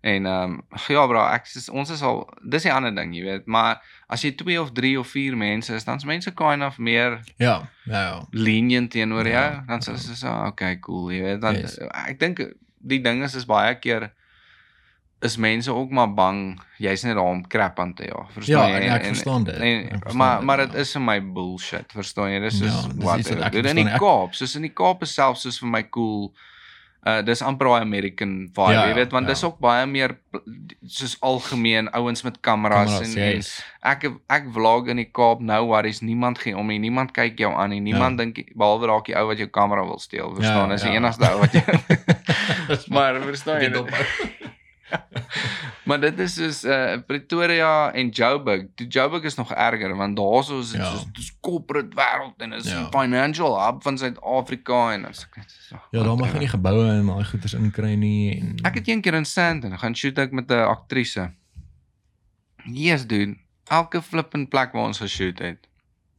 En 0.04 0.26
ehm 0.28 0.44
um, 0.52 0.80
ja 0.92 1.06
bro, 1.08 1.22
ek 1.32 1.46
is, 1.56 1.70
ons 1.72 1.90
is 1.90 2.02
al 2.04 2.26
dis 2.44 2.66
'n 2.68 2.74
ander 2.76 2.92
ding, 2.96 3.14
jy 3.16 3.22
weet, 3.24 3.46
maar 3.48 3.78
as 4.12 4.22
jy 4.26 4.34
2 4.36 4.58
of 4.62 4.72
3 4.76 4.98
of 5.00 5.08
4 5.08 5.36
mense 5.40 5.72
is, 5.74 5.86
dan's 5.88 6.04
mense 6.04 6.32
kind 6.36 6.64
of 6.64 6.78
meer 6.78 7.22
Ja, 7.38 7.70
ja, 7.86 8.02
ja. 8.02 8.26
lenient 8.32 8.92
teenoor 8.92 9.26
Ja, 9.28 9.32
jou. 9.52 9.62
Dan 9.68 9.80
ja. 9.86 9.92
sê 9.92 9.96
ze 9.98 10.16
so, 10.16 10.28
okay, 10.48 10.80
cool, 10.80 11.08
jy 11.12 11.22
weet. 11.22 11.42
Dan 11.42 11.56
Yes. 11.56 11.78
ek 12.10 12.20
dink 12.20 12.44
die 12.84 13.00
ding 13.02 13.24
is 13.24 13.36
is 13.36 13.46
baie 13.46 13.76
keer 13.80 14.12
is 15.22 15.38
mense 15.38 15.72
ook 15.72 15.90
maar 15.90 16.14
bang 16.14 16.60
jy's 16.84 17.04
net 17.04 17.16
daar 17.16 17.24
om 17.32 17.48
crap 17.48 17.80
aan 17.80 17.94
te 17.94 18.04
ja. 18.04 18.26
Verstaan 18.36 18.70
Ja, 18.70 18.78
jy? 18.78 18.84
en 18.86 18.92
ek 18.94 19.06
verstaan 19.06 19.44
dit. 19.44 19.56
En, 19.56 19.84
Ek 19.86 19.90
verstaan 19.90 20.18
maar 20.18 20.38
dit, 20.38 20.46
maar 20.46 20.60
ja. 20.60 20.66
dit 20.66 20.76
is 20.76 20.92
vir 20.92 21.02
my 21.02 21.20
bullshit, 21.34 21.92
verstaan 21.96 22.30
jy? 22.32 22.40
Dis 22.40 22.60
Ja, 22.60 22.68
soos 22.68 22.94
dis 22.94 23.04
wat 23.06 23.46
ek 23.46 23.52
dit 23.52 23.66
in 23.66 23.76
die 23.76 23.86
Ek- 23.88 24.00
Kaap, 24.00 24.34
soos 24.36 24.56
in 24.56 24.62
die 24.68 24.74
Kaap 24.74 25.02
is 25.04 25.14
selfs 25.14 25.42
soos 25.42 25.60
vir 25.60 25.70
my 25.70 25.84
cool. 25.90 26.34
Uh 27.04 27.20
dis 27.28 27.42
amper 27.44 27.68
daai 27.68 27.82
American 27.84 28.30
vibe, 28.56 28.72
Ja, 28.72 28.86
jy 28.88 28.94
weet, 28.96 29.12
want 29.12 29.28
ja. 29.28 29.34
dis 29.34 29.44
ook 29.44 29.58
baie 29.60 29.84
meer 29.86 30.14
soos 30.88 31.18
algemeen 31.20 31.90
ouens 31.92 32.24
met 32.24 32.38
kameras, 32.40 32.94
Kameras, 32.94 33.16
en, 33.16 33.22
en 33.22 33.36
yes. 33.36 33.50
ek 33.84 34.06
ek 34.32 34.48
vlog 34.56 34.88
in 34.88 35.02
die 35.02 35.10
Kaap 35.12 35.42
nou 35.44 35.60
worries 35.68 36.00
niemand 36.02 36.40
gee 36.40 36.56
om 36.58 36.72
nie 36.72 36.80
niemand 36.80 37.12
kyk 37.12 37.36
jou 37.44 37.52
aan 37.52 37.76
nie 37.76 37.82
niemand 37.84 38.20
ja. 38.20 38.24
dink 38.24 38.40
behalwe 38.56 38.88
dalk 38.88 39.06
die 39.12 39.18
ou 39.20 39.28
wat 39.28 39.38
jou 39.44 39.50
kamera 39.52 39.84
wil 39.84 40.00
steel 40.00 40.32
verstaan 40.38 40.72
Ja, 40.72 40.80
is 40.80 40.88
die 40.88 40.94
ja. 40.96 41.02
enigste 41.02 41.28
ou 41.28 41.44
wat 41.44 41.54
jy 41.54 41.64
maar 42.96 43.20
verstaan 43.28 43.62
jy? 43.68 44.42
maar 45.88 46.00
dit 46.02 46.20
is 46.20 46.34
soos 46.36 46.64
uh, 46.64 46.98
Pretoria 47.08 47.92
en 47.94 48.10
Joburg 48.10 48.66
die 48.76 48.88
Joburg 48.88 49.24
is 49.24 49.36
nog 49.36 49.52
erger 49.52 49.96
want 49.96 50.18
daarso 50.18 50.60
is 50.60 50.72
dit 50.72 50.82
Ja. 50.82 50.92
soos 50.92 51.06
dis 51.18 51.32
corporate 51.42 51.96
wêreld 51.96 52.38
en 52.42 52.54
is 52.54 52.70
Ja. 52.72 52.80
die 52.84 53.00
financial 53.00 53.58
hub 53.66 53.84
van 53.84 53.98
Suid-Afrika 53.98 54.94
en 54.94 55.06
as 55.10 55.24
ek 55.28 55.38
net 55.38 55.52
so 55.70 55.80
Ja, 55.92 56.04
daar 56.04 56.18
mag 56.18 56.34
jy 56.34 56.40
nie 56.40 56.48
geboue 56.54 56.88
en 56.90 57.06
daai 57.06 57.24
goeders 57.26 57.54
inkry 57.54 57.96
nie 57.96 58.40
en 58.40 58.58
Ek 58.64 58.76
het 58.82 58.88
een 58.88 59.02
keer 59.02 59.14
in 59.14 59.26
Sandton 59.26 59.78
gaan 59.80 59.96
shoot 59.96 60.18
ek 60.18 60.32
met 60.32 60.52
'n 60.52 60.54
aktrise. 60.68 61.32
Yes 62.66 63.06
dude, 63.08 63.36
elke 63.68 64.02
flippend 64.02 64.50
plek 64.50 64.72
waar 64.74 64.86
ons 64.88 65.00
geshoot 65.04 65.40
het. 65.40 65.68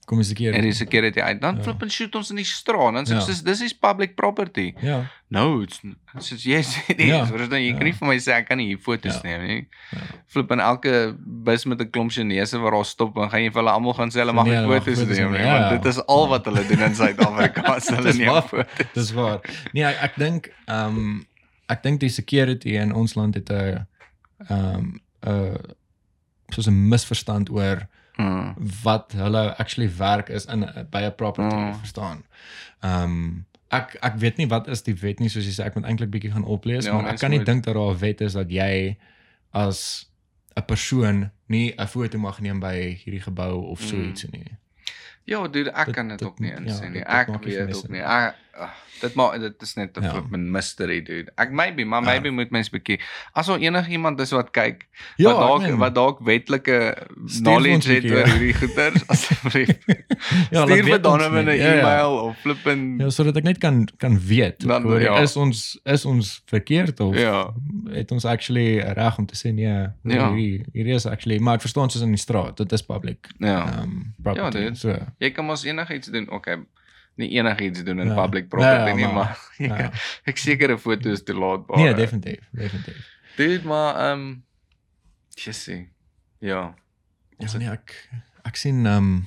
Kom 0.04 0.18
die 0.18 0.26
security. 0.26 0.58
en 0.58 0.64
die 0.64 0.72
security 0.72 1.20
uit. 1.20 1.40
Dan 1.40 1.56
Ja. 1.56 1.62
flip 1.62 1.82
en 1.82 1.90
shoot 1.90 2.14
ons 2.14 2.30
in 2.30 2.36
die 2.36 2.44
straat. 2.44 2.94
Dan 2.94 3.04
sê 3.06 3.14
Ja. 3.18 3.24
dis 3.26 3.42
dis 3.42 3.60
is 3.62 3.72
public 3.72 4.16
property. 4.16 4.74
Ja. 4.82 5.06
No, 5.30 5.60
it's 5.62 5.80
soos 6.18 6.44
jy 6.44 6.60
sê 6.62 6.96
dis. 6.96 7.06
Ja. 7.06 7.24
Verstaan 7.26 7.60
jy 7.62 7.70
Ja. 7.72 7.76
kan 7.76 7.84
nie 7.84 7.92
vir 7.92 8.08
my 8.08 8.16
sê 8.16 8.32
ek 8.32 8.48
kan 8.48 8.58
nie 8.58 8.66
hier 8.66 8.78
foto's 8.78 9.14
Ja. 9.14 9.20
neem 9.24 9.46
nie. 9.46 9.68
Ja. 9.92 9.98
Flip 10.26 10.50
in 10.50 10.60
elke 10.60 11.16
bus 11.18 11.64
met 11.64 11.80
'n 11.80 11.90
klomp 11.90 12.10
Chinese 12.12 12.58
waar 12.58 12.70
daar 12.72 12.84
stop 12.84 13.16
en 13.16 13.30
gaan 13.30 13.40
jy 13.42 13.50
vir 13.52 13.62
hulle 13.62 13.70
almal 13.70 13.94
gaan 13.94 14.10
sê 14.10 14.18
hulle 14.20 14.32
mag 14.32 14.44
Nee, 14.46 14.60
nie 14.60 14.66
mag 14.68 14.82
foto's 14.84 15.06
neem 15.18 15.32
nie. 15.32 15.40
ja, 15.40 15.70
Want 15.70 15.82
dit 15.82 15.92
is 15.92 16.06
al 16.06 16.28
wat 16.28 16.44
hulle 16.44 16.66
doen 16.66 16.80
in 16.80 16.94
Suid-Afrika. 17.00 17.62
as 17.74 17.88
Hulle 17.88 18.02
Dis 18.02 18.16
neem 18.18 18.28
waar. 18.28 18.42
foto's. 18.42 18.92
Dis 18.94 19.12
waar. 19.12 19.40
Nee, 19.72 19.84
ek, 19.84 19.96
ek 20.02 20.16
dink 20.16 20.52
ehm 20.68 20.96
um, 20.96 21.26
ek 21.68 21.82
dink 21.82 22.00
die 22.00 22.08
security 22.10 22.76
in 22.76 22.92
ons 22.92 23.14
land 23.14 23.34
het 23.34 23.48
'n 23.50 23.86
ehm 24.50 24.74
um, 24.76 25.00
'n 25.26 25.56
soos 26.50 26.66
'n 26.68 26.88
misverstand 26.88 27.50
oor 27.50 27.88
Mm. 28.16 28.54
wat 28.82 29.12
hulle 29.12 29.56
actually 29.58 29.90
werk 29.98 30.28
is 30.28 30.46
in 30.46 30.60
by 30.90 31.02
'n 31.02 31.14
property, 31.14 31.54
Mm. 31.56 31.74
verstaan. 31.74 32.24
Ehm 32.80 33.02
um, 33.02 33.46
ek 33.70 33.96
ek 34.02 34.14
weet 34.16 34.36
nie 34.36 34.46
wat 34.46 34.68
is 34.68 34.82
die 34.82 34.94
wet 34.94 35.18
nie 35.20 35.28
soos 35.28 35.44
jy 35.44 35.50
sê 35.62 35.66
ek 35.66 35.74
moet 35.74 35.84
eintlik 35.84 36.10
bietjie 36.10 36.30
gaan 36.32 36.44
oplees, 36.44 36.84
Ja, 36.84 36.92
maar 36.92 37.12
ek 37.12 37.18
kan 37.18 37.30
nie 37.30 37.44
dink 37.44 37.64
dat 37.64 37.74
daar 37.74 37.90
'n 37.94 37.98
wet 37.98 38.20
is 38.20 38.32
dat 38.32 38.50
jy 38.50 38.96
as 39.52 40.06
'n 40.56 40.62
persoon 40.66 41.30
nie 41.48 41.74
'n 41.78 41.86
foto 41.86 42.18
mag 42.18 42.40
neem 42.40 42.60
by 42.60 42.94
hierdie 43.04 43.20
gebou 43.22 43.64
of 43.70 43.80
so 43.80 43.96
Mm. 43.96 44.08
iets 44.10 44.24
nie. 44.30 44.56
Ja, 45.24 45.48
dude, 45.48 45.70
ek 45.72 45.86
Dit- 45.86 45.94
kan 45.94 46.08
dit 46.08 46.18
dit- 46.18 46.28
ook 46.28 46.38
nie 46.38 46.50
ja, 46.50 46.56
insien 46.56 46.92
nie. 46.92 47.00
Ek 47.02 47.28
maak 47.28 47.44
nie 47.44 47.54
vir 47.54 47.66
weet 47.66 47.76
ook 47.76 47.88
nie. 47.88 47.98
nie. 48.00 48.06
Ek 48.06 48.34
ag, 48.56 48.70
dit 49.00 49.14
maak 49.14 49.40
dit 49.40 49.62
is 49.62 49.74
net 49.74 49.96
'n 49.98 50.02
Ja. 50.02 50.10
flippin 50.10 50.50
mystery, 50.50 51.02
dude. 51.02 51.30
Ek 51.36 51.50
maybe, 51.50 51.84
maar 51.84 52.02
Ja. 52.02 52.06
maybe 52.10 52.30
moet 52.30 52.50
mens 52.50 52.70
bietjie 52.70 53.00
as 53.32 53.48
er 53.48 53.58
enigiemand 53.58 54.20
is 54.20 54.30
wat 54.30 54.50
kyk 54.50 54.86
Ja, 55.16 55.30
wat 55.32 55.38
dalk 55.38 55.60
meen- 55.62 55.76
wat 55.78 55.94
dalk 55.94 56.18
wetlike 56.20 56.94
Stuur 57.26 57.42
knowledge 57.42 57.92
het 57.92 58.04
oor 58.04 58.18
ja. 58.18 58.24
hierdie 58.26 58.54
goeters 58.54 59.06
asseblief. 59.12 59.68
Ja, 60.50 60.62
Stuur 60.66 60.84
vir 60.84 61.02
Donovan 61.02 61.44
'n. 61.44 61.56
Ja, 61.56 61.72
ja. 61.72 61.78
e-mail 61.80 62.12
of 62.18 62.36
flippin 62.38 62.98
Ja, 62.98 63.10
sodat 63.10 63.36
ek 63.36 63.42
net 63.44 63.58
kan 63.58 63.88
kan 63.98 64.18
weet. 64.26 64.60
Dan- 64.66 64.82
hoor, 64.82 65.00
ja. 65.00 65.18
Is 65.20 65.36
ons 65.36 65.80
is 65.84 66.04
ons 66.04 66.42
verkeerd 66.46 67.00
of 67.00 67.16
Ja. 67.18 67.52
het 67.90 68.10
ons 68.10 68.24
actually 68.24 68.78
reg 68.78 69.18
om 69.18 69.26
te 69.26 69.34
sê 69.36 69.52
nee, 69.52 69.66
Ja. 69.66 69.90
hierdie 70.04 70.64
hierdie 70.72 70.94
is 70.94 71.06
actually 71.06 71.38
maar 71.38 71.54
ek 71.54 71.60
verstaan 71.60 71.90
soos 71.90 72.02
in 72.02 72.08
die 72.08 72.16
straat, 72.18 72.56
dit 72.56 72.72
is 72.72 72.82
public. 72.82 73.26
Ja. 73.38 73.82
Um 73.82 74.14
property. 74.22 74.58
Ja, 74.58 74.64
dit- 74.68 74.78
so. 74.78 74.96
Jy 75.18 75.30
kan 75.30 75.44
mos 75.44 75.64
enigiets 75.64 76.08
doen. 76.10 76.30
Okay. 76.30 76.56
Nie 77.16 77.28
enigiets 77.38 77.84
doen 77.84 78.00
in 78.00 78.06
Ja. 78.08 78.14
public 78.14 78.42
Ja, 78.42 78.48
property 78.48 78.88
ja, 78.88 78.94
nie, 78.94 79.04
maar- 79.06 79.14
maar 79.14 79.38
ja. 79.68 79.76
kan 79.76 79.90
ek 80.24 80.36
sekere 80.38 80.78
foto's 80.78 81.22
toelaatbaar. 81.22 81.76
Nee, 81.78 81.94
definitief, 81.94 82.48
definitief. 82.50 83.10
Dude, 83.36 83.66
maar 83.66 83.94
ehm 83.96 84.18
um, 84.20 84.44
Jessie. 85.34 85.88
Ja. 86.38 86.74
Ja, 87.38 87.56
nee, 87.58 87.68
ek 87.70 87.94
ek 88.44 88.56
sien 88.56 88.86
um 88.86 89.26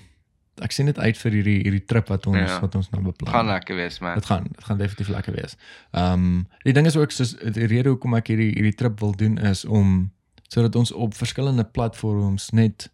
ek 0.61 0.71
sien 0.71 0.85
dit 0.89 0.97
uit 0.99 1.17
vir 1.17 1.31
hierdie 1.31 1.57
hierdie 1.63 1.83
trip 1.85 2.07
wat 2.09 2.25
ons 2.27 2.38
Ja. 2.38 2.59
wat 2.59 2.75
ons 2.75 2.89
nou 2.89 3.03
beplan. 3.03 3.29
Gaan 3.33 3.45
lekker 3.45 3.75
wees, 3.75 3.99
man. 3.99 4.15
Dit 4.15 4.25
gaan 4.25 4.43
dit 4.43 4.63
gaan 4.63 4.77
definitief 4.77 5.07
lekker 5.13 5.33
wees. 5.35 5.57
Ehm 5.91 6.13
um, 6.13 6.47
die 6.63 6.73
ding 6.73 6.85
is 6.88 6.95
ook 6.97 7.11
soos 7.11 7.35
die 7.39 7.65
rede 7.67 7.89
hoekom 7.89 8.15
ek 8.15 8.27
hierdie 8.27 8.51
hierdie 8.53 8.75
trip 8.75 8.99
wil 8.99 9.11
doen 9.15 9.38
is 9.38 9.65
om 9.65 10.11
sodat 10.47 10.75
ons 10.75 10.91
op 10.91 11.13
verskillende 11.13 11.63
platforms 11.65 12.49
net 12.49 12.89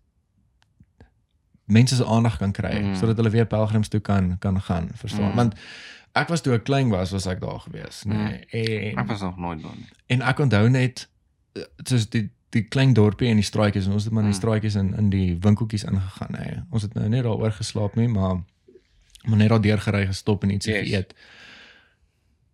mense 1.65 1.95
se 1.95 2.05
aandag 2.05 2.37
kan 2.37 2.51
kry 2.51 2.81
Mm. 2.81 2.95
sodat 2.95 3.15
hulle 3.17 3.29
weer 3.29 3.45
pelgrims 3.45 3.87
toe 3.87 3.99
kan 3.99 4.37
kan 4.39 4.61
gaan, 4.61 4.89
verstaan? 4.93 5.29
Mm. 5.29 5.35
Want 5.35 5.53
ek 6.11 6.27
was 6.27 6.41
toe 6.41 6.53
ek 6.53 6.63
klein 6.63 6.89
was, 6.89 7.11
was 7.11 7.25
ek 7.25 7.39
daar 7.41 7.59
gewees, 7.59 8.03
nee. 8.03 8.17
Mm. 8.17 8.89
Ek 8.93 8.97
En 8.97 9.05
was 9.07 9.21
nog 9.21 9.37
nooit 9.37 9.61
daar 9.61 9.75
nie. 9.75 9.87
en 10.07 10.21
ek 10.21 10.39
onthou 10.39 10.69
net 10.69 11.09
eh, 11.53 11.61
soos 11.83 12.09
die 12.09 12.29
die 12.49 12.61
klein 12.63 12.93
dorpie 12.93 13.27
en 13.29 13.35
die 13.35 13.43
straatjies 13.43 13.85
en 13.85 13.91
ons 13.93 14.03
het 14.03 14.13
maar 14.13 14.23
in 14.23 14.29
die 14.29 14.35
Mm. 14.37 14.41
straatjies 14.41 14.75
in 14.75 14.93
in 14.97 15.09
die 15.09 15.37
winkeltjies 15.41 15.83
ingegaan 15.83 16.35
hè. 16.35 16.53
Ons 16.69 16.81
het 16.81 16.93
nou 16.93 17.07
net 17.09 17.23
daar 17.23 17.33
oor 17.37 17.51
geslaap 17.51 17.95
nie, 17.95 18.07
maar 18.07 18.35
maar 19.25 19.37
net 19.37 19.49
daar 19.49 19.61
deur 19.61 19.79
gery 19.79 20.05
gestop 20.05 20.43
en 20.43 20.49
ietsie 20.49 20.73
Yes. 20.73 20.89
geëet. 20.89 21.13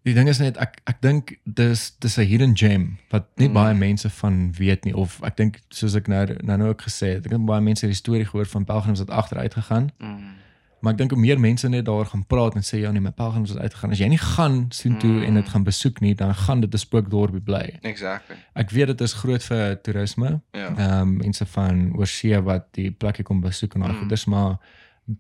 Die 0.06 0.14
ding 0.14 0.30
is 0.30 0.40
net 0.40 0.58
ek 0.58 0.80
ek 0.88 1.02
dink 1.02 1.38
dis 1.46 1.92
dis 2.00 2.18
'n 2.18 2.26
hidden 2.26 2.56
gem 2.58 2.98
wat 3.12 3.26
nie 3.38 3.48
Mm. 3.48 3.54
baie 3.54 3.74
mense 3.76 4.10
van 4.10 4.52
weet 4.58 4.86
nie 4.86 4.94
of 4.96 5.22
ek 5.24 5.36
dink 5.38 5.60
soos 5.70 5.96
ek 5.96 6.08
nou 6.08 6.26
nou 6.44 6.58
nou 6.58 6.70
ook 6.70 6.82
gesê 6.82 7.16
het, 7.16 7.26
ek 7.26 7.32
dink 7.32 7.46
baie 7.46 7.62
mense 7.62 7.86
het 7.86 7.90
die 7.92 7.96
storie 8.04 8.26
gehoor 8.26 8.46
van 8.46 8.66
pelgrims 8.66 9.00
wat 9.00 9.10
agteruit 9.10 9.54
gegaan, 9.54 9.92
Mm. 10.00 10.36
maar 10.82 10.94
ek 10.94 10.98
dink 10.98 11.12
hoe 11.12 11.20
meer 11.20 11.40
mense 11.40 11.68
net 11.70 11.86
daar 11.86 12.06
gaan 12.06 12.24
praat 12.26 12.56
en 12.56 12.62
sê 12.62 12.80
ja 12.80 12.92
nee, 12.92 13.02
my 13.02 13.12
pelgrims 13.12 13.50
het 13.50 13.60
uitgegaan. 13.60 13.92
As 13.92 13.98
jy 14.00 14.08
nie 14.08 14.18
gaan 14.18 14.66
soontoe 14.70 15.10
Mm. 15.12 15.18
mm. 15.18 15.24
en 15.24 15.34
dit 15.34 15.50
gaan 15.50 15.64
besoek 15.64 16.00
nie, 16.02 16.16
dan 16.16 16.34
gaan 16.36 16.62
dit 16.62 16.74
'n 16.74 16.78
spookdorpie 16.78 17.42
bly. 17.42 17.80
Exactly. 17.82 18.36
Ek 18.56 18.70
weet 18.70 18.88
dit 18.88 19.02
is 19.02 19.14
groot 19.14 19.44
vir 19.44 19.82
toerisme. 19.82 20.42
Ja. 20.54 20.76
Ehm 20.78 21.02
um, 21.02 21.18
mense 21.18 21.46
van 21.46 21.94
oorsee 21.98 22.42
wat 22.42 22.66
die 22.74 22.92
plekke 22.92 23.24
kom 23.24 23.42
besoek 23.42 23.76
en 23.76 23.82
daai 23.82 23.92
Mm. 23.94 24.00
goeders, 24.00 24.26
maar 24.26 24.58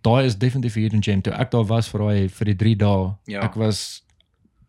daai 0.02 0.26
is 0.26 0.38
definitief 0.38 0.76
'n 0.76 0.80
hidden 0.82 1.04
gem. 1.04 1.22
Toe 1.22 1.34
ek 1.34 1.52
daar 1.52 1.66
was 1.66 1.90
vir 1.90 2.00
daai 2.00 2.30
vir 2.30 2.46
die 2.46 2.56
3 2.56 2.76
dae, 2.78 3.14
Ja. 3.26 3.42
ek 3.42 3.56
was 3.56 4.04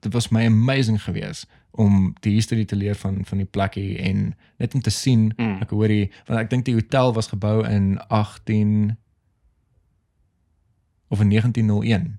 dit 0.01 0.12
was 0.12 0.28
my 0.28 0.44
amazing 0.46 1.03
geweest 1.03 1.46
om 1.70 2.14
die 2.20 2.32
history 2.34 2.64
te 2.64 2.76
leer 2.76 2.94
van 2.94 3.24
van 3.24 3.38
die 3.38 3.46
plekkie 3.46 3.98
en 3.98 4.34
net 4.59 4.74
om 4.74 4.80
te 4.80 4.90
sien 4.90 5.32
Mm. 5.36 5.61
ek 5.62 5.70
hoor 5.70 5.88
die 5.88 6.11
want 6.26 6.40
ek 6.40 6.51
dink 6.51 6.64
die 6.64 6.74
hotel 6.74 7.12
was 7.14 7.28
gebou 7.28 7.64
in 7.68 7.98
18 8.09 8.96
of 11.09 11.20
in 11.20 11.28
1901 11.28 12.18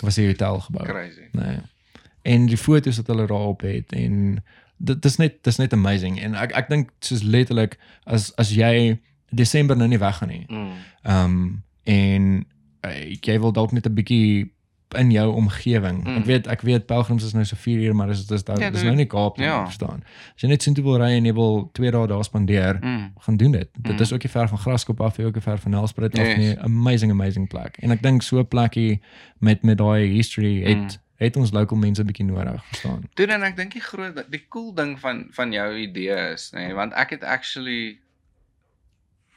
was 0.00 0.14
die 0.14 0.26
hotel 0.26 0.60
gebou. 0.60 0.84
Crazy. 0.84 1.28
Nee. 1.32 1.58
En 2.22 2.46
die 2.46 2.56
foto's 2.56 2.96
wat 2.96 3.06
hulle 3.06 3.26
daarop 3.26 3.60
het 3.60 3.92
en 3.92 4.44
dit 4.76 5.04
is 5.04 5.16
net 5.16 5.42
dis 5.44 5.56
net 5.56 5.72
amazing 5.72 6.20
en 6.20 6.34
ek 6.34 6.52
ek 6.52 6.68
dink 6.68 6.90
soos 7.00 7.22
letterlik 7.22 7.78
as 8.04 8.32
as 8.36 8.50
jy 8.54 8.98
Desember 9.30 9.76
nou 9.76 9.88
nie 9.88 9.98
weggaan 9.98 10.28
nie. 10.28 10.44
Mm. 10.48 10.72
Ehm 11.02 11.24
um, 11.24 11.64
en 11.86 12.46
uh, 12.86 12.94
jy 13.22 13.38
wil 13.40 13.52
dalk 13.52 13.72
net 13.72 13.86
'n 13.86 13.94
bietjie 13.94 14.50
in 14.94 15.10
jou 15.10 15.34
omgewing. 15.34 16.04
Mm. 16.04 16.16
Ek 16.16 16.24
weet 16.24 16.46
ek 16.46 16.60
weet 16.60 16.86
pelgrims 16.86 17.24
is 17.24 17.32
nou 17.32 17.44
so 17.44 17.56
4 17.56 17.78
uur 17.80 17.94
maar 17.94 18.06
dis 18.06 18.26
dis 18.26 18.44
daar 18.44 18.58
Ja, 18.60 18.70
dis 18.70 18.82
nou 18.82 18.94
nie 18.94 19.06
Kaap 19.06 19.36
nie, 19.36 19.46
Ja. 19.46 19.64
verstaan. 19.64 20.02
As 20.34 20.40
jy 20.42 20.48
net 20.48 20.62
soontoe 20.62 20.84
wil 20.84 20.96
ry 20.98 21.10
en 21.16 21.24
jy 21.24 21.32
wil 21.34 21.68
2 21.72 21.90
dae 21.90 22.06
daar 22.06 22.24
spandeer, 22.24 22.78
Mm. 22.82 23.12
gaan 23.18 23.36
doen 23.36 23.50
dit. 23.50 23.68
Dit 23.78 23.92
Mm. 23.94 24.00
is 24.00 24.12
ook 24.12 24.22
nie 24.22 24.30
ver 24.30 24.48
van 24.48 24.58
Graskop 24.58 25.00
af, 25.00 25.18
nie, 25.18 25.26
ook 25.26 25.34
nie 25.34 25.42
ver 25.42 25.58
van 25.58 25.70
Nelspruit 25.70 26.18
af 26.18 26.26
Yes. 26.26 26.36
nie. 26.36 26.58
Amazing 26.60 27.10
amazing 27.12 27.48
plek. 27.48 27.76
En 27.80 27.90
ek 27.90 28.02
dink 28.02 28.22
so 28.22 28.38
'n 28.38 28.46
plekkie 28.48 29.00
met 29.38 29.62
met 29.62 29.78
daai 29.78 30.06
history 30.06 30.62
het 30.62 30.76
Mm. 30.76 30.88
het 31.16 31.36
ons 31.36 31.50
local 31.52 31.78
mense 31.78 32.02
'n 32.02 32.06
bietjie 32.06 32.24
nodig, 32.26 32.64
verstaan. 32.64 33.02
Doen 33.14 33.28
en 33.28 33.42
ek 33.42 33.56
dink 33.56 33.72
die 33.72 33.80
groot 33.82 34.24
die 34.30 34.44
cool 34.48 34.72
ding 34.74 35.00
van 35.00 35.26
van 35.30 35.52
jou 35.52 35.76
idee 35.76 36.32
is, 36.32 36.50
nê, 36.54 36.58
nee, 36.58 36.74
want 36.74 36.92
ek 36.92 37.10
het 37.10 37.24
actually 37.24 37.98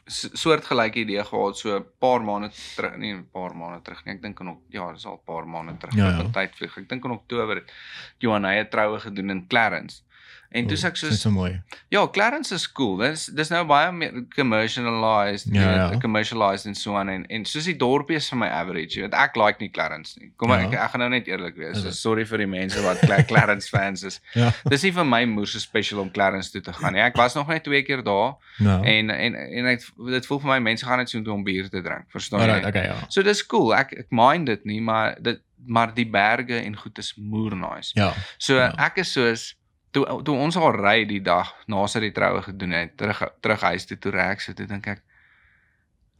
soortgelyke 0.09 1.03
idee 1.03 1.23
gehad 1.23 1.57
so 1.57 1.77
'n 1.77 1.85
paar 1.99 2.21
maande 2.25 2.49
terug, 2.75 2.97
nie 2.97 3.13
'n 3.13 3.27
paar 3.31 3.55
maande 3.55 3.81
terug 3.83 4.05
nie. 4.05 4.15
Ek 4.15 4.21
dink 4.21 4.39
in 4.39 4.57
ja, 4.69 4.91
dis 4.93 5.05
al 5.05 5.19
'n 5.19 5.25
paar 5.25 5.47
maande 5.47 5.77
terug. 5.77 5.95
Ja, 5.95 6.17
wat 6.17 6.25
ja. 6.25 6.31
tyd 6.31 6.55
vlieg. 6.55 6.77
Ek 6.77 6.89
dink 6.89 7.05
in 7.05 7.11
Oktober 7.11 7.55
het 7.55 7.71
Johan 8.19 8.45
hy 8.45 8.59
'n 8.59 8.69
troue 8.69 8.99
gedoen 8.99 9.29
in 9.29 9.47
Clarence. 9.47 10.01
En 10.51 10.65
toe 10.67 10.77
sê 10.77 10.87
ek 10.89 10.95
soos 10.97 11.19
so 11.21 11.29
mooi. 11.29 11.61
Ja, 11.93 12.07
Clarence 12.09 12.51
is 12.55 12.63
cool. 12.73 12.97
Dis 12.97 13.27
dis 13.37 13.49
nou 13.53 13.63
baie 13.69 13.91
meer 13.93 14.23
commercialized, 14.35 15.47
Ja, 15.53 15.73
ja. 15.91 15.97
commercialized 16.01 16.65
en 16.65 16.75
so 16.75 16.95
aan 16.95 17.09
en 17.09 17.25
en 17.27 17.45
soos 17.45 17.65
die 17.69 17.75
dorpie 17.77 18.15
is 18.17 18.29
vir 18.29 18.37
my 18.39 18.47
average. 18.47 18.95
Jy 18.97 19.01
weet, 19.05 19.13
ek 19.13 19.35
like 19.37 19.59
nie 19.61 19.69
Clarence 19.69 20.17
nie. 20.19 20.31
Kom 20.37 20.49
maar 20.49 20.61
Ja. 20.61 20.67
ek 20.67 20.73
ek 20.73 20.91
gaan 20.91 20.99
nou 20.99 21.09
net 21.09 21.27
eerlik 21.27 21.55
wees. 21.55 21.81
So 21.81 21.91
sorry 21.91 22.25
vir 22.25 22.37
die 22.37 22.47
mense 22.47 22.81
wat 22.81 22.99
Cla- 22.99 23.23
Clarence 23.31 23.69
fans 23.69 24.03
is. 24.03 24.19
Ja. 24.33 24.51
Dis 24.69 24.83
nie 24.83 24.91
vir 24.91 25.05
my 25.05 25.25
moer 25.25 25.45
so 25.47 25.59
special 25.59 25.99
om 26.01 26.09
Clarence 26.11 26.51
toe 26.51 26.61
te 26.61 26.73
gaan 26.73 26.93
nie. 26.93 27.01
Ek 27.01 27.15
was 27.17 27.35
nog 27.35 27.47
net 27.47 27.63
twee 27.63 27.83
keer 27.83 28.01
daar 28.03 28.35
Nou. 28.59 28.83
en 28.85 29.09
en 29.09 29.35
en 29.35 29.65
ek 29.75 29.85
dit 30.09 30.25
voel 30.25 30.39
vir 30.39 30.49
my 30.55 30.59
mense 30.59 30.85
gaan 30.85 30.97
net 30.97 31.09
so 31.09 31.21
toe 31.21 31.33
om 31.33 31.43
bier 31.43 31.69
te 31.69 31.81
drink. 31.81 32.09
Verstaan 32.11 32.41
jy? 32.49 32.65
okay, 32.67 32.83
ja. 32.85 32.95
So 33.09 33.21
dis 33.23 33.45
cool. 33.45 33.73
Ek 33.75 33.93
ek 33.93 34.07
mind 34.09 34.45
dit 34.47 34.65
nie, 34.65 34.81
maar 34.81 35.15
dit 35.21 35.39
maar 35.67 35.91
die 35.93 36.05
berge 36.07 36.55
en 36.63 36.75
goed 36.75 36.97
is 36.97 37.13
moer 37.17 37.53
nice. 37.55 37.91
Ja. 37.93 38.13
So 38.37 38.55
ja. 38.55 38.71
ek 38.77 38.97
is 39.03 39.11
soos 39.11 39.55
toe 39.91 40.05
toe 40.23 40.35
ons 40.37 40.57
al 40.57 40.71
ry 40.75 41.05
die 41.05 41.21
dag 41.21 41.49
na 41.67 41.87
sy 41.87 41.99
die 41.99 42.11
troue 42.11 42.41
gedoen 42.41 42.71
het 42.71 42.97
terug 42.97 43.23
terug 43.41 43.61
huis 43.61 43.85
toe 43.85 43.97
toe 43.97 44.11
reg 44.11 44.41
so 44.41 44.53
toe 44.53 44.65
dink 44.69 44.87
ek 44.87 45.01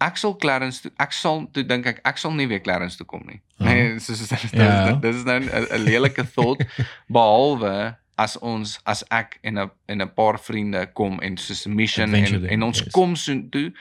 ek 0.01 0.17
sal 0.17 0.35
Clarence 0.39 0.81
toe, 0.81 0.91
ek 0.99 1.11
sal 1.11 1.41
toe 1.53 1.63
dink 1.67 1.85
ek 1.85 1.97
ek 2.07 2.17
sal 2.17 2.31
nie 2.31 2.47
weer 2.47 2.61
Clarence 2.63 2.97
toe 2.97 3.05
kom 3.05 3.25
nie. 3.27 3.41
Ja. 3.59 3.65
Nee, 3.67 3.99
so 3.99 4.13
so 4.15 4.23
dis 4.35 4.41
dis, 4.41 4.53
Ja. 4.53 4.91
dis, 4.95 5.15
dis 5.15 5.25
nou 5.27 5.39
'n 5.43 5.83
lelike 5.83 6.23
thought 6.33 6.63
behalwe 7.17 7.97
as 8.17 8.37
ons 8.39 8.79
as 8.85 9.03
ek 9.11 9.39
en 9.43 9.59
'n 9.59 9.71
en 9.87 10.01
'n 10.01 10.13
paar 10.15 10.39
vriende 10.39 10.85
kom 10.93 11.19
en 11.19 11.37
soos 11.37 11.65
'n 11.67 11.75
mission 11.75 12.15
en 12.15 12.45
en 12.49 12.63
ons 12.63 12.79
yes. 12.79 12.91
kom 12.93 13.15
so 13.15 13.35
toe 13.51 13.73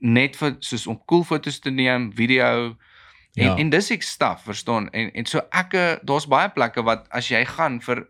net 0.00 0.36
vir 0.36 0.56
soos 0.60 0.86
om 0.86 0.98
cool 1.06 1.24
foto's 1.24 1.60
te 1.60 1.70
neem, 1.70 2.12
video 2.12 2.76
En 3.36 3.44
Ja. 3.44 3.56
en 3.56 3.68
dis 3.70 3.90
ek 3.90 4.02
staf, 4.02 4.44
verstaan? 4.44 4.90
En 4.90 5.10
en 5.12 5.26
so 5.26 5.40
ek 5.50 5.74
eh, 5.74 5.96
daar's 6.02 6.26
baie 6.26 6.48
plekke 6.54 6.82
wat 6.82 7.08
as 7.10 7.28
jy 7.28 7.44
gaan 7.44 7.80
vir 7.82 8.06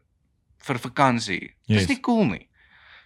vir 0.65 0.78
vakansie, 0.78 1.41
dis 1.69 1.81
Yes. 1.85 1.89
nie 1.89 2.01
cool 2.01 2.24
nie. 2.24 2.47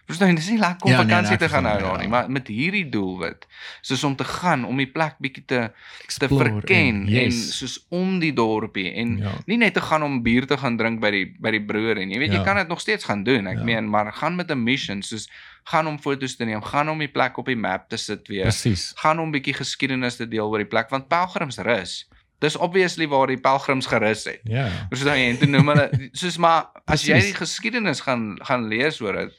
Verstaan 0.09 0.29
jy, 0.31 0.35
dis 0.39 0.47
nie 0.49 0.57
lekker 0.57 0.85
om 0.87 0.89
Ja, 0.91 0.97
nee, 0.97 1.05
nee, 1.05 1.13
vakansie 1.13 1.33
ek 1.35 1.39
te 1.43 1.49
gaan 1.53 1.65
hou 1.69 1.79
daar 1.79 1.97
nie, 1.99 2.03
ja. 2.07 2.09
maar 2.09 2.29
met 2.33 2.47
hierdie 2.49 2.89
doelwit, 2.89 3.45
soos 3.85 4.03
om 4.03 4.15
te 4.17 4.23
gaan 4.25 4.63
om 4.65 4.77
die 4.81 4.87
plek 4.89 5.19
bietjie 5.21 5.43
te 5.45 5.59
te 5.69 6.03
Explore 6.07 6.49
verken 6.49 6.75
en, 6.87 7.03
yes. 7.07 7.57
soos 7.59 7.75
om 7.93 8.15
die 8.19 8.31
dorpie 8.33 8.89
en 8.97 9.17
Ja. 9.21 9.31
nie 9.45 9.57
net 9.57 9.73
te 9.77 9.81
gaan 9.81 10.01
om 10.03 10.23
bier 10.23 10.47
te 10.47 10.57
gaan 10.57 10.77
drink 10.77 10.99
by 10.99 11.11
die 11.11 11.25
by 11.39 11.51
die 11.51 11.61
broer 11.61 11.97
en 12.01 12.09
jy 12.09 12.17
weet 12.19 12.31
jy 12.31 12.39
Ja. 12.39 12.43
kan 12.43 12.55
dit 12.57 12.67
nog 12.67 12.81
steeds 12.81 13.05
gaan 13.05 13.23
doen. 13.23 13.45
Ek 13.47 13.57
Ja. 13.57 13.63
meen, 13.63 13.89
maar 13.89 14.11
gaan 14.13 14.35
met 14.35 14.49
'n 14.49 14.63
mission, 14.63 15.03
soos 15.03 15.29
gaan 15.65 15.85
om 15.87 15.99
foto's 15.99 16.35
te 16.35 16.45
neem, 16.45 16.61
gaan 16.63 16.89
om 16.89 16.97
die 16.97 17.07
plek 17.07 17.37
op 17.37 17.45
die 17.45 17.55
map 17.55 17.87
te 17.89 17.97
sit 17.97 18.27
weer. 18.27 18.43
Presies. 18.49 18.93
Gaan 18.95 19.19
om 19.19 19.31
bietjie 19.31 19.53
geskiedenis 19.53 20.15
te 20.15 20.27
deel 20.27 20.49
oor 20.49 20.57
die 20.57 20.65
plek 20.65 20.89
want 20.89 21.07
pelgrimsrus. 21.07 22.07
Dis 22.39 22.55
obviously 22.55 23.07
waar 23.11 23.27
die 23.27 23.39
pelgrims 23.39 23.89
gerus 23.91 24.23
het. 24.23 24.39
Ja. 24.47 24.69
Verstaan 24.89 25.19
jy? 25.19 25.33
En 25.33 25.41
toe 25.41 25.49
noem 25.51 25.73
hulle 25.73 25.89
soos 26.21 26.37
maar 26.39 26.69
as 26.87 27.03
jy 27.07 27.19
die 27.29 27.35
geskiedenis 27.35 28.03
gaan 28.05 28.37
gaan 28.47 28.69
lees 28.71 29.01
oor 29.03 29.17
dit. 29.19 29.35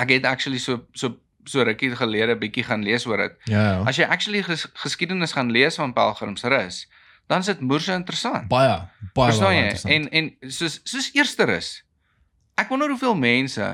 Ek 0.00 0.14
het 0.16 0.24
actually 0.28 0.58
so 0.62 0.86
so 0.96 1.18
so 1.44 1.64
rukkie 1.66 1.90
gelede 1.98 2.36
bietjie 2.38 2.64
gaan 2.64 2.84
lees 2.86 3.04
oor 3.06 3.20
dit. 3.26 3.36
Ja. 3.52 3.82
As 3.88 3.98
jy 4.00 4.06
actually 4.08 4.42
ges, 4.46 4.64
geskiedenis 4.84 5.34
gaan 5.36 5.50
lees 5.52 5.76
van 5.80 5.92
pelgrimsrus, 5.92 6.86
dan 7.26 7.44
is 7.44 7.50
dit 7.50 7.60
moerse 7.60 7.92
interessant. 7.92 8.48
Baie 8.48 8.78
baie 9.12 9.38
baie 9.38 9.62
interessant. 9.64 9.92
En 9.92 10.08
en 10.10 10.52
soos 10.52 10.80
soos 10.88 11.10
eerste 11.12 11.44
rus. 11.50 11.74
Ek 12.56 12.72
wonder 12.72 12.88
hoeveel 12.88 13.16
mense 13.18 13.68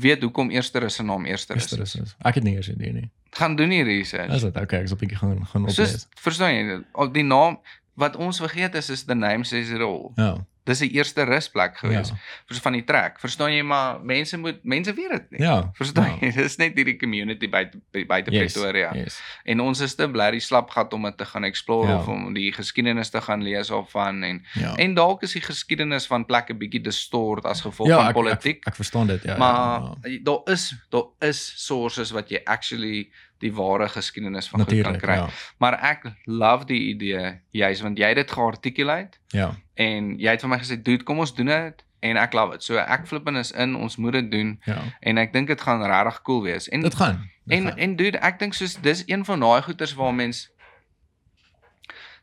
weet 0.00 0.22
hoekom 0.24 0.50
eerste 0.50 0.82
rus 0.82 0.98
se 0.98 1.04
naam 1.06 1.26
eerste 1.28 1.54
rus 1.54 1.72
is. 1.76 1.96
is. 2.00 2.14
Ek 2.24 2.40
het 2.40 2.44
nie 2.46 2.56
eers 2.56 2.70
idee 2.72 2.92
nie. 2.96 3.10
Gaan 3.30 3.56
doen 3.56 3.70
hier 3.70 3.84
research. 3.84 4.32
Is 4.34 4.40
dit 4.42 4.56
okay? 4.56 4.80
Ek 4.80 4.88
sal 4.88 4.96
'n 4.96 5.00
bietjie 5.00 5.18
gaan 5.18 5.46
gaan 5.46 5.62
oplees. 5.62 5.76
Soos 5.76 6.06
verstaan 6.14 6.54
jy? 6.54 6.80
Al 6.92 7.12
Die 7.12 7.22
naam 7.24 7.60
wat 7.94 8.16
ons 8.16 8.38
vergeet 8.40 8.74
is 8.74 8.90
is 8.90 9.04
the 9.04 9.14
name 9.14 9.44
says 9.44 9.70
it 9.70 9.80
all. 9.80 10.12
Ja. 10.16 10.46
Dis 10.68 10.78
die 10.84 10.90
eerste 10.92 11.24
rusplek 11.24 11.78
gewees 11.80 12.08
Ja. 12.08 12.16
ja. 12.48 12.58
van 12.60 12.72
die 12.76 12.84
trek. 12.84 13.18
Verstaan 13.20 13.52
jy 13.52 13.62
maar 13.62 14.00
mense 14.04 14.36
moet 14.38 14.58
mense 14.64 14.92
weet 14.94 15.10
dit 15.10 15.30
nie. 15.30 15.40
Ja. 15.40 15.70
Verstaan 15.74 16.10
ja. 16.20 16.26
jy? 16.26 16.32
Dis 16.42 16.56
net 16.60 16.76
hierdie 16.76 16.96
community 17.00 17.48
buite 17.48 17.80
buite 18.06 18.30
Yes, 18.30 18.52
Pretoria. 18.52 18.90
Yes. 18.94 19.20
En 19.44 19.60
ons 19.60 19.80
is 19.80 19.94
te 19.94 20.08
bly 20.10 20.30
die 20.36 20.40
slap 20.44 20.70
gat 20.70 20.92
om 20.92 21.02
dit 21.08 21.16
te 21.16 21.24
gaan 21.24 21.44
explore 21.48 21.88
Ja. 21.88 21.98
of 21.98 22.08
om 22.08 22.34
die 22.34 22.52
geskiedenis 22.52 23.10
te 23.10 23.20
gaan 23.20 23.42
lees 23.42 23.70
of 23.70 23.90
van 23.90 24.22
en 24.22 24.42
Ja. 24.54 24.74
en 24.76 24.94
dalk 24.94 25.22
is 25.22 25.32
die 25.32 25.42
geskiedenis 25.42 26.06
van 26.06 26.26
plekke 26.26 26.54
bietjie 26.54 26.82
distort 26.82 27.44
as 27.44 27.60
gevolg 27.64 27.88
ja, 27.88 27.96
van 27.96 28.06
ek, 28.08 28.14
politiek. 28.14 28.60
Ek, 28.60 28.66
ek 28.74 28.74
verstaan 28.76 29.06
dit, 29.06 29.22
ja. 29.22 29.36
maar 29.36 29.80
ja, 29.80 29.94
ja. 30.02 30.18
daar 30.22 30.52
is 30.52 30.74
daar 30.90 31.08
is 31.30 31.40
sources 31.66 32.10
wat 32.10 32.28
jy 32.30 32.40
actually 32.44 33.10
die 33.40 33.52
ware 33.56 33.88
geskiedenis 33.88 34.48
van 34.48 34.64
goed 34.64 34.82
kan 34.82 34.98
kry. 35.00 35.14
ja. 35.14 35.28
Maar 35.58 35.78
ek 35.92 36.02
love 36.24 36.64
die 36.68 36.80
idee 36.94 37.40
juis 37.56 37.80
want 37.80 37.98
jy 37.98 38.06
het 38.12 38.16
dit 38.20 38.30
gearticulate 38.30 39.18
Ja. 39.32 39.54
en 39.74 40.14
jy 40.18 40.30
het 40.30 40.40
vir 40.44 40.50
my 40.50 40.58
gesê 40.60 40.76
dude 40.82 41.04
kom 41.04 41.18
ons 41.18 41.34
doen 41.34 41.46
dit 41.46 41.84
en 42.00 42.16
ek 42.16 42.32
love 42.32 42.52
dit. 42.56 42.62
So 42.64 42.76
ek 42.80 43.06
flippin 43.06 43.36
is 43.36 43.50
in, 43.52 43.74
ons 43.76 43.96
moet 43.96 44.12
dit 44.12 44.30
doen 44.30 44.60
Ja. 44.64 44.78
en 45.00 45.18
ek 45.18 45.32
dink 45.32 45.48
dit 45.48 45.60
gaan 45.60 45.82
regtig 45.84 46.22
cool 46.22 46.42
wees. 46.42 46.68
En 46.68 46.80
Dit 46.80 46.94
gaan. 46.94 47.28
Dit 47.44 47.58
en 47.58 47.64
gaan. 47.68 47.76
en 47.78 47.96
dude, 47.96 48.18
ek 48.18 48.38
dink 48.38 48.54
soos 48.54 48.78
dis 48.80 49.02
een 49.06 49.24
van 49.24 49.40
daai 49.40 49.62
goeters 49.62 49.94
waar 49.94 50.14
mens 50.14 50.50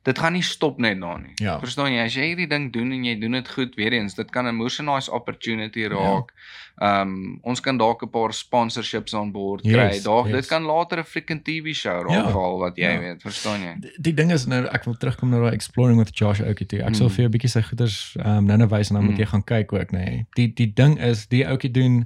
dit 0.07 0.19
gaan 0.23 0.34
nie 0.38 0.43
stop 0.45 0.77
net 0.79 1.01
daar 1.03 1.19
nie. 1.19 1.34
Ja. 1.43 1.57
Verstaan 1.59 1.91
jy? 1.91 2.05
As 2.07 2.15
jy 2.15 2.29
hierdie 2.31 2.47
ding 2.47 2.69
doen 2.73 2.93
en 2.95 3.03
jy 3.03 3.17
doen 3.19 3.35
dit 3.35 3.49
goed, 3.51 3.75
weer 3.75 3.91
eens, 3.97 4.15
dit 4.15 4.29
kan 4.31 4.47
'n 4.47 4.55
nice 4.85 5.11
opportunity 5.11 5.84
raak. 5.91 6.31
Ehm 6.79 7.39
ons 7.41 7.59
kan 7.59 7.77
dalk 7.77 8.03
'n 8.03 8.09
paar 8.09 8.34
sponsorships 8.34 9.13
aan 9.15 9.31
boord 9.31 9.61
kry. 9.61 9.71
Yes, 9.93 10.03
Dalk 10.03 10.27
yes. 10.27 10.35
dit 10.35 10.47
kan 10.47 10.63
later 10.63 10.99
'n 10.99 11.03
freaking 11.03 11.43
TV 11.43 11.73
show 11.73 12.01
raak 12.05 12.11
Ja, 12.25 12.31
val 12.31 12.59
wat 12.59 12.75
jy 12.77 12.84
ja. 12.91 12.99
weet, 12.99 13.21
verstaan 13.21 13.61
jy? 13.61 13.75
Die- 13.79 13.91
die 13.99 14.13
ding 14.13 14.31
is 14.31 14.45
nou 14.45 14.65
ek 14.65 14.84
wil 14.85 14.93
terugkom 14.97 15.29
na 15.29 15.39
daai 15.39 15.53
exploring 15.53 15.97
with 15.97 16.17
Josh 16.17 16.39
ouetjie 16.41 16.65
toe. 16.67 16.79
Ek 16.84 16.95
sal 16.95 17.07
Mm. 17.07 17.11
vir 17.13 17.17
jou 17.23 17.27
'n 17.29 17.31
bietjie 17.31 17.49
sy 17.49 17.61
goeders 17.61 18.15
ehm 18.19 18.38
um, 18.38 18.45
nou-nou 18.45 18.69
wys 18.69 18.89
en 18.89 18.95
dan 18.95 19.05
moet 19.05 19.13
Mm. 19.17 19.19
jy 19.19 19.25
gaan 19.25 19.43
kyk 19.43 19.73
ook, 19.73 19.91
nê. 19.91 20.05
Nee. 20.05 20.25
Die 20.35 20.53
die 20.53 20.73
ding 20.73 20.99
is 20.99 21.27
die 21.27 21.45
ouetjie 21.47 21.71
doen 21.71 22.05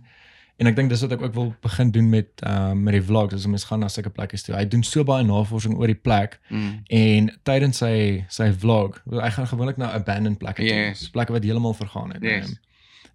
en 0.62 0.68
ek 0.70 0.76
dink 0.78 0.90
dis 0.94 1.02
wat 1.02 1.12
ek 1.16 1.22
ook 1.26 1.34
wil 1.38 1.48
begin 1.66 1.92
doen 1.92 2.10
met 2.10 2.42
ehm 2.46 2.72
um, 2.72 2.84
met 2.86 2.94
die 2.94 3.02
vlogs. 3.04 3.34
As 3.34 3.48
mense 3.50 3.66
gaan 3.68 3.80
na 3.82 3.88
sulke 3.90 4.12
plekke 4.14 4.38
toe. 4.42 4.56
Hy 4.56 4.66
doen 4.70 4.84
so 4.86 5.04
baie 5.08 5.24
navorsing 5.26 5.74
oor 5.78 5.88
die 5.90 5.98
plek 6.08 6.40
Mm. 6.50 6.84
en 6.90 7.30
tydens 7.44 7.78
sy 7.82 8.26
sy 8.30 8.52
vlog, 8.54 9.02
hy 9.10 9.30
gaan 9.30 9.48
gewoonlik 9.48 9.78
na 9.82 9.92
abandoned 9.98 10.38
plekke 10.40 10.62
toe. 10.62 10.76
Yes. 10.76 11.10
Plekke 11.10 11.34
wat 11.34 11.44
heeltemal 11.44 11.74
vergaan 11.74 12.12
het. 12.14 12.22
Yes. 12.24 12.50
nê. 12.52 12.58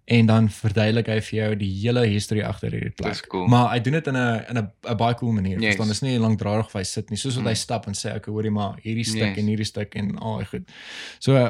En 0.09 0.25
dan 0.25 0.45
verduidelik 0.49 1.07
hy 1.11 1.19
vir 1.21 1.35
jou 1.39 1.55
die 1.59 1.71
hele 1.81 2.05
history 2.07 2.41
agter 2.41 2.71
hierdie 2.71 2.93
plek. 2.95 3.27
Cool. 3.27 3.47
Maar 3.51 3.73
hy 3.73 3.79
doen 3.83 3.93
dit 3.93 4.07
in 4.07 4.15
'n 4.15 4.43
in 4.49 4.57
'n 4.57 4.97
baie 4.97 5.15
cool 5.15 5.31
manier. 5.31 5.59
Yes. 5.59 5.75
Verstaan, 5.75 5.87
dis 5.87 6.01
nie 6.01 6.19
lankdradig 6.19 6.65
of 6.65 6.73
hy 6.73 6.83
sit 6.83 7.09
nie. 7.09 7.17
Soos 7.17 7.35
wat 7.35 7.43
Mm. 7.43 7.47
hy 7.49 7.53
stap 7.55 7.87
en 7.87 7.93
sê 7.93 8.15
ek 8.15 8.25
hoorie 8.25 8.51
maar 8.51 8.75
hierdie 8.83 9.03
stuk 9.05 9.35
Yes. 9.35 9.37
en 9.37 9.45
hierdie 9.47 9.65
stuk 9.65 9.95
en 9.95 10.17
al 10.17 10.37
daai 10.37 10.45
goed. 10.45 10.69
So 11.19 11.35
uh, 11.35 11.49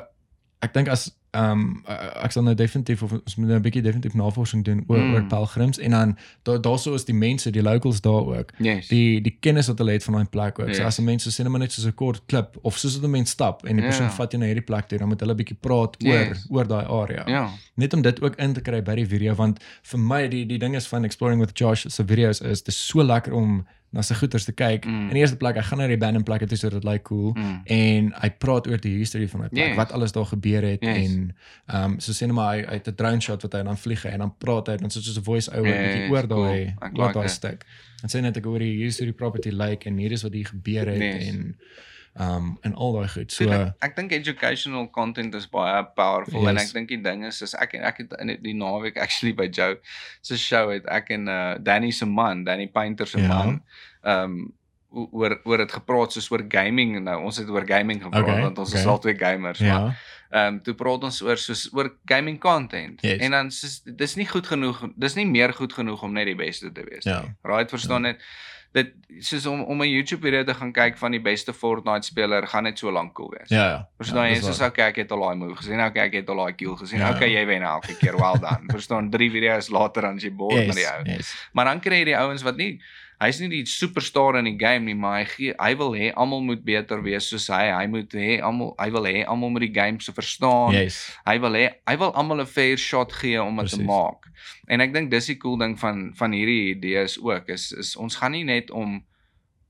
ek 0.61 0.73
dink 0.73 0.87
as 0.87 1.11
ehm 1.31 1.51
um, 1.51 1.83
ek 2.23 2.31
sal 2.31 2.43
nou 2.43 2.55
definitief 2.55 3.03
of 3.03 3.11
ons 3.11 3.35
moet 3.35 3.47
nou 3.47 3.57
'n 3.59 3.61
bietjie 3.61 3.81
definitief 3.81 4.13
navorsing 4.13 4.63
doen 4.63 4.83
oor 4.87 4.97
Mm. 4.97 5.13
oor 5.13 5.23
pelgrims 5.27 5.77
en 5.79 5.91
dan 5.91 6.17
daar 6.43 6.61
daarso 6.61 6.93
is 6.93 7.05
die 7.05 7.13
mense, 7.15 7.51
die 7.51 7.61
locals 7.61 8.01
daar 8.01 8.25
ook. 8.37 8.51
Yes. 8.59 8.87
Die 8.87 9.21
die 9.21 9.37
kennis 9.39 9.67
wat 9.67 9.77
hulle 9.77 9.91
het 9.91 10.03
van 10.03 10.13
daai 10.13 10.25
plek 10.25 10.59
ook. 10.59 10.67
So 10.73 10.81
Yes. 10.81 10.85
as 10.85 10.99
'n 10.99 11.03
mens 11.03 11.23
so 11.23 11.29
sê 11.29 11.43
net 11.43 11.51
maar 11.51 11.59
net 11.59 11.71
soos 11.71 11.85
'n 11.85 11.93
kort 11.93 12.21
klip 12.25 12.57
of 12.61 12.77
soos 12.77 12.97
'n 13.01 13.09
mens 13.11 13.29
stap 13.29 13.65
en 13.65 13.75
die 13.75 13.83
Ja. 13.85 13.89
persoon 13.89 14.09
vat 14.11 14.31
jou 14.31 14.39
na 14.39 14.45
hierdie 14.47 14.63
plek 14.65 14.87
toe, 14.87 14.97
dan 14.97 15.07
moet 15.07 15.19
hulle 15.19 15.35
bietjie 15.35 15.57
praat 15.59 15.97
oor 16.05 16.13
Yes. 16.27 16.47
oor 16.49 16.67
daai 16.67 16.85
area 16.85 17.23
ja. 17.27 17.49
net 17.75 17.93
om 17.93 18.01
dit 18.01 18.21
ook 18.21 18.35
in 18.35 18.53
te 18.53 18.61
kry 18.61 18.81
by 18.81 18.95
die 18.95 19.05
video 19.07 19.33
want 19.35 19.59
vir 19.83 19.99
my 19.99 20.27
die 20.27 20.45
die 20.45 20.57
ding 20.57 20.75
is 20.75 20.87
van 20.87 21.03
exploring 21.03 21.39
with 21.39 21.51
Josh 21.59 21.85
se 21.87 22.03
video's 22.03 22.41
is 22.41 22.61
dis 22.63 22.87
so 22.87 23.03
lekker 23.03 23.33
om 23.33 23.65
na 23.91 24.01
sy 24.01 24.13
goeters 24.15 24.43
te 24.45 24.51
kyk. 24.51 24.85
Mm. 24.85 25.07
In 25.07 25.13
die 25.15 25.19
eerste 25.21 25.37
plek, 25.37 25.55
hy 25.55 25.61
gaan 25.61 25.77
na 25.79 25.87
die 25.87 25.95
abandoned 25.95 26.25
plekke 26.25 26.45
toe 26.47 26.57
so 26.57 26.69
dit 26.69 26.83
lyk 26.83 27.03
cool 27.03 27.33
Mm. 27.37 27.61
en 27.65 28.13
hy 28.21 28.29
praat 28.29 28.67
oor 28.67 28.77
die 28.77 28.97
history 28.97 29.27
van 29.27 29.39
daai 29.41 29.49
plek, 29.49 29.67
Yes. 29.67 29.77
wat 29.77 29.91
alles 29.91 30.11
daar 30.11 30.25
gebeur 30.25 30.61
het 30.61 30.81
Yes. 30.81 30.97
en 30.97 31.35
ehm 31.67 31.83
um, 31.83 31.99
so 31.99 32.11
sê 32.11 32.27
net 32.27 32.35
maar 32.35 32.53
hy, 32.55 32.65
het 32.75 32.87
'n 32.87 32.95
drone 32.95 33.21
shot 33.21 33.41
wat 33.41 33.53
hy 33.53 33.63
dan 33.63 33.77
vlieg 33.77 34.05
en 34.05 34.19
dan 34.19 34.33
praat 34.37 34.67
hy 34.67 34.75
dan 34.77 34.89
so 34.89 34.99
soos 34.99 35.17
'n 35.17 35.23
voice 35.23 35.49
over 35.51 35.67
Yes, 35.71 35.95
bietjie 35.95 36.09
oor 36.11 36.27
cool. 36.27 36.43
daai 36.43 36.75
Ek 36.81 36.97
oor 36.97 37.05
like 37.07 37.13
daai 37.19 37.27
stuk. 37.29 37.65
En 38.03 38.09
sê 38.09 38.21
net 38.21 38.37
ek 38.37 38.43
hoor 38.43 38.59
hier 38.59 38.85
is 38.87 38.97
hoe 38.97 39.05
die 39.07 39.13
property 39.15 39.49
lyk 39.49 39.85
en 39.85 39.97
hier 39.97 40.11
is 40.11 40.23
wat 40.23 40.33
hier 40.33 40.45
gebeur 40.45 40.85
het 40.87 41.01
Yes. 41.01 41.27
en 41.29 41.55
um, 42.19 42.57
en 42.61 42.73
al 42.75 42.93
daai 42.93 43.07
goed. 43.13 43.31
So 43.31 43.43
So 43.45 43.51
ek, 43.51 43.73
ek 43.85 43.95
dink 43.95 44.11
educational 44.11 44.87
content 44.89 45.35
is 45.35 45.47
baie 45.47 45.83
powerful 45.95 46.41
yes. 46.41 46.49
en 46.49 46.57
ek 46.57 46.73
dink 46.73 46.89
die 46.89 47.01
ding 47.01 47.25
is 47.25 47.41
is 47.41 47.53
ek 47.55 47.73
ek 47.75 47.97
het 48.03 48.13
in 48.21 48.35
die 48.43 48.53
naweek 48.57 48.97
actually 48.97 49.33
by 49.33 49.47
Joe 49.51 49.77
se 50.21 50.37
show 50.37 50.69
het 50.73 50.85
ek 50.87 51.09
en 51.17 51.27
uh 51.27 51.55
Danny 51.59 51.91
se 51.91 52.05
man, 52.05 52.43
Danny 52.43 52.67
Painter 52.67 53.07
se 53.07 53.19
Ja. 53.21 53.27
man, 53.27 53.61
um, 54.03 54.53
oor 54.91 55.35
oor 55.45 55.57
dit 55.57 55.71
gepraat 55.71 56.11
soos 56.15 56.29
oor 56.31 56.45
gaming 56.49 56.95
nou 57.03 57.17
ons 57.27 57.37
het 57.37 57.49
oor 57.49 57.65
gaming 57.67 57.99
gepraat 58.01 58.23
Okay, 58.23 58.41
want 58.41 58.57
ons 58.57 58.69
okay. 58.71 58.81
is 58.81 58.87
al 58.87 58.99
twee 59.03 59.17
gamers 59.19 59.59
maar 59.59 59.67
ja. 59.69 59.95
ehm 60.31 60.53
um, 60.55 60.59
toe 60.63 60.73
praat 60.79 61.03
ons 61.03 61.21
oor 61.21 61.37
soos 61.37 61.67
oor 61.75 61.89
gaming 62.07 62.39
content 62.39 63.01
Yes. 63.03 63.19
en 63.21 63.31
dan 63.35 63.51
soos 63.51 63.81
dis 63.85 64.15
nie 64.15 64.25
goed 64.27 64.47
genoeg 64.47 64.79
dis 64.95 65.15
nie 65.19 65.25
meer 65.27 65.53
goed 65.53 65.73
genoeg 65.75 66.01
om 66.03 66.13
net 66.15 66.25
die 66.31 66.35
beste 66.39 66.71
te 66.71 66.83
wees 66.87 67.05
Ja. 67.05 67.21
nie. 67.21 67.35
Right 67.43 67.69
verstaan 67.69 68.01
net 68.07 68.23
dit 68.71 68.93
soos 69.23 69.45
om 69.45 69.61
om 69.63 69.81
'n 69.81 69.89
YouTube 69.89 70.21
video 70.21 70.43
te 70.43 70.53
gaan 70.53 70.71
kyk 70.71 70.97
van 70.97 71.11
die 71.11 71.21
beste 71.21 71.53
Fortnite 71.53 72.07
speler 72.07 72.47
gaan 72.47 72.63
net 72.63 72.79
so 72.79 72.91
lank 72.91 73.13
cool 73.13 73.29
wees. 73.29 73.49
Ja 73.49 73.69
ja. 73.69 73.89
Verstaan 73.97 74.27
ja, 74.27 74.29
jy? 74.29 74.35
dis 74.35 74.45
Soos 74.45 74.61
okay, 74.61 74.87
ek 74.87 74.95
het 74.95 75.11
al 75.11 75.19
daai 75.19 75.35
move 75.35 75.55
gesien. 75.55 75.81
Okay, 75.81 76.05
ek 76.05 76.13
het 76.13 76.29
al 76.29 76.35
daai 76.35 76.53
kill 76.53 76.75
gesien. 76.75 76.99
Ja. 76.99 77.15
Okay, 77.15 77.31
jy 77.31 77.45
wen 77.45 77.61
elke 77.61 77.97
keer. 77.97 78.17
Well 78.17 78.39
done. 78.39 78.69
Verstaan? 78.75 79.09
Drie 79.09 79.31
video's 79.31 79.69
later 79.69 80.01
dan 80.01 80.17
jy 80.17 80.31
bored 80.31 80.67
met 80.67 80.75
die 80.75 80.87
ou. 80.87 81.03
Yes. 81.03 81.49
Maar 81.53 81.65
dan 81.65 81.79
kry 81.79 82.03
jy 82.03 82.05
die 82.05 82.17
ouens 82.17 82.43
wat 82.43 82.57
nie 82.57 82.81
hy's 83.21 83.39
nie 83.41 83.49
die 83.49 83.63
superstar 83.65 84.37
in 84.37 84.45
die 84.45 84.57
game 84.59 84.85
nie, 84.85 84.95
maar 84.97 85.19
hy 85.19 85.25
gee 85.31 85.55
hy 85.57 85.71
wil 85.79 85.95
hê 85.97 86.11
almal 86.13 86.43
moet 86.45 86.63
beter 86.65 87.01
wees 87.05 87.29
soos 87.31 87.47
hy. 87.53 87.65
Hy 87.73 87.87
moet 87.89 88.13
hê 88.17 88.37
almal 88.45 88.73
hy 88.77 88.89
wil 88.93 89.09
hê 89.09 89.23
almal 89.25 89.53
moet 89.55 89.65
die 89.65 89.73
game 89.73 90.01
se 90.03 90.13
verstaan. 90.13 90.75
Yes. 90.75 90.99
Hy 91.25 91.37
wil 91.41 91.57
hê 91.57 91.65
hy 91.89 91.97
wil 91.97 92.13
almal 92.13 92.45
'n 92.45 92.49
fair 92.49 92.77
shot 92.77 93.13
gee 93.13 93.41
om 93.41 93.57
dit 93.63 93.73
te 93.73 93.81
maak. 93.81 94.29
En 94.67 94.81
ek 94.81 94.93
dink 94.93 95.11
dis 95.11 95.33
die 95.33 95.39
cool 95.41 95.57
ding 95.57 95.77
van 95.79 96.11
van 96.15 96.31
hierdie 96.31 96.75
idees 96.75 97.17
ook 97.17 97.49
is 97.49 97.71
is 97.71 97.95
ons 97.95 98.15
gaan 98.21 98.31
nie 98.37 98.45
net 98.45 98.71
om 98.71 99.01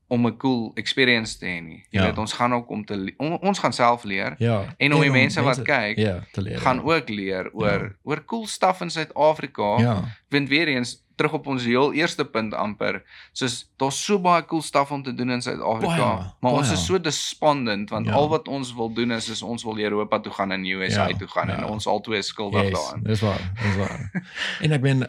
om 0.08 0.26
'n 0.26 0.36
cool 0.36 0.72
experience 0.74 1.38
te 1.38 1.46
hê 1.46 1.60
nie. 1.62 1.84
Jy 1.90 2.00
Ja. 2.00 2.04
weet 2.06 2.18
ons 2.18 2.32
gaan 2.32 2.54
ook 2.54 2.68
om 2.70 2.84
te 2.84 3.14
on, 3.18 3.38
ons 3.40 3.58
gaan 3.58 3.72
self 3.72 4.04
leer 4.04 4.34
Ja. 4.38 4.64
en 4.78 4.94
om 4.94 5.00
die 5.00 5.10
mense 5.10 5.42
wat 5.42 5.62
kyk 5.62 5.96
ja, 5.98 6.20
te 6.32 6.42
leer. 6.42 6.58
gaan 6.60 6.76
ja. 6.76 6.82
ook 6.82 7.08
leer 7.08 7.50
oor 7.52 7.82
Ja. 7.82 7.90
oor 8.02 8.24
cool 8.24 8.46
stuff 8.46 8.80
in 8.80 8.90
Suid-Afrika. 8.90 9.78
Ja. 9.78 10.04
Want 10.30 10.48
weer 10.48 10.68
eens 10.68 11.06
terug 11.16 11.32
op 11.32 11.46
ons 11.46 11.64
heel 11.64 11.92
eerste 11.92 12.24
punt 12.24 12.54
amper, 12.54 13.02
soos 13.32 13.70
daar's 13.76 14.04
so 14.04 14.18
baie 14.20 14.44
cool 14.44 14.62
stuff 14.62 14.90
om 14.90 15.02
te 15.02 15.14
doen 15.14 15.30
in 15.30 15.42
Suid-Afrika, 15.42 15.96
Baie, 16.16 16.32
maar 16.40 16.52
ons 16.52 16.68
baie. 16.68 16.72
is 16.78 16.86
so 16.86 17.00
despondent 17.00 17.90
want 17.90 18.06
Ja. 18.06 18.12
al 18.12 18.28
wat 18.28 18.48
ons 18.48 18.74
wil 18.74 18.92
doen 18.92 19.10
is 19.10 19.28
is 19.28 19.42
ons 19.42 19.62
wil 19.64 19.78
Europa 19.78 20.20
toe 20.20 20.32
gaan 20.32 20.52
en 20.52 20.64
USA 20.64 21.08
Ja, 21.08 21.16
toe 21.16 21.28
gaan 21.28 21.48
en 21.50 21.58
ja. 21.60 21.66
ons 21.66 21.86
albei 21.86 22.18
is 22.18 22.26
skuldig 22.26 22.62
Yes, 22.62 22.72
daaraan. 22.72 23.02
dis 23.02 23.20
waar, 23.20 23.52
dis 23.62 23.76
waar. 23.76 24.10
en 24.62 24.72
ek 24.72 24.80
meen 24.80 25.08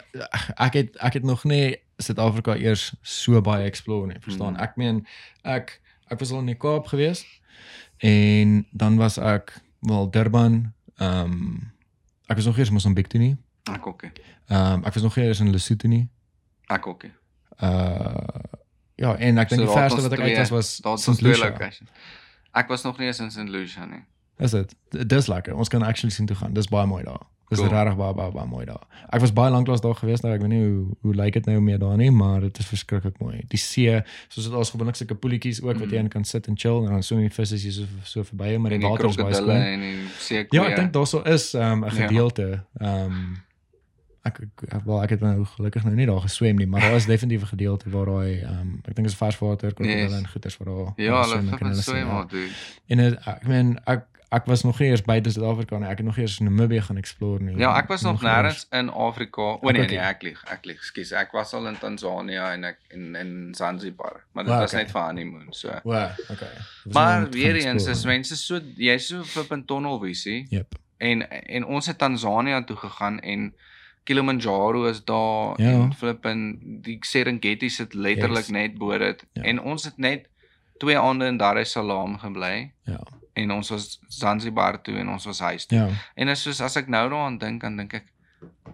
ek 0.56 0.72
het 0.72 0.96
ek 0.96 1.12
het 1.12 1.22
nog 1.24 1.44
nie 1.44 1.76
Suid-Afrika 2.00 2.56
eers 2.56 2.90
so 3.02 3.40
baie 3.44 3.64
explore 3.68 4.06
nie, 4.06 4.16
verstaan? 4.20 4.56
Mm. 4.56 4.64
Ek 4.66 4.76
meen 4.80 5.06
ek 5.42 5.76
ek 6.10 6.18
was 6.18 6.32
al 6.32 6.42
in 6.42 6.50
die 6.52 6.58
Kaap 6.58 6.90
gewees 6.90 7.24
en 8.02 8.66
dan 8.70 8.96
was 8.96 9.18
ek 9.18 9.52
wel 9.86 10.10
Durban, 10.10 10.74
ehm 10.96 11.72
ek 12.30 12.36
was 12.36 12.46
nog 12.46 12.58
eers 12.58 12.68
in 12.68 12.74
Mosambiek 12.74 13.06
toe 13.06 13.20
nie. 13.20 13.36
Ek 13.72 13.86
ook. 13.86 14.04
Ehm 14.48 14.84
ek 14.84 14.94
was 14.94 15.02
nog 15.02 15.16
eers 15.16 15.40
in 15.40 15.50
Lesotho 15.50 15.88
nie. 15.88 16.08
Ek 16.66 16.86
ook. 16.86 17.04
Uh 17.60 18.14
ja, 19.00 19.16
en 19.16 19.38
ek 19.38 19.48
dink 19.48 19.60
So 19.60 19.66
die 19.66 19.74
verste 19.74 20.02
wat 20.02 20.12
ek 20.12 20.20
uit 20.20 20.48
was 20.48 20.80
was 20.84 21.02
St. 21.02 21.20
Lucia. 21.20 21.54
Ek 22.52 22.68
was 22.68 22.82
nog 22.82 22.98
nie 22.98 23.06
eens 23.06 23.20
in 23.20 23.30
St. 23.30 23.48
Lucia 23.48 23.84
nie. 23.84 24.04
Is 24.40 24.50
dit? 24.50 24.74
Dis 24.88 25.26
lekker. 25.26 25.54
Ons 25.56 25.68
kan 25.68 25.82
actually 25.82 26.14
sien 26.14 26.26
toe 26.26 26.36
gaan. 26.36 26.52
Dis 26.52 26.68
baie 26.68 26.86
mooi 26.86 27.04
daar. 27.04 27.26
Dis 27.50 27.58
Cool. 27.58 27.70
regtig 27.70 27.96
baie 27.98 28.14
baie 28.14 28.30
baie 28.32 28.46
mooi 28.46 28.64
daar. 28.64 28.84
Ek 29.10 29.20
was 29.20 29.32
baie 29.32 29.50
lanklaas 29.50 29.80
daar 29.82 29.94
gewees 29.98 30.20
nou, 30.22 30.30
ek 30.34 30.40
weet 30.40 30.48
nie 30.52 30.60
hoe 30.62 30.86
hoe 31.02 31.14
lyk 31.14 31.32
dit 31.32 31.46
nou 31.46 31.60
meer 31.60 31.78
daar 31.78 31.96
nie, 31.96 32.10
maar 32.10 32.40
dit 32.40 32.58
is 32.58 32.66
verskriklik 32.66 33.18
mooi. 33.18 33.42
Die 33.48 33.58
see, 33.58 34.02
soos 34.28 34.44
dit 34.44 34.52
daar's 34.52 34.70
gewoonlik 34.70 34.94
sulke 34.96 35.14
poeltjies 35.14 35.58
ook 35.62 35.78
wat 35.82 35.90
jy 35.90 35.98
in 35.98 36.08
kan 36.08 36.24
sit 36.24 36.46
en 36.46 36.54
chill 36.56 36.84
en 36.86 36.90
dan 36.92 37.02
so 37.02 37.16
'n 37.16 37.28
visse 37.30 37.54
is 37.54 37.64
jy 37.64 37.70
so 37.72 37.84
so 38.04 38.22
verby, 38.22 38.56
maar 38.56 38.70
en 38.72 38.78
die 38.80 38.86
die 38.86 38.88
water 38.88 39.08
is 39.08 39.16
baie 39.16 39.34
skoon. 39.34 39.50
en 39.50 39.80
die 39.80 39.96
seekoeie. 40.18 40.62
Ja, 40.62 40.68
ek 40.70 40.76
dink 40.76 40.92
daarso 40.92 41.22
is 41.26 41.54
um, 41.54 41.60
'n 41.84 41.84
Ja. 41.84 41.90
gedeelte. 41.90 42.64
Ehm 42.78 43.04
um, 43.10 43.36
ek 44.22 44.38
ek 44.68 44.84
wel, 44.84 45.02
ek 45.02 45.10
het 45.10 45.20
nou 45.20 45.44
gelukkig 45.44 45.84
nou 45.84 45.94
nie 45.96 46.06
daar 46.06 46.20
geswem 46.20 46.56
nie, 46.56 46.66
maar 46.66 46.80
daar 46.80 46.94
is 46.96 47.06
definitief 47.06 47.42
'n 47.42 47.46
gedeelte 47.56 47.90
waar 47.90 48.06
daai 48.06 48.40
ehm 48.40 48.60
um, 48.60 48.80
ek 48.84 48.94
dink 48.94 49.08
is 49.08 49.14
varswater, 49.16 49.72
krokodille 49.74 50.02
Yes. 50.08 50.12
en 50.12 50.28
goeters 50.28 50.56
waar 50.56 50.68
daar 50.74 50.92
Ja, 50.96 51.20
hulle 51.22 51.24
swem, 51.34 51.48
ek 51.48 51.58
kan 51.58 51.66
het 51.68 51.76
hulle 51.76 51.82
so 51.82 51.90
sien, 51.90 52.00
ja. 52.00 52.06
iemand 52.06 52.30
doen. 52.30 52.48
En 52.86 52.98
het, 52.98 53.18
ek 53.26 53.46
meen 53.46 53.78
ek 53.86 54.06
ek 54.30 54.44
was 54.46 54.62
nog 54.62 54.78
nie 54.78 54.88
eers 54.88 55.02
buite 55.02 55.30
Suid-Afrika 55.30 55.78
nie. 55.78 55.88
Ek 55.90 55.98
het 55.98 56.06
nog 56.06 56.16
eers 56.18 56.38
Namibië 56.38 56.80
gaan 56.86 56.96
explore 56.96 57.42
nie. 57.42 57.56
Ja, 57.58 57.72
ek 57.78 57.88
was 57.88 58.02
nog 58.02 58.22
eers- 58.22 58.30
nêrens 58.30 58.66
in 58.70 58.90
Afrika. 58.90 59.42
O 59.42 59.54
Ek 59.68 59.72
nee, 59.72 59.82
ook 59.82 59.88
nee, 59.90 59.98
ek 59.98 60.22
lieg, 60.22 60.44
ek 60.50 60.64
lieg. 60.64 60.84
Skus, 60.84 61.10
ek 61.12 61.32
was 61.32 61.52
al 61.54 61.66
in 61.66 61.78
Tanzanië 61.78 62.36
en 62.52 62.64
ek 62.64 62.78
en 62.94 63.14
in 63.16 63.54
Zanzibar, 63.54 64.20
maar 64.32 64.44
dit 64.44 64.52
Ah, 64.52 64.60
was 64.60 64.70
okay. 64.72 64.82
net 64.84 64.92
vir 64.92 65.00
honeymoon, 65.02 65.46
so. 65.50 65.68
Wow, 65.84 66.10
okay. 66.30 66.48
Was 66.84 66.94
Maar 66.94 67.20
nog 67.20 67.32
weer 67.34 67.56
eens 67.56 67.86
is 67.86 68.04
mense 68.04 68.36
so 68.36 68.60
jy's 68.76 69.06
so 69.06 69.22
flippin 69.24 69.64
tunnelvisie 69.64 70.46
Yep. 70.48 70.74
en 70.98 71.30
en 71.30 71.64
ons 71.64 71.86
het 71.86 71.98
Tanzanië 71.98 72.64
toe 72.64 72.76
gegaan 72.76 73.20
en 73.20 73.54
Kilimanjaro 74.04 74.86
is 74.88 75.04
daar 75.04 75.60
Ja. 75.60 75.70
en 75.70 75.94
flippin 75.94 76.58
die 76.82 76.98
Serengeti 77.00 77.68
sit 77.70 77.94
letterlik 77.94 78.36
Yes. 78.46 78.48
net 78.50 78.78
bo 78.78 78.98
dit 78.98 79.24
Ja. 79.32 79.42
en 79.42 79.60
ons 79.62 79.84
het 79.84 79.98
net 79.98 80.26
twee 80.78 80.98
aande 80.98 81.26
in 81.26 81.36
Dar 81.36 81.56
es 81.56 81.70
Salaam 81.70 82.18
gebly 82.18 82.72
Ja. 82.84 83.00
En 83.42 83.50
ons 83.50 83.70
was 83.70 83.98
Zanzibar 84.08 84.82
toe 84.82 84.96
en 84.98 85.08
ons 85.08 85.24
was 85.26 85.40
huis 85.40 85.66
toe. 85.66 85.78
Ja. 85.78 85.88
En 86.16 86.28
is 86.28 86.42
soos 86.42 86.60
as 86.60 86.76
ek 86.76 86.88
nou 86.88 87.08
daaraan 87.10 87.38
dink, 87.38 87.62
dan 87.62 87.76
dink 87.76 87.94
ek 87.94 88.06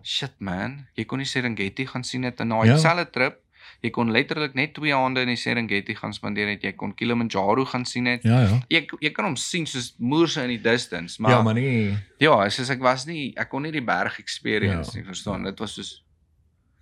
shit 0.02 0.32
man, 0.38 0.86
jy 0.94 1.04
kon 1.04 1.18
die 1.18 1.26
Serengeti 1.26 1.86
gaan 1.86 2.04
sien 2.04 2.22
het 2.24 2.40
in 2.40 2.48
daai 2.48 2.68
Ja. 2.68 2.76
selfde 2.78 3.10
trip. 3.10 3.42
Jy 3.82 3.90
kon 3.90 4.10
letterlik 4.10 4.54
net 4.54 4.74
twee 4.74 4.94
aande 4.94 5.20
in 5.20 5.28
die 5.28 5.36
Serengeti 5.36 5.94
gaan 5.94 6.12
spandeer 6.14 6.48
het. 6.48 6.62
Jy 6.62 6.72
kon 6.72 6.94
Kilimanjaro 6.94 7.64
gaan 7.64 7.84
sien 7.84 8.06
het. 8.06 8.22
Ja, 8.22 8.40
ja. 8.40 8.60
Jy 8.70 8.86
jy 9.00 9.10
kan 9.12 9.24
hom 9.24 9.36
sien 9.36 9.66
soos 9.66 9.94
moerse 9.98 10.42
in 10.42 10.48
die 10.48 10.60
distance, 10.62 11.20
maar 11.22 11.30
ja, 11.30 11.42
maar 11.42 11.54
nie. 11.54 11.98
ja, 12.18 12.48
soos 12.48 12.70
ek 12.70 12.80
was 12.80 13.06
nie 13.06 13.32
ek 13.36 13.48
kon 13.50 13.62
nie 13.62 13.72
die 13.72 13.82
berg 13.84 14.18
experience 14.18 14.92
Ja. 14.94 15.00
nie, 15.00 15.06
verstaan? 15.06 15.42
Dit 15.44 15.58
was 15.58 15.74
soos 15.74 16.02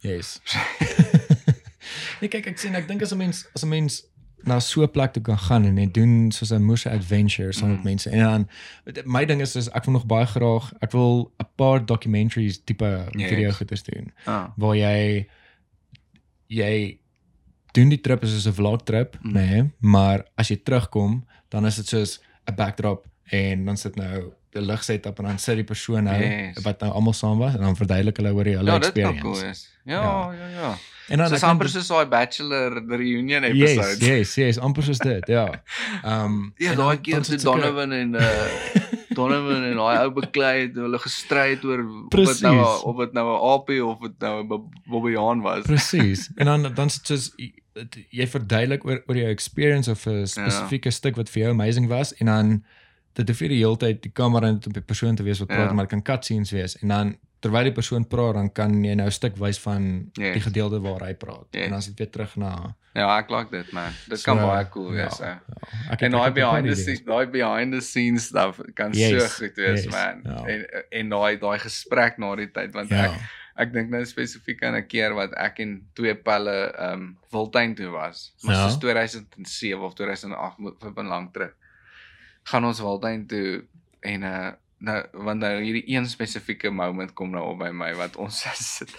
Yes. 0.05 0.41
nee, 2.21 2.29
kyk, 2.29 2.47
ek 2.53 2.59
sien 2.59 2.75
ek 2.77 2.87
dink 2.89 3.03
as 3.03 3.13
'n 3.13 3.19
mens 3.19 3.47
as 3.57 3.65
'n 3.65 3.69
mens 3.69 4.03
na 4.47 4.59
so 4.61 4.83
'n 4.83 4.91
plek 4.91 5.13
toe 5.13 5.23
kan 5.23 5.39
gaan 5.39 5.65
en 5.65 5.75
net 5.75 5.95
doen 5.95 6.31
soos 6.33 6.51
'n 6.53 6.63
moerse 6.63 6.91
adventure 6.91 7.53
saam 7.53 7.69
met 7.69 7.79
Mm. 7.79 7.85
mense. 7.85 8.11
En 8.11 8.19
dan 8.19 8.49
my 9.05 9.25
ding 9.25 9.41
is 9.41 9.57
is 9.57 9.69
ek 9.71 9.85
wil 9.85 9.93
nog 9.93 10.07
baie 10.07 10.27
graag, 10.27 10.73
ek 10.81 10.93
wil 10.93 11.33
'n 11.39 11.47
paar 11.57 11.87
documentaries 11.87 12.61
tipe 12.65 13.07
Yes. 13.11 13.29
video 13.29 13.51
goeders 13.51 13.83
doen 13.83 14.13
ah, 14.27 14.47
waar 14.57 14.77
jy 14.77 15.27
jy 16.49 16.99
doen 17.75 17.89
die 17.89 18.01
trip 18.01 18.25
soos 18.25 18.47
'n 18.47 18.53
vlog 18.53 18.83
trip, 18.85 19.17
Mm. 19.23 19.29
mm. 19.31 19.33
nee, 19.35 19.71
maar 19.81 20.25
as 20.37 20.49
jy 20.49 20.57
terugkom, 20.57 21.25
dan 21.49 21.67
is 21.67 21.77
dit 21.77 21.87
soos 21.87 22.21
'n 22.47 22.55
backdrop 22.55 23.07
en 23.31 23.65
dan 23.65 23.77
sit 23.77 23.97
nou 23.97 24.33
'n 24.57 24.67
lig 24.67 24.83
setup 24.85 25.19
en 25.19 25.25
dan 25.25 25.39
sit 25.39 25.55
die 25.57 25.65
persoon 25.65 26.05
nou 26.05 26.21
Yes. 26.23 26.63
wat 26.63 26.81
nou 26.81 26.93
almal 26.93 27.13
saam 27.13 27.39
was 27.39 27.55
en 27.55 27.61
dan 27.61 27.77
verduidelik 27.77 28.17
hulle 28.17 28.33
oor 28.35 28.45
die 28.45 28.57
hulle 28.57 28.71
Ja, 28.71 28.79
dit 28.79 28.93
kan 28.93 29.03
experience. 29.15 29.23
cool 29.23 29.51
is. 29.51 29.69
Ja, 29.85 30.01
Ja. 30.03 30.33
ja, 30.33 30.49
ja. 30.61 30.77
En 31.09 31.19
dan 31.19 31.35
ek 31.35 31.43
amper 31.43 31.69
soos 31.69 31.87
daai 31.89 32.07
Bachelor 32.07 32.73
reunion 32.89 33.43
Yes, 33.55 33.71
episode. 33.77 34.05
yes, 34.07 34.35
yes, 34.35 34.59
amper 34.59 34.83
soos 34.83 34.99
dit, 34.99 35.27
ja. 35.27 35.61
Ehm 36.05 36.25
um, 36.25 36.53
Ja, 36.59 36.75
daai 36.75 36.97
keer 37.01 37.21
toe 37.23 37.37
Donovan 37.37 37.93
en 37.93 38.15
uh 38.15 38.47
Donovan 39.19 39.63
en 39.65 39.77
daai 39.77 39.99
ou 40.05 40.11
beklei 40.13 40.61
het 40.63 40.75
hulle 40.75 40.99
gestry 40.99 41.51
het 41.55 41.65
oor 41.65 41.79
of 41.85 42.01
dit 42.01 42.09
Precies. 42.09 42.41
nou 42.41 42.83
of 42.85 42.97
dit 42.99 43.13
nou 43.13 43.27
'n 43.29 43.41
AP 43.53 43.69
of 43.85 44.01
dit 44.01 44.19
nou 44.21 44.43
'n 44.43 44.49
Bob- 44.49 44.73
Bobbejaan 44.87 45.41
was. 45.43 45.63
Presies. 45.63 46.31
En 46.41 46.47
dan 46.47 46.75
dan 46.75 46.91
soos 46.91 47.33
jy- 47.37 47.53
dit- 47.75 48.31
verduidelik 48.31 48.85
oor 48.85 49.03
oor 49.07 49.17
jou 49.17 49.29
experience 49.29 49.91
of 49.91 50.07
'n 50.07 50.27
spesifieke 50.27 50.91
stuk 50.91 51.17
wat 51.17 51.29
vir 51.29 51.43
jou 51.43 51.53
amazing 51.53 51.87
was 51.89 52.15
en 52.15 52.27
dan 52.27 52.65
dit 53.15 53.29
hoef 53.29 53.41
nie 53.41 53.49
die 53.49 53.63
hele 53.65 53.77
tyd 53.77 54.03
die 54.03 54.11
kamera 54.13 54.51
net 54.51 54.67
op 54.67 54.73
die 54.75 54.83
persoon 54.83 55.15
te 55.17 55.23
wees 55.23 55.39
wat 55.39 55.49
praat, 55.49 55.69
Ja. 55.69 55.73
maar 55.73 55.85
dit 55.89 55.91
kan 55.91 56.03
cutscenes 56.03 56.51
wees 56.51 56.77
en 56.83 56.89
dan 56.89 57.17
terwyl 57.41 57.63
die 57.69 57.73
persoon 57.73 58.07
praat, 58.09 58.35
dan 58.35 58.49
kan 58.53 58.85
jy 58.85 58.95
nou 58.95 59.07
'n 59.07 59.13
stuk 59.13 59.37
wys 59.37 59.59
van 59.61 60.11
Yes. 60.15 60.33
die 60.33 60.41
gedeelte 60.41 60.81
waar 60.81 61.01
hy 61.07 61.15
praat. 61.15 61.47
Yes. 61.51 61.65
En 61.65 61.71
dan 61.71 61.79
is 61.79 61.87
dit 61.87 61.99
weer 61.99 62.11
terug 62.11 62.37
na 62.37 62.75
Ja, 62.95 63.19
ek 63.19 63.31
like 63.31 63.51
dit 63.51 63.73
man. 63.73 63.91
Dit 64.09 64.19
So, 64.21 64.25
kan 64.35 64.37
baie 64.47 64.69
cool 64.69 64.95
ja, 64.95 65.03
wees. 65.05 65.19
Ja, 65.19 65.41
ek 65.91 66.01
En 66.03 66.11
daai 66.11 66.31
behind 66.33 66.67
the 66.69 66.75
scenes, 66.75 67.03
daai 67.05 67.27
behind 67.27 67.73
the 67.73 67.81
scenes 67.81 68.25
stuff 68.27 68.61
kan 68.75 68.93
Yes, 68.93 69.37
so 69.37 69.45
goed 69.45 69.57
wees 69.57 69.85
yes, 69.85 69.93
man. 69.93 70.21
ja. 70.25 70.45
En 70.47 70.67
en 70.91 71.09
daai 71.09 71.39
daai 71.39 71.59
gesprek 71.59 72.19
na 72.19 72.35
die 72.37 72.51
tyd 72.51 72.73
want 72.73 72.89
Ja. 72.91 73.05
ek 73.05 73.21
ek 73.57 73.73
dink 73.73 73.91
nou 73.91 74.05
spesifiek 74.05 74.63
aan 74.65 74.75
'n 74.75 74.87
keer 74.87 75.13
wat 75.15 75.33
ek 75.35 75.59
en 75.61 75.83
twee 75.95 76.15
pelle 76.15 76.73
ehm 76.79 76.93
um, 76.93 77.17
Wildtuin 77.33 77.75
toe 77.75 77.91
was. 77.91 78.33
Maar 78.43 78.55
Ja. 78.55 78.69
soos 78.69 78.79
2007 78.79 79.81
of 79.83 79.95
2008 79.95 80.59
moet 80.59 80.75
vir 80.81 80.93
'n 81.05 81.09
lang 81.09 81.33
terug. 81.33 81.53
Gaan 82.51 82.65
ons 82.65 82.81
Wildtuin 82.81 83.27
toe 83.27 83.65
en 84.01 84.23
uh 84.23 84.51
nou 84.85 84.99
want 85.25 85.41
nou 85.41 85.63
hierdie 85.63 85.85
een 85.95 86.05
spesifieke 86.07 86.69
moment 86.71 87.13
kom 87.17 87.31
nou 87.33 87.45
op 87.55 87.59
by 87.63 87.71
my 87.73 87.95
wat 87.97 88.17
ons 88.21 88.43
sit 88.77 88.91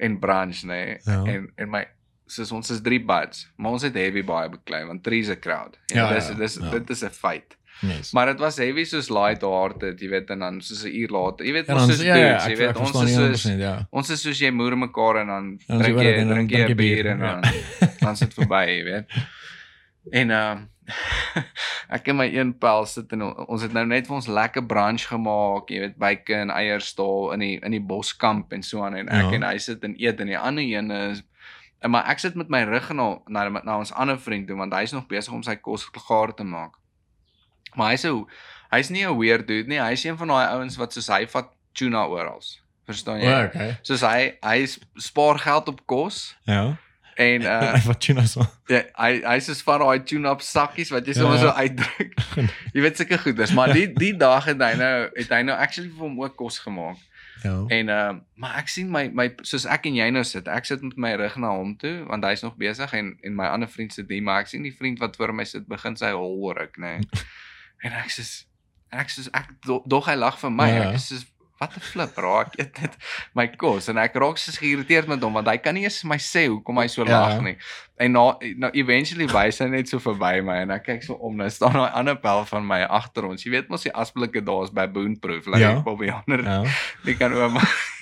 en 0.00 0.18
brunch 0.18 0.62
nê 0.64 0.68
nee, 0.68 0.98
Ja. 1.04 1.18
en 1.24 1.50
en 1.60 1.70
my 1.70 1.82
soos 2.26 2.52
ons 2.52 2.70
is 2.70 2.80
drie 2.80 3.00
buds, 3.04 3.42
maar 3.56 3.72
ons 3.76 3.82
het 3.84 3.94
heavy 3.94 4.22
baie 4.24 4.48
beklei 4.48 4.84
want 4.88 5.02
three's 5.04 5.28
a 5.28 5.36
crowd. 5.36 5.76
En 5.92 5.96
Ja, 5.98 6.06
dis 6.14 6.28
ja, 6.28 6.34
dis 6.34 6.54
ja. 6.56 6.70
dit 6.70 6.90
is 6.90 7.02
'n 7.04 7.10
feit. 7.10 7.56
Yes. 7.82 8.12
Maar 8.12 8.26
dit 8.26 8.38
was 8.38 8.56
heavy 8.56 8.84
soos 8.84 9.08
light 9.10 9.42
hearted, 9.42 10.00
jy 10.00 10.08
weet 10.08 10.30
en 10.30 10.38
dan 10.38 10.60
soos 10.62 10.84
'n 10.84 10.94
uur 10.94 11.08
later. 11.10 11.44
Jy 11.46 11.52
weet 11.52 11.68
ons 11.68 11.88
is 11.88 12.00
ja, 12.00 12.14
ja, 12.14 12.28
dudes, 12.28 12.44
jy 12.46 12.52
ek- 12.52 12.58
weet 12.58 12.76
ons 12.76 13.02
is 13.02 13.14
soos 13.14 13.44
100%, 13.44 13.58
ja. 13.60 13.86
ons 13.90 14.10
is 14.10 14.20
soos 14.22 14.38
jy 14.38 14.50
moer 14.50 14.76
mekaar 14.78 15.16
en 15.20 15.26
dan 15.26 15.58
drink 15.66 15.98
jy 16.00 16.24
drink 16.24 16.50
jy 16.50 16.62
'n 16.64 16.68
jy 16.68 16.74
bier, 16.74 17.06
en 17.06 17.18
ja. 17.18 17.40
dan 17.40 17.90
dan 18.00 18.16
sit 18.16 18.32
verby, 18.38 18.64
jy 18.70 18.84
weet. 18.84 19.04
En 20.12 20.30
ehm 20.30 20.58
ek 21.96 22.08
en 22.08 22.16
my 22.16 22.26
een 22.34 22.52
pel 22.58 22.86
sit 22.86 23.12
en 23.12 23.22
on- 23.22 23.46
ons 23.48 23.62
het 23.62 23.72
nou 23.72 23.84
net 23.86 24.06
vir 24.06 24.16
ons 24.16 24.26
lekker 24.26 24.64
brunch 24.66 25.06
gemaak, 25.08 25.70
jy 25.70 25.80
weet 25.80 25.96
bacon, 25.98 26.50
eiers 26.50 26.94
daar 26.98 27.32
in 27.34 27.40
die 27.40 27.58
in 27.64 27.70
die 27.76 27.80
boskamp 27.80 28.52
en 28.52 28.62
so 28.62 28.82
aan 28.84 28.94
en 29.00 29.08
ek 29.08 29.30
Ja. 29.30 29.32
en 29.38 29.42
hy 29.42 29.58
sit 29.58 29.84
en 29.84 29.94
eet 29.98 30.20
en 30.20 30.26
die 30.26 30.38
ander 30.38 30.64
een 30.64 30.90
is 30.90 31.22
en 31.84 31.90
maar 31.90 32.06
ek 32.08 32.18
sit 32.18 32.34
met 32.34 32.48
my 32.48 32.62
rug 32.64 32.90
na 32.92 33.18
na, 33.28 33.48
na 33.64 33.78
ons 33.78 33.92
ander 33.92 34.18
vriend 34.20 34.46
toe 34.48 34.56
want 34.56 34.72
hy's 34.74 34.92
nog 34.92 35.06
besig 35.06 35.32
om 35.32 35.42
sy 35.42 35.56
kos 35.56 35.84
gaar 36.08 36.34
te 36.34 36.44
maak. 36.44 36.72
Maar 37.76 37.90
hy's 37.90 38.04
'n 38.06 38.26
hy's 38.72 38.90
nie 38.90 39.04
'n 39.06 39.18
weird 39.18 39.46
dude 39.46 39.68
nie. 39.68 39.78
Hy's 39.80 40.04
een 40.04 40.16
van 40.16 40.28
daai 40.28 40.46
ouens 40.54 40.76
wat 40.76 40.92
soos 40.92 41.08
hy 41.08 41.26
vat 41.26 41.50
tuna 41.74 42.06
oral. 42.06 42.40
Verstaan 42.86 43.18
jy? 43.20 43.24
Ja, 43.28 43.44
okay. 43.44 43.78
Soos 43.82 44.00
hy 44.00 44.36
hy 44.42 44.66
sp- 44.66 44.84
spaar 44.96 45.38
geld 45.38 45.68
op 45.68 45.80
kos 45.86 46.36
Ja. 46.46 46.76
En 47.14 47.46
uh 47.54 47.86
wat 47.86 48.04
jy 48.06 48.14
nou 48.16 48.26
so. 48.26 48.44
ja, 48.70 48.82
hy 48.98 49.10
hy 49.22 49.36
is 49.40 49.62
van 49.66 49.82
daai 49.84 50.04
tune-up 50.08 50.44
sakkies 50.44 50.92
wat 50.94 51.06
jy 51.06 51.16
sommer 51.18 51.38
ja. 51.38 51.48
so 51.48 51.54
uitdruk. 51.54 52.14
jy 52.74 52.84
weet 52.84 53.00
sulke 53.00 53.18
goeders, 53.22 53.54
maar 53.56 53.74
die 53.76 53.88
die 53.94 54.14
dag 54.18 54.48
het 54.50 54.62
hy 54.62 54.74
nou 54.80 54.94
het 55.14 55.34
hy 55.34 55.42
nou 55.46 55.56
actually 55.56 55.90
vir 55.90 56.06
hom 56.08 56.22
ook 56.22 56.36
kos 56.40 56.58
gemaak. 56.64 57.00
Ja. 57.44 57.56
En 57.68 57.92
uh 57.92 58.12
maar 58.40 58.58
ek 58.62 58.72
sien 58.72 58.90
my 58.90 59.06
my 59.12 59.28
soos 59.42 59.66
ek 59.68 59.86
en 59.90 59.98
jy 59.98 60.08
nou 60.14 60.24
sit. 60.24 60.48
Ek 60.48 60.66
sit 60.68 60.82
met 60.86 60.96
my 61.06 61.12
rug 61.20 61.36
na 61.42 61.52
hom 61.54 61.76
toe 61.80 61.96
want 62.08 62.24
hy's 62.24 62.44
nog 62.46 62.56
besig 62.60 62.96
en 62.96 63.14
en 63.22 63.36
my 63.36 63.50
ander 63.52 63.70
vriend 63.70 63.92
sit 63.92 64.08
hier, 64.08 64.24
maar 64.24 64.44
ek 64.44 64.52
sien 64.54 64.64
die 64.64 64.74
vriend 64.74 65.02
wat 65.02 65.16
voor 65.20 65.34
my 65.36 65.46
sit 65.48 65.68
begin 65.70 65.96
sy 66.00 66.14
hol 66.16 66.52
ruk, 66.56 66.78
nê. 66.80 66.98
Nee. 66.98 67.24
en 67.84 68.00
ek 68.00 68.10
sê 68.14 68.24
ek 68.94 69.10
sê 69.12 69.26
ek 69.34 69.54
do- 69.66 69.82
dog 69.90 70.08
hy 70.08 70.16
lag 70.18 70.38
vir 70.40 70.52
my. 70.54 70.70
Ja. 70.70 70.90
Ek 70.94 71.02
sê 71.02 71.20
wat 71.64 71.76
'n 71.76 71.80
flip, 71.80 72.16
raak 72.20 72.54
eet 72.60 72.80
net 72.80 72.96
my 73.34 73.46
kos 73.48 73.88
en 73.88 73.98
ek 73.98 74.14
raak 74.20 74.38
so 74.38 74.52
geïrriteerd 74.60 75.08
met 75.08 75.22
hom 75.22 75.32
want 75.40 75.48
hy 75.48 75.56
kan 75.58 75.74
nie 75.74 75.84
eens 75.88 76.04
my 76.04 76.16
sê 76.20 76.46
hoekom 76.48 76.78
hy 76.78 76.86
so 76.88 77.04
Ja. 77.04 77.20
lag 77.20 77.40
nie. 77.42 77.56
En 77.98 78.12
na 78.12 78.24
nou 78.56 78.70
eventually 78.74 79.26
wys 79.30 79.58
hy 79.62 79.68
net 79.70 79.88
so 79.88 79.98
verby 80.02 80.42
my 80.42 80.56
en 80.62 80.70
ek 80.70 80.84
kyk 80.84 81.02
so 81.04 81.14
om 81.14 81.36
nou 81.36 81.48
staan 81.50 81.72
daai 81.72 81.90
ander 81.94 82.16
pel 82.16 82.44
van 82.44 82.66
my 82.66 82.82
agter 82.82 83.24
ons. 83.26 83.44
Jy 83.44 83.50
weet 83.50 83.68
mos 83.68 83.82
die 83.82 83.92
asblikke 83.94 84.42
daar's 84.44 84.70
by 84.70 84.86
Boonproof, 84.86 85.46
like 85.46 85.60
Ja. 85.60 85.80
Bobby 85.80 86.10
Ander 86.10 86.42
Ja. 86.44 86.64
Die 87.04 87.14
kan 87.16 87.32
oom. 87.32 87.58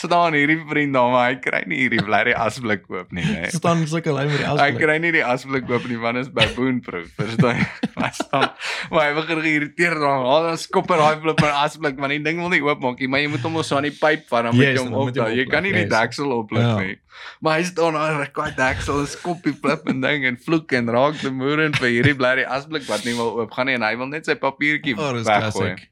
so 0.00 0.08
dan 0.08 0.32
hierdie 0.36 0.58
vriend 0.68 0.94
dan 0.96 1.10
maar 1.12 1.28
hy 1.30 1.36
kry 1.44 1.60
nie 1.68 1.82
hierdie 1.82 2.00
blerrie 2.06 2.34
asblik 2.36 2.86
oop 2.88 3.12
nie, 3.12 3.24
nee. 3.26 3.50
Staan 3.52 3.82
sulke 3.90 4.14
lyn 4.16 4.30
met 4.32 4.40
die 4.40 4.46
Hy 4.48 4.54
asblik. 4.56 4.78
kry 4.80 4.96
nie 5.04 5.12
die 5.18 5.24
asblik 5.24 5.68
oop 5.70 5.84
nie 5.90 5.98
want 6.00 6.16
is 6.22 6.30
by 6.32 6.46
Boonproof. 6.56 7.10
Verstaan 7.18 7.60
jy? 7.60 7.66
Verstaan. 8.00 8.48
Maar 8.90 9.10
hy 9.10 9.14
begin 9.20 9.42
geïrriteerd 9.44 10.00
raak. 10.00 10.24
Haal 10.30 10.46
dan 10.48 10.58
skopper 10.62 10.96
daai 11.02 11.20
flip 11.20 11.44
in 11.44 11.52
asblik 11.60 12.00
want 12.00 12.14
die 12.16 12.22
ding 12.24 12.40
wil 12.40 12.48
nie 12.54 12.62
oopmaak 12.64 12.98
nie, 13.02 13.10
maar 13.12 13.20
jy 13.24 13.28
moet 13.34 13.44
hom 13.44 13.58
mos 13.60 13.68
so 13.68 13.76
aan 13.76 13.86
die 13.90 13.94
pyp 14.00 14.24
vat 14.32 14.48
dan 14.48 14.56
moet 14.56 14.64
Yes, 14.64 14.78
jy 14.78 14.82
hom 14.86 14.90
dan 14.96 15.04
moet 15.10 15.20
jy 15.20 15.26
hom 15.28 15.38
Jy 15.42 15.46
kan 15.52 15.62
nie 15.68 15.74
die 15.76 15.84
yes. 15.84 15.92
deksel 15.92 16.32
oplig 16.40 16.64
Ja. 16.64 16.74
nie. 16.80 16.96
Maar 17.44 17.58
hy 17.60 17.64
staan 17.68 17.94
daar 17.98 18.24
hy 18.24 18.50
deksel 18.56 19.04
skop 19.10 19.42
die 19.44 19.52
flip 19.52 19.84
en 19.90 20.00
ding 20.00 20.24
en 20.24 20.38
vloek 20.40 20.72
en 20.78 20.88
raak 20.88 21.18
te 21.20 21.28
moer 21.30 21.60
en 21.66 21.74
vir 21.76 21.88
hierdie 21.92 22.16
blerrie 22.16 22.46
asblik 22.48 22.86
wat 22.88 23.04
nie 23.04 23.12
wil 23.18 23.34
oopgaan 23.44 23.68
nie 23.68 23.76
en 23.76 23.84
hy 23.84 23.94
wil 24.00 24.08
net 24.08 24.24
sy 24.30 24.38
papiertjie 24.40 24.96
Oh, 24.96 25.12
weggooi. 25.12 25.24
classic. 25.24 25.88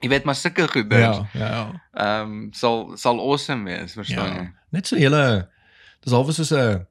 Jy 0.00 0.08
weet 0.08 0.24
maar 0.24 0.34
sulke 0.34 0.68
goeders. 0.68 1.16
Ja, 1.16 1.28
ja, 1.32 1.48
ja. 1.48 1.82
Ehm 1.92 2.30
um, 2.32 2.52
sal 2.52 2.96
sal 2.96 3.20
awesome 3.20 3.64
wees, 3.64 3.92
verstaan 3.92 4.28
Ja. 4.34 4.40
jy? 4.42 4.52
Net 4.70 4.86
so 4.86 4.96
hele 4.96 5.48
dis 6.04 6.12
half 6.12 6.32
soos 6.34 6.50
'n 6.52 6.86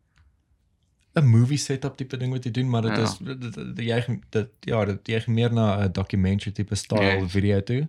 'n 1.16 1.24
movie 1.26 1.58
setup 1.58 1.96
tipe 1.98 2.18
ding 2.18 2.32
wat 2.34 2.44
jy 2.44 2.52
doen, 2.52 2.70
maar 2.70 2.82
dit 2.82 2.98
Ja. 2.98 3.04
is 3.04 3.18
dit, 3.18 3.42
dit, 3.42 3.54
dit, 3.54 3.86
jy 3.86 4.20
dit 4.30 4.50
ja, 4.60 4.86
dit 4.86 5.08
jy 5.08 5.22
meer 5.28 5.54
na 5.54 5.78
'n 5.86 5.92
documentary 5.92 6.52
tipe 6.52 6.76
style 6.76 7.22
Yes. 7.22 7.32
video 7.32 7.62
toe. 7.62 7.88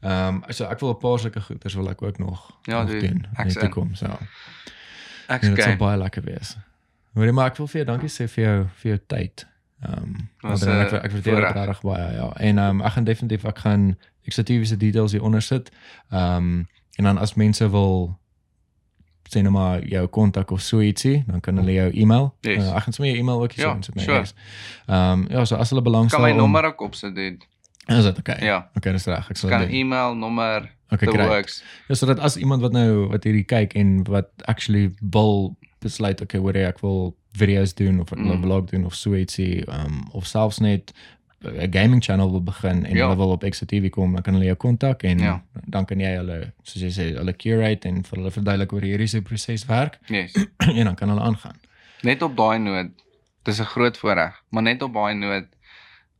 Ehm 0.00 0.34
um, 0.34 0.52
so 0.52 0.64
ek 0.64 0.80
wil 0.80 0.90
'n 0.90 0.98
paar 0.98 1.18
sulke 1.18 1.40
goeders 1.40 1.74
wil 1.74 1.88
ek 1.90 2.02
ook 2.02 2.18
nog 2.18 2.58
Ja, 2.62 2.82
nog 2.82 2.90
dude, 2.90 3.08
doen 3.08 3.26
in 3.38 3.48
die 3.48 3.56
toekoms. 3.58 4.00
Ja. 4.00 4.18
Ek's 5.28 5.46
En 5.48 5.54
dit 5.54 5.64
sal 5.64 5.76
baie 5.76 5.98
lekker 5.98 6.22
wees. 6.22 6.56
Hoorie 7.14 7.32
maar 7.32 7.46
ek 7.50 7.56
wil 7.56 7.66
vir 7.66 7.84
jou 7.84 7.96
dankie 7.98 8.08
sê 8.08 8.28
vir 8.30 8.44
jou 8.44 8.66
vir 8.74 8.90
jou 8.92 8.98
tyd. 9.06 9.46
Ehm 9.82 10.02
um, 10.02 10.28
Was, 10.40 10.62
ek 10.62 10.92
ek 10.92 11.12
waardeer 11.12 11.22
dit 11.22 11.54
regtig 11.54 11.80
baie 11.82 12.12
ja. 12.14 12.32
En 12.36 12.58
ehm 12.58 12.68
um, 12.68 12.80
ek 12.82 12.92
gaan 12.92 13.04
definitief 13.04 13.44
ek 13.44 13.58
gaan 13.58 13.96
ekstra 14.28 14.44
details 14.76 15.12
hier 15.12 15.22
onder 15.22 15.42
sit. 15.42 15.70
Ehm 16.10 16.36
um, 16.36 16.66
en 16.98 17.04
dan 17.04 17.18
as 17.18 17.34
mense 17.38 17.62
wil 17.70 18.16
sê 19.28 19.42
nou 19.44 19.52
maar 19.52 19.82
jou 19.86 20.06
kontak 20.08 20.50
of 20.50 20.60
so 20.64 20.80
ietsie, 20.80 21.22
dan 21.26 21.40
kan 21.44 21.56
hulle 21.60 21.72
jou 21.76 21.90
e-mail. 21.92 22.30
Yes. 22.40 22.64
Uh, 22.64 22.76
ek 22.78 22.82
gaan 22.86 22.92
sommer 22.96 23.12
jou 23.12 23.20
e-mail 23.22 23.42
ook 23.44 23.52
hier 23.52 23.66
Ja, 23.66 23.76
so 23.82 23.92
insit. 23.94 24.04
sure. 24.04 24.24
Ehm 24.86 25.12
um, 25.12 25.26
ja, 25.30 25.44
so 25.44 25.56
as 25.56 25.70
hulle 25.70 25.82
Kan 25.82 25.92
belangstel 25.92 26.20
my 26.24 26.30
om- 26.30 26.36
nommer 26.36 26.64
ook 26.64 26.80
opsit 26.80 27.14
dit. 27.14 27.46
Is 27.88 28.04
dit 28.04 28.18
okay? 28.18 28.44
Ja. 28.44 28.70
Okay, 28.76 28.92
dis 28.92 29.04
reg. 29.08 29.30
Ek 29.30 29.36
sal 29.36 29.50
Kan 29.50 29.68
e-mail, 29.68 30.14
nommer, 30.14 30.76
Okay, 30.90 31.08
works. 31.28 31.62
Ja, 31.88 31.94
sodat 31.94 32.18
as 32.18 32.36
iemand 32.36 32.62
wat 32.64 32.72
nou 32.72 33.08
wat 33.12 33.24
hierdie 33.24 33.44
kyk 33.44 33.74
en 33.76 34.02
wat 34.08 34.28
actually 34.48 34.90
wil 35.10 35.56
besluit 35.84 36.20
okay, 36.24 36.40
hoor 36.40 36.56
jy, 36.56 36.64
ek 36.64 36.80
wil 36.80 37.14
video's 37.36 37.74
doen 37.74 38.00
of 38.00 38.10
'n 38.12 38.24
Mm. 38.24 38.42
vlog 38.42 38.64
doen 38.70 38.84
of 38.84 38.94
so 38.94 39.12
ietsie, 39.14 39.64
um 39.68 40.08
of 40.12 40.26
selfs 40.26 40.58
net 40.58 40.92
'n 41.44 41.72
gaming 41.72 42.02
channel 42.04 42.30
wil 42.30 42.42
begin 42.42 42.84
en 42.86 42.94
Ja. 42.96 43.04
hulle 43.04 43.16
wil 43.16 43.30
op 43.30 43.42
XTV 43.44 43.88
kom, 43.90 44.12
dan 44.12 44.22
kan 44.22 44.32
hulle 44.34 44.44
jou 44.46 44.56
kontak 44.56 45.02
en 45.02 45.18
Ja. 45.18 45.42
dan 45.66 45.84
kan 45.84 45.98
jy 46.00 46.16
hulle 46.16 46.52
soos 46.62 46.82
jy 46.82 46.90
sê, 46.90 47.16
hulle 47.16 47.36
curate 47.36 47.88
en 47.88 48.02
vir 48.04 48.18
hulle 48.18 48.30
verduidelik 48.30 48.70
hoe 48.70 48.80
hierdie 48.80 49.06
se 49.06 49.22
proses 49.22 49.66
werk 49.66 49.98
Yes. 50.08 50.32
en 50.58 50.84
dan 50.84 50.94
kan 50.94 51.08
hulle 51.08 51.20
aangaan. 51.20 51.56
Net 52.02 52.22
op 52.22 52.36
daai 52.36 52.58
noot. 52.58 52.90
Dis 53.44 53.58
'n 53.60 53.64
groot 53.64 53.96
voorreg, 53.98 54.42
maar 54.50 54.62
net 54.62 54.82
op 54.82 54.92
daai 54.94 55.14
noot 55.14 55.44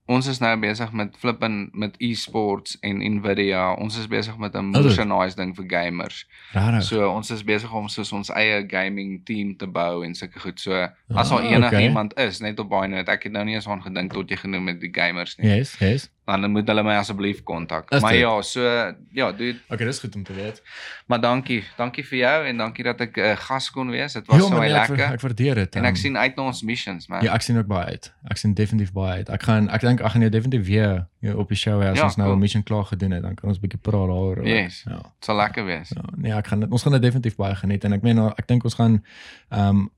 ons 0.09 0.27
is 0.27 0.39
nou 0.41 0.51
besig 0.61 0.93
met 0.97 1.15
flippin 1.21 1.69
met 1.77 1.95
e-sports 2.01 2.77
en 2.81 2.99
Nvidia. 3.05 3.75
Ons 3.79 3.99
is 4.01 4.07
besig 4.09 4.39
met 4.41 4.55
'n 4.57 4.65
motionized 4.73 5.37
ding 5.37 5.55
vir 5.57 5.65
gamers. 5.69 6.27
Rarig. 6.53 6.83
So 6.83 7.09
ons 7.11 7.31
is 7.31 7.45
besig 7.45 7.73
om 7.73 7.89
soos 7.89 8.13
ons 8.13 8.31
eie 8.31 8.65
gaming 8.69 9.21
team 9.25 9.57
te 9.57 9.67
bou 9.67 10.05
en 10.05 10.15
sulke 10.15 10.41
goed. 10.41 10.61
So 10.61 10.73
as 10.73 10.91
Ah, 11.09 11.29
daar 11.39 11.45
enige 11.51 11.67
okay. 11.75 11.83
iemand 11.83 12.19
is 12.19 12.41
net 12.41 12.59
op 12.59 12.71
daai 12.71 12.89
noot, 12.89 13.09
ek 13.09 13.23
het 13.23 13.33
nou 13.33 13.45
nie 13.45 13.55
eens 13.55 13.69
aan 13.69 13.83
gedink 13.83 14.13
tot 14.13 14.29
jy 14.31 14.37
genoem 14.37 14.65
met 14.65 14.81
die 14.81 14.91
gamers 14.93 15.37
nie. 15.39 15.57
Yes, 15.57 15.77
yes. 15.79 16.11
Dan 16.29 16.51
moet 16.53 16.67
hulle 16.69 16.83
my 16.85 16.95
asseblief 17.01 17.39
kontak. 17.43 17.89
Maar 17.91 18.13
dit? 18.13 18.21
ja, 18.21 18.43
so 18.43 18.61
ja, 19.17 19.33
dude, 19.33 19.59
Okay, 19.73 19.87
dis 19.87 19.99
goed 19.99 20.15
om 20.15 20.25
te 20.25 20.33
weet. 20.35 20.63
maar 21.07 21.21
dankie. 21.21 21.65
Dankie 21.77 22.05
vir 22.05 22.19
jou 22.19 22.45
en 22.47 22.57
dankie 22.57 22.85
dat 22.85 23.01
ek 23.01 23.17
'n 23.17 23.21
uh, 23.21 23.37
gas 23.37 23.71
kon 23.71 23.89
wees. 23.91 24.13
Dit 24.13 24.27
was 24.27 24.37
Ja, 24.37 24.43
so 24.43 24.59
nee, 24.59 24.69
ek, 24.69 24.73
lekker. 24.89 24.97
ver- 24.97 25.13
ek 25.15 25.21
waardeer 25.21 25.55
dit. 25.55 25.77
en 25.77 25.85
ek 25.85 25.91
um, 25.91 25.97
sien 25.97 26.17
uit 26.19 26.37
na 26.37 26.43
ons 26.43 26.63
missions, 26.63 27.09
man. 27.09 27.23
Ja, 27.25 27.33
ek 27.35 27.41
sien 27.43 27.59
ook 27.59 27.67
baie 27.67 27.87
uit. 27.87 28.13
Ek 28.29 28.37
sien 28.37 28.55
definitief 28.55 28.93
baie 28.93 29.17
uit. 29.17 29.29
Ek 29.29 29.43
gaan 29.43 29.69
ek 29.71 29.81
dink 29.81 30.01
ek 30.01 30.11
gaan 30.11 30.21
jou 30.21 30.31
definitief 30.31 30.67
weer 30.67 31.07
jou 31.21 31.37
op 31.39 31.49
die 31.49 31.57
show 31.57 31.81
hê 31.83 31.87
as 31.91 31.97
Ja, 31.99 32.05
ons 32.05 32.17
nou 32.17 32.29
cool. 32.29 32.37
'n 32.37 32.41
mission 32.41 32.63
klaar 32.63 32.85
gedoen 32.85 33.11
het, 33.11 33.23
dan 33.23 33.35
kan 33.35 33.49
ons 33.49 33.59
'n 33.59 33.61
bietjie 33.61 33.81
praat 33.81 34.07
daaroor. 34.09 34.47
Yes. 34.47 34.85
Ja. 34.89 34.97
Dit 34.97 35.25
sal 35.25 35.37
lekker 35.37 35.65
wees. 35.65 35.89
Ja, 35.97 36.03
nee, 36.17 36.33
ek 36.33 36.47
gaan 36.47 36.61
dit 36.61 36.71
ons 36.71 36.83
gaan 36.83 36.93
dit 36.93 37.03
definitief 37.03 37.37
baie 37.37 37.55
geniet 37.55 37.85
en 37.85 37.93
ek 37.93 38.03
meen 38.03 38.19
ek 38.19 38.47
dink 38.47 38.65
ons 38.65 38.75
gaan 38.75 39.03
ehm 39.51 39.69
um, 39.69 39.85
ek 39.85 39.91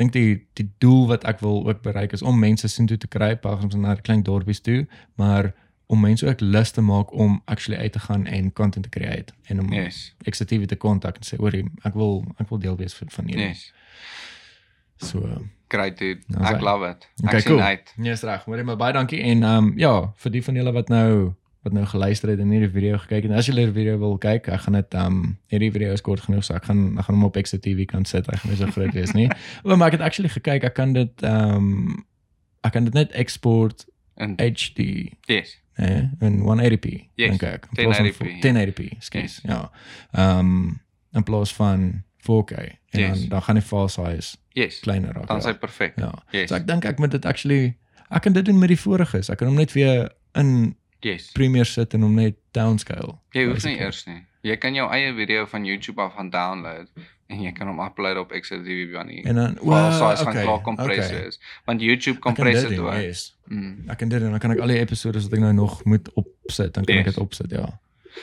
dink 0.00 0.12
die 0.16 0.46
die 0.58 0.66
doel 0.82 1.06
wat 1.10 1.24
ek 1.28 1.42
wil 1.44 1.60
ook 1.68 1.82
bereik 1.84 2.12
is 2.16 2.22
om 2.24 2.38
mense 2.40 2.68
sien 2.72 2.86
toe 2.88 2.96
te 3.00 3.08
kry, 3.10 3.34
pagums 3.36 3.76
na 3.76 3.94
klein 4.00 4.22
dorpies 4.26 4.60
toe, 4.64 4.86
maar 5.20 5.52
om 5.90 6.00
mense 6.00 6.26
ook 6.26 6.40
lus 6.40 6.70
te 6.70 6.80
maak 6.86 7.12
om 7.12 7.40
actually 7.50 7.78
uit 7.80 7.92
te 7.92 7.98
gaan 8.06 8.26
en 8.26 8.52
content 8.52 8.84
te 8.86 8.92
create 8.94 9.32
en 9.50 9.60
om 9.60 9.72
Yes. 9.74 10.14
ekstra 10.24 10.46
te 10.46 10.76
kontak 10.78 11.16
en 11.18 11.26
sê 11.26 11.36
hoor 11.36 11.52
ek 11.84 11.94
wil 11.98 12.24
ek 12.38 12.48
wil 12.48 12.58
deel 12.62 12.76
wees 12.78 12.94
van 12.94 13.10
van 13.10 13.26
hierdie. 13.26 13.48
Yes. 13.48 13.72
So 14.96 15.18
ehm, 15.26 15.48
Great 15.70 15.98
dude. 15.98 16.20
Nou, 16.26 16.44
Ek 16.44 16.60
love 16.66 16.82
it. 16.88 17.04
Ek 17.22 17.28
Okay, 17.28 17.40
sien 17.40 17.52
cool. 17.52 17.62
uit. 17.62 17.92
Nee, 17.96 18.12
is 18.12 18.22
reg. 18.26 18.42
Hoorie 18.44 18.64
maar 18.66 18.76
baie 18.76 18.92
dankie 18.92 19.20
en 19.22 19.42
ehm 19.42 19.64
um, 19.70 19.78
ja, 19.78 20.12
vir 20.16 20.30
die 20.34 20.42
van 20.44 20.54
julle 20.58 20.72
wat 20.74 20.88
nou 20.88 21.34
wat 21.62 21.72
nou 21.72 21.84
geluister 21.86 22.28
het 22.32 22.38
en 22.40 22.50
hierdie 22.50 22.70
video 22.72 22.98
gekyk 22.98 23.22
het. 23.22 23.30
En 23.30 23.36
as 23.36 23.46
julle 23.46 23.64
die 23.68 23.72
video 23.72 23.98
wil 23.98 24.18
kyk, 24.18 24.48
ek 24.48 24.60
gaan 24.60 24.72
dit 24.78 24.94
ehm 24.94 25.06
um, 25.06 25.38
hierdie 25.52 25.72
video 25.72 25.92
is 25.92 26.00
kort 26.00 26.20
genoeg, 26.24 26.44
so 26.44 26.54
ek 26.54 26.64
gaan 26.64 26.98
ek 26.98 27.04
gaan 27.04 27.14
hom 27.18 27.24
op 27.24 27.36
XTV 27.36 27.84
kan 27.90 28.04
sit. 28.04 28.26
Hy 28.30 28.36
gaan 28.36 28.50
nie 28.50 28.56
so 28.60 28.66
groot 28.72 28.92
wees 28.96 29.12
nie. 29.12 29.28
O, 29.64 29.76
maar 29.76 29.86
ek 29.92 29.98
het 29.98 30.06
actually 30.06 30.30
gekyk, 30.32 30.64
ek 30.64 30.74
kan 30.74 30.92
dit 30.96 31.22
ehm 31.22 31.56
um, 31.56 32.04
ek 32.64 32.72
kan 32.72 32.84
dit 32.84 32.94
net 32.94 33.12
export 33.12 33.86
En 34.20 34.34
HD 34.36 34.80
yes. 35.24 35.54
eh 35.80 36.02
in 36.20 36.40
180p 36.44 36.88
Yes, 37.16 37.30
dink 37.30 37.42
ek. 37.42 37.66
In 37.72 37.84
plaas 37.84 37.96
van 37.96 38.06
1080p, 38.06 38.16
vo- 38.16 38.24
ja. 38.28 38.40
1080p, 38.44 38.80
skus. 38.98 39.40
Ja. 39.44 39.70
Ehm 40.12 40.38
um, 40.38 40.80
in 41.12 41.22
plaas 41.24 41.54
van 41.54 42.02
4K 42.20 42.52
en 42.90 43.00
Yes. 43.00 43.20
dan 43.20 43.28
dan 43.28 43.42
gaan 43.42 43.54
die 43.54 43.64
file 43.64 43.88
size 43.88 44.36
Yes. 44.52 44.80
kleiner 44.80 45.12
raak. 45.12 45.26
Dan 45.26 45.36
ja. 45.36 45.42
is 45.42 45.48
hy 45.48 45.54
perfek. 45.54 45.92
Ja. 45.96 46.12
Yes. 46.30 46.48
So 46.48 46.54
ek 46.56 46.66
dink 46.66 46.84
ek 46.84 46.98
moet 46.98 47.10
dit 47.10 47.24
actually 47.24 47.76
ek 48.10 48.22
kan 48.22 48.32
dit 48.32 48.44
doen 48.44 48.58
met 48.58 48.68
die 48.68 48.80
voriges. 48.80 49.28
Ek 49.30 49.38
kan 49.38 49.48
hom 49.48 49.56
net 49.56 49.72
weer 49.72 50.10
in 50.34 50.76
Yes. 51.00 51.30
Premiere 51.32 51.64
sit 51.64 51.94
en 51.94 52.02
hom 52.02 52.14
net 52.14 52.36
downscale. 52.56 53.14
Jy 53.32 53.44
hoef 53.46 53.64
nie 53.64 53.76
basically. 53.76 53.84
eers 53.86 54.04
nie. 54.06 54.20
Jy 54.42 54.56
kan 54.56 54.74
jou 54.74 54.86
eie 54.92 55.12
video 55.16 55.46
van 55.46 55.64
YouTube 55.64 56.00
af 56.02 56.14
gaan 56.16 56.30
download 56.32 56.88
en 57.30 57.42
jy 57.44 57.52
kan 57.52 57.68
hom 57.70 57.80
upload 57.84 58.16
op 58.16 58.32
XDV 58.34 58.92
wanneer 58.92 59.26
En 59.28 59.34
dan 59.38 59.56
file 59.60 59.92
size 59.92 60.24
gaan 60.24 60.32
okay, 60.32 60.44
klaar 60.44 60.60
kompress 60.66 61.06
okay. 61.12 61.26
is. 61.26 61.40
Want 61.64 61.80
YouTube 61.80 62.16
Ek 62.16 62.22
kan 62.22 62.34
kompress 62.34 62.68
dit 62.68 62.78
ook. 62.78 62.92
Yes. 62.92 63.36
Mm. 63.46 63.84
Ek 63.88 63.98
kan 63.98 64.08
dit 64.08 64.20
doen. 64.20 64.30
Dan 64.30 64.38
kan 64.42 64.50
ek 64.56 64.60
al 64.64 64.72
die 64.74 64.78
episode 64.80 65.22
wat 65.22 65.32
ek 65.32 65.44
nou 65.44 65.52
nog 65.52 65.84
moet 65.84 66.12
opsit, 66.14 66.74
dan 66.74 66.84
kan 66.84 66.96
ek 66.96 67.04
Yes. 67.04 67.14
dit 67.14 67.22
opsit, 67.22 67.50
ja. 67.50 67.68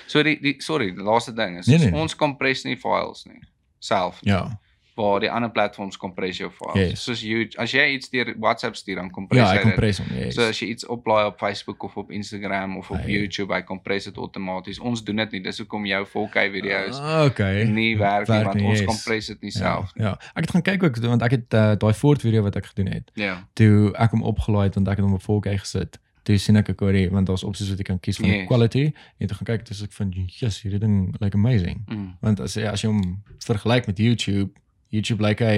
So 0.08 0.24
die 0.24 0.38
die 0.42 0.56
sorry, 0.60 0.92
die 0.94 1.04
laaste 1.04 1.34
ding 1.34 1.58
is 1.58 1.66
Nee, 1.66 1.78
nee, 1.78 1.86
nee, 1.86 1.86
nee. 1.86 1.92
nee. 1.94 2.02
ons 2.02 2.16
kompress 2.16 2.64
nie 2.68 2.76
files 2.78 3.26
nie 3.26 3.40
self 3.80 4.22
nie, 4.24 4.34
Ja. 4.34 4.60
Waar 4.98 5.20
die 5.22 5.30
ander 5.32 5.52
platforms 5.54 5.98
kompress 6.02 6.38
jou 6.42 6.50
files. 6.52 6.90
Yes. 6.90 7.04
Soos 7.06 7.22
you 7.22 7.46
as 7.62 7.72
jy 7.72 7.84
iets 7.94 8.10
deur 8.10 8.34
WhatsApp 8.42 8.76
stuur 8.76 8.96
dan 8.98 9.12
kompress 9.14 9.44
Ja, 9.44 9.52
hy 9.54 9.58
dit. 9.62 9.68
kompress 9.70 10.02
hom, 10.02 10.08
yes. 10.18 10.34
So 10.36 10.48
as 10.50 10.60
jy 10.60 10.68
iets 10.74 10.86
oplaai 10.90 11.26
op 11.30 11.38
Facebook 11.40 11.84
of 11.86 11.98
op 12.02 12.12
Instagram 12.12 12.78
of 12.82 12.90
op 12.92 12.98
Hy- 12.98 13.12
YouTube, 13.14 13.54
hy 13.54 13.62
kompress 13.62 14.10
dit 14.10 14.18
outomaties. 14.18 14.80
Ons 14.80 15.04
doen 15.06 15.16
dit 15.22 15.32
nie. 15.38 15.42
Dis 15.46 15.58
hoekom 15.62 15.86
jou 15.86 16.02
4K 16.06 16.48
video's 16.52 16.98
Ah, 17.00 17.26
okay. 17.30 17.64
nie 17.64 17.94
werk 17.98 18.28
nie 18.28 18.36
werk 18.36 18.44
want 18.50 18.56
nie, 18.60 18.66
ons 18.68 18.80
yes. 18.80 18.88
kompress 18.90 19.28
dit 19.28 19.42
nie 19.42 19.52
Ja, 19.54 19.60
self. 19.60 19.92
ja. 19.96 20.12
Ek 20.36 20.44
het 20.48 20.52
gaan 20.52 20.62
kyk 20.62 20.84
ook 20.84 20.98
want 21.06 21.22
ek 21.22 21.32
het 21.32 21.54
uh, 21.54 21.76
daai 21.78 21.94
Ford 21.94 22.22
video 22.22 22.42
wat 22.42 22.56
ek 22.56 22.66
gedoen 22.74 22.92
het. 22.92 23.12
Ja. 23.14 23.48
Toe 23.54 23.94
ek 23.96 24.12
hom 24.12 24.24
opgelaai 24.24 24.64
het 24.68 24.76
want 24.76 24.88
ek 24.88 24.98
het 24.98 25.06
hom 25.06 25.14
op 25.14 25.22
4K 25.24 25.60
gesit. 25.60 26.00
Toe 26.28 26.36
sien 26.38 26.58
ek 26.60 26.74
die 26.76 27.10
want 27.10 27.28
daar's 27.28 27.44
opsies 27.48 27.70
wat 27.70 27.78
jy 27.80 27.84
kan 27.88 28.00
kies 28.04 28.18
van 28.18 28.28
Yes. 28.30 28.48
quality 28.48 28.92
en 29.20 29.28
toe 29.28 29.38
gaan 29.38 29.46
kyk 29.48 29.66
dis 29.66 29.82
ek 29.84 29.94
van 29.94 30.12
yes, 30.42 30.62
hierdie 30.62 30.80
ding 30.80 31.16
lyk 31.22 31.34
amazing. 31.34 31.86
Mm. 31.88 32.18
Want 32.20 32.40
as 32.40 32.56
jy 32.56 32.66
as 32.68 32.82
jy 32.84 32.90
hom 32.90 33.24
vergelyk 33.46 33.88
met 33.88 33.98
YouTube, 33.98 34.52
YouTube 34.90 35.24
lyk 35.24 35.40
hy 35.44 35.58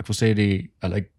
ek 0.00 0.06
wil 0.08 0.16
sê 0.18 0.32
die 0.36 0.70
hy 0.82 0.88
lyk 0.92 1.10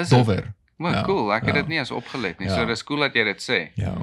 is 0.00 0.08
dit? 0.08 0.18
dowwer. 0.18 0.52
Wel, 0.78 0.92
Ja, 0.92 1.02
cool. 1.08 1.32
Ek 1.32 1.46
het 1.48 1.54
ja. 1.54 1.60
dit 1.62 1.68
nie 1.72 1.78
eens 1.78 1.90
opgelet 1.90 2.38
nie. 2.38 2.48
Ja. 2.48 2.54
So 2.60 2.66
dis 2.68 2.82
cool 2.84 3.00
dat 3.00 3.14
jy 3.16 3.24
dit 3.24 3.40
sê. 3.42 3.58
Ja. 3.80 3.94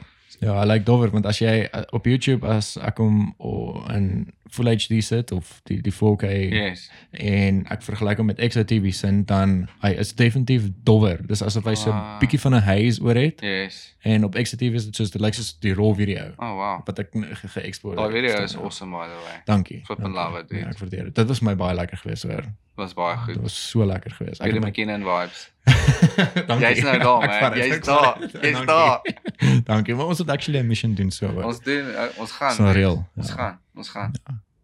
Ja, 0.41 0.55
hy 0.59 0.65
lyk 0.65 0.85
dowwer 0.85 1.11
want 1.13 1.25
as 1.29 1.37
jy 1.39 1.67
uh, 1.69 1.83
op 1.93 2.07
YouTube 2.09 2.47
as 2.49 2.73
ek 2.81 2.97
hom 2.97 3.35
oh, 3.37 3.83
in 3.93 4.33
Full 4.53 4.67
HD 4.69 4.99
sit 5.03 5.31
of 5.33 5.61
die 5.65 5.79
die 5.81 5.91
4K 5.93 6.23
Yes. 6.53 6.89
en 7.11 7.63
ek 7.73 7.81
vergelyk 7.81 8.17
hom 8.21 8.27
met 8.29 8.37
XOTV 8.37 8.91
sin 8.93 9.23
dan 9.25 9.67
hy 9.81 9.89
is 9.97 10.11
definitief 10.13 10.67
dowwer. 10.85 11.17
Dis 11.27 11.41
asof 11.41 11.65
hy 11.65 11.73
so 11.75 11.89
'n 11.89 11.93
Ah. 11.97 12.19
bietjie 12.19 12.39
van 12.39 12.53
'n 12.55 12.61
haze 12.61 13.01
oor 13.01 13.15
het 13.15 13.41
Yes. 13.41 13.95
en 14.03 14.23
op 14.23 14.35
XOTV 14.35 14.73
is 14.75 14.85
dit 14.85 14.95
soos 14.95 15.09
dit 15.11 15.21
lyk 15.21 15.33
soos 15.33 15.57
die 15.59 15.73
raw 15.73 15.95
video 15.95 16.33
Oh 16.37 16.53
wow. 16.53 16.81
wat 16.85 16.99
ek 16.99 17.09
ge- 17.11 17.35
ge- 17.35 17.47
geëxport 17.61 17.97
Daai 17.97 18.13
het. 18.13 18.25
video 18.31 18.43
is 18.43 18.55
awesome 18.57 18.91
by 18.97 19.05
the 19.07 19.19
way. 19.25 19.41
Dankie. 19.45 19.81
Flippin' 19.85 20.13
dankie. 20.13 20.21
love 20.31 20.39
it. 20.39 20.45
Ja, 20.61 20.67
ek 20.69 20.77
waardeer 20.77 21.03
dit. 21.03 21.15
Dit 21.15 21.27
was 21.27 21.39
my 21.41 21.55
baie 21.55 21.75
lekker 21.75 21.97
geweest 21.97 22.23
hoor. 22.23 22.43
Was 22.75 22.93
baie 22.93 23.15
Dit 23.15 23.23
goed. 23.35 23.41
was 23.41 23.69
so 23.69 23.85
lekker 23.85 24.11
geweest. 24.11 24.39
Billy 24.41 24.53
het 24.53 24.61
my- 24.63 24.67
McKinnon 24.69 25.01
vibes. 25.03 25.51
Dankie. 26.47 26.67
Jy's 26.67 26.81
nou 26.83 26.97
daar, 26.99 27.23
Ek 27.29 27.41
man. 27.41 27.53
dit, 27.53 27.63
Jy's 27.63 27.75
ek 27.75 27.83
daar. 27.85 28.17
dit. 28.19 28.31
Jy's 28.41 28.65
Dankie. 28.65 29.63
Dankie. 29.71 29.95
Maar 29.95 30.05
ons 30.05 30.17
het 30.17 30.29
actually 30.29 30.59
'n 30.61 30.67
mission 30.67 30.93
doen 30.93 31.11
so. 31.11 31.27
hoor. 31.27 31.43
Ons 31.43 31.59
doen 31.59 31.85
uh, 31.89 32.01
ons 32.19 32.31
gaan. 32.31 32.97
Ons 33.15 33.27
Ja. 33.27 33.33
gaan. 33.33 33.59
Ons 33.75 33.89
gaan. 33.89 34.11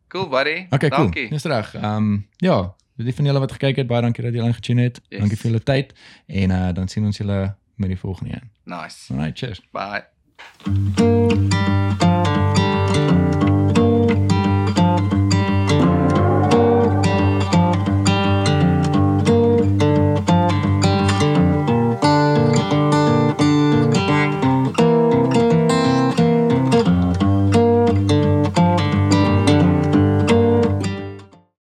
Cool 0.08 0.30
buddy. 0.30 0.66
Okay, 0.70 0.90
cool. 0.90 1.04
Dankie. 1.04 1.30
Dis 1.30 1.44
reg. 1.44 1.74
Ehm 1.76 1.96
um, 1.96 2.28
ja, 2.38 2.76
die 2.96 3.16
van 3.16 3.26
julle 3.26 3.40
wat 3.40 3.52
gekyk 3.52 3.76
het, 3.76 3.88
baie 3.88 4.02
dankie 4.02 4.24
dat 4.24 4.34
julle 4.34 4.48
ingetune 4.48 4.82
het. 4.82 5.02
Yes. 5.08 5.20
Dankie 5.20 5.38
vir 5.38 5.52
julle 5.52 5.64
tyd 5.64 5.94
en 6.26 6.50
uh, 6.50 6.74
dan 6.74 6.88
sien 6.88 7.06
ons 7.06 7.18
julle 7.18 7.56
met 7.76 7.90
die 7.90 8.00
volgende 8.00 8.34
een. 8.34 8.52
Nice. 8.64 9.14
Alright, 9.14 9.38
cheers. 9.38 9.62
Bye. 9.72 10.04